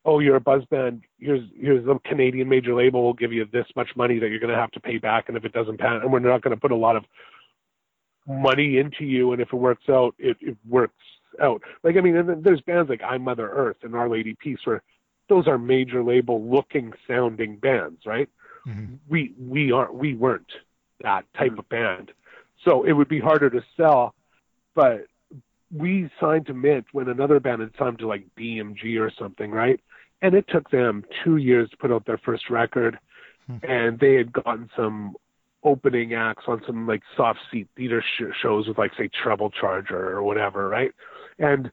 oh 0.06 0.20
you're 0.20 0.36
a 0.36 0.42
buzz 0.42 0.64
band 0.66 1.04
here's 1.20 1.44
here's 1.60 1.86
a 1.88 2.00
Canadian 2.06 2.48
major 2.48 2.74
label 2.74 3.04
will 3.04 3.14
give 3.14 3.34
you 3.34 3.46
this 3.52 3.68
much 3.76 3.90
money 3.96 4.20
that 4.20 4.30
you're 4.30 4.40
going 4.40 4.54
to 4.54 4.60
have 4.60 4.72
to 4.72 4.80
pay 4.80 4.98
back 4.98 5.28
and 5.28 5.38
if 5.38 5.46
it 5.46 5.54
doesn't 5.54 5.80
pan 5.80 5.98
and 5.98 6.12
we're 6.12 6.20
not 6.20 6.42
going 6.42 6.56
to 6.56 6.60
put 6.60 6.72
a 6.72 6.76
lot 6.76 6.96
of 6.96 7.04
money 8.28 8.78
into 8.78 9.06
you 9.06 9.34
and 9.34 9.42
if 9.42 9.52
it 9.52 9.58
works 9.58 9.88
out 9.90 10.16
it, 10.18 10.38
it 10.42 10.58
works 10.68 10.94
out. 11.42 11.62
Like 11.84 11.98
I 11.98 12.02
mean, 12.02 12.16
and 12.16 12.44
there's 12.44 12.62
bands 12.62 12.90
like 12.90 13.02
I 13.04 13.18
Mother 13.18 13.50
Earth 13.50 13.78
and 13.84 13.96
Our 13.96 14.10
Lady 14.10 14.36
Peace 14.40 14.60
where 14.64 14.82
those 15.30 15.48
are 15.48 15.58
major 15.58 16.04
label 16.04 16.44
looking 16.44 16.94
sounding 17.08 17.58
bands, 17.58 18.06
right? 18.06 18.30
Mhm. 18.68 19.00
We 19.08 19.34
we 19.40 19.72
aren't 19.72 19.96
we 19.96 20.16
weren't 20.16 20.52
that 21.02 21.26
type 21.38 21.58
of 21.58 21.68
band, 21.70 22.12
so 22.64 22.84
it 22.84 22.94
would 22.94 23.10
be 23.10 23.20
harder 23.20 23.50
to 23.50 23.64
sell. 23.78 24.14
But 24.74 25.08
we 25.72 26.10
signed 26.20 26.48
to 26.48 26.54
Mint 26.54 26.86
when 26.92 27.10
another 27.10 27.40
band 27.40 27.62
had 27.62 27.72
signed 27.78 28.00
to 28.00 28.08
like 28.08 28.24
BMG 28.36 29.00
or 29.00 29.12
something, 29.12 29.52
right? 29.52 29.80
And 30.22 30.34
it 30.34 30.46
took 30.48 30.70
them 30.70 31.04
two 31.24 31.38
years 31.38 31.70
to 31.70 31.78
put 31.78 31.92
out 31.92 32.06
their 32.06 32.18
first 32.18 32.50
record, 32.50 32.98
Hmm. 33.48 33.58
and 33.62 34.00
they 34.00 34.16
had 34.16 34.34
gotten 34.34 34.70
some 34.76 35.16
opening 35.64 36.14
acts 36.14 36.46
on 36.48 36.62
some 36.66 36.88
like 36.88 37.02
soft 37.16 37.40
seat 37.52 37.68
theater 37.76 38.02
sh- 38.02 38.24
shows 38.42 38.68
with 38.68 38.78
like 38.78 38.92
say 38.98 39.08
Treble 39.10 39.52
Charger 39.52 40.12
or 40.18 40.24
whatever, 40.24 40.68
right? 40.68 40.92
And 41.38 41.72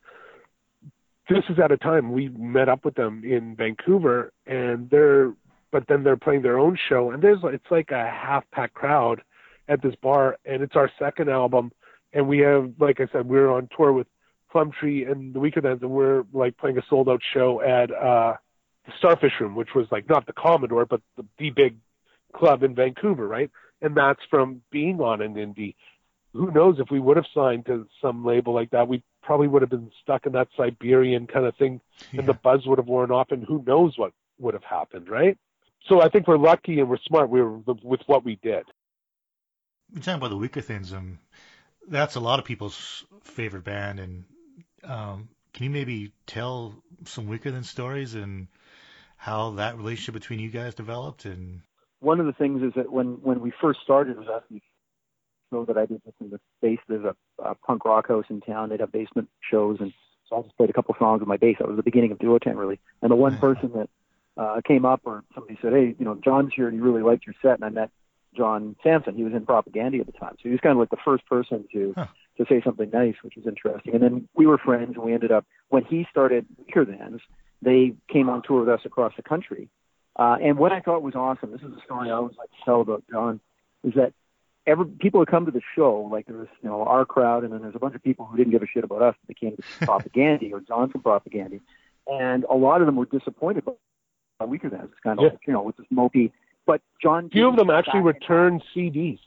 this 1.29 1.45
is 1.49 1.59
at 1.59 1.73
a 1.73 1.77
time 1.77 2.13
we 2.13 2.29
met 2.31 2.69
up 2.69 2.85
with 2.85 2.95
them 2.95 3.23
in 3.25 3.57
Vancouver, 3.57 4.33
and 4.47 4.91
they're 4.91 5.33
but 5.71 5.87
then 5.89 6.03
they're 6.05 6.19
playing 6.19 6.43
their 6.43 6.59
own 6.59 6.77
show, 6.89 7.11
and 7.11 7.23
there's 7.23 7.39
it's 7.45 7.71
like 7.71 7.91
a 7.91 8.07
half 8.11 8.45
packed 8.51 8.75
crowd 8.75 9.23
at 9.69 9.81
this 9.81 9.95
bar, 10.03 10.37
and 10.45 10.63
it's 10.63 10.77
our 10.77 10.91
second 10.99 11.31
album, 11.31 11.73
and 12.13 12.29
we 12.29 12.39
have 12.41 12.73
like 12.79 13.01
I 13.01 13.07
said, 13.13 13.27
we're 13.29 13.51
on 13.51 13.69
tour 13.75 13.93
with 13.93 14.07
Plumtree 14.53 15.05
and 15.05 15.35
the 15.35 15.41
Weakerthans, 15.41 15.81
and 15.81 15.91
we're 15.91 16.25
like 16.33 16.57
playing 16.59 16.79
a 16.79 16.83
sold 16.89 17.09
out 17.09 17.23
show 17.33 17.61
at 17.61 17.91
uh 17.91 18.35
the 18.87 18.93
Starfish 18.99 19.33
Room, 19.41 19.55
which 19.55 19.75
was 19.75 19.87
like 19.91 20.09
not 20.09 20.27
the 20.27 20.33
Commodore, 20.33 20.87
but 20.87 21.01
the, 21.17 21.25
the 21.39 21.51
big 21.51 21.77
club 22.35 22.63
in 22.63 22.75
Vancouver, 22.75 23.27
right? 23.27 23.51
And 23.81 23.97
that's 23.97 24.21
from 24.29 24.63
being 24.71 25.01
on 25.01 25.23
an 25.23 25.35
indie. 25.35 25.75
Who 26.33 26.51
knows 26.51 26.79
if 26.79 26.91
we 26.91 26.99
would 26.99 27.17
have 27.17 27.27
signed 27.35 27.67
to 27.67 27.87
some 28.01 28.25
label 28.25 28.55
like 28.55 28.71
that, 28.71 28.89
we 28.89 29.03
probably 29.23 29.49
would 29.49 29.63
have 29.63 29.71
been 29.71 29.91
stuck 30.03 30.27
in 30.27 30.33
that 30.33 30.49
Siberian 30.57 31.27
kind 31.27 31.47
of 31.47 31.55
thing, 31.57 31.81
and 32.13 32.27
the 32.27 32.33
buzz 32.33 32.67
would 32.67 32.79
have 32.79 32.89
worn 32.89 33.11
off, 33.11 33.31
and 33.31 33.45
who 33.45 33.63
knows 33.67 33.97
what 33.97 34.13
would 34.39 34.55
have 34.55 34.65
happened, 34.65 35.09
right? 35.09 35.39
So 35.89 36.01
I 36.01 36.09
think 36.09 36.27
we're 36.27 36.39
lucky 36.39 36.81
and 36.81 36.89
we're 36.89 36.99
smart. 36.99 37.29
We 37.29 37.43
were 37.43 37.59
with 37.59 38.01
what 38.07 38.25
we 38.25 38.37
did. 38.37 38.65
You're 39.93 40.03
talking 40.03 40.15
about 40.15 40.31
the 40.31 40.37
Weakerthans, 40.37 40.93
um, 40.97 41.19
that's 41.89 42.15
a 42.17 42.21
lot 42.21 42.39
of 42.39 42.45
people's 42.45 43.05
favorite 43.23 43.65
band, 43.65 44.01
and 44.01 44.25
um, 44.85 45.29
can 45.53 45.65
you 45.65 45.71
maybe 45.71 46.13
tell 46.27 46.75
some 47.05 47.27
Weakerthan 47.29 47.65
stories 47.65 48.15
and 48.15 48.49
how 49.17 49.53
that 49.53 49.77
relationship 49.77 50.15
between 50.15 50.41
you 50.41 50.51
guys 50.51 50.75
developed? 50.75 51.25
And 51.25 51.63
one 52.01 52.21
of 52.21 52.27
the 52.27 52.33
things 52.33 52.63
is 52.63 52.73
that 52.77 52.91
when 52.93 53.19
when 53.23 53.41
we 53.41 53.53
first 53.61 53.81
started 53.83 54.19
was 54.19 54.29
actually 54.35 54.63
show 55.53 55.65
that 55.67 55.77
I 55.77 55.87
did 55.87 56.01
in 56.21 56.31
the 56.31 56.41
base. 56.61 56.79
There's 56.89 57.05
a, 57.05 57.15
a 57.43 57.55
punk 57.55 57.85
rock 57.85 58.09
house 58.09 58.25
in 58.31 58.41
town. 58.41 58.71
They'd 58.71 58.81
have 58.81 58.93
basement 58.93 59.29
shows, 59.51 59.79
and 59.81 59.93
so 60.29 60.39
I 60.39 60.43
just 60.43 60.57
played 60.57 60.71
a 60.71 60.73
couple 60.73 60.95
songs 60.99 61.21
with 61.21 61.29
my 61.29 61.37
bass. 61.37 61.57
That 61.59 61.69
was 61.69 61.77
the 61.77 61.83
beginning 61.83 62.13
of 62.13 62.19
Duotang, 62.19 62.57
really. 62.57 62.81
And 63.03 63.11
the 63.11 63.17
one 63.17 63.37
person 63.39 63.73
that 63.75 63.89
uh, 64.37 64.61
came 64.67 64.85
up, 64.85 65.03
or 65.05 65.25
somebody 65.35 65.59
said, 65.61 65.73
"Hey, 65.73 65.95
you 65.99 66.05
know, 66.05 66.19
John's 66.25 66.53
here, 66.55 66.69
and 66.69 66.75
he 66.75 66.81
really 66.81 67.03
liked 67.03 67.27
your 67.27 67.35
set." 67.43 67.55
And 67.55 67.65
I 67.65 67.69
met 67.69 67.91
John 68.37 68.77
Samson. 68.83 69.15
He 69.15 69.25
was 69.25 69.35
in 69.35 69.45
Propagandhi 69.45 70.01
at 70.01 70.07
the 70.07 70.13
time, 70.13 70.37
so 70.39 70.45
he 70.45 70.51
was 70.51 70.61
kind 70.61 70.73
of 70.73 70.79
like 70.79 70.91
the 70.91 70.97
first 71.05 71.27
person 71.27 71.67
to 71.73 71.95
Huh. 71.97 72.07
To 72.39 72.47
say 72.49 72.63
something 72.65 72.89
nice, 72.91 73.15
which 73.23 73.37
was 73.37 73.47
interesting. 73.47 73.93
And 73.95 74.03
then 74.03 74.29
we 74.35 74.47
were 74.47 74.57
friends, 74.57 74.95
and 74.97 75.05
we 75.05 75.13
ended 75.13 75.31
up 75.31 75.45
when 75.69 75.85
he 75.85 76.07
started 76.11 76.47
Weakerthans, 76.61 77.21
they 77.61 77.93
came 78.09 78.31
on 78.31 78.43
tour 78.43 78.61
with 78.61 78.69
us 78.71 78.81
across 78.87 79.13
the 79.17 79.23
country. 79.23 79.69
Uh, 80.17 80.37
and 80.43 80.57
what 80.57 80.73
I 80.73 80.81
thought 80.81 81.03
was 81.03 81.15
awesome, 81.15 81.53
this 81.53 81.61
is 81.61 81.77
a 81.77 81.81
story 81.85 82.09
I 82.11 82.15
always 82.15 82.37
like 82.39 82.51
to 82.51 82.57
tell 82.65 82.81
about 82.81 83.05
John, 83.11 83.41
is 83.85 83.95
that 83.95 84.13
every 84.67 84.87
people 84.87 85.21
would 85.21 85.29
come 85.29 85.45
to 85.45 85.51
the 85.51 85.61
show, 85.75 86.09
like 86.11 86.27
there 86.27 86.37
was, 86.37 86.49
you 86.63 86.69
know, 86.71 86.83
our 86.85 87.05
crowd, 87.05 87.45
and 87.45 87.53
then 87.53 87.61
there's 87.63 87.75
a 87.75 87.79
bunch 87.79 87.95
of 87.95 88.03
people 88.03 88.25
who 88.27 88.37
didn't 88.39 88.53
give 88.53 88.63
a 88.63 88.67
shit 88.67 88.85
about 88.85 89.03
us. 89.03 89.15
They 89.29 89.35
came 89.35 89.57
to 89.57 89.63
Propagandhi 89.87 90.53
or 90.53 90.61
John 90.61 90.89
from 90.91 91.03
Propagandhi, 91.03 91.61
and 92.07 92.45
a 92.49 92.55
lot 92.55 92.81
of 92.81 92.87
them 92.87 92.97
were 92.97 93.07
disappointed 93.07 93.65
by 93.65 93.73
Weakerthans. 94.47 94.85
It's 94.85 95.01
kind 95.03 95.19
of 95.19 95.25
Yeah. 95.25 95.31
like, 95.31 95.41
you 95.47 95.53
know, 95.53 95.63
with 95.63 95.77
this 95.77 95.87
mopey. 95.93 96.33
But 96.67 96.81
John, 97.03 97.29
few 97.29 97.49
of 97.49 97.57
them 97.57 97.71
actually 97.71 98.01
returned 98.01 98.63
CDs. 98.75 99.19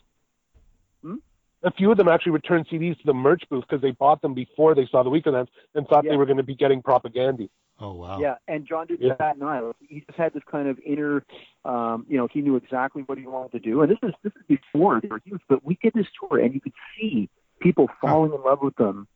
A 1.65 1.71
few 1.71 1.91
of 1.91 1.97
them 1.97 2.07
actually 2.07 2.31
returned 2.31 2.67
CDs 2.69 2.95
to 2.99 3.05
the 3.05 3.13
merch 3.13 3.43
booth 3.49 3.63
because 3.67 3.81
they 3.81 3.91
bought 3.91 4.21
them 4.21 4.33
before 4.33 4.75
they 4.75 4.85
saw 4.91 5.01
the 5.03 5.09
Weakerthans 5.09 5.47
and 5.73 5.87
thought 5.87 6.03
Yeah. 6.05 6.11
they 6.11 6.17
were 6.17 6.25
going 6.25 6.37
to 6.37 6.43
be 6.43 6.55
getting 6.55 6.81
Propagandhi. 6.81 7.49
oh 7.79 7.93
wow, 7.93 8.19
Yeah, 8.19 8.35
and 8.47 8.65
John 8.65 8.87
did 8.87 9.01
Yeah. 9.01 9.15
that 9.15 9.37
Nile. 9.37 9.75
He 9.81 9.99
just 10.01 10.17
had 10.17 10.31
this 10.33 10.43
kind 10.49 10.67
of 10.69 10.79
inner, 10.85 11.25
um, 11.65 12.05
you 12.07 12.17
know, 12.17 12.27
he 12.31 12.41
knew 12.41 12.55
exactly 12.55 13.01
what 13.03 13.17
he 13.17 13.25
wanted 13.27 13.51
to 13.53 13.59
do. 13.59 13.81
And 13.81 13.91
this 13.91 13.97
is 14.03 14.13
this 14.23 14.31
is 14.35 14.43
before 14.47 15.01
they 15.01 15.07
were 15.09 15.21
huge, 15.25 15.41
but 15.49 15.63
we 15.65 15.77
did 15.81 15.93
this 15.93 16.07
tour, 16.19 16.39
and 16.39 16.53
you 16.53 16.61
could 16.61 16.73
see 16.97 17.29
people 17.59 17.89
falling 17.99 18.31
in 18.31 18.41
love 18.43 18.61
with 18.61 18.75
them 18.75 19.07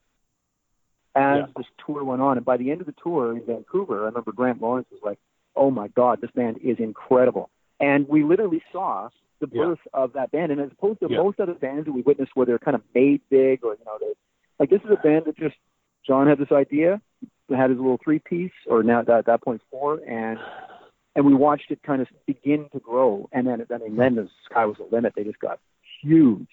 as 1.16 1.40
Yeah. 1.40 1.46
this 1.56 1.68
tour 1.86 2.04
went 2.04 2.22
on. 2.22 2.38
And 2.38 2.46
by 2.46 2.58
the 2.58 2.72
end 2.72 2.82
of 2.82 2.88
the 2.88 2.96
tour 3.02 3.32
in 3.32 3.46
Vancouver, 3.46 4.02
I 4.02 4.06
remember 4.06 4.32
Grant 4.32 4.60
Lawrence 4.62 4.88
was 4.92 5.02
like, 5.04 5.20
"Oh 5.56 5.70
my 5.72 5.88
God, 5.90 6.20
this 6.20 6.32
band 6.32 6.58
is 6.58 6.80
incredible!" 6.80 7.50
And 7.80 8.08
we 8.08 8.24
literally 8.24 8.62
saw 8.72 9.10
the 9.40 9.48
Yeah. 9.52 9.66
birth 9.66 9.80
of 9.94 10.14
that 10.14 10.32
band. 10.32 10.52
And 10.52 10.60
as 10.62 10.72
opposed 10.72 11.00
to 11.00 11.10
Yeah. 11.10 11.18
most 11.18 11.40
other 11.40 11.54
bands 11.54 11.86
that 11.86 11.94
we 11.94 12.02
witnessed, 12.02 12.36
where 12.36 12.46
they're 12.46 12.60
kind 12.60 12.76
of 12.76 12.84
made 12.94 13.22
big, 13.30 13.64
or 13.64 13.76
you 13.76 13.86
know, 13.86 13.98
they 14.00 14.14
like 14.60 14.70
this 14.70 14.82
is 14.84 14.92
a 14.92 14.98
band 14.98 15.26
that 15.26 15.38
just 15.38 15.56
John 16.06 16.28
had 16.28 16.38
this 16.38 16.52
idea, 16.52 17.02
had 17.50 17.70
his 17.70 17.80
little 17.80 17.98
three 18.04 18.20
piece, 18.20 18.52
or 18.68 18.84
now 18.84 19.00
at 19.00 19.26
that 19.26 19.42
point 19.42 19.62
four, 19.72 20.02
and 20.06 20.40
and 21.16 21.26
we 21.26 21.34
watched 21.34 21.72
it 21.72 21.82
kind 21.84 22.02
of 22.02 22.08
begin 22.26 22.70
to 22.70 22.80
grow, 22.80 23.30
and 23.32 23.48
then 23.48 23.66
I 23.74 23.78
mean, 23.78 23.96
then 23.96 24.16
the 24.16 24.30
sky 24.46 24.66
was 24.66 24.78
the 24.78 24.88
limit. 24.92 25.14
They 25.16 25.24
just 25.24 25.40
got 25.40 25.60
huge. 26.02 26.48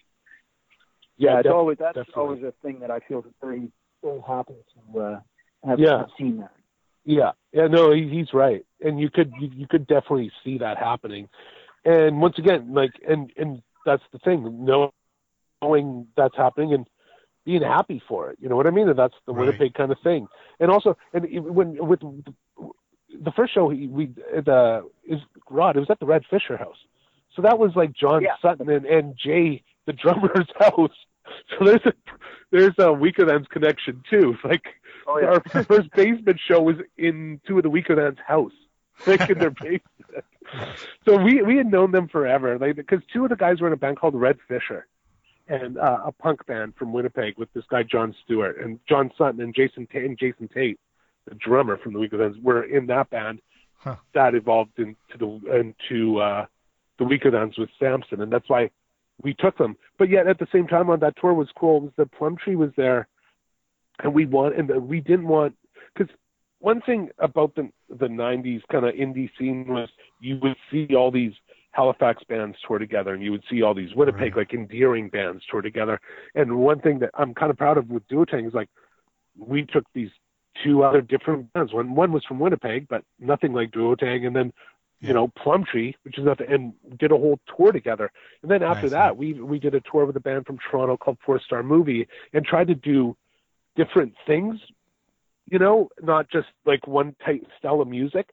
Yeah, 1.18 1.38
it's 1.38 1.44
def- 1.44 1.52
always 1.54 1.78
that's 1.78 1.94
definitely. 1.96 2.22
always 2.22 2.42
a 2.42 2.52
thing 2.62 2.80
that 2.80 2.90
I 2.90 3.00
feel 3.00 3.24
very 3.40 3.70
very 4.02 4.20
happy 4.26 4.54
to 4.92 5.00
uh, 5.00 5.20
have, 5.64 5.80
Yeah. 5.80 5.98
have 5.98 6.10
seen 6.18 6.38
that. 6.38 6.52
Yeah, 7.04 7.32
yeah, 7.52 7.68
no, 7.68 7.92
he, 7.92 8.08
he's 8.08 8.32
right, 8.34 8.65
and 8.80 9.00
you 9.00 9.10
could 9.10 9.32
you, 9.40 9.50
you 9.54 9.66
could 9.66 9.86
definitely 9.86 10.30
see 10.44 10.58
that 10.58 10.78
happening. 10.78 11.28
And 11.84 12.20
once 12.20 12.38
again, 12.38 12.72
like, 12.74 12.92
and 13.08 13.30
and 13.36 13.62
that's 13.84 14.02
the 14.12 14.18
thing, 14.18 14.64
knowing 15.62 16.06
that's 16.16 16.36
happening 16.36 16.72
and 16.74 16.86
being 17.44 17.62
happy 17.62 18.02
for 18.08 18.30
it. 18.30 18.38
You 18.40 18.48
know 18.48 18.56
what 18.56 18.66
I 18.66 18.70
mean? 18.70 18.88
And 18.88 18.98
that's 18.98 19.14
the 19.26 19.32
Right. 19.32 19.46
Winnipeg 19.46 19.74
kind 19.74 19.92
of 19.92 19.98
thing. 20.02 20.26
And 20.58 20.70
also, 20.70 20.96
and 21.12 21.26
even 21.26 21.54
when 21.54 21.86
with 21.86 22.00
the, 22.00 22.22
the 23.22 23.30
first 23.32 23.54
show 23.54 23.68
he, 23.70 23.86
we 23.86 24.06
the 24.06 24.88
is 25.08 25.20
Rod, 25.48 25.76
it 25.76 25.80
was 25.80 25.90
at 25.90 26.00
the 26.00 26.06
Red 26.06 26.22
Fisher 26.28 26.56
House, 26.56 26.76
so 27.34 27.42
that 27.42 27.58
was 27.58 27.70
like 27.76 27.92
John 27.92 28.22
Yeah. 28.22 28.34
Sutton 28.42 28.68
and, 28.68 28.84
and 28.86 29.16
Jay, 29.16 29.62
the 29.86 29.92
drummer's 29.92 30.48
house. 30.58 30.90
So 31.58 31.64
there's 31.64 31.84
a 31.86 31.92
there's 32.50 32.74
a 32.78 32.92
Weakerthan's 32.92 33.46
connection 33.48 34.02
too. 34.10 34.36
Like 34.44 34.64
Oh 35.06 35.18
yeah, 35.20 35.38
our 35.54 35.64
first 35.64 35.90
basement 35.94 36.40
show 36.48 36.60
was 36.60 36.76
in 36.96 37.40
two 37.46 37.58
of 37.58 37.62
the 37.62 37.70
Weakerthan's 37.70 38.18
house, 38.26 38.52
like 39.06 39.28
in 39.28 39.38
their 39.38 39.50
basement. 39.50 40.24
So 41.04 41.16
we 41.16 41.42
we 41.42 41.56
had 41.56 41.66
known 41.66 41.92
them 41.92 42.08
forever, 42.08 42.58
like 42.58 42.76
because 42.76 43.00
two 43.12 43.24
of 43.24 43.30
the 43.30 43.36
guys 43.36 43.60
were 43.60 43.66
in 43.66 43.72
a 43.72 43.76
band 43.76 43.98
called 43.98 44.14
Red 44.14 44.38
Fisher, 44.48 44.86
and 45.48 45.78
uh, 45.78 46.00
a 46.06 46.12
punk 46.12 46.46
band 46.46 46.74
from 46.76 46.92
Winnipeg 46.92 47.36
with 47.36 47.52
this 47.52 47.64
guy 47.68 47.82
John 47.82 48.14
Stewart 48.24 48.58
and 48.58 48.78
John 48.88 49.10
Sutton 49.18 49.40
and 49.40 49.54
Jason 49.54 49.86
Tait 49.86 50.04
and 50.04 50.18
Jason 50.18 50.48
Tait, 50.48 50.78
the 51.28 51.34
drummer 51.34 51.76
from 51.76 51.92
the 51.92 51.98
Weakerthans, 51.98 52.40
were 52.42 52.62
in 52.62 52.86
that 52.86 53.10
band. 53.10 53.40
Huh. 53.78 53.96
That 54.14 54.34
evolved 54.34 54.78
into 54.78 54.96
the 55.18 55.58
into 55.58 56.18
uh, 56.18 56.46
the 56.98 57.04
Weakerthans 57.04 57.58
with 57.58 57.70
Samson, 57.78 58.22
and 58.22 58.32
that's 58.32 58.48
why 58.48 58.70
we 59.22 59.34
took 59.34 59.58
them. 59.58 59.76
But 59.98 60.10
yet 60.10 60.26
at 60.26 60.38
the 60.38 60.48
same 60.52 60.66
time 60.66 60.90
on 60.90 61.00
that 61.00 61.14
tour 61.20 61.34
was 61.34 61.48
cool 61.58 61.80
was 61.80 61.92
that 61.96 62.12
Plumtree 62.12 62.56
was 62.56 62.70
there, 62.76 63.08
and 64.02 64.14
we 64.14 64.26
want 64.26 64.56
and 64.56 64.88
we 64.88 65.00
didn't 65.00 65.28
want 65.28 65.56
because 65.94 66.14
one 66.58 66.80
thing 66.82 67.10
about 67.18 67.54
the 67.54 67.70
the 67.88 68.06
'90s 68.08 68.62
kind 68.70 68.84
of 68.86 68.94
indie 68.94 69.30
scene 69.38 69.66
was 69.68 69.88
you 70.20 70.38
would 70.42 70.56
see 70.70 70.94
all 70.94 71.10
these 71.10 71.32
Halifax 71.72 72.22
bands 72.24 72.56
tour 72.66 72.78
together, 72.78 73.12
and 73.12 73.22
you 73.22 73.30
would 73.32 73.44
see 73.50 73.62
all 73.62 73.74
these 73.74 73.94
Winnipeg 73.94 74.34
Right. 74.34 74.48
like 74.48 74.54
endearing 74.54 75.08
bands 75.10 75.44
tour 75.50 75.60
together. 75.60 76.00
And 76.34 76.56
one 76.58 76.80
thing 76.80 76.98
that 77.00 77.10
I'm 77.14 77.34
kind 77.34 77.50
of 77.50 77.58
proud 77.58 77.76
of 77.76 77.90
with 77.90 78.06
Duotang 78.08 78.46
is 78.48 78.54
like 78.54 78.70
we 79.36 79.64
took 79.64 79.84
these 79.94 80.10
two 80.64 80.82
other 80.82 81.02
different 81.02 81.52
bands. 81.52 81.72
One 81.74 81.94
one 81.94 82.12
was 82.12 82.24
from 82.24 82.38
Winnipeg, 82.38 82.88
but 82.88 83.04
nothing 83.20 83.52
like 83.52 83.70
Duotang, 83.72 84.26
and 84.26 84.34
then 84.34 84.52
Yeah. 85.02 85.08
you 85.08 85.14
know 85.14 85.28
Plumtree, 85.28 85.92
which 86.04 86.16
is 86.16 86.24
nothing, 86.24 86.50
and 86.50 86.98
did 86.98 87.12
a 87.12 87.16
whole 87.18 87.38
tour 87.54 87.70
together. 87.72 88.10
And 88.40 88.50
then 88.50 88.62
after 88.62 88.86
Nice, 88.86 88.92
that, 88.92 89.16
we 89.18 89.34
we 89.34 89.58
did 89.58 89.74
a 89.74 89.82
tour 89.82 90.06
with 90.06 90.16
a 90.16 90.20
band 90.20 90.46
from 90.46 90.56
Toronto 90.58 90.96
called 90.96 91.18
Four 91.26 91.38
Star 91.40 91.62
Movie, 91.62 92.08
and 92.32 92.46
tried 92.46 92.68
to 92.68 92.74
do 92.74 93.14
different 93.76 94.14
things. 94.26 94.58
You 95.46 95.58
know, 95.58 95.88
not 96.02 96.28
just 96.30 96.48
like 96.64 96.86
one 96.86 97.14
type 97.24 97.42
style 97.58 97.80
of 97.80 97.88
music. 97.88 98.28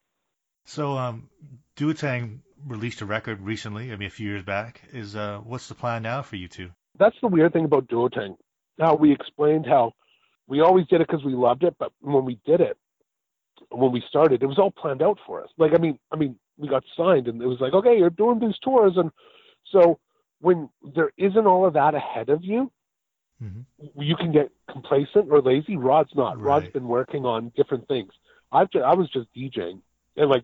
So, 0.65 0.97
um, 0.97 1.29
Duotang 1.77 2.39
released 2.65 3.01
a 3.01 3.05
record 3.05 3.41
recently. 3.41 3.91
I 3.91 3.97
mean, 3.97 4.07
a 4.07 4.11
few 4.11 4.29
years 4.29 4.43
back. 4.43 4.81
Is 4.91 5.15
uh, 5.15 5.39
what's 5.43 5.67
the 5.67 5.75
plan 5.75 6.03
now 6.03 6.21
for 6.21 6.35
you 6.35 6.47
two? 6.47 6.71
That's 6.97 7.15
the 7.21 7.27
weird 7.27 7.53
thing 7.53 7.65
about 7.65 7.87
Duotang. 7.87 8.37
How 8.79 8.95
we 8.95 9.11
explained 9.11 9.65
how 9.67 9.93
we 10.47 10.61
always 10.61 10.87
did 10.87 11.01
it 11.01 11.07
because 11.07 11.23
we 11.23 11.33
loved 11.33 11.63
it, 11.63 11.75
but 11.77 11.91
when 12.01 12.25
we 12.25 12.39
did 12.45 12.61
it, 12.61 12.77
when 13.69 13.91
we 13.91 14.03
started, 14.09 14.43
it 14.43 14.47
was 14.47 14.59
all 14.59 14.71
planned 14.71 15.01
out 15.01 15.19
for 15.25 15.43
us. 15.43 15.49
Like, 15.57 15.73
I 15.73 15.77
mean, 15.77 15.99
I 16.11 16.15
mean, 16.15 16.37
we 16.57 16.67
got 16.67 16.83
signed, 16.97 17.27
and 17.27 17.41
it 17.41 17.47
was 17.47 17.59
like, 17.59 17.73
okay, 17.73 17.97
you're 17.97 18.09
doing 18.09 18.39
these 18.39 18.57
tours, 18.63 18.93
and 18.95 19.11
so 19.71 19.99
when 20.39 20.69
there 20.95 21.11
isn't 21.17 21.47
all 21.47 21.65
of 21.65 21.73
that 21.73 21.95
ahead 21.95 22.29
of 22.29 22.43
you, 22.43 22.71
Mhm. 23.41 23.65
you 23.95 24.15
can 24.15 24.31
get 24.31 24.51
complacent 24.69 25.31
or 25.31 25.41
lazy. 25.41 25.75
Rod's 25.77 26.13
not. 26.15 26.39
Rod's 26.39 26.67
been 26.69 26.87
working 26.87 27.25
on 27.25 27.51
different 27.55 27.87
things. 27.87 28.11
I've 28.51 28.69
just, 28.69 28.85
I 28.85 28.93
was 28.93 29.09
just 29.09 29.33
DJing 29.33 29.81
and 30.15 30.29
like 30.29 30.43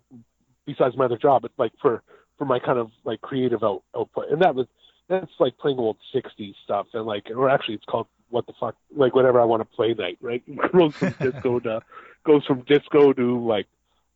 besides 0.66 0.98
my 0.98 1.06
other 1.06 1.18
job, 1.18 1.44
but 1.44 1.52
like 1.58 1.72
for 1.82 2.04
for 2.38 2.46
my 2.46 2.60
kind 2.60 2.80
of 2.80 2.92
like 3.04 3.22
creative 3.22 3.64
out, 3.64 3.84
output, 3.96 4.30
and 4.32 4.42
that 4.42 4.56
was 4.56 4.68
that's 5.08 5.32
like 5.40 5.58
playing 5.58 5.78
old 5.78 5.98
'60s 6.14 6.56
stuff 6.64 6.88
and 6.94 7.06
like 7.06 7.30
or 7.30 7.50
actually 7.50 7.76
it's 7.76 7.86
called 7.86 8.08
what 8.30 8.46
the 8.48 8.54
fuck 8.60 8.76
like 8.96 9.16
whatever 9.16 9.40
I 9.40 9.46
want 9.46 9.62
to 9.62 9.76
play 9.76 9.94
night, 9.94 10.18
right? 10.22 10.44
goes 10.72 10.96
from 10.96 11.16
disco 11.20 11.60
to 11.60 11.82
goes 12.26 12.46
from 12.46 12.62
disco 12.62 13.14
to 13.14 13.46
like 13.46 13.68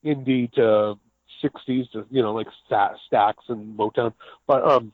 indie 0.06 0.52
to 0.54 0.98
'60s 1.44 1.92
to 1.92 2.06
you 2.10 2.22
know 2.22 2.34
like 2.34 2.48
sta- 2.66 2.96
Stax 3.12 3.36
and 3.50 3.78
Motown, 3.78 4.14
but 4.48 4.64
um 4.64 4.94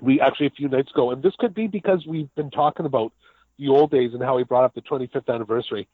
we 0.00 0.20
actually 0.20 0.46
a 0.46 0.50
few 0.50 0.68
nights 0.68 0.90
ago, 0.90 1.10
and 1.10 1.22
this 1.22 1.34
could 1.38 1.54
be 1.54 1.66
because 1.66 2.04
we've 2.06 2.32
been 2.34 2.50
talking 2.50 2.86
about 2.86 3.12
the 3.58 3.68
old 3.68 3.90
days 3.90 4.10
and 4.12 4.22
how 4.22 4.36
we 4.36 4.44
brought 4.44 4.64
up 4.64 4.74
the 4.74 4.82
25th 4.82 5.32
anniversary. 5.32 5.88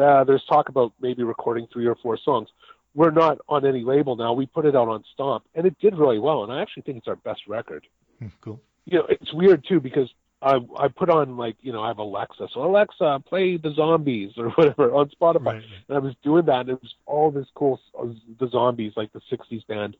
Uh, 0.00 0.22
there's 0.24 0.44
talk 0.48 0.68
about 0.68 0.92
maybe 1.00 1.22
recording 1.22 1.66
three 1.72 1.86
or 1.86 1.96
four 1.96 2.18
songs. 2.22 2.48
We're 2.94 3.10
not 3.10 3.38
on 3.48 3.66
any 3.66 3.82
label 3.82 4.16
now. 4.16 4.32
We 4.32 4.46
put 4.46 4.66
it 4.66 4.76
out 4.76 4.88
on 4.88 5.04
Stomp, 5.14 5.44
and 5.54 5.66
it 5.66 5.78
did 5.80 5.96
really 5.96 6.18
well. 6.18 6.44
And 6.44 6.52
I 6.52 6.62
actually 6.62 6.82
think 6.82 6.98
it's 6.98 7.08
our 7.08 7.16
best 7.16 7.42
record. 7.48 7.86
Hmm, 8.18 8.26
Cool. 8.40 8.60
You 8.84 8.98
know, 8.98 9.06
it's 9.08 9.32
weird 9.34 9.64
too 9.68 9.80
because 9.80 10.08
I 10.40 10.58
I 10.78 10.88
put 10.88 11.10
on 11.10 11.36
like 11.36 11.56
you 11.60 11.72
know 11.72 11.82
I 11.82 11.88
have 11.88 11.98
Alexa, 11.98 12.48
so 12.54 12.64
Alexa 12.64 13.22
play 13.28 13.56
the 13.56 13.72
Zombies 13.74 14.32
or 14.36 14.48
whatever 14.56 14.94
on 14.94 15.10
Spotify. 15.20 15.44
Right. 15.44 15.62
And 15.88 15.96
I 15.96 16.00
was 16.00 16.14
doing 16.22 16.46
that, 16.46 16.60
and 16.60 16.70
it 16.70 16.82
was 16.82 16.94
all 17.06 17.30
this 17.30 17.46
cool, 17.54 17.80
uh, 17.98 18.06
the 18.38 18.48
zombies, 18.48 18.92
like 18.96 19.12
the 19.12 19.20
'60s 19.30 19.66
band, 19.66 19.96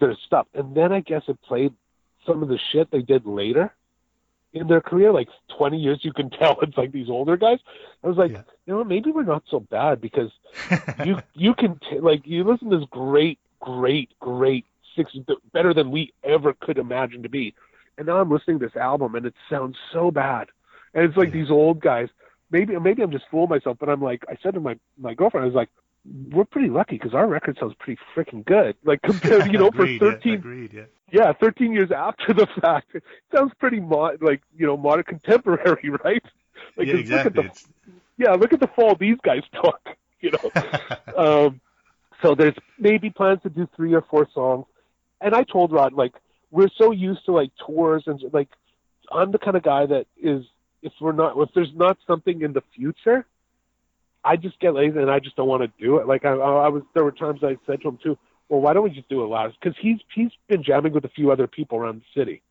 their 0.00 0.16
stuff. 0.26 0.46
And 0.54 0.74
then 0.76 0.92
I 0.92 1.00
guess 1.00 1.22
it 1.28 1.40
played 1.42 1.72
some 2.26 2.42
of 2.42 2.48
the 2.48 2.58
shit 2.72 2.90
they 2.90 3.02
did 3.02 3.26
later 3.26 3.74
in 4.52 4.66
their 4.68 4.80
career, 4.80 5.12
like 5.12 5.28
20 5.56 5.78
years. 5.78 6.00
You 6.02 6.12
can 6.12 6.30
tell 6.38 6.58
it's 6.62 6.76
like 6.76 6.92
these 6.92 7.08
older 7.10 7.36
guys. 7.36 7.58
I 8.02 8.08
was 8.08 8.16
like, 8.16 8.32
Yeah. 8.32 8.42
you 8.66 8.74
know, 8.74 8.84
maybe 8.84 9.10
we're 9.10 9.22
not 9.24 9.44
so 9.50 9.60
bad 9.60 10.00
because 10.00 10.30
you 11.04 11.18
you 11.34 11.54
can 11.54 11.78
t- 11.90 12.00
like 12.00 12.26
you 12.26 12.44
listen 12.44 12.70
to 12.70 12.78
this 12.78 12.88
great, 12.90 13.38
great, 13.60 14.10
great 14.20 14.64
six 14.94 15.12
better 15.52 15.74
than 15.74 15.90
we 15.90 16.12
ever 16.24 16.54
could 16.54 16.78
imagine 16.78 17.22
to 17.22 17.28
be. 17.28 17.54
And 17.98 18.06
now 18.06 18.18
I'm 18.20 18.30
listening 18.30 18.58
to 18.60 18.66
this 18.66 18.76
album, 18.76 19.14
and 19.14 19.26
it 19.26 19.34
sounds 19.50 19.76
so 19.92 20.10
bad. 20.10 20.48
And 20.94 21.04
it's 21.04 21.16
like 21.16 21.28
Yeah. 21.28 21.40
these 21.42 21.50
old 21.50 21.80
guys 21.80 22.08
maybe 22.50 22.78
maybe 22.78 23.02
I'm 23.02 23.10
just 23.10 23.24
fooling 23.30 23.50
myself, 23.50 23.76
but 23.80 23.88
I'm 23.88 24.00
like 24.00 24.24
I 24.28 24.36
said 24.42 24.54
to 24.54 24.60
my 24.60 24.78
my 24.98 25.14
girlfriend, 25.14 25.42
I 25.42 25.46
was 25.46 25.54
like, 25.54 25.68
we're 26.32 26.44
pretty 26.44 26.68
lucky 26.68 26.96
because 26.96 27.14
our 27.14 27.26
record 27.26 27.56
sounds 27.58 27.74
pretty 27.78 28.00
freaking 28.14 28.44
good. 28.44 28.76
Like 28.84 29.02
compared, 29.02 29.52
you 29.52 29.58
know, 29.58 29.68
agreed, 29.74 29.98
for 29.98 30.06
yeah, 30.06 30.12
13, 30.12 30.34
agreed, 30.34 30.72
yeah. 30.72 30.82
yeah, 31.10 31.32
13 31.40 31.72
years 31.72 31.90
after 31.90 32.32
the 32.32 32.46
fact, 32.60 32.94
it 32.94 33.02
sounds 33.34 33.52
pretty 33.58 33.80
mod, 33.80 34.22
like 34.22 34.42
you 34.56 34.66
know, 34.66 34.76
modern 34.76 35.04
contemporary, 35.04 35.90
right? 36.04 36.22
Like 36.76 36.86
yeah, 36.86 36.94
just 36.94 37.10
look 37.10 37.20
at 37.20 37.26
exactly. 37.26 37.72
the 37.86 38.24
yeah, 38.24 38.32
look 38.32 38.52
at 38.52 38.60
the 38.60 38.68
fall 38.68 38.94
these 38.94 39.18
guys 39.22 39.42
took, 39.52 39.80
you 40.20 40.30
know. 40.32 41.16
um, 41.16 41.60
so 42.22 42.34
there's 42.34 42.54
maybe 42.78 43.10
plans 43.10 43.42
to 43.42 43.50
do 43.50 43.68
three 43.76 43.94
or 43.94 44.02
four 44.02 44.28
songs, 44.32 44.66
and 45.20 45.34
I 45.34 45.42
told 45.42 45.72
Rod 45.72 45.92
like 45.92 46.14
we're 46.50 46.70
so 46.78 46.92
used 46.92 47.24
to 47.26 47.32
like 47.32 47.50
tours 47.66 48.04
and 48.06 48.20
like 48.32 48.48
I'm 49.12 49.32
the 49.32 49.38
kind 49.38 49.56
of 49.56 49.62
guy 49.62 49.86
that 49.86 50.06
is 50.20 50.44
if 50.82 50.92
we're 51.00 51.12
not 51.12 51.36
if 51.36 51.50
there's 51.54 51.74
not 51.74 51.98
something 52.06 52.42
in 52.42 52.52
the 52.52 52.62
future, 52.74 53.26
I 54.26 54.36
just 54.36 54.58
get 54.58 54.74
lazy 54.74 54.98
and 54.98 55.10
I 55.10 55.20
just 55.20 55.36
don't 55.36 55.48
want 55.48 55.62
to 55.62 55.70
do 55.82 55.98
it. 55.98 56.06
Like 56.06 56.24
I, 56.24 56.30
I 56.32 56.68
was 56.68 56.82
there 56.94 57.04
were 57.04 57.12
times 57.12 57.40
I 57.42 57.56
said 57.66 57.80
to 57.82 57.88
him 57.88 57.98
too, 58.02 58.18
well 58.48 58.60
why 58.60 58.72
don't 58.72 58.82
we 58.82 58.90
just 58.90 59.08
do 59.08 59.22
it 59.22 59.28
last? 59.28 59.56
Because 59.60 59.76
he's 59.80 59.98
he's 60.14 60.32
been 60.48 60.62
jamming 60.62 60.92
with 60.92 61.04
a 61.04 61.08
few 61.10 61.30
other 61.30 61.46
people 61.46 61.78
around 61.78 62.02
the 62.02 62.20
city, 62.20 62.42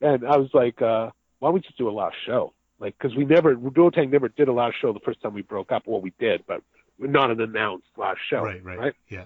and 0.00 0.26
I 0.26 0.36
was 0.38 0.48
like, 0.54 0.80
uh, 0.80 1.10
why 1.38 1.48
don't 1.48 1.54
we 1.54 1.60
just 1.60 1.78
do 1.78 1.88
a 1.88 1.92
last 1.92 2.16
show? 2.24 2.52
Like 2.78 2.96
because 2.98 3.14
we 3.16 3.24
never 3.26 3.54
Duotang 3.54 4.10
never 4.10 4.28
did 4.28 4.48
a 4.48 4.52
last 4.52 4.76
show 4.80 4.92
the 4.92 5.00
first 5.00 5.20
time 5.20 5.34
we 5.34 5.42
broke 5.42 5.70
up. 5.70 5.82
Well 5.86 6.00
we 6.00 6.12
did, 6.18 6.44
but 6.46 6.62
not 6.98 7.30
an 7.30 7.40
announced 7.40 7.88
last 7.96 8.20
show. 8.28 8.42
right, 8.42 8.64
right, 8.64 8.78
right? 8.78 8.94
Yeah. 9.08 9.24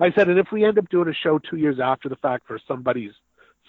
I 0.00 0.12
said, 0.12 0.28
and 0.28 0.38
if 0.38 0.52
we 0.52 0.64
end 0.64 0.78
up 0.78 0.88
doing 0.88 1.08
a 1.08 1.14
show 1.14 1.38
two 1.38 1.56
years 1.56 1.80
after 1.80 2.08
the 2.08 2.16
fact 2.16 2.46
for 2.46 2.60
somebody's 2.68 3.12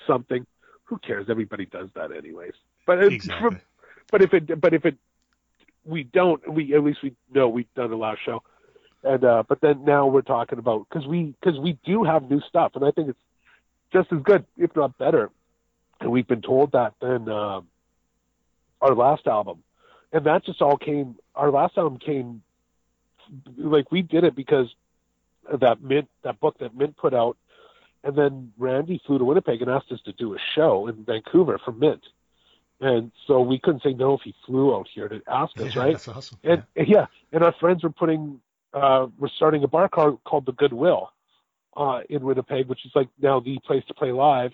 something, 0.06 0.46
who 0.84 0.98
cares? 1.00 1.28
Everybody 1.30 1.66
does 1.66 1.90
that 1.96 2.12
anyways. 2.12 2.54
But 2.86 3.04
it, 3.04 3.14
Exactly. 3.14 3.58
but 4.12 4.22
if 4.22 4.34
it 4.34 4.62
but 4.62 4.74
if 4.74 4.86
it 4.86 4.98
we 5.90 6.04
don't 6.04 6.48
we 6.52 6.74
at 6.76 6.84
least 6.84 7.00
we 7.02 7.14
know 7.34 7.50
we've 7.50 7.74
done 7.76 7.92
a 7.92 7.96
last 7.96 8.20
show, 8.24 8.44
and 9.04 9.24
uh, 9.24 9.44
but 9.48 9.62
then 9.62 9.84
now 9.84 10.08
we're 10.08 10.22
talking 10.22 10.60
about 10.60 10.88
because 10.90 11.08
we 11.08 11.36
because 11.42 11.60
we 11.60 11.78
do 11.84 12.04
have 12.04 12.30
new 12.30 12.42
stuff, 12.42 12.74
and 12.76 12.86
I 12.86 12.92
think 12.92 13.10
it's 13.10 13.20
just 13.92 14.12
as 14.14 14.22
good 14.22 14.46
if 14.58 14.76
not 14.76 14.98
better, 14.98 15.32
and 16.00 16.12
we've 16.12 16.28
been 16.28 16.42
told 16.42 16.74
that 16.74 16.94
than 17.02 17.28
um, 17.30 17.68
our 18.82 18.94
last 18.94 19.28
album, 19.28 19.64
and 20.14 20.26
that 20.26 20.46
just 20.46 20.62
all 20.62 20.78
came. 20.78 21.16
Our 21.36 21.52
last 21.52 21.78
album 21.78 21.98
came 21.98 22.44
like 23.58 23.92
we 23.92 24.02
did 24.02 24.24
it 24.24 24.36
because 24.36 24.68
that 25.60 25.82
Mint 25.82 26.08
that 26.24 26.40
book 26.40 26.58
that 26.60 26.76
Mint 26.76 26.98
put 26.98 27.14
out, 27.14 27.38
and 28.04 28.16
then 28.16 28.54
Randy 28.58 29.02
flew 29.06 29.18
to 29.18 29.26
Winnipeg 29.26 29.62
and 29.62 29.72
asked 29.72 29.92
us 29.92 30.02
to 30.06 30.14
do 30.14 30.36
a 30.36 30.38
show 30.56 30.88
in 30.88 31.04
Vancouver 31.04 31.60
for 31.64 31.72
Mint, 31.72 32.04
and 32.82 33.12
so 33.28 33.42
we 33.42 33.60
couldn't 33.60 33.84
say 33.84 33.94
no 33.94 34.14
if 34.14 34.22
he 34.24 34.34
flew 34.46 34.76
out 34.76 34.88
here 34.94 35.10
to 35.10 35.22
ask 35.28 35.60
us, 35.60 35.74
Yeah, 35.76 35.82
right? 35.82 35.92
That's 35.94 36.08
awesome. 36.08 36.38
And 36.44 36.64
yeah, 36.76 37.08
and 37.32 37.44
our 37.44 37.54
friends 37.60 37.84
were 37.84 37.90
putting, 37.90 38.40
uh, 38.74 39.08
we're 39.18 39.30
starting 39.30 39.64
a 39.64 39.68
bar 39.68 39.90
called, 39.90 40.24
called 40.24 40.46
the 40.46 40.54
Goodwill, 40.54 41.12
uh, 41.76 42.02
in 42.10 42.24
Winnipeg, 42.24 42.68
which 42.68 42.86
is 42.86 42.92
like 42.96 43.10
now 43.22 43.40
the 43.40 43.58
place 43.66 43.84
to 43.88 43.94
play 43.94 44.12
live. 44.12 44.52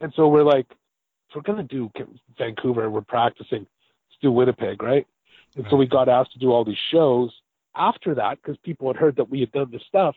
And 0.00 0.12
so 0.14 0.28
we're 0.28 0.44
like, 0.44 0.66
if 1.28 1.36
we're 1.36 1.42
gonna 1.42 1.62
do 1.62 1.90
Vancouver, 2.38 2.88
we're 2.90 3.00
practicing. 3.02 3.60
Let's 3.60 4.18
do 4.22 4.32
Winnipeg, 4.32 4.82
right? 4.82 5.06
And 5.56 5.66
so 5.70 5.76
we 5.76 5.86
got 5.86 6.08
asked 6.08 6.32
to 6.32 6.38
do 6.38 6.52
all 6.52 6.64
these 6.64 6.78
shows 6.90 7.32
after 7.74 8.14
that 8.14 8.38
because 8.40 8.56
people 8.64 8.88
had 8.88 8.96
heard 8.96 9.16
that 9.16 9.28
we 9.28 9.40
had 9.40 9.52
done 9.52 9.70
this 9.70 9.82
stuff, 9.88 10.14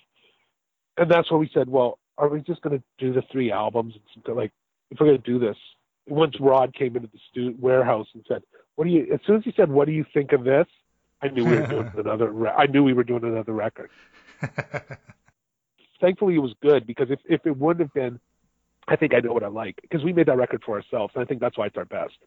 and 0.98 1.10
that's 1.10 1.30
when 1.32 1.40
we 1.40 1.50
said, 1.54 1.68
well, 1.68 2.00
are 2.18 2.30
we 2.30 2.42
just 2.42 2.62
gonna 2.62 2.82
do 2.98 3.14
the 3.14 3.24
three 3.32 3.52
albums? 3.52 3.96
And 4.16 4.36
like, 4.36 4.52
if 4.90 5.00
we're 5.00 5.08
gonna 5.08 5.18
do 5.20 5.40
this, 5.40 5.58
once 6.08 6.36
Rod 6.40 6.74
came 6.74 6.96
into 6.96 7.08
the 7.08 7.20
stu- 7.30 7.56
warehouse 7.60 8.08
and 8.14 8.24
said, 8.28 8.44
"What 8.76 8.86
do 8.86 8.92
you?" 8.92 9.08
As 9.14 9.20
soon 9.26 9.38
as 9.38 9.44
he 9.44 9.54
said, 9.56 9.70
"What 9.70 9.86
do 9.86 9.92
you 9.92 10.06
think 10.14 10.32
of 10.32 10.44
this?" 10.44 10.68
I 11.22 11.28
knew 11.30 11.46
we 11.46 11.58
were 11.58 11.68
doing 11.68 11.92
another. 11.98 12.32
Re- 12.32 12.50
I 12.50 12.66
knew 12.66 12.84
we 12.84 12.94
were 12.94 13.04
doing 13.04 13.24
another 13.24 13.54
record. 13.54 13.90
Thankfully, 16.02 16.36
it 16.36 16.40
was 16.40 16.54
good 16.62 16.88
because 16.88 17.12
if 17.12 17.20
if 17.26 17.46
it 17.46 17.58
wouldn't 17.58 17.82
have 17.82 17.94
been, 17.94 18.20
I 18.88 18.96
think 18.96 19.14
I 19.14 19.20
know 19.20 19.34
what 19.34 19.44
I 19.44 19.48
like 19.48 19.80
because 19.82 20.04
we 20.04 20.14
made 20.14 20.28
that 20.28 20.38
record 20.38 20.64
for 20.66 20.76
ourselves, 20.78 21.14
and 21.16 21.24
I 21.24 21.26
think 21.26 21.40
that's 21.42 21.58
why 21.58 21.68
it's 21.68 21.78
our 21.78 21.86
best. 21.86 22.18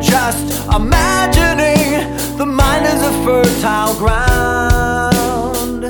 Just 0.00 0.68
imagining, 0.74 2.16
the 2.36 2.46
mind 2.46 2.86
is 2.86 3.02
a 3.02 3.12
fertile 3.24 3.94
ground. 3.94 5.82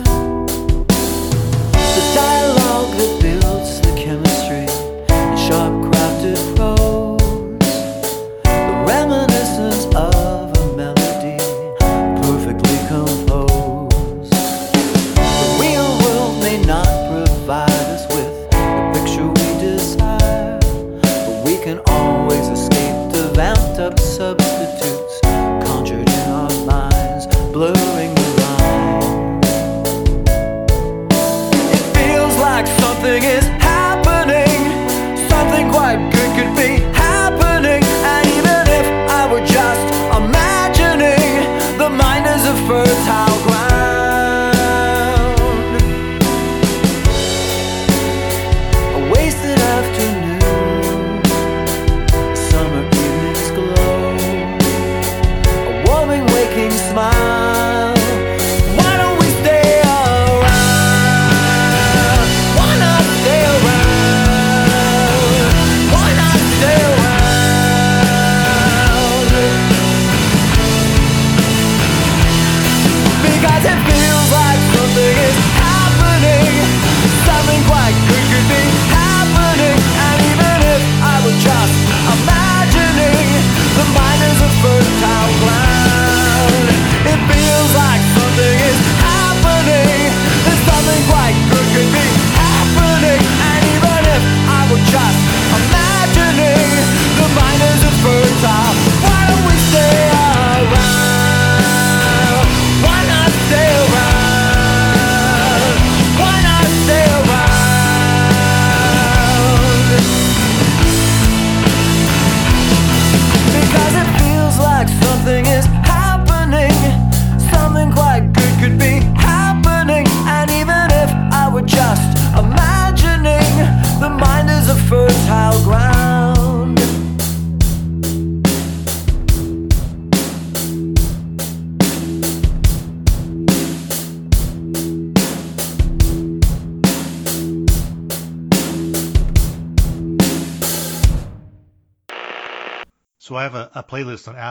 The 1.95 2.03
dialogue 2.15 2.97
that 2.99 3.36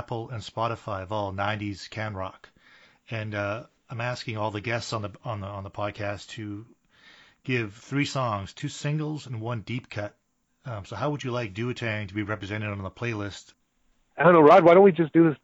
Apple 0.05 0.29
and 0.29 0.39
Spotify 0.43 1.01
of 1.01 1.11
all 1.11 1.33
'90s 1.33 1.89
can 1.89 2.13
rock, 2.13 2.47
and 3.09 3.33
uh, 3.33 3.63
I'm 3.89 4.01
asking 4.01 4.37
all 4.37 4.51
the 4.51 4.61
guests 4.61 4.93
on 4.93 5.01
the 5.01 5.09
on 5.23 5.41
the 5.41 5.47
on 5.47 5.63
the 5.63 5.71
podcast 5.71 6.27
to 6.35 6.63
give 7.43 7.73
three 7.73 8.05
songs, 8.05 8.53
two 8.53 8.67
singles, 8.67 9.25
and 9.25 9.41
one 9.41 9.61
deep 9.61 9.89
cut. 9.89 10.15
Um, 10.63 10.85
so 10.85 10.95
how 10.95 11.09
would 11.09 11.23
you 11.23 11.31
like 11.31 11.55
Duotang 11.55 12.09
to 12.09 12.13
be 12.13 12.21
represented 12.21 12.69
on 12.69 12.83
the 12.83 12.91
playlist? 12.91 13.53
I 14.15 14.21
don't 14.25 14.33
know, 14.33 14.41
Rod. 14.41 14.63
Why 14.63 14.75
don't 14.75 14.83
we 14.83 14.91
just 14.91 15.11
do 15.11 15.27
this 15.29 15.39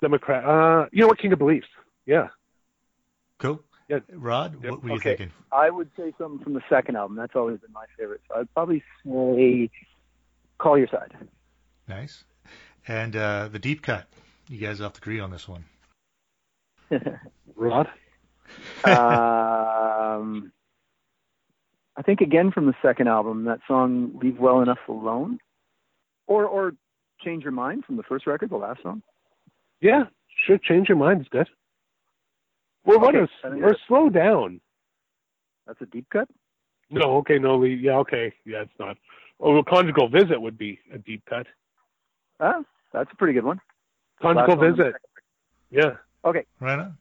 Democrat? 0.00 0.46
Uh, 0.46 0.86
you 0.92 1.02
know 1.02 1.08
what? 1.08 1.18
King 1.18 1.34
of 1.34 1.38
Beliefs. 1.38 1.68
Yeah. 2.06 2.28
Cool. 3.38 3.62
Yeah. 3.86 3.98
Rod, 4.14 4.54
Yep. 4.62 4.70
what 4.70 4.82
were 4.82 4.88
you 4.88 4.94
Okay. 4.96 5.10
thinking? 5.16 5.32
I 5.52 5.68
would 5.68 5.90
say 5.94 6.14
something 6.16 6.42
from 6.42 6.54
the 6.54 6.62
second 6.70 6.96
album. 6.96 7.18
That's 7.18 7.36
always 7.36 7.60
been 7.60 7.72
my 7.72 7.84
favorite. 7.98 8.22
So 8.28 8.40
I'd 8.40 8.54
probably 8.54 8.82
say 9.04 9.68
Call 10.56 10.78
Your 10.78 10.88
Side. 10.88 11.14
Nice. 11.86 12.24
And 12.88 13.16
uh, 13.16 13.48
the 13.48 13.58
deep 13.58 13.82
cut. 13.82 14.06
You 14.48 14.58
guys 14.58 14.78
have 14.78 14.92
to 14.94 14.98
agree 15.00 15.18
on 15.20 15.30
this 15.30 15.48
one. 15.48 15.64
Rod. 17.56 17.88
um, 18.84 20.52
I 21.96 22.02
think 22.04 22.20
again 22.20 22.52
from 22.52 22.66
the 22.66 22.74
second 22.82 23.08
album, 23.08 23.44
that 23.44 23.58
song 23.66 24.18
"Leave 24.22 24.38
Well 24.38 24.60
Enough 24.60 24.78
Alone," 24.88 25.38
or 26.26 26.44
or 26.44 26.72
"Change 27.24 27.42
Your 27.42 27.52
Mind" 27.52 27.84
from 27.84 27.96
the 27.96 28.02
first 28.04 28.26
record, 28.26 28.50
the 28.50 28.56
last 28.56 28.82
song. 28.82 29.02
Yeah. 29.80 30.04
Sure. 30.46 30.58
Change 30.58 30.88
your 30.88 30.98
mind 30.98 31.22
is 31.22 31.28
good. 31.28 31.48
Or 32.84 32.98
what 32.98 33.14
Okay, 33.16 33.24
is 33.24 33.30
or 33.42 33.58
that's- 33.58 33.80
slow 33.88 34.08
down. 34.10 34.60
That's 35.66 35.80
a 35.80 35.86
deep 35.86 36.06
cut. 36.10 36.28
No. 36.90 37.16
Okay. 37.18 37.38
No. 37.38 37.56
we- 37.56 37.74
Yeah. 37.74 37.96
Okay. 37.98 38.32
Yeah. 38.44 38.62
It's 38.62 38.78
not. 38.78 38.96
Oh, 39.40 39.62
conjugal 39.62 40.08
visit 40.08 40.40
would 40.40 40.56
be 40.58 40.78
a 40.92 40.98
deep 40.98 41.24
cut. 41.26 41.46
Ah, 42.38 42.60
that's 42.92 43.10
a 43.12 43.16
pretty 43.16 43.34
good 43.34 43.44
one. 43.44 43.60
Conjugal 44.20 44.48
Last 44.48 44.58
one 44.58 44.76
visit. 44.76 44.94
Yeah. 45.70 45.96
Okay. 46.24 46.44
Right 46.60 46.78
on. 46.78 46.96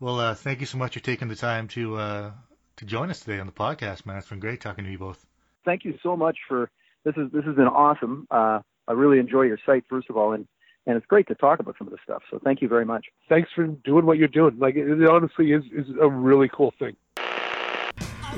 Well, 0.00 0.20
uh, 0.20 0.34
thank 0.34 0.60
you 0.60 0.66
so 0.66 0.78
much 0.78 0.94
for 0.94 1.00
taking 1.00 1.28
the 1.28 1.36
time 1.36 1.68
to 1.68 1.96
uh, 1.96 2.30
to 2.76 2.84
join 2.84 3.10
us 3.10 3.20
today 3.20 3.40
on 3.40 3.46
the 3.46 3.52
podcast, 3.52 4.06
man. 4.06 4.18
It's 4.18 4.28
been 4.28 4.40
great 4.40 4.60
talking 4.60 4.84
to 4.84 4.90
you 4.90 4.98
both. 4.98 5.24
Thank 5.64 5.84
you 5.84 5.98
so 6.02 6.16
much 6.16 6.38
for 6.46 6.70
this. 7.04 7.14
Is 7.16 7.30
this 7.32 7.44
has 7.44 7.56
been 7.56 7.66
awesome. 7.66 8.26
Uh, 8.30 8.60
I 8.86 8.92
really 8.92 9.18
enjoy 9.18 9.42
your 9.42 9.58
site 9.66 9.84
first 9.88 10.08
of 10.08 10.16
all, 10.16 10.32
and 10.32 10.46
and 10.86 10.96
it's 10.96 11.06
great 11.06 11.26
to 11.28 11.34
talk 11.34 11.60
about 11.60 11.76
some 11.78 11.86
of 11.88 11.90
this 11.90 12.00
stuff. 12.04 12.22
So 12.30 12.40
thank 12.42 12.62
you 12.62 12.68
very 12.68 12.84
much. 12.84 13.06
Thanks 13.28 13.50
for 13.54 13.66
doing 13.66 14.06
what 14.06 14.18
you're 14.18 14.28
doing. 14.28 14.58
Like 14.58 14.76
it, 14.76 14.88
it 14.88 15.08
honestly 15.08 15.52
is 15.52 15.64
is 15.72 15.86
a 16.00 16.08
really 16.08 16.48
cool 16.52 16.72
thing. 16.78 16.96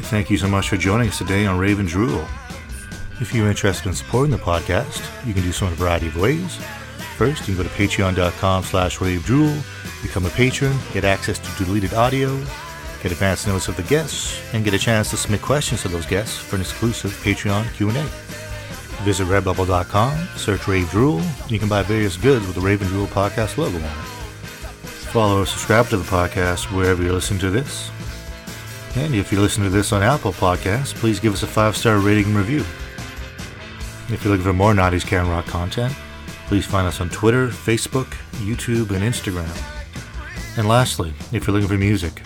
Thank 0.05 0.31
you 0.31 0.39
so 0.39 0.49
much 0.49 0.69
for 0.69 0.77
joining 0.77 1.09
us 1.09 1.19
today 1.19 1.47
on 1.47 1.59
Rave 1.59 1.79
and 1.79 1.89
Drool. 1.89 2.25
If 3.21 3.35
you're 3.35 3.51
interested 3.51 3.87
in 3.87 3.95
supporting 3.95 4.31
the 4.31 4.39
podcast, 4.39 5.05
you 5.27 5.35
can 5.35 5.43
do 5.43 5.53
so 5.53 5.67
in 5.67 5.75
a 5.75 5.77
variety 5.77 6.07
of 6.07 6.17
ways. 6.17 6.57
First, 7.19 7.47
you 7.47 7.55
can 7.55 7.63
go 7.63 7.69
to 7.69 7.75
patreon.com 7.75 8.65
slash 8.65 8.99
ravedrool, 8.99 10.03
become 10.03 10.25
a 10.25 10.31
patron, 10.31 10.75
get 10.95 11.05
access 11.05 11.39
to 11.39 11.65
deleted 11.65 11.93
audio, 11.93 12.35
get 13.03 13.13
advance 13.13 13.47
notice 13.47 13.69
of 13.69 13.77
the 13.77 13.83
guests, 13.83 14.41
and 14.55 14.65
get 14.65 14.73
a 14.73 14.79
chance 14.79 15.11
to 15.11 15.19
submit 15.19 15.43
questions 15.43 15.83
to 15.83 15.89
those 15.89 16.07
guests 16.07 16.39
for 16.39 16.57
an 16.57 16.63
exclusive 16.63 17.11
Patreon 17.23 17.71
Q&A. 17.75 17.93
Visit 19.05 19.27
redbubble.com, 19.27 20.29
search 20.37 20.67
Rave 20.67 20.91
Drool, 20.91 21.21
and 21.21 21.51
you 21.51 21.59
can 21.59 21.69
buy 21.69 21.83
various 21.83 22.17
goods 22.17 22.47
with 22.47 22.55
the 22.55 22.63
Rave 22.63 22.81
and 22.81 22.91
Drool 22.91 23.07
podcast 23.07 23.59
logo 23.59 23.77
on 23.77 23.85
it. 23.85 23.89
Follow 25.13 25.43
or 25.43 25.47
subscribe 25.47 25.89
to 25.89 25.99
the 25.99 26.05
podcast 26.05 26.75
wherever 26.75 27.03
you're 27.03 27.13
listening 27.13 27.41
to 27.41 27.51
this. 27.51 27.91
And 28.97 29.15
if 29.15 29.31
you 29.31 29.41
listen 29.41 29.63
to 29.65 29.71
this 29.71 29.93
on 29.93 30.03
Apple 30.03 30.33
Podcasts, 30.33 30.95
please 30.95 31.21
give 31.21 31.35
us 31.35 31.43
a 31.43 31.47
five 31.47 31.77
star 31.77 31.99
rating 31.99 32.25
and 32.27 32.37
review. 32.37 32.65
If 34.13 34.25
you're 34.25 34.33
looking 34.33 34.45
for 34.45 34.53
more 34.53 34.75
90s 34.75 35.07
Can 35.07 35.29
Rock 35.29 35.47
content, 35.47 35.95
please 36.47 36.67
find 36.67 36.87
us 36.87 37.01
on 37.01 37.11
Twitter, 37.11 37.47
Facebook, 37.47 38.07
YouTube, 38.43 38.91
and 38.91 39.05
Instagram. 39.05 39.49
And 40.59 40.67
lastly, 40.67 41.13
if 41.33 41.47
you're 41.47 41.55
looking 41.55 41.69
for 41.69 41.79
music, 41.79 42.23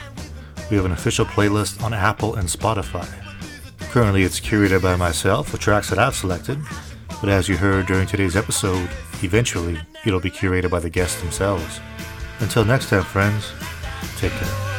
we 0.70 0.76
have 0.76 0.86
an 0.86 0.92
official 0.92 1.26
playlist 1.26 1.82
on 1.82 1.92
Apple 1.92 2.36
and 2.36 2.48
Spotify. 2.48 3.06
Currently, 3.90 4.22
it's 4.22 4.40
curated 4.40 4.82
by 4.82 4.96
myself 4.96 5.52
with 5.52 5.60
tracks 5.60 5.90
that 5.90 5.98
I've 5.98 6.14
selected, 6.14 6.58
but 7.20 7.28
as 7.28 7.48
you 7.48 7.58
heard 7.58 7.86
during 7.86 8.06
today's 8.06 8.34
episode, 8.34 8.88
eventually 9.22 9.78
it'll 10.06 10.20
be 10.20 10.30
curated 10.30 10.70
by 10.70 10.80
the 10.80 10.90
guests 10.90 11.20
themselves. 11.20 11.80
Until 12.40 12.64
next 12.64 12.88
time, 12.88 13.04
friends, 13.04 13.52
take 14.16 14.32
care. 14.32 14.73